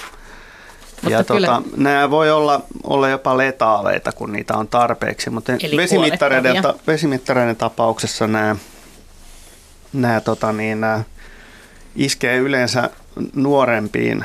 ja 1.08 1.24
tota, 1.24 1.62
nämä 1.76 2.10
voi 2.10 2.30
olla, 2.30 2.62
olla 2.82 3.08
jopa 3.08 3.36
letaaleita, 3.36 4.12
kun 4.12 4.32
niitä 4.32 4.54
on 4.54 4.68
tarpeeksi, 4.68 5.30
mutta 5.30 5.52
vesimittareiden, 5.76 6.62
ta, 6.62 6.74
vesimittareiden 6.86 7.56
tapauksessa 7.56 8.26
nämä, 8.26 8.56
nämä, 9.92 10.20
tota 10.20 10.52
niin, 10.52 10.80
nämä 10.80 11.02
iskee 11.96 12.36
yleensä 12.36 12.90
nuorempiin, 13.34 14.24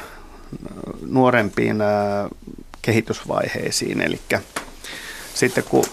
nuorempiin 1.08 1.82
ää, 1.82 2.30
kehitysvaiheisiin, 2.82 4.02
eli 4.02 4.20
sitten 5.34 5.64
kun 5.64 5.86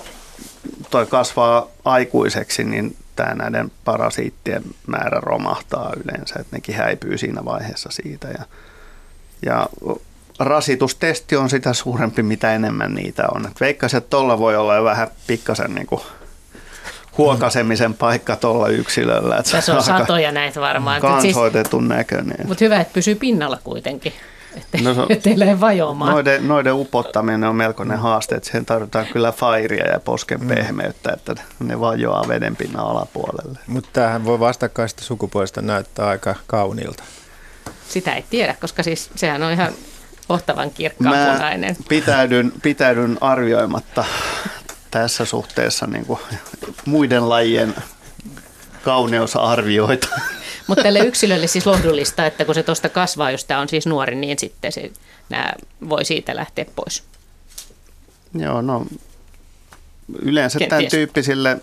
toi 0.91 1.07
kasvaa 1.07 1.67
aikuiseksi, 1.85 2.65
niin 2.65 2.97
tämä 3.17 3.35
näiden 3.35 3.71
parasiittien 3.85 4.63
määrä 4.87 5.21
romahtaa 5.21 5.93
yleensä, 6.05 6.35
että 6.41 6.57
nekin 6.57 6.75
häipyy 6.75 7.19
siinä 7.19 7.45
vaiheessa 7.45 7.89
siitä. 7.93 8.29
Ja, 8.29 8.45
ja 9.47 9.67
rasitustesti 10.41 11.37
on 11.37 11.51
sitä 11.51 11.73
suurempi, 11.73 12.23
mitä 12.23 12.55
enemmän 12.55 12.95
niitä 12.95 13.25
on. 13.35 13.47
Et 13.47 13.61
veikkaisin, 13.61 13.99
että 13.99 14.11
tuolla 14.11 14.39
voi 14.39 14.57
olla 14.57 14.75
jo 14.75 14.85
vähän 14.85 15.09
pikkasen 15.27 15.75
niin 15.75 15.87
kuin 15.87 16.01
huokasemisen 17.19 17.95
paikka 17.95 18.37
tuolla 18.37 18.69
yksilöllä. 18.69 19.37
Että 19.37 19.51
Tässä 19.51 19.75
on 19.75 19.83
satoja 19.83 20.33
näitä 20.33 20.61
varmaan. 20.61 21.01
Kansoitetun 21.01 21.83
siis, 21.83 21.89
näköinen. 21.89 22.47
Mutta 22.49 22.65
hyvä, 22.65 22.81
että 22.81 22.95
pysyy 22.95 23.15
pinnalla 23.15 23.59
kuitenkin 23.65 24.13
ettei, 24.57 24.83
no, 24.83 25.07
ettei 25.09 25.39
lähde 25.39 25.61
vajoamaan. 25.61 26.13
Noiden, 26.13 26.49
noiden 26.49 26.75
upottaminen 26.75 27.45
on 27.45 27.57
melkoinen 27.57 27.99
haaste, 27.99 28.35
että 28.35 28.47
siihen 28.47 28.67
tarvitaan 28.67 29.07
kyllä 29.13 29.33
fairia 29.33 29.87
ja 29.87 30.01
posken 30.01 30.41
mm. 30.41 30.49
pehmeyttä, 30.49 31.13
että 31.13 31.35
ne 31.59 31.81
vajoaa 31.81 32.29
vedenpinnan 32.29 32.87
alapuolelle. 32.87 33.59
Mutta 33.67 33.91
tämähän 33.93 34.25
voi 34.25 34.41
vastakkaista 34.41 35.05
sukupuolesta 35.05 35.63
näyttää 35.63 36.07
aika 36.07 36.35
kauniilta. 36.47 37.05
Sitä 37.89 38.15
ei 38.15 38.25
tiedä, 38.31 38.57
koska 38.61 38.83
siis 38.83 39.11
sehän 39.17 39.43
on 39.43 39.53
ihan 39.53 39.73
pohtavan 40.31 40.71
kirkkaan 40.71 41.17
Mä 41.17 41.33
punainen. 41.33 41.77
Pitäydyn, 41.89 42.53
pitäydyn 42.63 43.19
arvioimatta 43.21 44.05
tässä 44.91 45.25
suhteessa 45.25 45.87
niin 45.87 46.07
kuin 46.07 46.21
muiden 46.87 47.29
lajien 47.29 47.75
kauneusarvioita. 48.85 50.09
Mutta 50.67 50.83
tälle 50.83 50.99
yksilölle 50.99 51.47
siis 51.47 51.67
lohdullista, 51.67 52.27
että 52.27 52.45
kun 52.45 52.55
se 52.55 52.63
tuosta 52.63 52.89
kasvaa, 52.89 53.31
jos 53.31 53.45
tämä 53.45 53.61
on 53.61 53.69
siis 53.69 53.87
nuori, 53.87 54.17
niin 54.17 54.39
sitten 54.39 54.73
se, 54.73 54.91
nämä 55.29 55.53
voi 55.89 56.05
siitä 56.05 56.37
lähteä 56.37 56.65
pois. 56.77 57.03
Joo, 58.35 58.63
no 58.63 58.87
yleensä 60.19 60.59
Kenties. 60.59 60.79
tämän 60.79 60.91
tyyppisille 60.91 61.61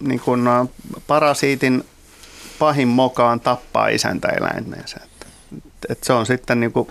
niin 0.00 0.20
kun, 0.20 0.48
parasiitin 1.06 1.84
pahin 2.58 2.88
mokaan 2.88 3.40
tappaa 3.40 3.88
isäntäeläimensä. 3.88 5.00
Et, 5.04 5.26
et 5.88 6.04
se 6.04 6.12
on 6.12 6.26
sitten 6.26 6.60
niin 6.60 6.72
kuin 6.72 6.88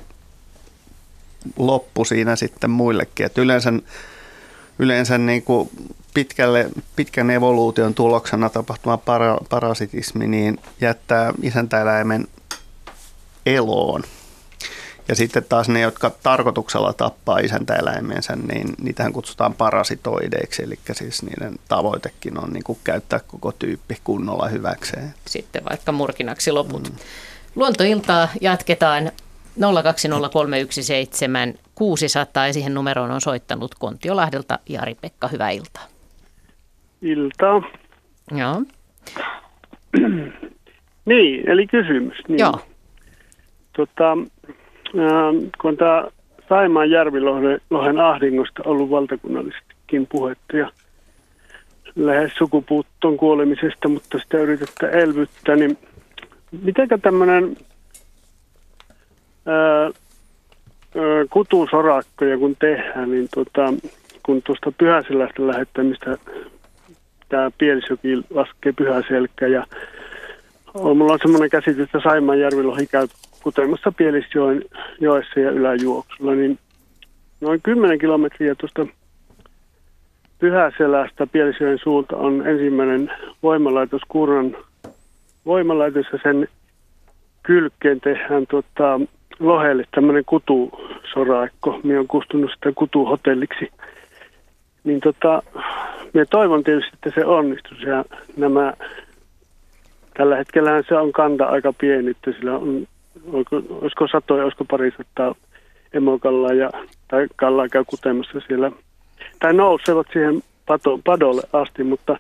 loppu 1.57 2.05
siinä 2.05 2.35
sitten 2.35 2.69
muillekin. 2.69 3.25
Et 3.25 3.37
yleensä 3.37 3.73
yleensä 4.79 5.17
niin 5.17 5.43
kuin 5.43 5.69
pitkälle, 6.13 6.69
pitkän 6.95 7.29
evoluution 7.29 7.93
tuloksena 7.93 8.49
tapahtuva 8.49 8.97
para, 8.97 9.37
parasitismi 9.49 10.27
niin 10.27 10.59
jättää 10.81 11.33
isäntäeläimen 11.41 12.27
eloon. 13.45 14.03
Ja 15.07 15.15
sitten 15.15 15.45
taas 15.49 15.69
ne, 15.69 15.79
jotka 15.79 16.09
tarkoituksella 16.09 16.93
tappaa 16.93 17.39
isäntäeläimensä, 17.39 18.35
niin 18.35 18.73
niitähän 18.81 19.13
kutsutaan 19.13 19.53
parasitoideiksi, 19.53 20.63
eli 20.63 20.79
siis 20.91 21.23
niiden 21.23 21.55
tavoitekin 21.67 22.43
on 22.43 22.53
niin 22.53 22.63
kuin 22.63 22.79
käyttää 22.83 23.19
koko 23.27 23.51
tyyppi 23.51 23.97
kunnolla 24.03 24.47
hyväkseen. 24.47 25.13
Sitten 25.25 25.65
vaikka 25.69 25.91
murkinaksi 25.91 26.51
loput. 26.51 26.89
Mm. 26.89 26.95
Luontoiltaa 27.55 28.29
jatketaan 28.41 29.11
020317600 29.59 29.63
ja 32.47 32.53
siihen 32.53 32.73
numeroon 32.73 33.11
on 33.11 33.21
soittanut 33.21 33.75
Kontiolahdelta 33.79 34.59
Jari-Pekka. 34.69 35.27
Hyvää 35.27 35.49
iltaa. 35.49 35.83
Iltaa. 37.01 37.61
Joo. 38.31 38.61
niin, 41.05 41.49
eli 41.49 41.67
kysymys. 41.67 42.17
Niin. 42.27 42.39
Joo. 42.39 42.59
Tota, 43.77 44.11
äh, 44.11 45.51
kun 45.61 45.77
tämä 45.77 46.07
Saimaan 46.49 46.89
järvilohen 46.89 47.99
ahdingosta 47.99 48.63
ollut 48.65 48.89
valtakunnallisestikin 48.89 50.07
puhetta 50.07 50.57
ja 50.57 50.71
lähes 51.95 52.31
sukupuuttoon 52.37 53.17
kuolemisesta, 53.17 53.87
mutta 53.87 54.19
sitä 54.19 54.37
yritetään 54.37 54.93
elvyttää, 54.93 55.55
niin 55.55 55.77
mitenkä 56.63 56.97
tämmöinen 56.97 57.57
kutusorakkoja 61.29 62.37
kun 62.37 62.55
tehdään, 62.59 63.11
niin 63.11 63.27
tota, 63.35 63.73
kun 64.23 64.41
tuosta 64.41 64.71
Pyhäselästä 64.71 65.47
lähettämistä 65.47 66.17
tämä 67.29 67.51
Pielisjoki 67.57 68.17
laskee 68.29 68.73
Pyhäselkä 68.77 69.47
ja 69.47 69.65
on, 70.73 70.97
mulla 70.97 71.13
on 71.13 71.19
semmoinen 71.21 71.49
käsitys, 71.49 71.83
että 71.83 71.99
Saimaan 72.03 72.39
järvilohi 72.39 72.87
käy 72.87 73.07
kutemassa 73.43 73.91
Pielisjoen 73.91 74.63
joessa 74.99 75.39
ja 75.39 75.51
yläjuoksulla, 75.51 76.31
niin 76.31 76.59
noin 77.41 77.61
10 77.61 77.99
kilometriä 77.99 78.55
tuosta 78.55 78.87
Pyhäselästä 80.39 81.27
Pielisjoen 81.27 81.79
suulta 81.83 82.17
on 82.17 82.47
ensimmäinen 82.47 83.11
voimalaitos 83.43 84.01
Kurnan 84.07 84.57
voimalaitos 85.45 86.05
ja 86.13 86.19
sen 86.23 86.47
kylkeen 87.43 88.01
tehdään 88.01 88.47
tota, 88.47 88.99
lohelle 89.41 89.83
tämmöinen 89.95 90.25
kutusoraikko. 90.25 91.79
Minä 91.83 91.95
olen 91.95 92.07
kustunut 92.07 92.51
sitä 92.51 92.71
kutuhotelliksi. 92.75 93.71
Niin 94.83 94.99
tota, 94.99 95.43
minä 96.13 96.25
toivon 96.25 96.63
tietysti, 96.63 96.91
että 96.93 97.11
se 97.15 97.25
onnistuu 97.25 97.77
ja 97.77 98.05
nämä 98.37 98.73
tällä 100.17 100.35
hetkellä 100.35 100.83
se 100.87 100.95
on 100.95 101.11
kanta 101.11 101.45
aika 101.45 101.73
pieni, 101.73 102.11
että 102.11 102.31
sillä 102.31 102.55
on, 102.55 102.87
olisiko, 103.69 104.07
satoja, 104.11 104.43
olisiko 104.43 104.65
parisataa 104.65 105.35
emokallaa 105.93 106.53
ja, 106.53 106.69
tai 107.07 107.27
kallaa 107.35 107.69
käy 107.69 107.83
kutemassa 107.87 108.39
siellä, 108.47 108.71
tai 109.39 109.53
nousevat 109.53 110.07
siihen 110.13 110.43
pato, 110.65 110.99
padolle 111.05 111.41
asti, 111.53 111.83
mutta 111.83 112.19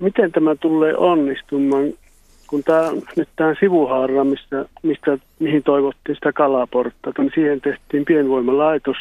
miten 0.00 0.32
tämä 0.32 0.54
tulee 0.54 0.96
onnistumaan, 0.96 1.84
kun 2.46 2.62
tämä, 2.64 2.92
nyt 3.16 3.28
tämä 3.36 3.54
sivuhaara, 3.60 4.24
mistä, 4.24 4.64
mistä, 4.82 5.18
mihin 5.38 5.62
toivottiin 5.62 6.16
sitä 6.16 6.32
kalaportta, 6.32 7.12
niin 7.18 7.32
siihen 7.34 7.60
tehtiin 7.60 8.04
pienvoimalaitos, 8.04 8.96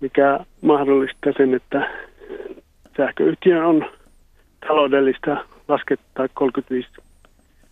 mikä 0.00 0.40
mahdollistaa 0.62 1.32
sen, 1.36 1.54
että 1.54 1.90
sähköyhtiön 2.96 3.66
on 3.66 3.86
taloudellista 4.68 5.36
laskettaa 5.68 6.28
35 6.34 6.88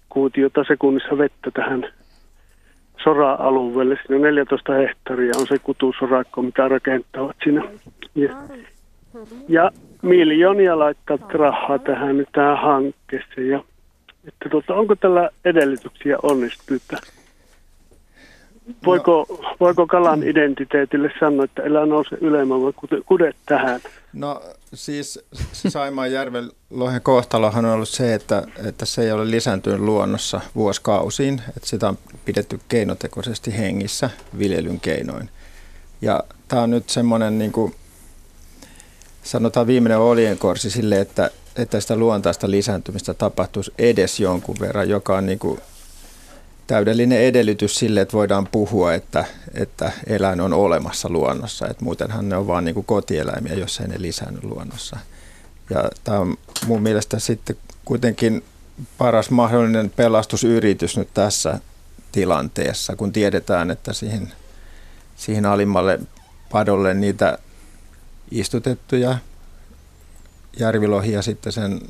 kuutiota 0.09 0.65
sekunnissa 0.69 1.19
vettä 1.19 1.51
tähän 1.51 1.87
sora-alueelle. 3.05 3.97
Siinä 3.97 4.17
on 4.17 4.23
14 4.23 4.73
hehtaaria 4.73 5.33
on 5.41 5.47
se 5.47 5.59
kutusorakko, 5.59 6.43
mikä 6.43 6.69
rakentavat 6.69 7.37
siinä. 7.45 7.63
Ja, 8.15 8.37
ja 9.49 9.71
miljoonia 10.03 10.79
laittaa 10.79 11.19
rahaa 11.33 11.79
tähän 11.79 12.27
tähän 12.33 12.59
hankkeeseen. 12.59 13.49
Ja, 13.49 13.65
että 14.29 14.49
tuota, 14.51 14.75
onko 14.75 14.97
tällä 14.97 15.31
edellytyksiä 15.45 16.17
onnistua? 16.23 16.77
Voiko, 18.87 19.27
no. 19.29 19.57
voiko 19.61 19.87
kalan 19.87 20.23
identiteetille 20.23 21.11
sanoa, 21.21 21.45
että 21.45 21.63
elää 21.63 21.87
nouse 21.87 22.17
ylemmän 22.21 22.63
vai 22.63 22.73
kude 23.07 23.33
tähän? 23.47 23.81
No 24.13 24.43
siis 24.75 25.25
Saimaan 25.53 26.13
järven 26.13 26.51
lohen 26.71 27.03
kohtalohan 27.03 27.65
on 27.65 27.73
ollut 27.73 27.89
se, 27.89 28.15
että, 28.15 28.43
että 28.69 28.87
se 28.87 29.03
ei 29.03 29.13
ole 29.13 29.31
lisääntynyt 29.31 29.81
luonnossa 29.81 30.41
vuosikausiin, 30.55 31.43
että 31.49 31.69
sitä 31.69 31.89
on 31.89 31.99
pidetty 32.25 32.61
keinotekoisesti 32.69 33.59
hengissä 33.59 34.11
viljelyn 34.39 34.81
keinoin. 34.81 35.29
Ja 36.03 36.25
tämä 36.49 36.63
on 36.63 36.71
nyt 36.71 36.91
semmoinen 36.91 37.39
niin 37.39 37.53
kuin, 37.53 37.75
sanotaan 39.23 39.67
viimeinen 39.67 39.99
olienkorsi 39.99 40.71
sille, 40.71 41.01
että, 41.01 41.31
että 41.57 41.81
sitä 41.81 41.97
luontaista 41.97 42.51
lisääntymistä 42.51 43.15
tapahtuisi 43.15 43.73
edes 43.79 44.21
jonkun 44.21 44.57
verran, 44.61 44.89
joka 44.89 45.17
on 45.17 45.27
niin 45.27 45.39
kuin 45.39 45.61
täydellinen 46.67 47.21
edellytys 47.21 47.79
sille, 47.79 48.01
että 48.01 48.17
voidaan 48.17 48.47
puhua, 48.53 48.95
että, 48.95 49.25
että 49.55 49.93
eläin 50.07 50.41
on 50.41 50.53
olemassa 50.53 51.09
luonnossa. 51.09 51.69
Että 51.69 51.85
muutenhan 51.85 52.29
ne 52.29 52.37
on 52.37 52.47
vain 52.47 52.65
niin 52.65 52.85
kotieläimiä, 52.85 53.55
jos 53.55 53.81
ei 53.81 53.89
ne 53.89 53.95
lisännyt 53.99 54.45
luonnossa. 54.45 54.97
Ja 55.71 55.91
tämä 56.05 56.19
on 56.19 56.37
mun 56.67 56.83
mielestä 56.83 57.19
sitten 57.19 57.57
kuitenkin 57.85 58.45
paras 58.99 59.31
mahdollinen 59.31 59.91
pelastusyritys 59.91 60.97
nyt 60.97 61.09
tässä 61.15 61.59
tilanteessa, 62.13 62.97
kun 62.97 63.13
tiedetään, 63.13 63.71
että 63.71 63.93
siihen, 63.93 64.33
siihen 65.17 65.47
alimmalle 65.47 66.01
padolle 66.51 66.95
niitä 66.95 67.39
istutettuja 68.31 69.19
järvilohia 70.59 71.23
sitten 71.23 71.53
sen 71.53 71.81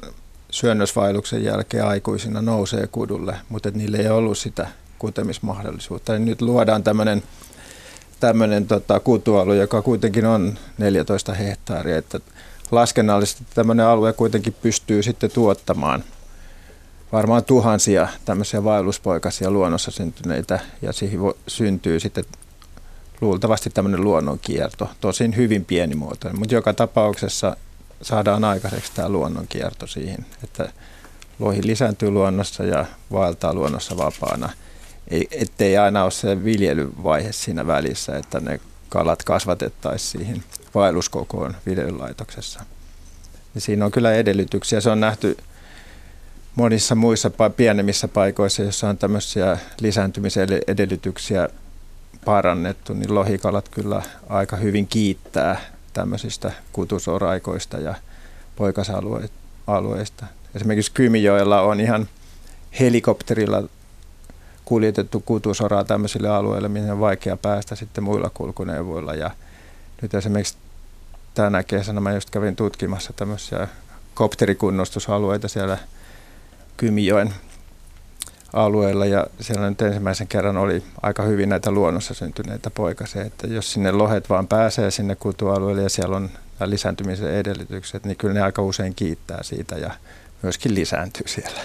syönnösvailuksen 0.50 1.44
jälkeen 1.44 1.86
aikuisina 1.86 2.42
nousee 2.42 2.86
kudulle, 2.86 3.36
mutta 3.48 3.70
niille 3.70 3.96
ei 3.96 4.08
ollut 4.08 4.38
sitä 4.38 4.68
kutemismahdollisuutta. 4.98 6.12
Niin 6.12 6.24
nyt 6.24 6.42
luodaan 6.42 6.82
tämmöinen 6.82 7.22
tämmöinen 8.20 8.66
tota, 8.66 9.00
kutualue, 9.00 9.56
joka 9.56 9.82
kuitenkin 9.82 10.26
on 10.26 10.58
14 10.78 11.34
hehtaaria, 11.34 11.98
että 11.98 12.20
laskennallisesti 12.70 13.44
tämmöinen 13.54 13.86
alue 13.86 14.12
kuitenkin 14.12 14.56
pystyy 14.62 15.02
sitten 15.02 15.30
tuottamaan 15.30 16.04
varmaan 17.12 17.44
tuhansia 17.44 18.08
tämmöisiä 18.24 18.64
vaelluspoikasia 18.64 19.50
luonnossa 19.50 19.90
syntyneitä 19.90 20.60
ja 20.82 20.92
siihen 20.92 21.20
syntyy 21.46 22.00
sitten 22.00 22.24
luultavasti 23.20 23.70
tämmöinen 23.70 24.04
luonnonkierto, 24.04 24.88
tosin 25.00 25.36
hyvin 25.36 25.64
pienimuotoinen, 25.64 26.38
mutta 26.38 26.54
joka 26.54 26.72
tapauksessa 26.72 27.56
saadaan 28.02 28.44
aikaiseksi 28.44 28.92
tämä 28.94 29.08
luonnonkierto 29.08 29.86
siihen, 29.86 30.26
että 30.44 30.72
lohi 31.38 31.66
lisääntyy 31.66 32.10
luonnossa 32.10 32.64
ja 32.64 32.84
vaeltaa 33.12 33.54
luonnossa 33.54 33.96
vapaana. 33.96 34.52
Ei, 35.08 35.28
ettei 35.30 35.76
aina 35.76 36.02
ole 36.02 36.10
se 36.10 36.44
viljelyvaihe 36.44 37.32
siinä 37.32 37.66
välissä, 37.66 38.16
että 38.16 38.40
ne 38.40 38.60
kalat 38.88 39.22
kasvatettaisiin 39.22 40.10
siihen 40.10 40.44
vaelluskokoon 40.74 41.56
viljelylaitoksessa. 41.66 42.60
Ja 43.54 43.60
siinä 43.60 43.84
on 43.84 43.90
kyllä 43.90 44.12
edellytyksiä. 44.12 44.80
Se 44.80 44.90
on 44.90 45.00
nähty 45.00 45.36
monissa 46.54 46.94
muissa 46.94 47.30
pienemmissä 47.56 48.08
paikoissa, 48.08 48.62
joissa 48.62 48.88
on 48.88 48.98
tämmöisiä 48.98 49.58
lisääntymisen 49.80 50.48
edellytyksiä 50.66 51.48
parannettu, 52.24 52.94
niin 52.94 53.14
lohikalat 53.14 53.68
kyllä 53.68 54.02
aika 54.28 54.56
hyvin 54.56 54.86
kiittää 54.86 55.60
tämmöisistä 55.94 56.52
kutusoraikoista 56.72 57.78
ja 57.78 57.94
poikasalueista. 58.56 60.26
Esimerkiksi 60.54 60.92
Kymijoella 60.92 61.60
on 61.60 61.80
ihan 61.80 62.08
helikopterilla 62.80 63.62
kuljetettu 64.64 65.20
kutusoraa 65.20 65.84
tämmöisille 65.84 66.28
alueille, 66.28 66.68
mihin 66.68 66.92
on 66.92 67.00
vaikea 67.00 67.36
päästä 67.36 67.74
sitten 67.74 68.04
muilla 68.04 68.30
kulkuneuvoilla. 68.34 69.14
Ja 69.14 69.30
nyt 70.02 70.14
esimerkiksi 70.14 70.56
tänä 71.34 71.62
kesänä 71.62 72.00
mä 72.00 72.12
just 72.12 72.30
kävin 72.30 72.56
tutkimassa 72.56 73.12
tämmöisiä 73.12 73.68
kopterikunnostusalueita 74.14 75.48
siellä 75.48 75.78
Kymijoen 76.76 77.34
alueella 78.54 79.06
ja 79.06 79.26
siellä 79.40 79.68
nyt 79.68 79.82
ensimmäisen 79.82 80.28
kerran 80.28 80.56
oli 80.56 80.82
aika 81.02 81.22
hyvin 81.22 81.48
näitä 81.48 81.70
luonnossa 81.70 82.14
syntyneitä 82.14 82.70
poikasia, 82.70 83.22
että 83.22 83.46
jos 83.46 83.72
sinne 83.72 83.92
lohet 83.92 84.30
vaan 84.30 84.46
pääsee 84.46 84.90
sinne 84.90 85.14
kutualueelle 85.14 85.82
ja 85.82 85.88
siellä 85.88 86.16
on 86.16 86.30
lisääntymisen 86.64 87.34
edellytykset, 87.34 88.04
niin 88.04 88.16
kyllä 88.16 88.34
ne 88.34 88.42
aika 88.42 88.62
usein 88.62 88.94
kiittää 88.94 89.42
siitä 89.42 89.74
ja 89.76 89.90
myöskin 90.42 90.74
lisääntyy 90.74 91.28
siellä. 91.28 91.60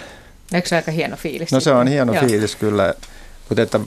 Eikö 0.52 0.68
se 0.68 0.76
aika 0.76 0.90
hieno 0.90 1.16
fiilis? 1.16 1.52
No 1.52 1.60
se 1.60 1.72
on 1.72 1.88
hieno 1.88 2.14
Joo. 2.14 2.24
fiilis 2.26 2.56
kyllä, 2.56 2.94
mutta 3.48 3.62
että 3.62 3.80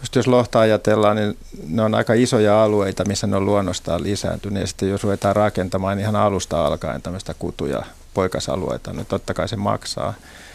just 0.00 0.16
jos 0.16 0.26
lohta 0.26 0.60
ajatellaan, 0.60 1.16
niin 1.16 1.38
ne 1.68 1.82
on 1.82 1.94
aika 1.94 2.14
isoja 2.14 2.64
alueita, 2.64 3.04
missä 3.04 3.26
ne 3.26 3.36
on 3.36 3.46
luonnostaan 3.46 4.02
lisääntynyt. 4.02 4.60
Ja 4.60 4.66
sitten 4.66 4.88
jos 4.88 5.02
ruvetaan 5.02 5.36
rakentamaan 5.36 5.96
niin 5.96 6.02
ihan 6.02 6.16
alusta 6.16 6.66
alkaen 6.66 7.02
tämmöistä 7.02 7.34
kutuja 7.38 7.82
poikasalueita, 8.14 8.92
niin 8.92 9.06
totta 9.06 9.34
kai 9.34 9.48
se 9.48 9.56
maksaa. 9.56 10.14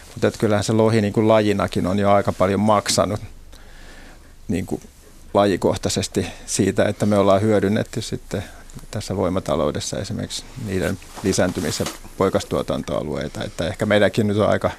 Mutta 0.10 0.28
että 0.28 0.40
kyllähän 0.40 0.64
se 0.64 0.74
lohi 0.74 1.02
niin 1.02 1.14
kuin 1.14 1.28
lajinakin 1.28 1.88
on 1.88 2.00
jo 2.00 2.12
aika 2.12 2.32
paljon 2.32 2.60
maksanut 2.60 3.20
niin 4.48 4.66
kuin 4.66 4.82
lajikohtaisesti 5.34 6.28
siitä, 6.46 6.86
että 6.86 7.06
me 7.06 7.18
ollaan 7.18 7.42
hyödynnetty 7.42 8.02
sitten 8.02 8.44
tässä 8.92 9.16
voimataloudessa 9.16 10.00
esimerkiksi 10.00 10.44
niiden 10.66 11.00
lisääntymis- 11.24 11.80
ja 11.80 11.86
poikastuotantoalueita, 12.18 13.44
että 13.44 13.68
ehkä 13.68 13.86
meidänkin 13.86 14.28
nyt 14.28 14.38
on 14.38 14.50
aika 14.50 14.72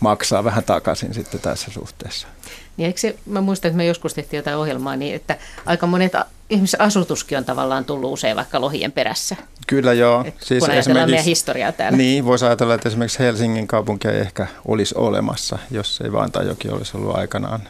maksaa 0.00 0.44
vähän 0.44 0.64
takaisin 0.64 1.14
sitten 1.14 1.40
tässä 1.40 1.70
suhteessa. 1.70 2.28
Niin 2.76 2.86
eikö 2.86 3.00
se, 3.00 3.16
mä 3.26 3.40
muistan, 3.40 3.68
että 3.68 3.76
me 3.76 3.86
joskus 3.86 4.14
tehtiin 4.14 4.38
jotain 4.38 4.56
ohjelmaa 4.56 4.96
niin, 4.96 5.14
että 5.14 5.36
aika 5.66 5.86
monet 5.86 6.12
ihmisen 6.50 6.80
asutuskin 6.80 7.38
on 7.38 7.44
tavallaan 7.44 7.84
tullut 7.84 8.12
usein 8.12 8.36
vaikka 8.36 8.60
lohien 8.60 8.92
perässä. 8.92 9.36
Kyllä 9.66 9.92
joo. 9.92 10.24
Et 10.26 10.34
siis 10.42 10.64
kun 10.64 10.70
ajatellaan 10.70 11.10
meidän 11.10 11.24
historiaa 11.24 11.72
täällä. 11.72 11.98
Niin, 11.98 12.24
voisi 12.24 12.44
ajatella, 12.44 12.74
että 12.74 12.88
esimerkiksi 12.88 13.18
Helsingin 13.18 13.66
kaupunki 13.66 14.08
ei 14.08 14.20
ehkä 14.20 14.46
olisi 14.68 14.94
olemassa, 14.98 15.58
jos 15.70 16.00
ei 16.04 16.12
Vantajoki 16.12 16.68
olisi 16.68 16.96
ollut 16.96 17.16
aikanaan 17.16 17.60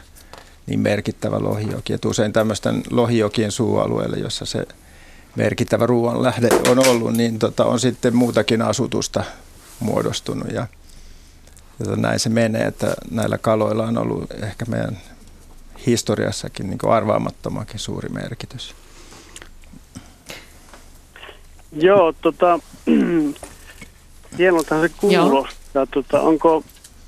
niin 0.67 0.79
merkittävä 0.79 1.39
lohijoki. 1.39 1.93
Et 1.93 2.05
usein 2.05 2.33
tämmöisten 2.33 2.83
lohijokien 2.91 3.51
suualueille, 3.51 4.17
jossa 4.17 4.45
se 4.45 4.65
merkittävä 5.35 5.85
ruoan 5.85 6.23
lähde 6.23 6.49
on 6.69 6.87
ollut, 6.87 7.13
niin 7.13 7.39
tota, 7.39 7.65
on 7.65 7.79
sitten 7.79 8.15
muutakin 8.15 8.61
asutusta 8.61 9.23
muodostunut. 9.79 10.51
Ja, 10.51 10.67
ja 11.79 11.95
näin 11.95 12.19
se 12.19 12.29
menee, 12.29 12.65
että 12.65 12.93
näillä 13.11 13.37
kaloilla 13.37 13.85
on 13.85 13.97
ollut 13.97 14.31
ehkä 14.43 14.65
meidän 14.65 14.97
historiassakin 15.85 16.69
niin 16.69 16.79
arvaamattomakin 16.87 17.79
suuri 17.79 18.09
merkitys. 18.09 18.75
Joo, 21.71 22.13
tota, 22.21 22.59
hienoltahan 24.37 24.89
se 24.89 24.95
kuulostaa. 24.97 25.85
Tota, 25.85 26.21
onko, 26.21 26.63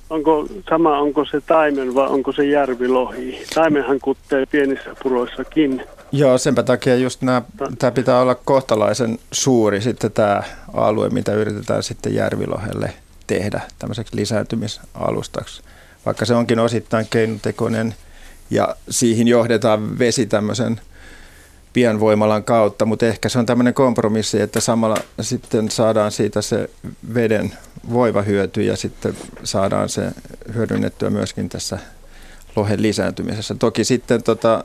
onko 0.10 0.48
sama, 0.70 1.00
onko 1.00 1.26
se 1.26 1.41
taimen 1.41 1.96
vai 1.96 2.08
onko 2.08 2.32
se 2.32 2.46
järvilohi? 2.46 3.46
Taimenhan 3.56 4.00
kuttee 4.00 4.46
pienissä 4.46 4.96
puroissakin. 5.04 5.84
Joo, 6.12 6.38
senpä 6.38 6.64
takia 6.64 6.96
just 6.96 7.22
nämä, 7.22 7.41
tämä 7.80 7.91
pitää 7.91 8.22
olla 8.22 8.36
kohtalaisen 8.36 9.20
suuri 9.32 9.82
sitten 9.82 10.12
tämä 10.12 10.44
alue, 10.74 11.10
mitä 11.10 11.34
yritetään 11.34 11.84
sitten 11.84 12.16
järvilohelle 12.16 12.94
tehdä 13.30 13.61
tämmöiseksi 13.80 14.15
lisääntymisalustaksi. 14.15 15.61
Vaikka 16.06 16.26
se 16.26 16.35
onkin 16.35 16.60
osittain 16.60 17.07
keinotekoinen 17.10 17.95
ja 18.49 18.76
siihen 18.89 19.27
johdetaan 19.27 19.99
vesi 19.99 20.26
tämmöisen 20.26 20.81
pienvoimalan 21.73 22.43
kautta, 22.43 22.85
mutta 22.85 23.06
ehkä 23.06 23.30
se 23.30 23.39
on 23.39 23.45
tämmöinen 23.45 23.73
kompromissi, 23.73 24.41
että 24.41 24.60
samalla 24.60 24.97
sitten 25.22 25.72
saadaan 25.72 26.11
siitä 26.11 26.41
se 26.41 26.69
veden 27.14 27.53
voiva 27.93 28.22
hyöty 28.22 28.64
ja 28.64 28.77
sitten 28.77 29.15
saadaan 29.43 29.89
se 29.89 30.11
hyödynnettyä 30.53 31.10
myöskin 31.10 31.49
tässä 31.49 31.80
lohen 32.56 32.81
lisääntymisessä. 32.81 33.56
Toki 33.56 33.84
sitten 33.84 34.23
tota, 34.23 34.64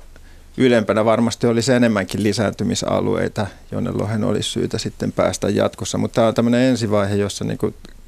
ylempänä 0.57 1.05
varmasti 1.05 1.47
olisi 1.47 1.73
enemmänkin 1.73 2.23
lisääntymisalueita, 2.23 3.47
jonne 3.73 3.91
lohen 3.91 4.25
olisi 4.25 4.51
syytä 4.51 4.79
sitten 4.79 5.13
päästä 5.13 5.49
jatkossa, 5.49 5.99
mutta 5.99 6.15
tämä 6.15 6.29
on 6.29 6.35
tämmöinen 6.35 6.61
ensivaihe, 6.61 7.15
jossa 7.15 7.45
niin 7.45 7.59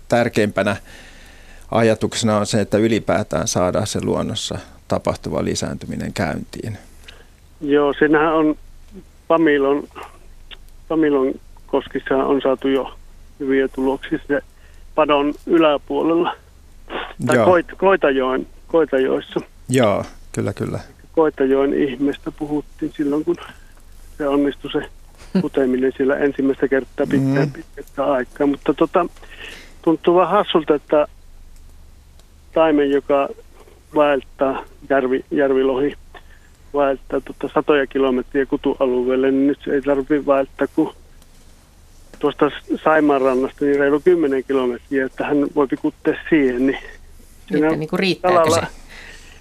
tärkeimpänä 0.08 0.76
ajatuksena 1.70 2.36
on 2.36 2.46
se, 2.46 2.60
että 2.60 2.78
ylipäätään 2.78 3.48
saadaan 3.48 3.86
se 3.86 4.04
luonnossa 4.04 4.58
tapahtuva 4.88 5.44
lisääntyminen 5.44 6.12
käyntiin. 6.12 6.78
Joo, 7.60 7.92
siinähän 7.98 8.34
on 8.34 8.56
Pamilon, 9.28 9.88
Pamilon 10.88 11.34
koskissa 11.66 12.14
on 12.14 12.40
saatu 12.42 12.68
jo 12.68 12.94
hyviä 13.40 13.68
tuloksia 13.68 14.18
se 14.28 14.40
padon 14.94 15.34
yläpuolella. 15.46 16.36
Tai 17.26 17.44
Koit, 17.44 17.66
Koitajoen, 17.76 18.46
Koitajoissa. 18.66 19.40
Joo, 19.68 20.04
kyllä, 20.32 20.52
kyllä. 20.52 20.80
Koitajoen 21.12 21.74
ihmeestä 21.74 22.30
puhuttiin 22.30 22.92
silloin, 22.96 23.24
kun 23.24 23.36
se 24.18 24.28
onnistui 24.28 24.72
se 24.72 24.82
kuteminen 25.40 25.92
siellä 25.96 26.16
ensimmäistä 26.16 26.68
kertaa 26.68 27.06
pitkään, 27.06 27.48
mm. 27.56 27.62
pitkään 27.76 28.10
aikaa. 28.10 28.46
Mutta 28.46 28.74
tota, 28.74 29.06
tuntuu 29.86 30.16
vähän 30.16 30.30
hassulta, 30.30 30.74
että 30.74 31.06
taimen, 32.54 32.90
joka 32.90 33.28
vaeltaa 33.94 34.64
järvi, 34.90 35.24
järvilohi, 35.30 35.94
vaeltaa 36.74 37.20
tota 37.20 37.48
satoja 37.54 37.86
kilometriä 37.86 38.46
kutualueelle, 38.46 39.30
niin 39.30 39.46
nyt 39.46 39.58
se 39.64 39.70
ei 39.70 39.82
tarvitse 39.82 40.26
vaeltaa 40.26 40.66
kuin 40.74 40.90
tuosta 42.18 42.50
Saimaan 42.84 43.20
rannasta 43.20 43.64
niin 43.64 43.78
reilu 43.78 44.00
10 44.00 44.44
kilometriä, 44.44 45.06
että 45.06 45.26
hän 45.26 45.46
voi 45.54 45.66
kuttea 45.82 46.14
siihen. 46.28 46.66
Niin, 46.66 46.78
niin, 47.50 47.80
niin 47.80 47.88
kuin 47.88 48.00
riittääkö 48.00 48.36
talalla, 48.36 48.60
se? 48.60 48.66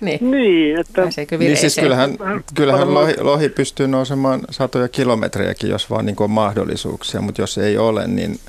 Niin, 0.01 0.31
niin 0.31 0.79
että... 0.79 1.01
Niin 1.39 1.57
siis 1.57 1.75
kyllähän, 1.75 2.17
kyllähän 2.55 2.93
lohi, 2.93 3.13
lohi 3.19 3.49
pystyy 3.49 3.87
nousemaan 3.87 4.41
satoja 4.49 4.87
kilometrejäkin, 4.87 5.69
jos 5.69 5.89
vaan 5.89 6.05
niin 6.05 6.15
on 6.19 6.31
mahdollisuuksia, 6.31 7.21
mutta 7.21 7.41
jos 7.41 7.57
ei 7.57 7.77
ole, 7.77 8.07
niin 8.07 8.39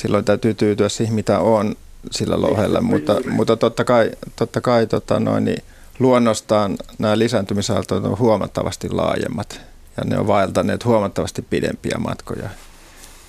silloin 0.00 0.24
täytyy 0.24 0.54
tyytyä 0.54 0.88
siihen, 0.88 1.14
mitä 1.14 1.38
on 1.38 1.74
sillä 2.10 2.40
lohella. 2.42 2.80
Mutta, 2.80 3.20
mutta 3.30 3.56
totta 3.56 3.84
kai, 3.84 4.10
totta 4.36 4.60
kai 4.60 4.86
tota 4.86 5.20
noin, 5.20 5.44
niin 5.44 5.62
luonnostaan 5.98 6.76
nämä 6.98 7.18
lisääntymisaaltoja 7.18 8.00
on 8.00 8.18
huomattavasti 8.18 8.90
laajemmat 8.90 9.60
ja 9.96 10.04
ne 10.04 10.18
on 10.18 10.26
vaeltaneet 10.26 10.84
huomattavasti 10.84 11.42
pidempiä 11.42 11.96
matkoja 11.98 12.48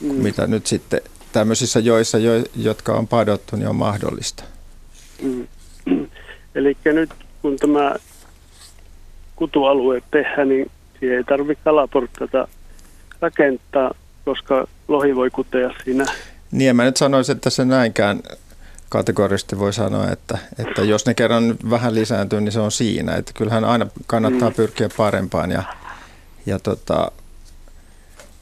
mm. 0.02 0.14
mitä 0.14 0.48
nyt 0.48 0.68
sitten 0.68 1.02
tämmöisissä 1.32 1.80
joissa, 1.80 2.18
jo, 2.18 2.32
jotka 2.56 2.94
on 2.94 3.08
padottu, 3.08 3.56
niin 3.56 3.68
on 3.68 3.76
mahdollista. 3.76 4.44
Mm. 5.22 5.48
Eli 6.56 6.78
nyt 6.86 7.10
kun 7.42 7.58
tämä 7.58 7.96
kutualue 9.36 10.02
tehdään, 10.12 10.50
niin 10.50 10.72
siihen 11.00 11.18
ei 11.18 11.24
tarvitse 11.24 11.64
kalaportata 11.64 12.48
rakentaa, 13.22 13.94
koska 14.26 14.68
lohi 14.88 15.16
voi 15.16 15.30
kutea 15.30 15.74
siinä. 15.84 16.06
Niin, 16.52 16.76
mä 16.76 16.84
nyt 16.84 16.98
sanoisin, 16.98 17.36
että 17.36 17.50
se 17.50 17.66
näinkään 17.66 18.24
kategorisesti 18.90 19.60
voi 19.60 19.74
sanoa, 19.74 20.10
että, 20.10 20.38
että 20.60 20.82
jos 20.82 21.06
ne 21.06 21.14
kerran 21.14 21.56
vähän 21.70 21.96
lisääntyy, 21.96 22.42
niin 22.42 22.52
se 22.52 22.60
on 22.60 22.72
siinä. 22.72 23.16
Että 23.16 23.32
kyllähän 23.34 23.66
aina 23.66 23.88
kannattaa 24.08 24.50
mm. 24.50 24.56
pyrkiä 24.56 24.90
parempaan 24.98 25.52
ja, 25.52 25.64
ja, 26.46 26.60
tota, 26.60 27.12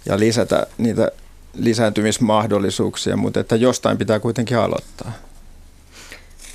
ja 0.06 0.20
lisätä 0.20 0.68
niitä 0.78 1.12
lisääntymismahdollisuuksia, 1.54 3.18
mutta 3.18 3.40
että 3.40 3.56
jostain 3.56 3.98
pitää 3.98 4.20
kuitenkin 4.20 4.58
aloittaa. 4.58 5.12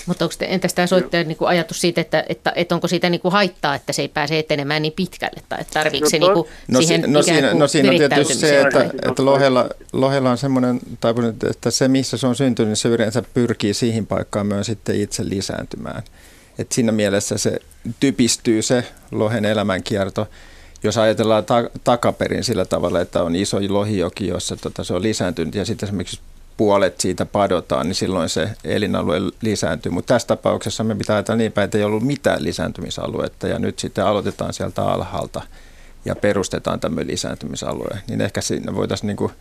Mutta 0.06 0.24
onko 0.24 0.34
te, 0.38 0.46
entäs 0.50 0.74
tämä 0.74 0.86
soittajan 0.86 1.28
niin 1.28 1.36
ajatus 1.40 1.80
siitä, 1.80 2.00
että, 2.00 2.24
että, 2.28 2.52
että 2.56 2.74
onko 2.74 2.88
siitä 2.88 3.10
niin 3.10 3.20
kuin 3.20 3.32
haittaa, 3.32 3.74
että 3.74 3.92
se 3.92 4.02
ei 4.02 4.08
pääse 4.08 4.38
etenemään 4.38 4.82
niin 4.82 4.92
pitkälle, 4.92 5.42
tai 5.48 5.60
että 5.60 5.72
tarvitseeko 5.72 6.10
se 6.10 6.18
niin 6.18 6.32
kuin 6.32 6.48
no, 6.68 6.82
siihen 6.82 7.12
no, 7.12 7.22
siinä, 7.22 7.54
no 7.54 7.68
siinä 7.68 7.90
on 7.90 7.96
tietysti 7.96 8.34
se, 8.34 8.60
että, 8.60 8.90
että 9.08 9.24
lohella, 9.24 9.68
lohella 9.92 10.30
on 10.30 10.38
semmoinen 10.38 10.80
taipunut, 11.00 11.44
että 11.44 11.70
se 11.70 11.88
missä 11.88 12.16
se 12.16 12.26
on 12.26 12.36
syntynyt, 12.36 12.68
niin 12.68 12.76
se 12.76 12.88
yleensä 12.88 13.22
pyrkii 13.34 13.74
siihen 13.74 14.06
paikkaan 14.06 14.46
myös 14.46 14.66
sitten 14.66 15.00
itse 15.00 15.28
lisääntymään. 15.28 16.02
Et 16.58 16.72
siinä 16.72 16.92
mielessä 16.92 17.38
se 17.38 17.58
typistyy 18.00 18.62
se 18.62 18.84
lohen 19.10 19.44
elämänkierto. 19.44 20.28
Jos 20.82 20.98
ajatellaan 20.98 21.44
ta- 21.44 21.70
takaperin 21.84 22.44
sillä 22.44 22.64
tavalla, 22.64 23.00
että 23.00 23.22
on 23.22 23.36
iso 23.36 23.58
lohijoki, 23.68 24.26
jossa 24.26 24.56
tota, 24.56 24.84
se 24.84 24.94
on 24.94 25.02
lisääntynyt 25.02 25.54
ja 25.54 25.64
sitten 25.64 25.86
esimerkiksi 25.86 26.20
puolet 26.56 27.00
siitä 27.00 27.26
padotaan, 27.26 27.86
niin 27.86 27.94
silloin 27.94 28.28
se 28.28 28.50
elinalue 28.64 29.16
lisääntyy. 29.40 29.92
Mutta 29.92 30.14
tässä 30.14 30.28
tapauksessa 30.28 30.84
me 30.84 30.94
pitää 30.94 31.16
ajatella 31.16 31.38
niin 31.38 31.52
päin, 31.52 31.64
että 31.64 31.78
ei 31.78 31.84
ollut 31.84 32.02
mitään 32.02 32.44
lisääntymisaluetta 32.44 33.48
ja 33.48 33.58
nyt 33.58 33.78
sitten 33.78 34.06
aloitetaan 34.06 34.52
sieltä 34.52 34.82
alhaalta 34.82 35.42
ja 36.04 36.14
perustetaan 36.16 36.80
tämmöinen 36.80 37.12
lisääntymisalue. 37.12 37.98
Niin 38.08 38.20
ehkä 38.20 38.40
siinä 38.40 38.74
voitaisiin 38.74 39.06
niin 39.06 39.16
kuin 39.16 39.32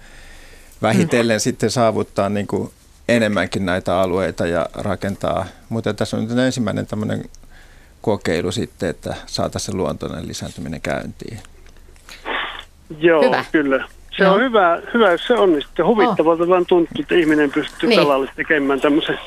vähitellen 0.81 1.37
mm. 1.37 1.41
sitten 1.41 1.71
saavuttaa 1.71 2.29
niin 2.29 2.47
kuin 2.47 2.71
enemmänkin 3.07 3.65
näitä 3.65 3.99
alueita 3.99 4.47
ja 4.47 4.65
rakentaa. 4.73 5.45
Mutta 5.69 5.93
tässä 5.93 6.17
on 6.17 6.27
nyt 6.27 6.37
ensimmäinen 6.37 6.87
tämmöinen 6.87 7.25
kokeilu 8.01 8.51
sitten, 8.51 8.89
että 8.89 9.15
saataisiin 9.25 9.71
se 9.71 9.77
luontoinen 9.77 10.27
lisääntyminen 10.27 10.81
käyntiin. 10.81 11.39
Joo, 12.97 13.23
hyvä. 13.23 13.45
kyllä. 13.51 13.87
Se 14.17 14.23
Joo. 14.23 14.33
on 14.33 14.41
hyvä, 14.41 14.81
hyvä, 14.93 15.11
jos 15.11 15.27
se 15.27 15.33
onnistuu. 15.33 15.85
Huvittavalta 15.85 16.43
oh. 16.43 16.49
vaan 16.49 16.65
tuntuu, 16.65 17.01
että 17.01 17.15
ihminen 17.15 17.51
pystyy 17.51 17.89
niin. 17.89 17.99
pelallisesti 17.99 18.35
tekemään 18.35 18.81
tämmöisen 18.81 19.19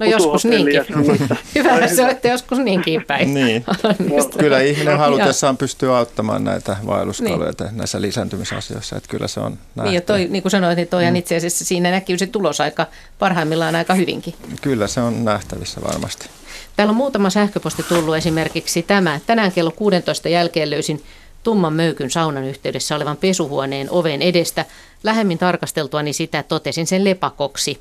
No 0.00 0.06
joskus 0.06 0.44
niinkin. 0.44 0.84
Hyvä, 1.54 1.78
jos 1.78 1.98
olette 1.98 2.28
joskus 2.28 2.58
niinkin 2.58 3.04
päin. 3.06 3.34
Niin. 3.34 3.64
kyllä 4.40 4.60
ihminen 4.60 4.98
halutessaan 4.98 5.56
pystyy 5.56 5.96
auttamaan 5.96 6.44
näitä 6.44 6.76
vaelluskaloja 6.86 7.52
niin. 7.60 7.76
näissä 7.76 8.00
lisääntymisasioissa. 8.00 8.96
Että 8.96 9.08
kyllä 9.08 9.28
se 9.28 9.40
on 9.40 9.58
nähty. 9.74 9.90
Niin, 9.90 9.94
ja 9.94 10.00
toi, 10.00 10.26
niin 10.30 10.42
kuin 10.42 10.50
sanoit, 10.50 10.76
niin 10.76 10.88
toihan 10.88 11.12
mm. 11.12 11.16
itse 11.16 11.36
asiassa 11.36 11.64
siinä 11.64 11.90
näkyy 11.90 12.18
se 12.18 12.26
tulos 12.26 12.60
aika 12.60 12.86
parhaimmillaan 13.18 13.74
aika 13.74 13.94
hyvinkin. 13.94 14.34
Kyllä 14.62 14.86
se 14.86 15.00
on 15.00 15.24
nähtävissä 15.24 15.80
varmasti. 15.88 16.28
Täällä 16.76 16.90
on 16.90 16.96
muutama 16.96 17.30
sähköposti 17.30 17.82
tullut 17.82 18.16
esimerkiksi 18.16 18.82
tämä. 18.82 19.20
Tänään 19.26 19.52
kello 19.52 19.70
16 19.70 20.28
jälkeen 20.28 20.70
löysin 20.70 21.02
tumman 21.42 21.72
möykyn 21.72 22.10
saunan 22.10 22.44
yhteydessä 22.44 22.96
olevan 22.96 23.16
pesuhuoneen 23.16 23.90
oven 23.90 24.22
edestä. 24.22 24.64
Lähemmin 25.02 25.38
tarkasteltuani 25.38 26.12
sitä 26.12 26.42
totesin 26.42 26.86
sen 26.86 27.04
lepakoksi. 27.04 27.80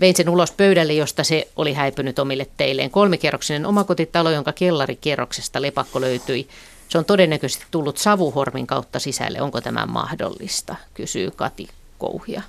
Vein 0.00 0.16
sen 0.16 0.28
ulos 0.28 0.50
pöydälle, 0.50 0.92
josta 0.92 1.24
se 1.24 1.48
oli 1.56 1.72
häipynyt 1.72 2.18
omille 2.18 2.46
teilleen. 2.56 2.90
Kolmikerroksinen 2.90 3.66
omakotitalo, 3.66 4.30
jonka 4.30 4.52
kellarikierroksesta 4.52 5.62
lepakko 5.62 6.00
löytyi. 6.00 6.48
Se 6.88 6.98
on 6.98 7.04
todennäköisesti 7.04 7.64
tullut 7.70 7.98
savuhormin 7.98 8.66
kautta 8.66 8.98
sisälle. 8.98 9.40
Onko 9.40 9.60
tämä 9.60 9.86
mahdollista, 9.86 10.76
kysyy 10.94 11.30
Kati 11.30 11.68
Kouhia. 11.98 12.42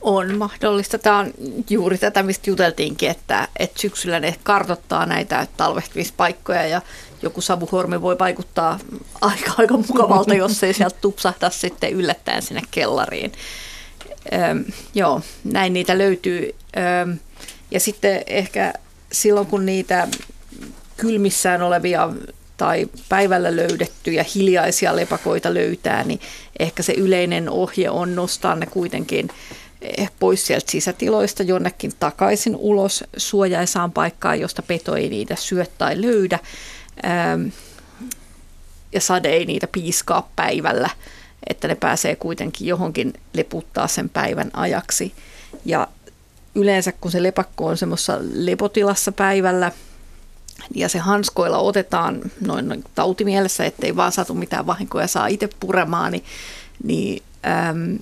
On 0.00 0.34
mahdollista. 0.34 0.98
Tämä 0.98 1.18
on 1.18 1.32
juuri 1.70 1.98
tätä, 1.98 2.22
mistä 2.22 2.50
juteltiinkin, 2.50 3.10
että, 3.10 3.48
että 3.58 3.80
syksyllä 3.80 4.20
ne 4.20 4.34
kartottaa 4.42 5.06
näitä 5.06 5.46
talvehtimispaikkoja 5.56 6.66
ja 6.66 6.82
joku 7.22 7.40
savuhormi 7.40 8.02
voi 8.02 8.18
vaikuttaa 8.18 8.78
aika, 9.20 9.52
aika 9.58 9.76
mukavalta, 9.76 10.34
jos 10.44 10.64
ei 10.64 10.74
sieltä 10.74 10.96
tupsahda 11.00 11.50
sitten 11.50 11.92
yllättäen 11.92 12.42
sinne 12.42 12.62
kellariin. 12.70 13.32
Öm, 14.50 14.64
joo, 14.94 15.20
näin 15.44 15.72
niitä 15.72 15.98
löytyy. 15.98 16.54
Öm, 17.02 17.18
ja 17.70 17.80
sitten 17.80 18.22
ehkä 18.26 18.72
silloin, 19.12 19.46
kun 19.46 19.66
niitä 19.66 20.08
kylmissään 20.96 21.62
olevia 21.62 22.08
tai 22.56 22.86
päivällä 23.08 23.56
löydettyjä 23.56 24.24
hiljaisia 24.34 24.96
lepakoita 24.96 25.54
löytää, 25.54 26.04
niin 26.04 26.20
ehkä 26.58 26.82
se 26.82 26.92
yleinen 26.92 27.50
ohje 27.50 27.90
on 27.90 28.14
nostaa 28.14 28.54
ne 28.54 28.66
kuitenkin 28.66 29.28
pois 30.18 30.46
sieltä 30.46 30.70
sisätiloista 30.70 31.42
jonnekin 31.42 31.92
takaisin 32.00 32.56
ulos 32.56 33.04
suojaisaan 33.16 33.92
paikkaan, 33.92 34.40
josta 34.40 34.62
peto 34.62 34.96
ei 34.96 35.08
niitä 35.08 35.36
syö 35.36 35.66
tai 35.78 36.00
löydä. 36.00 36.38
Ähm, 37.04 37.46
ja 38.92 39.00
sade 39.00 39.28
ei 39.28 39.46
niitä 39.46 39.66
piiskaa 39.66 40.30
päivällä, 40.36 40.90
että 41.46 41.68
ne 41.68 41.74
pääsee 41.74 42.16
kuitenkin 42.16 42.66
johonkin 42.66 43.12
leputtaa 43.32 43.88
sen 43.88 44.08
päivän 44.08 44.50
ajaksi. 44.52 45.12
Ja 45.64 45.88
yleensä 46.54 46.92
kun 46.92 47.10
se 47.10 47.22
lepakko 47.22 47.66
on 47.66 47.76
semmoisessa 47.76 48.18
lepotilassa 48.32 49.12
päivällä, 49.12 49.72
ja 50.74 50.88
se 50.88 50.98
hanskoilla 50.98 51.58
otetaan 51.58 52.20
noin, 52.40 52.68
noin 52.68 52.84
tautimielessä, 52.94 53.64
ettei 53.64 53.96
vaan 53.96 54.12
saatu 54.12 54.34
mitään 54.34 54.66
vahinkoja 54.66 55.06
saa 55.06 55.26
itse 55.26 55.48
puremaan, 55.60 56.12
niin, 56.12 56.24
niin 56.84 57.22
äm, 57.68 57.98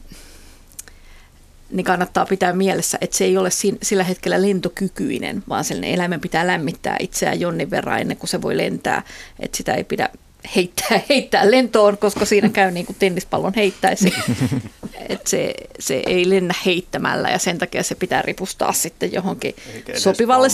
niin 1.76 1.84
kannattaa 1.84 2.26
pitää 2.26 2.52
mielessä, 2.52 2.98
että 3.00 3.16
se 3.16 3.24
ei 3.24 3.36
ole 3.36 3.50
sillä 3.82 4.04
hetkellä 4.04 4.42
lentokykyinen, 4.42 5.42
vaan 5.48 5.64
sellainen 5.64 5.94
eläimen 5.94 6.20
pitää 6.20 6.46
lämmittää 6.46 6.96
itseään 7.00 7.40
jonnin 7.40 7.70
verran 7.70 8.00
ennen 8.00 8.16
kuin 8.16 8.30
se 8.30 8.42
voi 8.42 8.56
lentää. 8.56 9.02
Että 9.40 9.56
sitä 9.56 9.74
ei 9.74 9.84
pidä 9.84 10.08
heittää, 10.56 11.00
heittää 11.08 11.50
lentoon, 11.50 11.98
koska 11.98 12.24
siinä 12.24 12.48
käy 12.48 12.70
niin 12.70 12.86
kuin 12.86 12.96
tennispallon 12.98 13.52
heittäisi. 13.56 14.14
Et 15.08 15.26
se, 15.26 15.54
se 15.78 16.02
ei 16.06 16.30
lennä 16.30 16.54
heittämällä 16.66 17.28
ja 17.28 17.38
sen 17.38 17.58
takia 17.58 17.82
se 17.82 17.94
pitää 17.94 18.22
ripustaa 18.22 18.72
sitten 18.72 19.12
johonkin 19.12 19.54
sopivalle, 19.96 20.48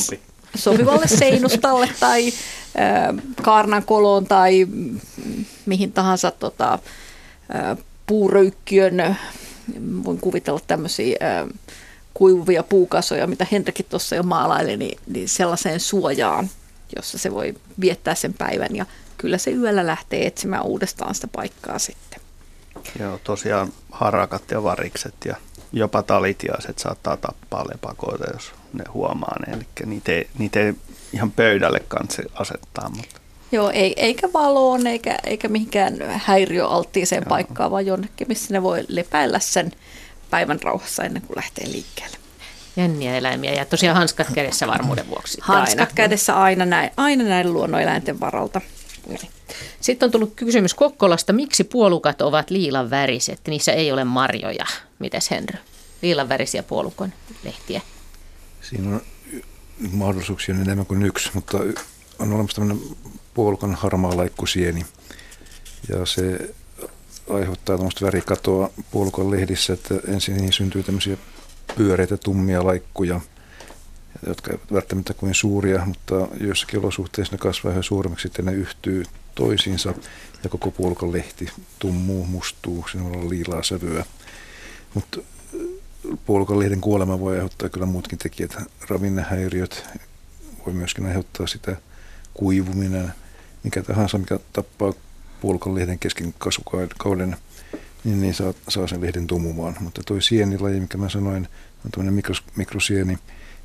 sopivalle 0.55 1.09
seinustalle 1.09 1.89
tai 2.01 2.27
äh, 2.27 3.25
kaarnan 3.43 3.83
koloon 3.83 4.27
tai 4.27 4.67
mihin 5.67 5.93
tahansa 5.93 6.31
tota, 6.31 6.79
äh, 7.55 7.79
puuröykkiön, 8.07 9.17
voin 10.05 10.19
kuvitella 10.19 10.61
tämmöisiä 10.67 11.17
kuivuvia 12.15 12.63
puukasoja, 12.63 13.27
mitä 13.27 13.47
Henrikin 13.53 13.87
tuossa 13.89 14.17
jo 14.17 14.23
maalaili, 14.23 14.77
niin, 14.77 14.99
niin 15.07 15.29
sellaiseen 15.29 15.81
suojaan, 15.81 16.51
jossa 16.97 17.19
se 17.19 17.33
voi 17.33 17.55
viettää 17.81 18.15
sen 18.15 18.35
päivän 18.35 18.77
ja 18.77 18.87
kyllä 19.19 19.39
se 19.39 19.51
yöllä 19.51 19.87
lähtee 19.87 20.27
etsimään 20.27 20.65
uudestaan 20.65 21.15
sitä 21.15 21.29
paikkaa 21.29 21.79
sitten. 21.79 22.21
Joo, 23.01 23.21
tosiaan 23.25 23.73
harakat 23.91 24.51
ja 24.51 24.63
varikset 24.63 25.15
ja 25.25 25.37
jopa 25.73 26.03
talitiaiset 26.03 26.79
saattaa 26.79 27.17
tappaa 27.17 27.65
lepakoita, 27.73 28.33
jos 28.33 28.53
ne 28.73 28.85
huomaa 28.95 29.37
ne. 29.47 29.53
Eli 29.53 29.67
niitä 29.87 30.13
ei, 30.13 30.29
niitä 30.39 30.61
ei 30.61 30.75
ihan 31.13 31.31
pöydälle 31.31 31.81
kanssa 31.89 32.23
asettaa. 32.35 32.89
Mutta. 32.89 33.22
Joo, 33.53 33.71
ei, 33.71 33.95
eikä 33.97 34.33
valoon 34.33 34.87
eikä, 34.87 35.19
eikä 35.25 35.49
mihinkään 35.49 35.97
häiriöalttiiseen 36.11 37.23
Joo. 37.23 37.29
paikkaan, 37.29 37.71
vaan 37.71 37.87
jonnekin, 37.87 38.29
missä 38.29 38.55
ne 38.55 38.63
voi 38.63 38.85
lepäillä 38.89 39.39
sen 39.39 39.73
päivän 40.31 40.63
rauhassa 40.63 41.05
ennen 41.05 41.23
kuin 41.23 41.37
lähtee 41.37 41.73
liikkeelle. 41.73 42.17
Jänniä 42.77 43.17
eläimiä 43.17 43.53
ja 43.53 43.65
tosiaan 43.65 43.97
hanskat 43.97 44.27
kädessä 44.35 44.67
varmuuden 44.67 45.09
vuoksi. 45.09 45.39
Hanskat 45.41 45.81
aina. 45.81 45.93
kädessä 45.95 46.43
aina 46.43 46.67
näin, 46.67 46.91
aina 46.97 47.25
näin 47.25 47.53
luonnoeläinten 47.53 48.21
varalta. 48.21 48.61
Sitten 49.81 50.07
on 50.07 50.11
tullut 50.11 50.33
kysymys 50.37 50.75
Kokkolasta, 50.75 51.33
miksi 51.33 51.65
puolukat 51.65 52.23
ovat 52.23 52.51
liilan 52.51 52.91
väriset? 52.91 53.41
Niissä 53.49 53.73
ei 53.73 53.93
ole 53.93 54.05
marjoja. 54.05 54.67
Mitäs 54.99 55.31
Henry? 55.31 55.59
Liilan 56.03 56.29
värisiä 56.29 56.63
puolukon 56.63 57.13
lehtiä. 57.45 57.81
Siinä 58.61 58.89
on 58.89 59.03
mahdollisuuksia 59.91 60.55
enemmän 60.55 60.87
kuin 60.87 61.03
yksi, 61.03 61.31
mutta 61.35 61.59
on 62.19 62.33
olemassa 62.33 62.55
tämmöinen 62.55 62.85
puolukan 63.35 63.75
harmaa 63.75 64.17
laikkusieni. 64.17 64.87
Ja 65.89 66.07
se 66.07 66.55
aiheuttaa 67.31 67.77
tämmöistä 67.77 68.05
värikatoa 68.05 68.71
puolukan 68.91 69.31
lehdissä, 69.31 69.73
että 69.73 69.95
ensin 70.09 70.37
niihin 70.37 70.53
syntyy 70.53 70.83
tämmöisiä 70.83 71.17
pyöreitä 71.77 72.17
tummia 72.17 72.67
laikkuja, 72.67 73.21
jotka 74.27 74.51
eivät 74.51 74.73
välttämättä 74.73 75.15
kuin 75.15 75.35
suuria, 75.35 75.85
mutta 75.87 76.29
joissakin 76.41 76.81
olosuhteissa 76.81 77.35
ne 77.35 77.39
kasvaa 77.39 77.73
yhä 77.73 77.83
suuremmiksi, 77.83 78.23
sitten 78.23 78.45
ne 78.45 78.53
yhtyy 78.53 79.05
toisiinsa 79.35 79.95
ja 80.45 80.51
koko 80.51 80.71
puolukan 80.71 81.13
lehti 81.13 81.49
tummuu, 81.79 82.27
mustuu, 82.27 82.85
siinä 82.91 83.07
on 83.07 83.31
liilaa 83.31 83.63
sävyä. 83.63 84.05
Mutta 84.95 85.19
puolukan 86.27 86.59
lehden 86.59 86.81
kuolema 86.81 87.21
voi 87.21 87.35
aiheuttaa 87.35 87.69
kyllä 87.69 87.87
muutkin 87.87 88.19
tekijät. 88.19 88.57
Ravinnehäiriöt 88.89 89.85
voi 90.67 90.75
myöskin 90.75 91.07
aiheuttaa 91.07 91.47
sitä 91.47 91.77
kuivuminen, 92.35 93.13
mikä 93.65 93.83
tahansa, 93.83 94.19
mikä 94.19 94.39
tappaa 94.53 94.93
puolukan 95.41 95.75
lehden 95.75 95.99
kesken 95.99 96.35
kasvukauden, 96.39 97.37
niin, 98.05 98.21
niin 98.21 98.35
saa, 98.35 98.55
saa 98.69 98.87
sen 98.87 99.01
lehden 99.01 99.27
tumumaan. 99.27 99.77
Mutta 99.81 100.03
tuo 100.07 100.21
sienilaji, 100.21 100.81
mikä 100.81 100.99
mä 100.99 101.09
sanoin, 101.09 101.49
on 101.85 101.91
tämmöinen 101.91 102.15
mikros, 102.15 102.43
mikrosieni, 102.57 103.19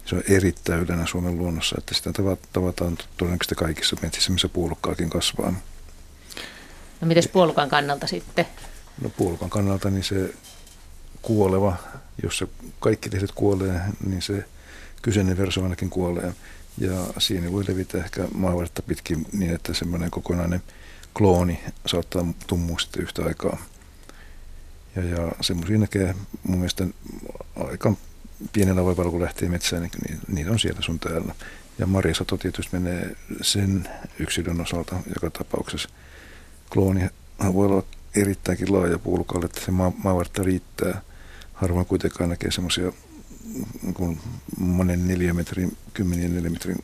se 0.05 0.15
on 0.15 0.23
erittäin 0.29 0.81
yleinen 0.81 1.07
Suomen 1.07 1.37
luonnossa, 1.37 1.75
että 1.77 1.95
sitä 1.95 2.11
tavataan 2.53 2.97
todennäköisesti 3.17 3.55
kaikissa 3.55 3.95
metsissä, 4.01 4.31
missä 4.31 4.49
puolukkaakin 4.49 5.09
kasvaa. 5.09 5.53
No 7.01 7.07
miten 7.07 7.23
puolukan 7.31 7.69
kannalta 7.69 8.07
sitten? 8.07 8.45
No 9.01 9.09
puolukan 9.09 9.49
kannalta 9.49 9.89
niin 9.89 10.03
se 10.03 10.33
kuoleva, 11.21 11.75
jos 12.23 12.37
se 12.37 12.47
kaikki 12.79 13.09
lehdet 13.13 13.31
kuolee, 13.31 13.81
niin 14.07 14.21
se 14.21 14.45
kyseinen 15.01 15.37
versio 15.37 15.63
ainakin 15.63 15.89
kuolee. 15.89 16.33
Ja 16.77 17.07
siinä 17.17 17.51
voi 17.51 17.63
levitä 17.67 17.97
ehkä 17.97 18.27
maavartta 18.33 18.81
pitkin 18.81 19.25
niin, 19.33 19.55
että 19.55 19.73
semmoinen 19.73 20.11
kokonainen 20.11 20.61
klooni 21.17 21.59
saattaa 21.85 22.25
tummua 22.47 22.79
sitten 22.79 23.03
yhtä 23.03 23.23
aikaa. 23.23 23.57
Ja, 24.95 25.03
ja 25.03 25.31
semmoisia 25.41 25.77
näkee 25.77 26.15
mun 26.43 26.57
mielestä 26.57 26.87
aika 27.55 27.93
pienellä 28.53 28.85
vaivalla, 28.85 29.11
kun 29.11 29.21
lähtee 29.21 29.49
metsään, 29.49 29.81
niin, 29.81 29.91
niin 30.07 30.19
niitä 30.27 30.51
on 30.51 30.59
siellä 30.59 30.81
sun 30.81 30.99
täällä. 30.99 31.35
Ja 31.79 31.87
marjasato 31.87 32.37
tietysti 32.37 32.79
menee 32.79 33.15
sen 33.41 33.89
yksilön 34.19 34.61
osalta 34.61 34.95
joka 35.15 35.29
tapauksessa. 35.29 35.89
Klooni 36.73 37.09
voi 37.53 37.65
olla 37.65 37.83
erittäinkin 38.15 38.73
laaja 38.73 38.99
puulukalle, 38.99 39.45
että 39.45 39.61
se 39.61 39.71
maa, 39.71 39.91
maavartta 40.03 40.43
riittää. 40.43 41.01
Harvoin 41.53 41.85
kuitenkaan 41.85 42.29
näkee 42.29 42.51
semmoisia 42.51 42.91
niin 43.81 44.19
monen 44.57 45.07
neliömetrin, 45.07 45.77
kymmenien 45.93 46.35
neliömetrin 46.35 46.83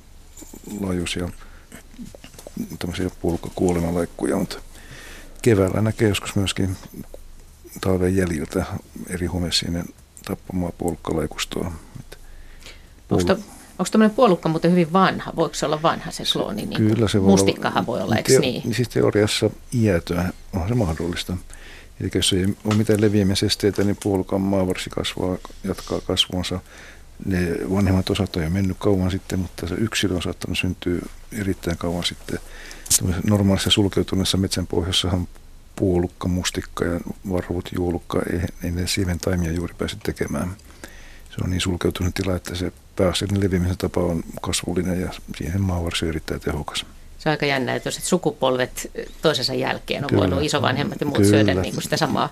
laajuisia 0.79 1.29
tämmöisiä 2.79 3.09
puolukkakuolemalaikkuja, 3.21 4.35
mutta 4.35 4.59
keväällä 5.41 5.81
näkee 5.81 6.09
joskus 6.09 6.35
myöskin 6.35 6.77
talven 7.81 8.15
jäljiltä 8.15 8.65
eri 9.09 9.27
homesiinen 9.27 9.85
tappamaa 10.25 10.71
puolukkalaikustoa. 10.77 11.71
Onko, 13.09 13.89
tämmöinen 13.91 14.15
puolukka 14.15 14.49
muuten 14.49 14.71
hyvin 14.71 14.93
vanha? 14.93 15.31
Voiko 15.35 15.55
se 15.55 15.65
olla 15.65 15.81
vanha 15.81 16.11
se 16.11 16.23
klooni? 16.33 16.65
Niin 16.65 16.77
Kyllä 16.77 17.07
se 17.07 17.21
voi 17.21 17.29
Mustikkahan 17.29 17.77
olla, 17.77 17.87
voi 17.87 18.01
olla, 18.01 18.15
eikö 18.15 18.39
niin? 18.39 18.63
niin? 18.63 18.75
Siis 18.75 18.89
teoriassa 18.89 19.49
iätöä 19.73 20.33
on 20.53 20.67
se 20.67 20.75
mahdollista. 20.75 21.37
Eli 22.03 22.11
jos 22.15 22.33
ei 22.33 22.45
ole 22.65 22.75
mitään 22.75 23.01
leviämisesteitä, 23.01 23.83
niin 23.83 23.97
puolukan 24.03 24.41
maavarsi 24.41 24.89
kasvaa, 24.89 25.37
jatkaa 25.63 26.01
kasvuansa. 26.01 26.59
Ne 27.25 27.55
vanhemmat 27.73 28.09
osat 28.09 28.35
on 28.35 28.43
jo 28.43 28.49
mennyt 28.49 28.77
kauan 28.79 29.11
sitten, 29.11 29.39
mutta 29.39 29.67
se 29.67 29.75
yksilö 29.75 30.15
on 30.15 30.21
saattanut 30.21 30.57
syntyä 30.57 31.01
erittäin 31.31 31.77
kauan 31.77 32.03
sitten. 32.03 32.39
Normaalissa 33.29 33.69
sulkeutuneessa 33.69 34.37
metsän 34.37 34.67
pohjassahan 34.67 35.27
puolukka, 35.75 36.27
mustikka 36.27 36.85
ja 36.85 36.99
varvut, 37.29 37.69
juolukka, 37.75 38.21
ei, 38.33 38.39
ei 38.63 38.71
ne 38.71 39.17
taimia 39.21 39.51
juuri 39.51 39.73
pääse 39.77 39.97
tekemään. 40.03 40.55
Se 41.29 41.35
on 41.43 41.49
niin 41.49 41.61
sulkeutunut 41.61 42.15
tila, 42.15 42.35
että 42.35 42.55
se 42.55 42.71
pääasiallinen 42.95 43.43
leviämisen 43.43 43.77
tapa 43.77 44.01
on 44.01 44.23
kasvullinen 44.41 45.01
ja 45.01 45.09
siihen 45.35 45.61
maavarsi 45.61 46.05
on 46.05 46.09
erittäin 46.09 46.41
tehokas. 46.41 46.85
Se 47.23 47.29
on 47.29 47.31
aika 47.31 47.45
jännä, 47.45 47.75
että 47.75 47.87
jos 47.87 47.99
sukupolvet 48.03 48.91
toisensa 49.21 49.53
jälkeen 49.53 50.03
on 50.03 50.09
kyllä, 50.09 50.19
voinut 50.19 50.43
isovanhemmat 50.43 50.99
ja 50.99 51.05
muut 51.05 51.17
kyllä. 51.17 51.29
syödä 51.29 51.53
niin 51.53 51.73
kuin 51.73 51.83
sitä 51.83 51.97
samaa, 51.97 52.29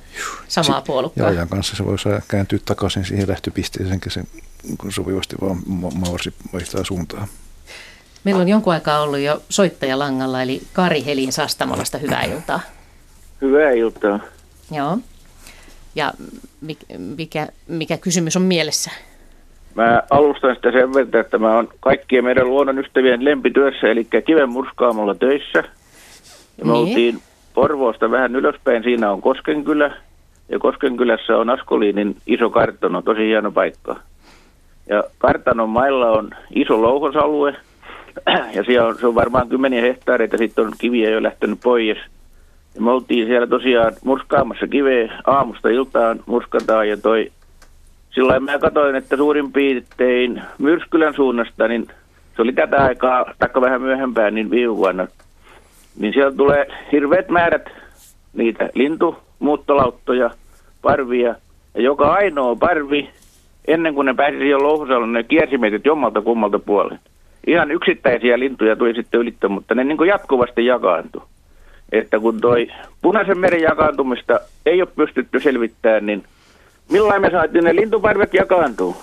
samaa 0.48 0.82
puolukkaa. 0.82 1.26
Ja 1.26 1.32
ajan 1.32 1.50
kanssa 1.50 1.76
se 1.76 1.86
voi 1.86 1.96
kääntyä 2.28 2.60
takaisin 2.66 3.06
siihen 3.06 3.28
lähtöpisteeseen, 3.28 4.00
se 4.08 4.24
sopivasti 4.90 5.36
vaan 5.42 5.58
maavarsi 5.94 6.34
vaihtaa 6.54 6.84
suuntaa. 6.84 7.28
Meillä 8.24 8.42
on 8.42 8.50
jonkun 8.50 8.74
aikaa 8.74 9.02
ollut 9.02 9.20
jo 9.20 9.44
soittaja 9.50 10.00
langalla, 10.00 10.42
eli 10.42 10.64
Kari 10.74 11.06
Helin 11.06 11.34
Sastamolasta. 11.34 11.98
Hyvää 11.98 12.24
iltaa. 12.24 12.60
Hyvää 13.42 13.72
iltaa. 13.72 14.20
Joo. 14.72 14.98
Ja 15.96 16.14
mikä, 16.98 17.48
mikä 17.68 17.98
kysymys 17.98 18.36
on 18.36 18.42
mielessä? 18.42 18.92
Mä 19.76 20.03
alustan 20.10 20.56
sitä 20.56 20.72
sen 20.72 20.93
verran, 20.93 21.22
että 21.22 21.38
mä 21.38 21.56
oon 21.56 21.68
kaikkien 21.80 22.23
meidän 22.23 22.49
luonnon 22.49 22.80
ystävien 22.80 23.26
lempityössä, 23.26 23.88
eli 23.88 24.07
kiven 24.26 24.49
murskaamolla 24.49 25.15
töissä. 25.15 25.64
Ja 26.57 26.65
me 26.65 26.72
niin. 26.72 26.81
oltiin 26.81 27.19
Porvoosta 27.53 28.11
vähän 28.11 28.35
ylöspäin, 28.35 28.84
siinä 28.84 29.11
on 29.11 29.22
Koskenkylä. 29.22 29.91
Ja 30.49 30.60
Koskenkylässä 30.60 31.38
on 31.38 31.49
Askoliinin 31.49 32.15
iso 32.27 32.49
kartano, 32.49 33.02
tosi 33.02 33.27
hieno 33.27 33.52
paikka. 33.52 33.95
Ja 34.89 35.03
kartanon 35.18 35.69
mailla 35.69 36.11
on 36.11 36.30
iso 36.56 36.81
louhosalue, 36.81 37.56
ja 38.56 38.64
siellä 38.64 38.88
on, 38.88 38.98
se 38.98 39.07
on 39.07 39.15
varmaan 39.15 39.49
kymmeniä 39.49 39.81
hehtaareita, 39.81 40.38
sitten 40.38 40.65
on 40.65 40.73
kiviä 40.80 41.10
jo 41.10 41.23
lähtenyt 41.23 41.60
pois– 41.64 41.98
ja 42.76 42.81
me 42.81 42.91
oltiin 42.91 43.27
siellä 43.27 43.48
tosiaan 43.48 43.93
murskaamassa 44.03 44.68
kiveä 44.68 45.22
aamusta 45.27 45.69
iltaan 45.69 46.19
murskataan 46.26 46.89
ja 46.89 46.98
toi 46.98 47.31
sillä 48.12 48.40
mä 48.40 48.60
katsoin, 48.60 48.96
että 48.96 49.18
suurin 49.18 49.52
piirtein 49.52 50.42
Myrskylän 50.58 51.14
suunnasta, 51.14 51.68
niin 51.68 51.88
se 52.36 52.42
oli 52.42 52.54
tätä 52.54 52.84
aikaa, 52.84 53.26
taikka 53.40 53.62
vähän 53.62 53.82
myöhempään, 53.82 54.36
niin 54.36 54.52
viime 54.52 54.76
vuonna, 54.78 55.08
niin 56.00 56.14
siellä 56.14 56.32
tulee 56.32 56.68
hirveät 56.92 57.30
määrät 57.30 57.70
niitä 58.34 58.70
lintumuuttolauttoja, 58.74 60.32
parvia, 60.82 61.36
ja 61.76 61.82
joka 61.82 62.14
ainoa 62.14 62.56
parvi, 62.56 63.10
ennen 63.68 63.94
kuin 63.94 64.06
ne 64.06 64.14
pääsi 64.14 64.38
siihen 64.38 64.64
louhusalla, 64.64 65.08
ne 65.08 65.24
kiersi 65.24 65.58
meitä 65.58 65.80
jommalta 65.86 66.22
kummalta 66.22 66.60
puolen. 66.60 67.00
Ihan 67.48 67.72
yksittäisiä 67.72 68.40
lintuja 68.40 68.76
tuli 68.76 68.94
sitten 68.94 69.20
ylittä, 69.20 69.48
mutta 69.48 69.76
ne 69.76 69.84
niin 69.84 70.08
jatkuvasti 70.08 70.66
jakaantui. 70.66 71.22
Että 71.92 72.20
kun 72.20 72.42
toi 72.42 72.68
punaisen 73.02 73.38
meren 73.38 73.62
jakaantumista 73.62 74.40
ei 74.66 74.82
ole 74.82 74.90
pystytty 74.96 75.40
selvittämään, 75.40 76.06
niin 76.06 76.24
millä 76.92 77.20
me 77.20 77.30
saatiin 77.30 77.64
ne 77.64 77.76
lintuparvet 77.76 78.34
jakaantua? 78.34 78.96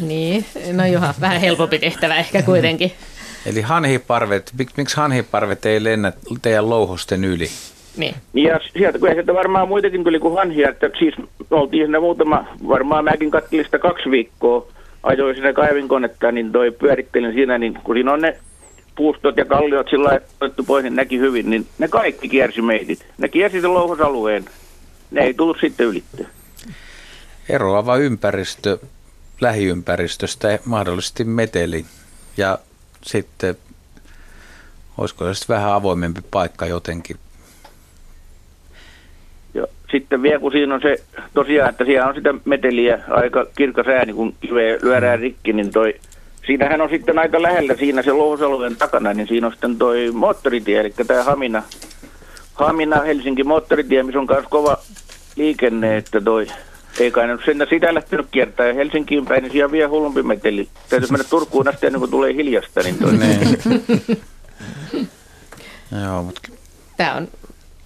Niin, 0.00 0.44
no 0.72 0.86
johan 0.86 1.14
vähän 1.20 1.40
helpompi 1.40 1.78
tehtävä 1.78 2.16
ehkä 2.16 2.42
kuitenkin. 2.42 2.92
Eli 3.46 3.60
hanhiparvet, 3.60 4.52
mik- 4.62 4.72
miksi 4.76 4.96
hanhiparvet 4.96 5.66
ei 5.66 5.84
lennä 5.84 6.12
teidän 6.42 6.70
louhosten 6.70 7.24
yli? 7.24 7.46
Niin. 7.96 8.14
Ja 8.34 8.60
sieltä 8.72 8.98
kyllä 8.98 9.12
sieltä 9.12 9.34
varmaan 9.34 9.68
muitakin 9.68 10.04
tuli 10.04 10.18
kuin 10.18 10.34
hanhia, 10.34 10.68
että 10.68 10.90
siis 10.98 11.14
oltiin 11.50 11.86
siinä 11.86 12.00
muutama, 12.00 12.44
varmaan 12.68 13.04
mäkin 13.04 13.30
katselin 13.30 13.64
sitä 13.64 13.78
kaksi 13.78 14.10
viikkoa, 14.10 14.66
ajoin 15.02 15.34
sinne 15.34 15.52
kaivinkonetta, 15.52 16.32
niin 16.32 16.52
toi 16.52 16.70
pyörittelin 16.70 17.32
siinä, 17.32 17.58
niin 17.58 17.74
kun 17.84 17.94
siinä 17.96 18.12
on 18.12 18.20
ne 18.20 18.36
puustot 19.00 19.36
ja 19.36 19.44
kalliot 19.44 19.88
sillä 19.90 20.08
lailla 20.08 20.26
otettu 20.40 20.64
pois, 20.64 20.82
niin 20.82 20.96
näki 20.96 21.18
hyvin, 21.18 21.50
niin 21.50 21.66
ne 21.78 21.88
kaikki 21.88 22.28
kiersi 22.28 22.62
meitit. 22.62 23.06
Ne 23.18 23.28
kiersi 23.28 23.60
sen 23.60 23.74
louhosalueen. 23.74 24.44
Ne 25.10 25.20
ei 25.20 25.34
tullut 25.34 25.56
sitten 25.60 25.86
ylittyä. 25.86 26.26
Eroava 27.48 27.96
ympäristö 27.96 28.78
lähiympäristöstä, 29.40 30.58
mahdollisesti 30.64 31.24
meteli 31.24 31.84
ja 32.36 32.58
sitten 33.02 33.56
olisiko 34.98 35.34
se 35.34 35.44
vähän 35.48 35.72
avoimempi 35.72 36.20
paikka 36.30 36.66
jotenkin. 36.66 37.16
Ja 39.54 39.66
sitten 39.90 40.22
vielä 40.22 40.38
kun 40.38 40.52
siinä 40.52 40.74
on 40.74 40.80
se 40.82 40.96
tosiaan, 41.34 41.70
että 41.70 41.84
siellä 41.84 42.08
on 42.08 42.14
sitä 42.14 42.34
meteliä 42.44 42.98
aika 43.08 43.46
kirkas 43.56 43.86
ääni, 43.86 44.12
kun 44.12 44.34
kiveä 44.40 44.78
lyödään 44.82 45.18
rikki, 45.18 45.52
niin 45.52 45.70
toi, 45.70 45.94
siinähän 46.46 46.80
on 46.80 46.90
sitten 46.90 47.18
aika 47.18 47.42
lähellä 47.42 47.76
siinä 47.76 48.02
se 48.02 48.12
louhosalueen 48.12 48.76
takana, 48.76 49.14
niin 49.14 49.28
siinä 49.28 49.46
on 49.46 49.52
sitten 49.52 49.76
toi 49.76 50.10
moottoritie, 50.12 50.80
eli 50.80 50.94
tämä 51.06 51.24
Hamina, 51.24 51.62
Hamina 52.54 53.00
Helsinki 53.00 53.44
moottoritie, 53.44 54.02
missä 54.02 54.18
on 54.18 54.26
myös 54.30 54.44
kova 54.50 54.78
liikenne, 55.36 55.96
että 55.96 56.20
toi 56.20 56.46
ei 57.00 57.10
kai 57.10 57.26
nyt 57.26 57.40
sinne 57.44 57.66
sitä 57.70 57.94
lähtenyt 57.94 58.26
kiertää 58.30 58.66
ja 58.66 58.74
Helsinkiin 58.74 59.26
päin, 59.26 59.42
niin 59.42 59.52
siellä 59.52 59.64
on 59.64 59.72
vielä 59.72 59.88
hullumpi 59.88 60.22
meteli. 60.22 60.68
Täytyy 60.88 61.08
mennä 61.10 61.24
Turkuun 61.30 61.68
asti 61.68 61.86
ennen 61.86 62.00
kuin 62.00 62.10
tulee 62.10 62.34
hiljasta. 62.34 62.80
Niin 62.80 62.98
toi. 62.98 63.12
Joo, 66.04 66.22
mutta 66.22 66.40
Tämä 67.00 67.14
on, 67.14 67.28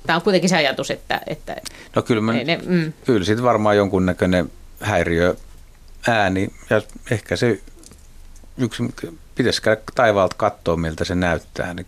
tämä 0.07 0.17
on 0.17 0.23
kuitenkin 0.23 0.51
se 0.51 0.57
ajatus, 0.57 0.91
että, 0.91 1.21
että 1.27 1.57
no 1.97 2.03
kyllä, 2.03 2.21
mä, 2.21 2.33
ne, 2.33 2.61
mm, 2.67 2.93
kyllä 3.07 3.25
sitten 3.25 3.45
varmaan 3.45 3.77
jonkunnäköinen 3.77 4.51
häiriö 4.81 5.35
ääni 6.09 6.49
ja 6.71 6.83
ehkä 7.11 7.37
se 7.37 7.61
yksi, 8.59 8.83
pitäisi 9.35 9.63
käydä 9.63 9.81
taivaalta 9.95 10.37
katsoa, 10.37 10.77
miltä 10.77 11.05
se 11.05 11.15
näyttää. 11.15 11.75
Niin 11.75 11.87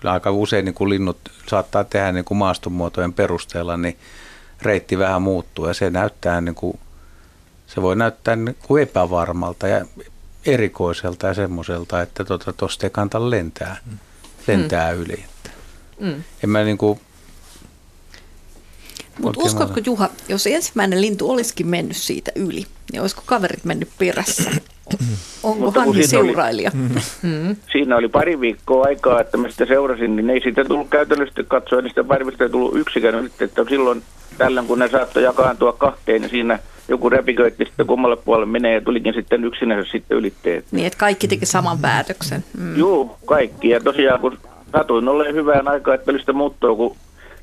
kyllä 0.00 0.12
aika 0.12 0.30
usein 0.30 0.64
niin 0.64 0.74
kun 0.74 0.90
linnut 0.90 1.18
saattaa 1.48 1.84
tehdä 1.84 2.12
niin 2.12 2.24
kuin 2.24 2.38
maastonmuotojen 2.38 3.12
perusteella, 3.12 3.76
niin 3.76 3.98
reitti 4.62 4.98
vähän 4.98 5.22
muuttuu 5.22 5.66
ja 5.66 5.74
se 5.74 5.90
näyttää 5.90 6.40
niin 6.40 6.54
kuin, 6.54 6.78
se 7.66 7.82
voi 7.82 7.96
näyttää 7.96 8.36
niin 8.36 8.56
kuin 8.66 8.82
epävarmalta 8.82 9.68
ja 9.68 9.86
erikoiselta 10.46 11.26
ja 11.26 11.34
semmoiselta, 11.34 12.02
että 12.02 12.24
tuosta 12.24 12.52
tota, 12.52 12.66
ei 12.82 12.90
kannata 12.90 13.30
lentää, 13.30 13.76
lentää 14.46 14.94
mm. 14.94 15.00
yli. 15.00 15.24
mm. 16.00 16.22
En 16.44 16.50
mä 16.50 16.64
niin 16.64 16.78
kuin, 16.78 17.00
Mutta 19.18 19.40
uskotko 19.40 19.80
Juha, 19.84 20.10
jos 20.28 20.46
ensimmäinen 20.46 21.00
lintu 21.00 21.30
olisikin 21.30 21.66
mennyt 21.66 21.96
siitä 21.96 22.32
yli, 22.34 22.66
niin 22.92 23.00
olisiko 23.00 23.22
kaverit 23.26 23.64
mennyt 23.64 23.88
perässä? 23.98 24.50
Onko 25.42 25.64
Mutta 25.64 25.80
Hanni 25.80 26.02
siinä 26.06 26.20
oli- 26.20 26.28
seurailija? 26.28 26.70
Mm. 27.22 27.56
Siinä 27.72 27.96
oli 27.96 28.08
pari 28.08 28.40
viikkoa 28.40 28.84
aikaa, 28.84 29.20
että 29.20 29.36
mä 29.36 29.48
sitä 29.50 29.66
seurasin, 29.66 30.16
niin 30.16 30.30
ei 30.30 30.40
siitä 30.40 30.64
tullut 30.64 30.88
käytännössä 30.90 31.42
katsoen, 31.48 31.84
niin 31.84 31.90
sitä 31.90 32.04
parvista 32.04 32.44
ei 32.44 32.50
tullut 32.50 32.76
yksikään 32.76 33.24
nyt, 33.24 33.42
että 33.42 33.64
silloin 33.68 34.02
tällöin 34.38 34.66
kun 34.66 34.78
ne 34.78 34.88
saattoi 34.88 35.22
jakaantua 35.22 35.72
kahteen, 35.72 36.20
niin 36.20 36.30
siinä 36.30 36.58
joku 36.88 37.10
repiköitti 37.10 37.64
sitten 37.64 37.86
kummalle 37.86 38.16
puolelle 38.16 38.46
menee 38.52 38.74
ja 38.74 38.80
tulikin 38.80 39.14
sitten 39.14 39.44
yksinänsä 39.44 39.90
sitten 39.92 40.18
ylitteet. 40.18 40.64
Niin, 40.70 40.86
että 40.86 40.98
kaikki 40.98 41.28
teki 41.28 41.46
saman 41.46 41.78
päätöksen. 41.78 42.44
Mm. 42.58 42.76
Juu, 42.76 43.16
kaikki. 43.26 43.68
Ja 43.68 43.80
tosiaan 43.80 44.20
kun 44.20 44.38
satuin 44.72 45.08
olleen 45.08 45.34
hyvään 45.34 45.68
aikaan, 45.68 45.94
että 45.94 46.12
välistä 46.12 46.32
muuttuu, 46.32 46.76
kun 46.76 46.96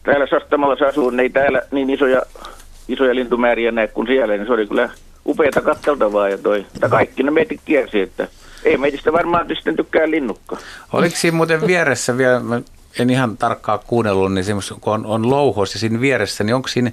täällä 0.03 0.27
Sastamalassa 0.27 0.85
asuu, 0.85 1.09
niin 1.09 1.19
ei 1.19 1.29
täällä 1.29 1.61
niin 1.71 1.89
isoja, 1.89 2.21
isoja 2.87 3.15
lintumääriä 3.15 3.71
näe 3.71 3.87
kuin 3.87 4.07
siellä, 4.07 4.37
niin 4.37 4.47
se 4.47 4.53
oli 4.53 4.67
kyllä 4.67 4.89
upeata 5.25 5.61
katteltavaa 5.61 6.29
ja 6.29 6.37
toi, 6.37 6.65
että 6.75 6.89
kaikki 6.89 7.23
ne 7.23 7.31
meitit 7.31 7.61
kiersi, 7.65 8.01
että 8.01 8.27
ei 8.63 8.77
meitistä 8.77 9.13
varmaan 9.13 9.47
sitten 9.55 9.75
tykkää 9.75 10.11
linnukka. 10.11 10.57
Oliko 10.93 11.15
siinä 11.15 11.37
muuten 11.37 11.67
vieressä 11.67 12.17
vielä, 12.17 12.39
mä 12.39 12.61
en 12.99 13.09
ihan 13.09 13.37
tarkkaan 13.37 13.79
kuunnellut, 13.87 14.33
niin 14.33 14.43
semmoista, 14.43 14.75
kun 14.81 14.93
on, 14.93 15.05
on 15.05 15.29
louhos 15.29 15.73
ja 15.73 15.79
siinä 15.79 16.01
vieressä, 16.01 16.43
niin 16.43 16.55
onko 16.55 16.67
siinä 16.67 16.91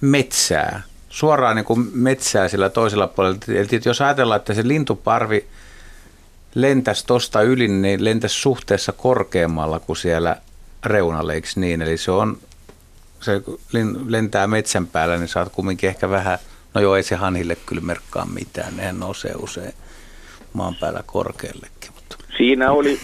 metsää? 0.00 0.82
Suoraan 1.08 1.56
niin 1.56 1.64
kuin 1.64 1.90
metsää 1.92 2.48
sillä 2.48 2.70
toisella 2.70 3.06
puolella. 3.06 3.38
Eli 3.48 3.80
jos 3.84 4.00
ajatellaan, 4.00 4.38
että 4.38 4.54
se 4.54 4.68
lintuparvi 4.68 5.46
lentäisi 6.54 7.06
tuosta 7.06 7.42
yli, 7.42 7.68
niin 7.68 8.04
lentäisi 8.04 8.36
suhteessa 8.36 8.92
korkeammalla 8.92 9.80
kuin 9.80 9.96
siellä 9.96 10.36
reunalla, 10.84 11.32
eikö 11.32 11.48
niin? 11.56 11.82
Eli 11.82 11.96
se 11.96 12.10
on, 12.10 12.38
se 13.20 13.42
lentää 14.06 14.46
metsän 14.46 14.86
päällä, 14.86 15.16
niin 15.16 15.28
saat 15.28 15.52
kumminkin 15.52 15.88
ehkä 15.88 16.10
vähän, 16.10 16.38
no 16.74 16.80
joo, 16.80 16.96
ei 16.96 17.02
se 17.02 17.14
hanhille 17.14 17.56
kyllä 17.66 17.82
merkkaa 17.82 18.26
mitään, 18.34 18.76
nehän 18.76 19.00
nousee 19.00 19.34
usein 19.42 19.72
maan 20.52 20.74
päällä 20.80 21.02
korkeallekin. 21.06 21.88
Siinä 22.38 22.72
oli 22.72 22.98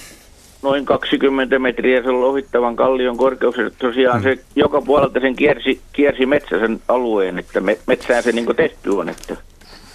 noin 0.62 0.85
20 0.85 1.59
metriä 1.59 2.03
sen 2.03 2.20
lohittavan 2.20 2.77
kallion 2.77 3.16
korkeus. 3.16 3.57
ja 3.57 3.70
Tosiaan 3.78 4.23
se 4.23 4.39
joka 4.57 4.82
puolelta 4.82 5.20
sen 5.20 5.36
kiersi, 5.36 5.81
kiersi 5.93 6.27
metsäsen 6.27 6.81
alueen, 6.89 7.39
että 7.39 7.61
me, 7.61 7.78
metsään 7.86 8.23
se 8.23 8.32
niin 8.32 8.57
tehty 8.57 8.91
on. 8.91 9.09
Että, 9.09 9.36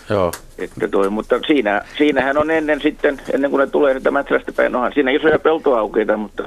Joo. 0.10 0.32
että 0.58 0.88
toi, 0.88 1.10
mutta 1.10 1.40
siinä, 1.48 1.82
siinähän 1.98 2.38
on 2.38 2.52
ennen 2.52 2.82
sitten, 2.82 3.22
ennen 3.34 3.52
kuin 3.52 3.60
ne 3.60 3.68
tulee 3.68 3.94
sitä 3.94 4.12
metsästä 4.12 4.52
päin, 4.52 4.76
onhan 4.76 4.94
siinä 4.94 5.12
isoja 5.12 5.40
peltoaukeita, 5.40 6.18
mutta 6.18 6.44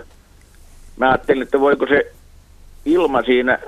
mä 0.97 1.09
ajattelin, 1.09 1.43
että 1.43 1.61
voiko 1.61 1.87
se 1.87 2.13
ilma 2.85 3.23
siinä, 3.23 3.59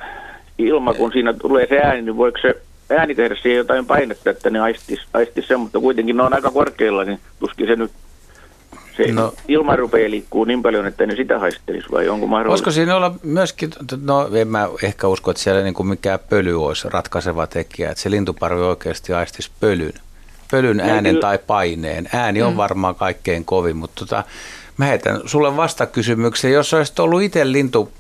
ilma 0.59 0.95
kun 0.95 1.13
siinä 1.13 1.33
tulee 1.33 1.67
se 1.67 1.79
ääni, 1.79 2.03
niin 2.03 2.17
voiko 2.17 2.39
se 2.43 2.63
ääni 2.91 3.15
tehdä 3.15 3.37
siihen 3.43 3.59
jotain 3.59 3.87
painetta, 3.87 4.31
että 4.31 4.51
ne 4.51 4.61
aistis, 4.61 5.01
aistis 5.15 5.49
sen, 5.49 5.61
mutta 5.61 5.81
kuitenkin 5.81 6.17
ne 6.17 6.23
on 6.23 6.35
aika 6.35 6.51
korkealla, 6.51 7.05
niin 7.05 7.21
tuskin 7.39 7.67
se 7.67 7.77
nyt 7.77 7.91
se 8.97 9.13
No. 9.13 9.35
ilma 9.49 9.77
rupeaa 9.77 10.11
liikkuu 10.11 10.45
niin 10.45 10.63
paljon, 10.63 10.87
että 10.87 11.07
ne 11.07 11.17
sitä 11.17 11.39
haistelisi 11.39 11.91
vai 11.93 12.09
onko 12.09 12.27
mahdollista? 12.27 12.51
Voisiko 12.51 12.71
siinä 12.71 12.97
olla 12.97 13.15
myöskin, 13.23 13.71
no 14.03 14.29
en 14.35 14.49
mä 14.49 14.69
ehkä 14.83 15.09
usko, 15.09 15.31
että 15.31 15.43
siellä 15.43 15.63
niin 15.63 15.75
kuin 15.75 15.87
mikään 15.87 16.19
pöly 16.29 16.65
olisi 16.67 16.89
ratkaiseva 16.89 17.47
tekijä, 17.47 17.91
että 17.91 18.03
se 18.03 18.11
lintuparvi 18.11 18.61
oikeasti 18.61 19.13
aistisi 19.13 19.51
pölyn, 19.61 19.93
pölyn 20.51 20.81
äänen 20.81 21.17
tai 21.17 21.39
paineen. 21.39 22.09
Ääni 22.13 22.43
on 22.43 22.53
Mm. 22.53 22.57
varmaan 22.57 22.95
kaikkein 22.95 23.45
kovin, 23.45 23.77
mutta 23.77 24.01
tota, 24.01 24.25
mä 24.77 24.85
heitän 24.85 25.21
sulle 25.27 25.57
vastakysymyksen, 25.57 26.53
jos 26.53 26.75
olisit 26.75 26.99
ollut 26.99 27.23
itse 27.23 27.53
lintu, 27.53 27.93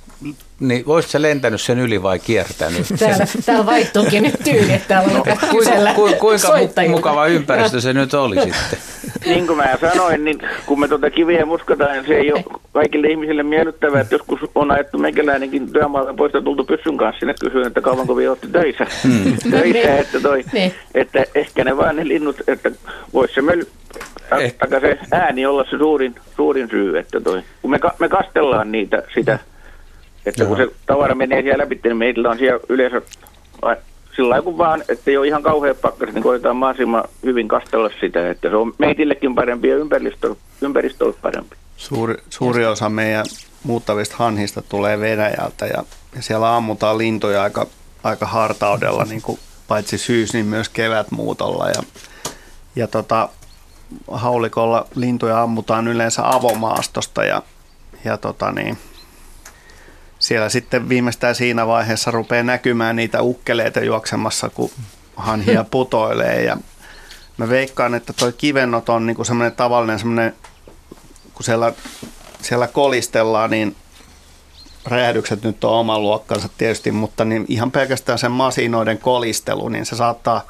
niin 0.60 0.86
voisit 0.86 1.10
sä 1.10 1.22
lentänyt 1.22 1.60
sen 1.60 1.78
yli 1.78 2.02
vai 2.02 2.18
kiertänyt? 2.18 2.86
Täällä, 2.98 3.26
täällä 3.46 3.66
vaihtuukin 3.66 4.22
nyt 4.22 4.34
tyyli, 4.44 4.72
että 4.72 4.88
täällä 4.88 5.08
on 5.08 5.14
no, 5.26 5.36
kysellä 5.58 5.94
Ku, 5.94 6.02
kuinka 6.02 6.26
mu- 6.26 6.38
soittajilta. 6.38 6.96
mukava 6.96 7.26
ympäristö 7.26 7.80
se 7.80 7.92
nyt 7.92 8.14
oli 8.14 8.34
sitten? 8.44 8.78
Niin 9.26 9.46
kuin 9.46 9.56
mä 9.56 9.76
sanoin, 9.80 10.24
niin 10.24 10.38
kun 10.66 10.80
me 10.80 10.88
tuota 10.88 11.10
kiviä 11.10 11.46
muskataan, 11.46 11.92
niin 11.92 12.06
se 12.06 12.14
ei 12.14 12.32
ole 12.32 12.44
kaikille 12.72 13.06
ihmisille 13.08 13.42
miellyttävää, 13.42 14.00
että 14.00 14.14
joskus 14.14 14.40
on 14.54 14.70
ajettu 14.70 14.98
meikäläinenkin 14.98 15.72
työmaalta 15.72 16.14
pois 16.14 16.34
ja 16.34 16.40
tultu 16.42 16.64
pyssyn 16.64 16.96
kanssa 16.96 17.18
sinne 17.20 17.34
kysyyn, 17.40 17.66
että 17.66 17.80
kauanko 17.80 18.16
vielä 18.16 18.30
olette 18.30 18.46
töissä. 18.52 18.86
Hmm. 19.02 19.36
töissä, 19.50 19.98
että, 19.98 20.20
toi, 20.20 20.44
Niin. 20.52 20.72
että 20.94 21.24
ehkä 21.34 21.64
ne 21.64 21.76
vaan 21.76 21.96
ne 21.96 22.08
linnut, 22.08 22.36
että 22.48 22.70
vois 23.14 23.34
se 23.34 23.42
möl, 23.42 23.62
Eh. 24.40 24.54
taka 24.54 24.80
se 24.80 24.98
ääni 25.12 25.46
olla 25.46 25.64
se 25.70 25.78
suurin, 25.78 26.14
suurin 26.36 26.68
syy, 26.70 26.98
että 26.98 27.20
toi, 27.20 27.42
kun 27.62 27.70
me, 27.70 27.78
ka- 27.78 27.94
me 27.98 28.08
kastellaan 28.08 28.72
niitä 28.72 29.02
sitä, 29.14 29.38
että 30.26 30.44
kun 30.44 30.56
se 30.56 30.68
tavara 30.86 31.14
menee 31.14 31.42
siellä 31.42 31.62
läpi, 31.62 31.80
niin 31.84 31.96
meillä 31.96 32.30
on 32.30 32.38
siellä 32.38 32.60
yleensä 32.68 33.02
sillä 34.16 34.30
lailla 34.30 34.44
kun 34.44 34.58
vaan, 34.58 34.84
että 34.88 35.10
ei 35.10 35.16
ole 35.16 35.26
ihan 35.26 35.42
kauhean 35.42 35.76
pakkaset, 35.82 36.14
niin 36.14 36.22
koetaan 36.22 36.56
mahdollisimman 36.56 37.04
hyvin 37.22 37.48
kastella 37.48 37.90
sitä, 38.00 38.30
että 38.30 38.50
se 38.50 38.56
on 38.56 38.74
meitillekin 38.78 39.34
parempi 39.34 39.68
ja 39.68 39.76
ympäristölle, 39.76 40.36
ympäristölle 40.60 41.14
parempi. 41.22 41.56
Suuri, 41.76 42.14
suuri 42.30 42.66
osa 42.66 42.88
meidän 42.88 43.24
muuttavista 43.62 44.16
hanhista 44.18 44.62
tulee 44.62 45.00
Venäjältä 45.00 45.66
ja, 45.66 45.84
ja 46.16 46.22
siellä 46.22 46.56
ammutaan 46.56 46.98
lintuja 46.98 47.42
aika, 47.42 47.66
aika 48.02 48.26
hartaudella, 48.26 49.04
niin 49.04 49.22
kuin 49.22 49.38
paitsi 49.68 49.98
syys, 49.98 50.32
niin 50.32 50.46
myös 50.46 50.68
kevätmuutolla. 50.68 51.68
Ja, 51.68 51.82
ja 52.76 52.88
tota, 52.88 53.28
haulikolla 54.10 54.86
lintuja 54.94 55.42
ammutaan 55.42 55.88
yleensä 55.88 56.22
avomaastosta 56.24 57.24
ja, 57.24 57.42
ja 58.04 58.18
tota 58.18 58.52
niin, 58.52 58.78
siellä 60.24 60.48
sitten 60.48 60.88
viimeistään 60.88 61.34
siinä 61.34 61.66
vaiheessa 61.66 62.10
rupeaa 62.10 62.42
näkymään 62.42 62.96
niitä 62.96 63.22
ukkeleita 63.22 63.80
juoksemassa, 63.80 64.50
kun 64.50 64.70
hanhia 65.16 65.64
putoilee. 65.70 66.42
Ja 66.42 66.56
mä 67.36 67.48
veikkaan, 67.48 67.94
että 67.94 68.12
toi 68.12 68.32
kivennot 68.32 68.88
on 68.88 69.06
niinku 69.06 69.24
semmoinen 69.24 69.52
tavallinen 69.52 69.98
semmoinen, 69.98 70.34
kun 71.34 71.44
siellä, 71.44 71.72
siellä 72.42 72.66
kolistellaan, 72.66 73.50
niin 73.50 73.76
räjähdykset 74.84 75.42
nyt 75.42 75.64
on 75.64 75.72
oma 75.72 75.98
luokkansa 75.98 76.48
tietysti, 76.58 76.90
mutta 76.90 77.24
niin 77.24 77.44
ihan 77.48 77.70
pelkästään 77.70 78.18
sen 78.18 78.32
masinoiden 78.32 78.98
kolistelu, 78.98 79.68
niin 79.68 79.86
se 79.86 79.96
saattaa 79.96 80.46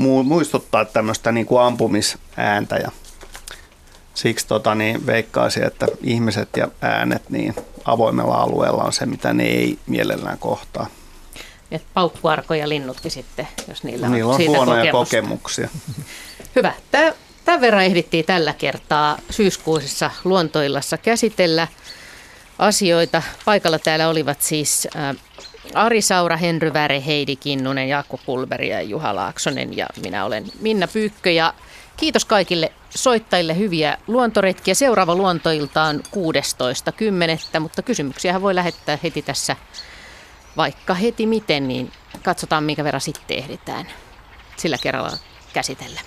mu- 0.00 0.24
muistuttaa 0.24 0.84
tämmöistä 0.84 1.32
niin 1.32 1.46
kuin 1.46 1.62
ampumisääntä. 1.62 2.76
Ja 2.76 2.90
siksi 4.16 4.46
tota, 4.46 4.74
niin 4.74 5.06
veikkaisin, 5.06 5.62
että 5.62 5.86
ihmiset 6.02 6.48
ja 6.56 6.68
äänet 6.82 7.30
niin 7.30 7.54
avoimella 7.84 8.34
alueella 8.34 8.82
on 8.82 8.92
se, 8.92 9.06
mitä 9.06 9.34
ne 9.34 9.44
ei 9.44 9.78
mielellään 9.86 10.38
kohtaa. 10.38 10.86
Et 11.70 11.82
paukkuarkoja 11.94 12.68
linnutkin 12.68 13.10
sitten, 13.10 13.48
jos 13.68 13.84
niillä 13.84 14.06
on, 14.06 14.12
niillä 14.12 14.30
on 14.30 14.36
siitä 14.36 14.56
huonoja 14.56 14.92
kokemuksia. 14.92 15.68
Hyvä. 16.56 16.72
Tämän 17.44 17.60
verran 17.60 17.84
ehdittiin 17.84 18.24
tällä 18.24 18.52
kertaa 18.52 19.18
syyskuisessa 19.30 20.10
luontoillassa 20.24 20.98
käsitellä 20.98 21.68
asioita. 22.58 23.22
Paikalla 23.44 23.78
täällä 23.78 24.08
olivat 24.08 24.42
siis 24.42 24.88
Ari 25.74 26.02
Saura, 26.02 26.36
Henry 26.36 26.72
Väre, 26.72 27.02
Heidi 27.06 27.36
Kinnunen, 27.36 27.88
Jaakko 27.88 28.20
Pulveri 28.26 28.68
ja 28.68 28.82
Juha 28.82 29.14
Laaksonen 29.14 29.76
ja 29.76 29.86
minä 30.02 30.24
olen 30.24 30.44
Minna 30.60 30.88
Pyykkö 30.88 31.30
ja 31.30 31.54
kiitos 31.96 32.24
kaikille 32.24 32.72
soittajille 32.96 33.58
hyviä 33.58 33.98
luontoretkiä. 34.06 34.74
Seuraava 34.74 35.14
luontoilta 35.14 35.82
on 35.82 36.02
16.10. 37.54 37.60
mutta 37.60 37.82
kysymyksiä 37.82 38.42
voi 38.42 38.54
lähettää 38.54 38.98
heti 39.02 39.22
tässä 39.22 39.56
vaikka 40.56 40.94
heti 40.94 41.26
miten, 41.26 41.68
niin 41.68 41.92
katsotaan 42.22 42.64
minkä 42.64 42.84
verran 42.84 43.00
sitten 43.00 43.38
ehditään 43.38 43.86
sillä 44.56 44.78
kerralla 44.82 45.16
käsitellä. 45.52 46.00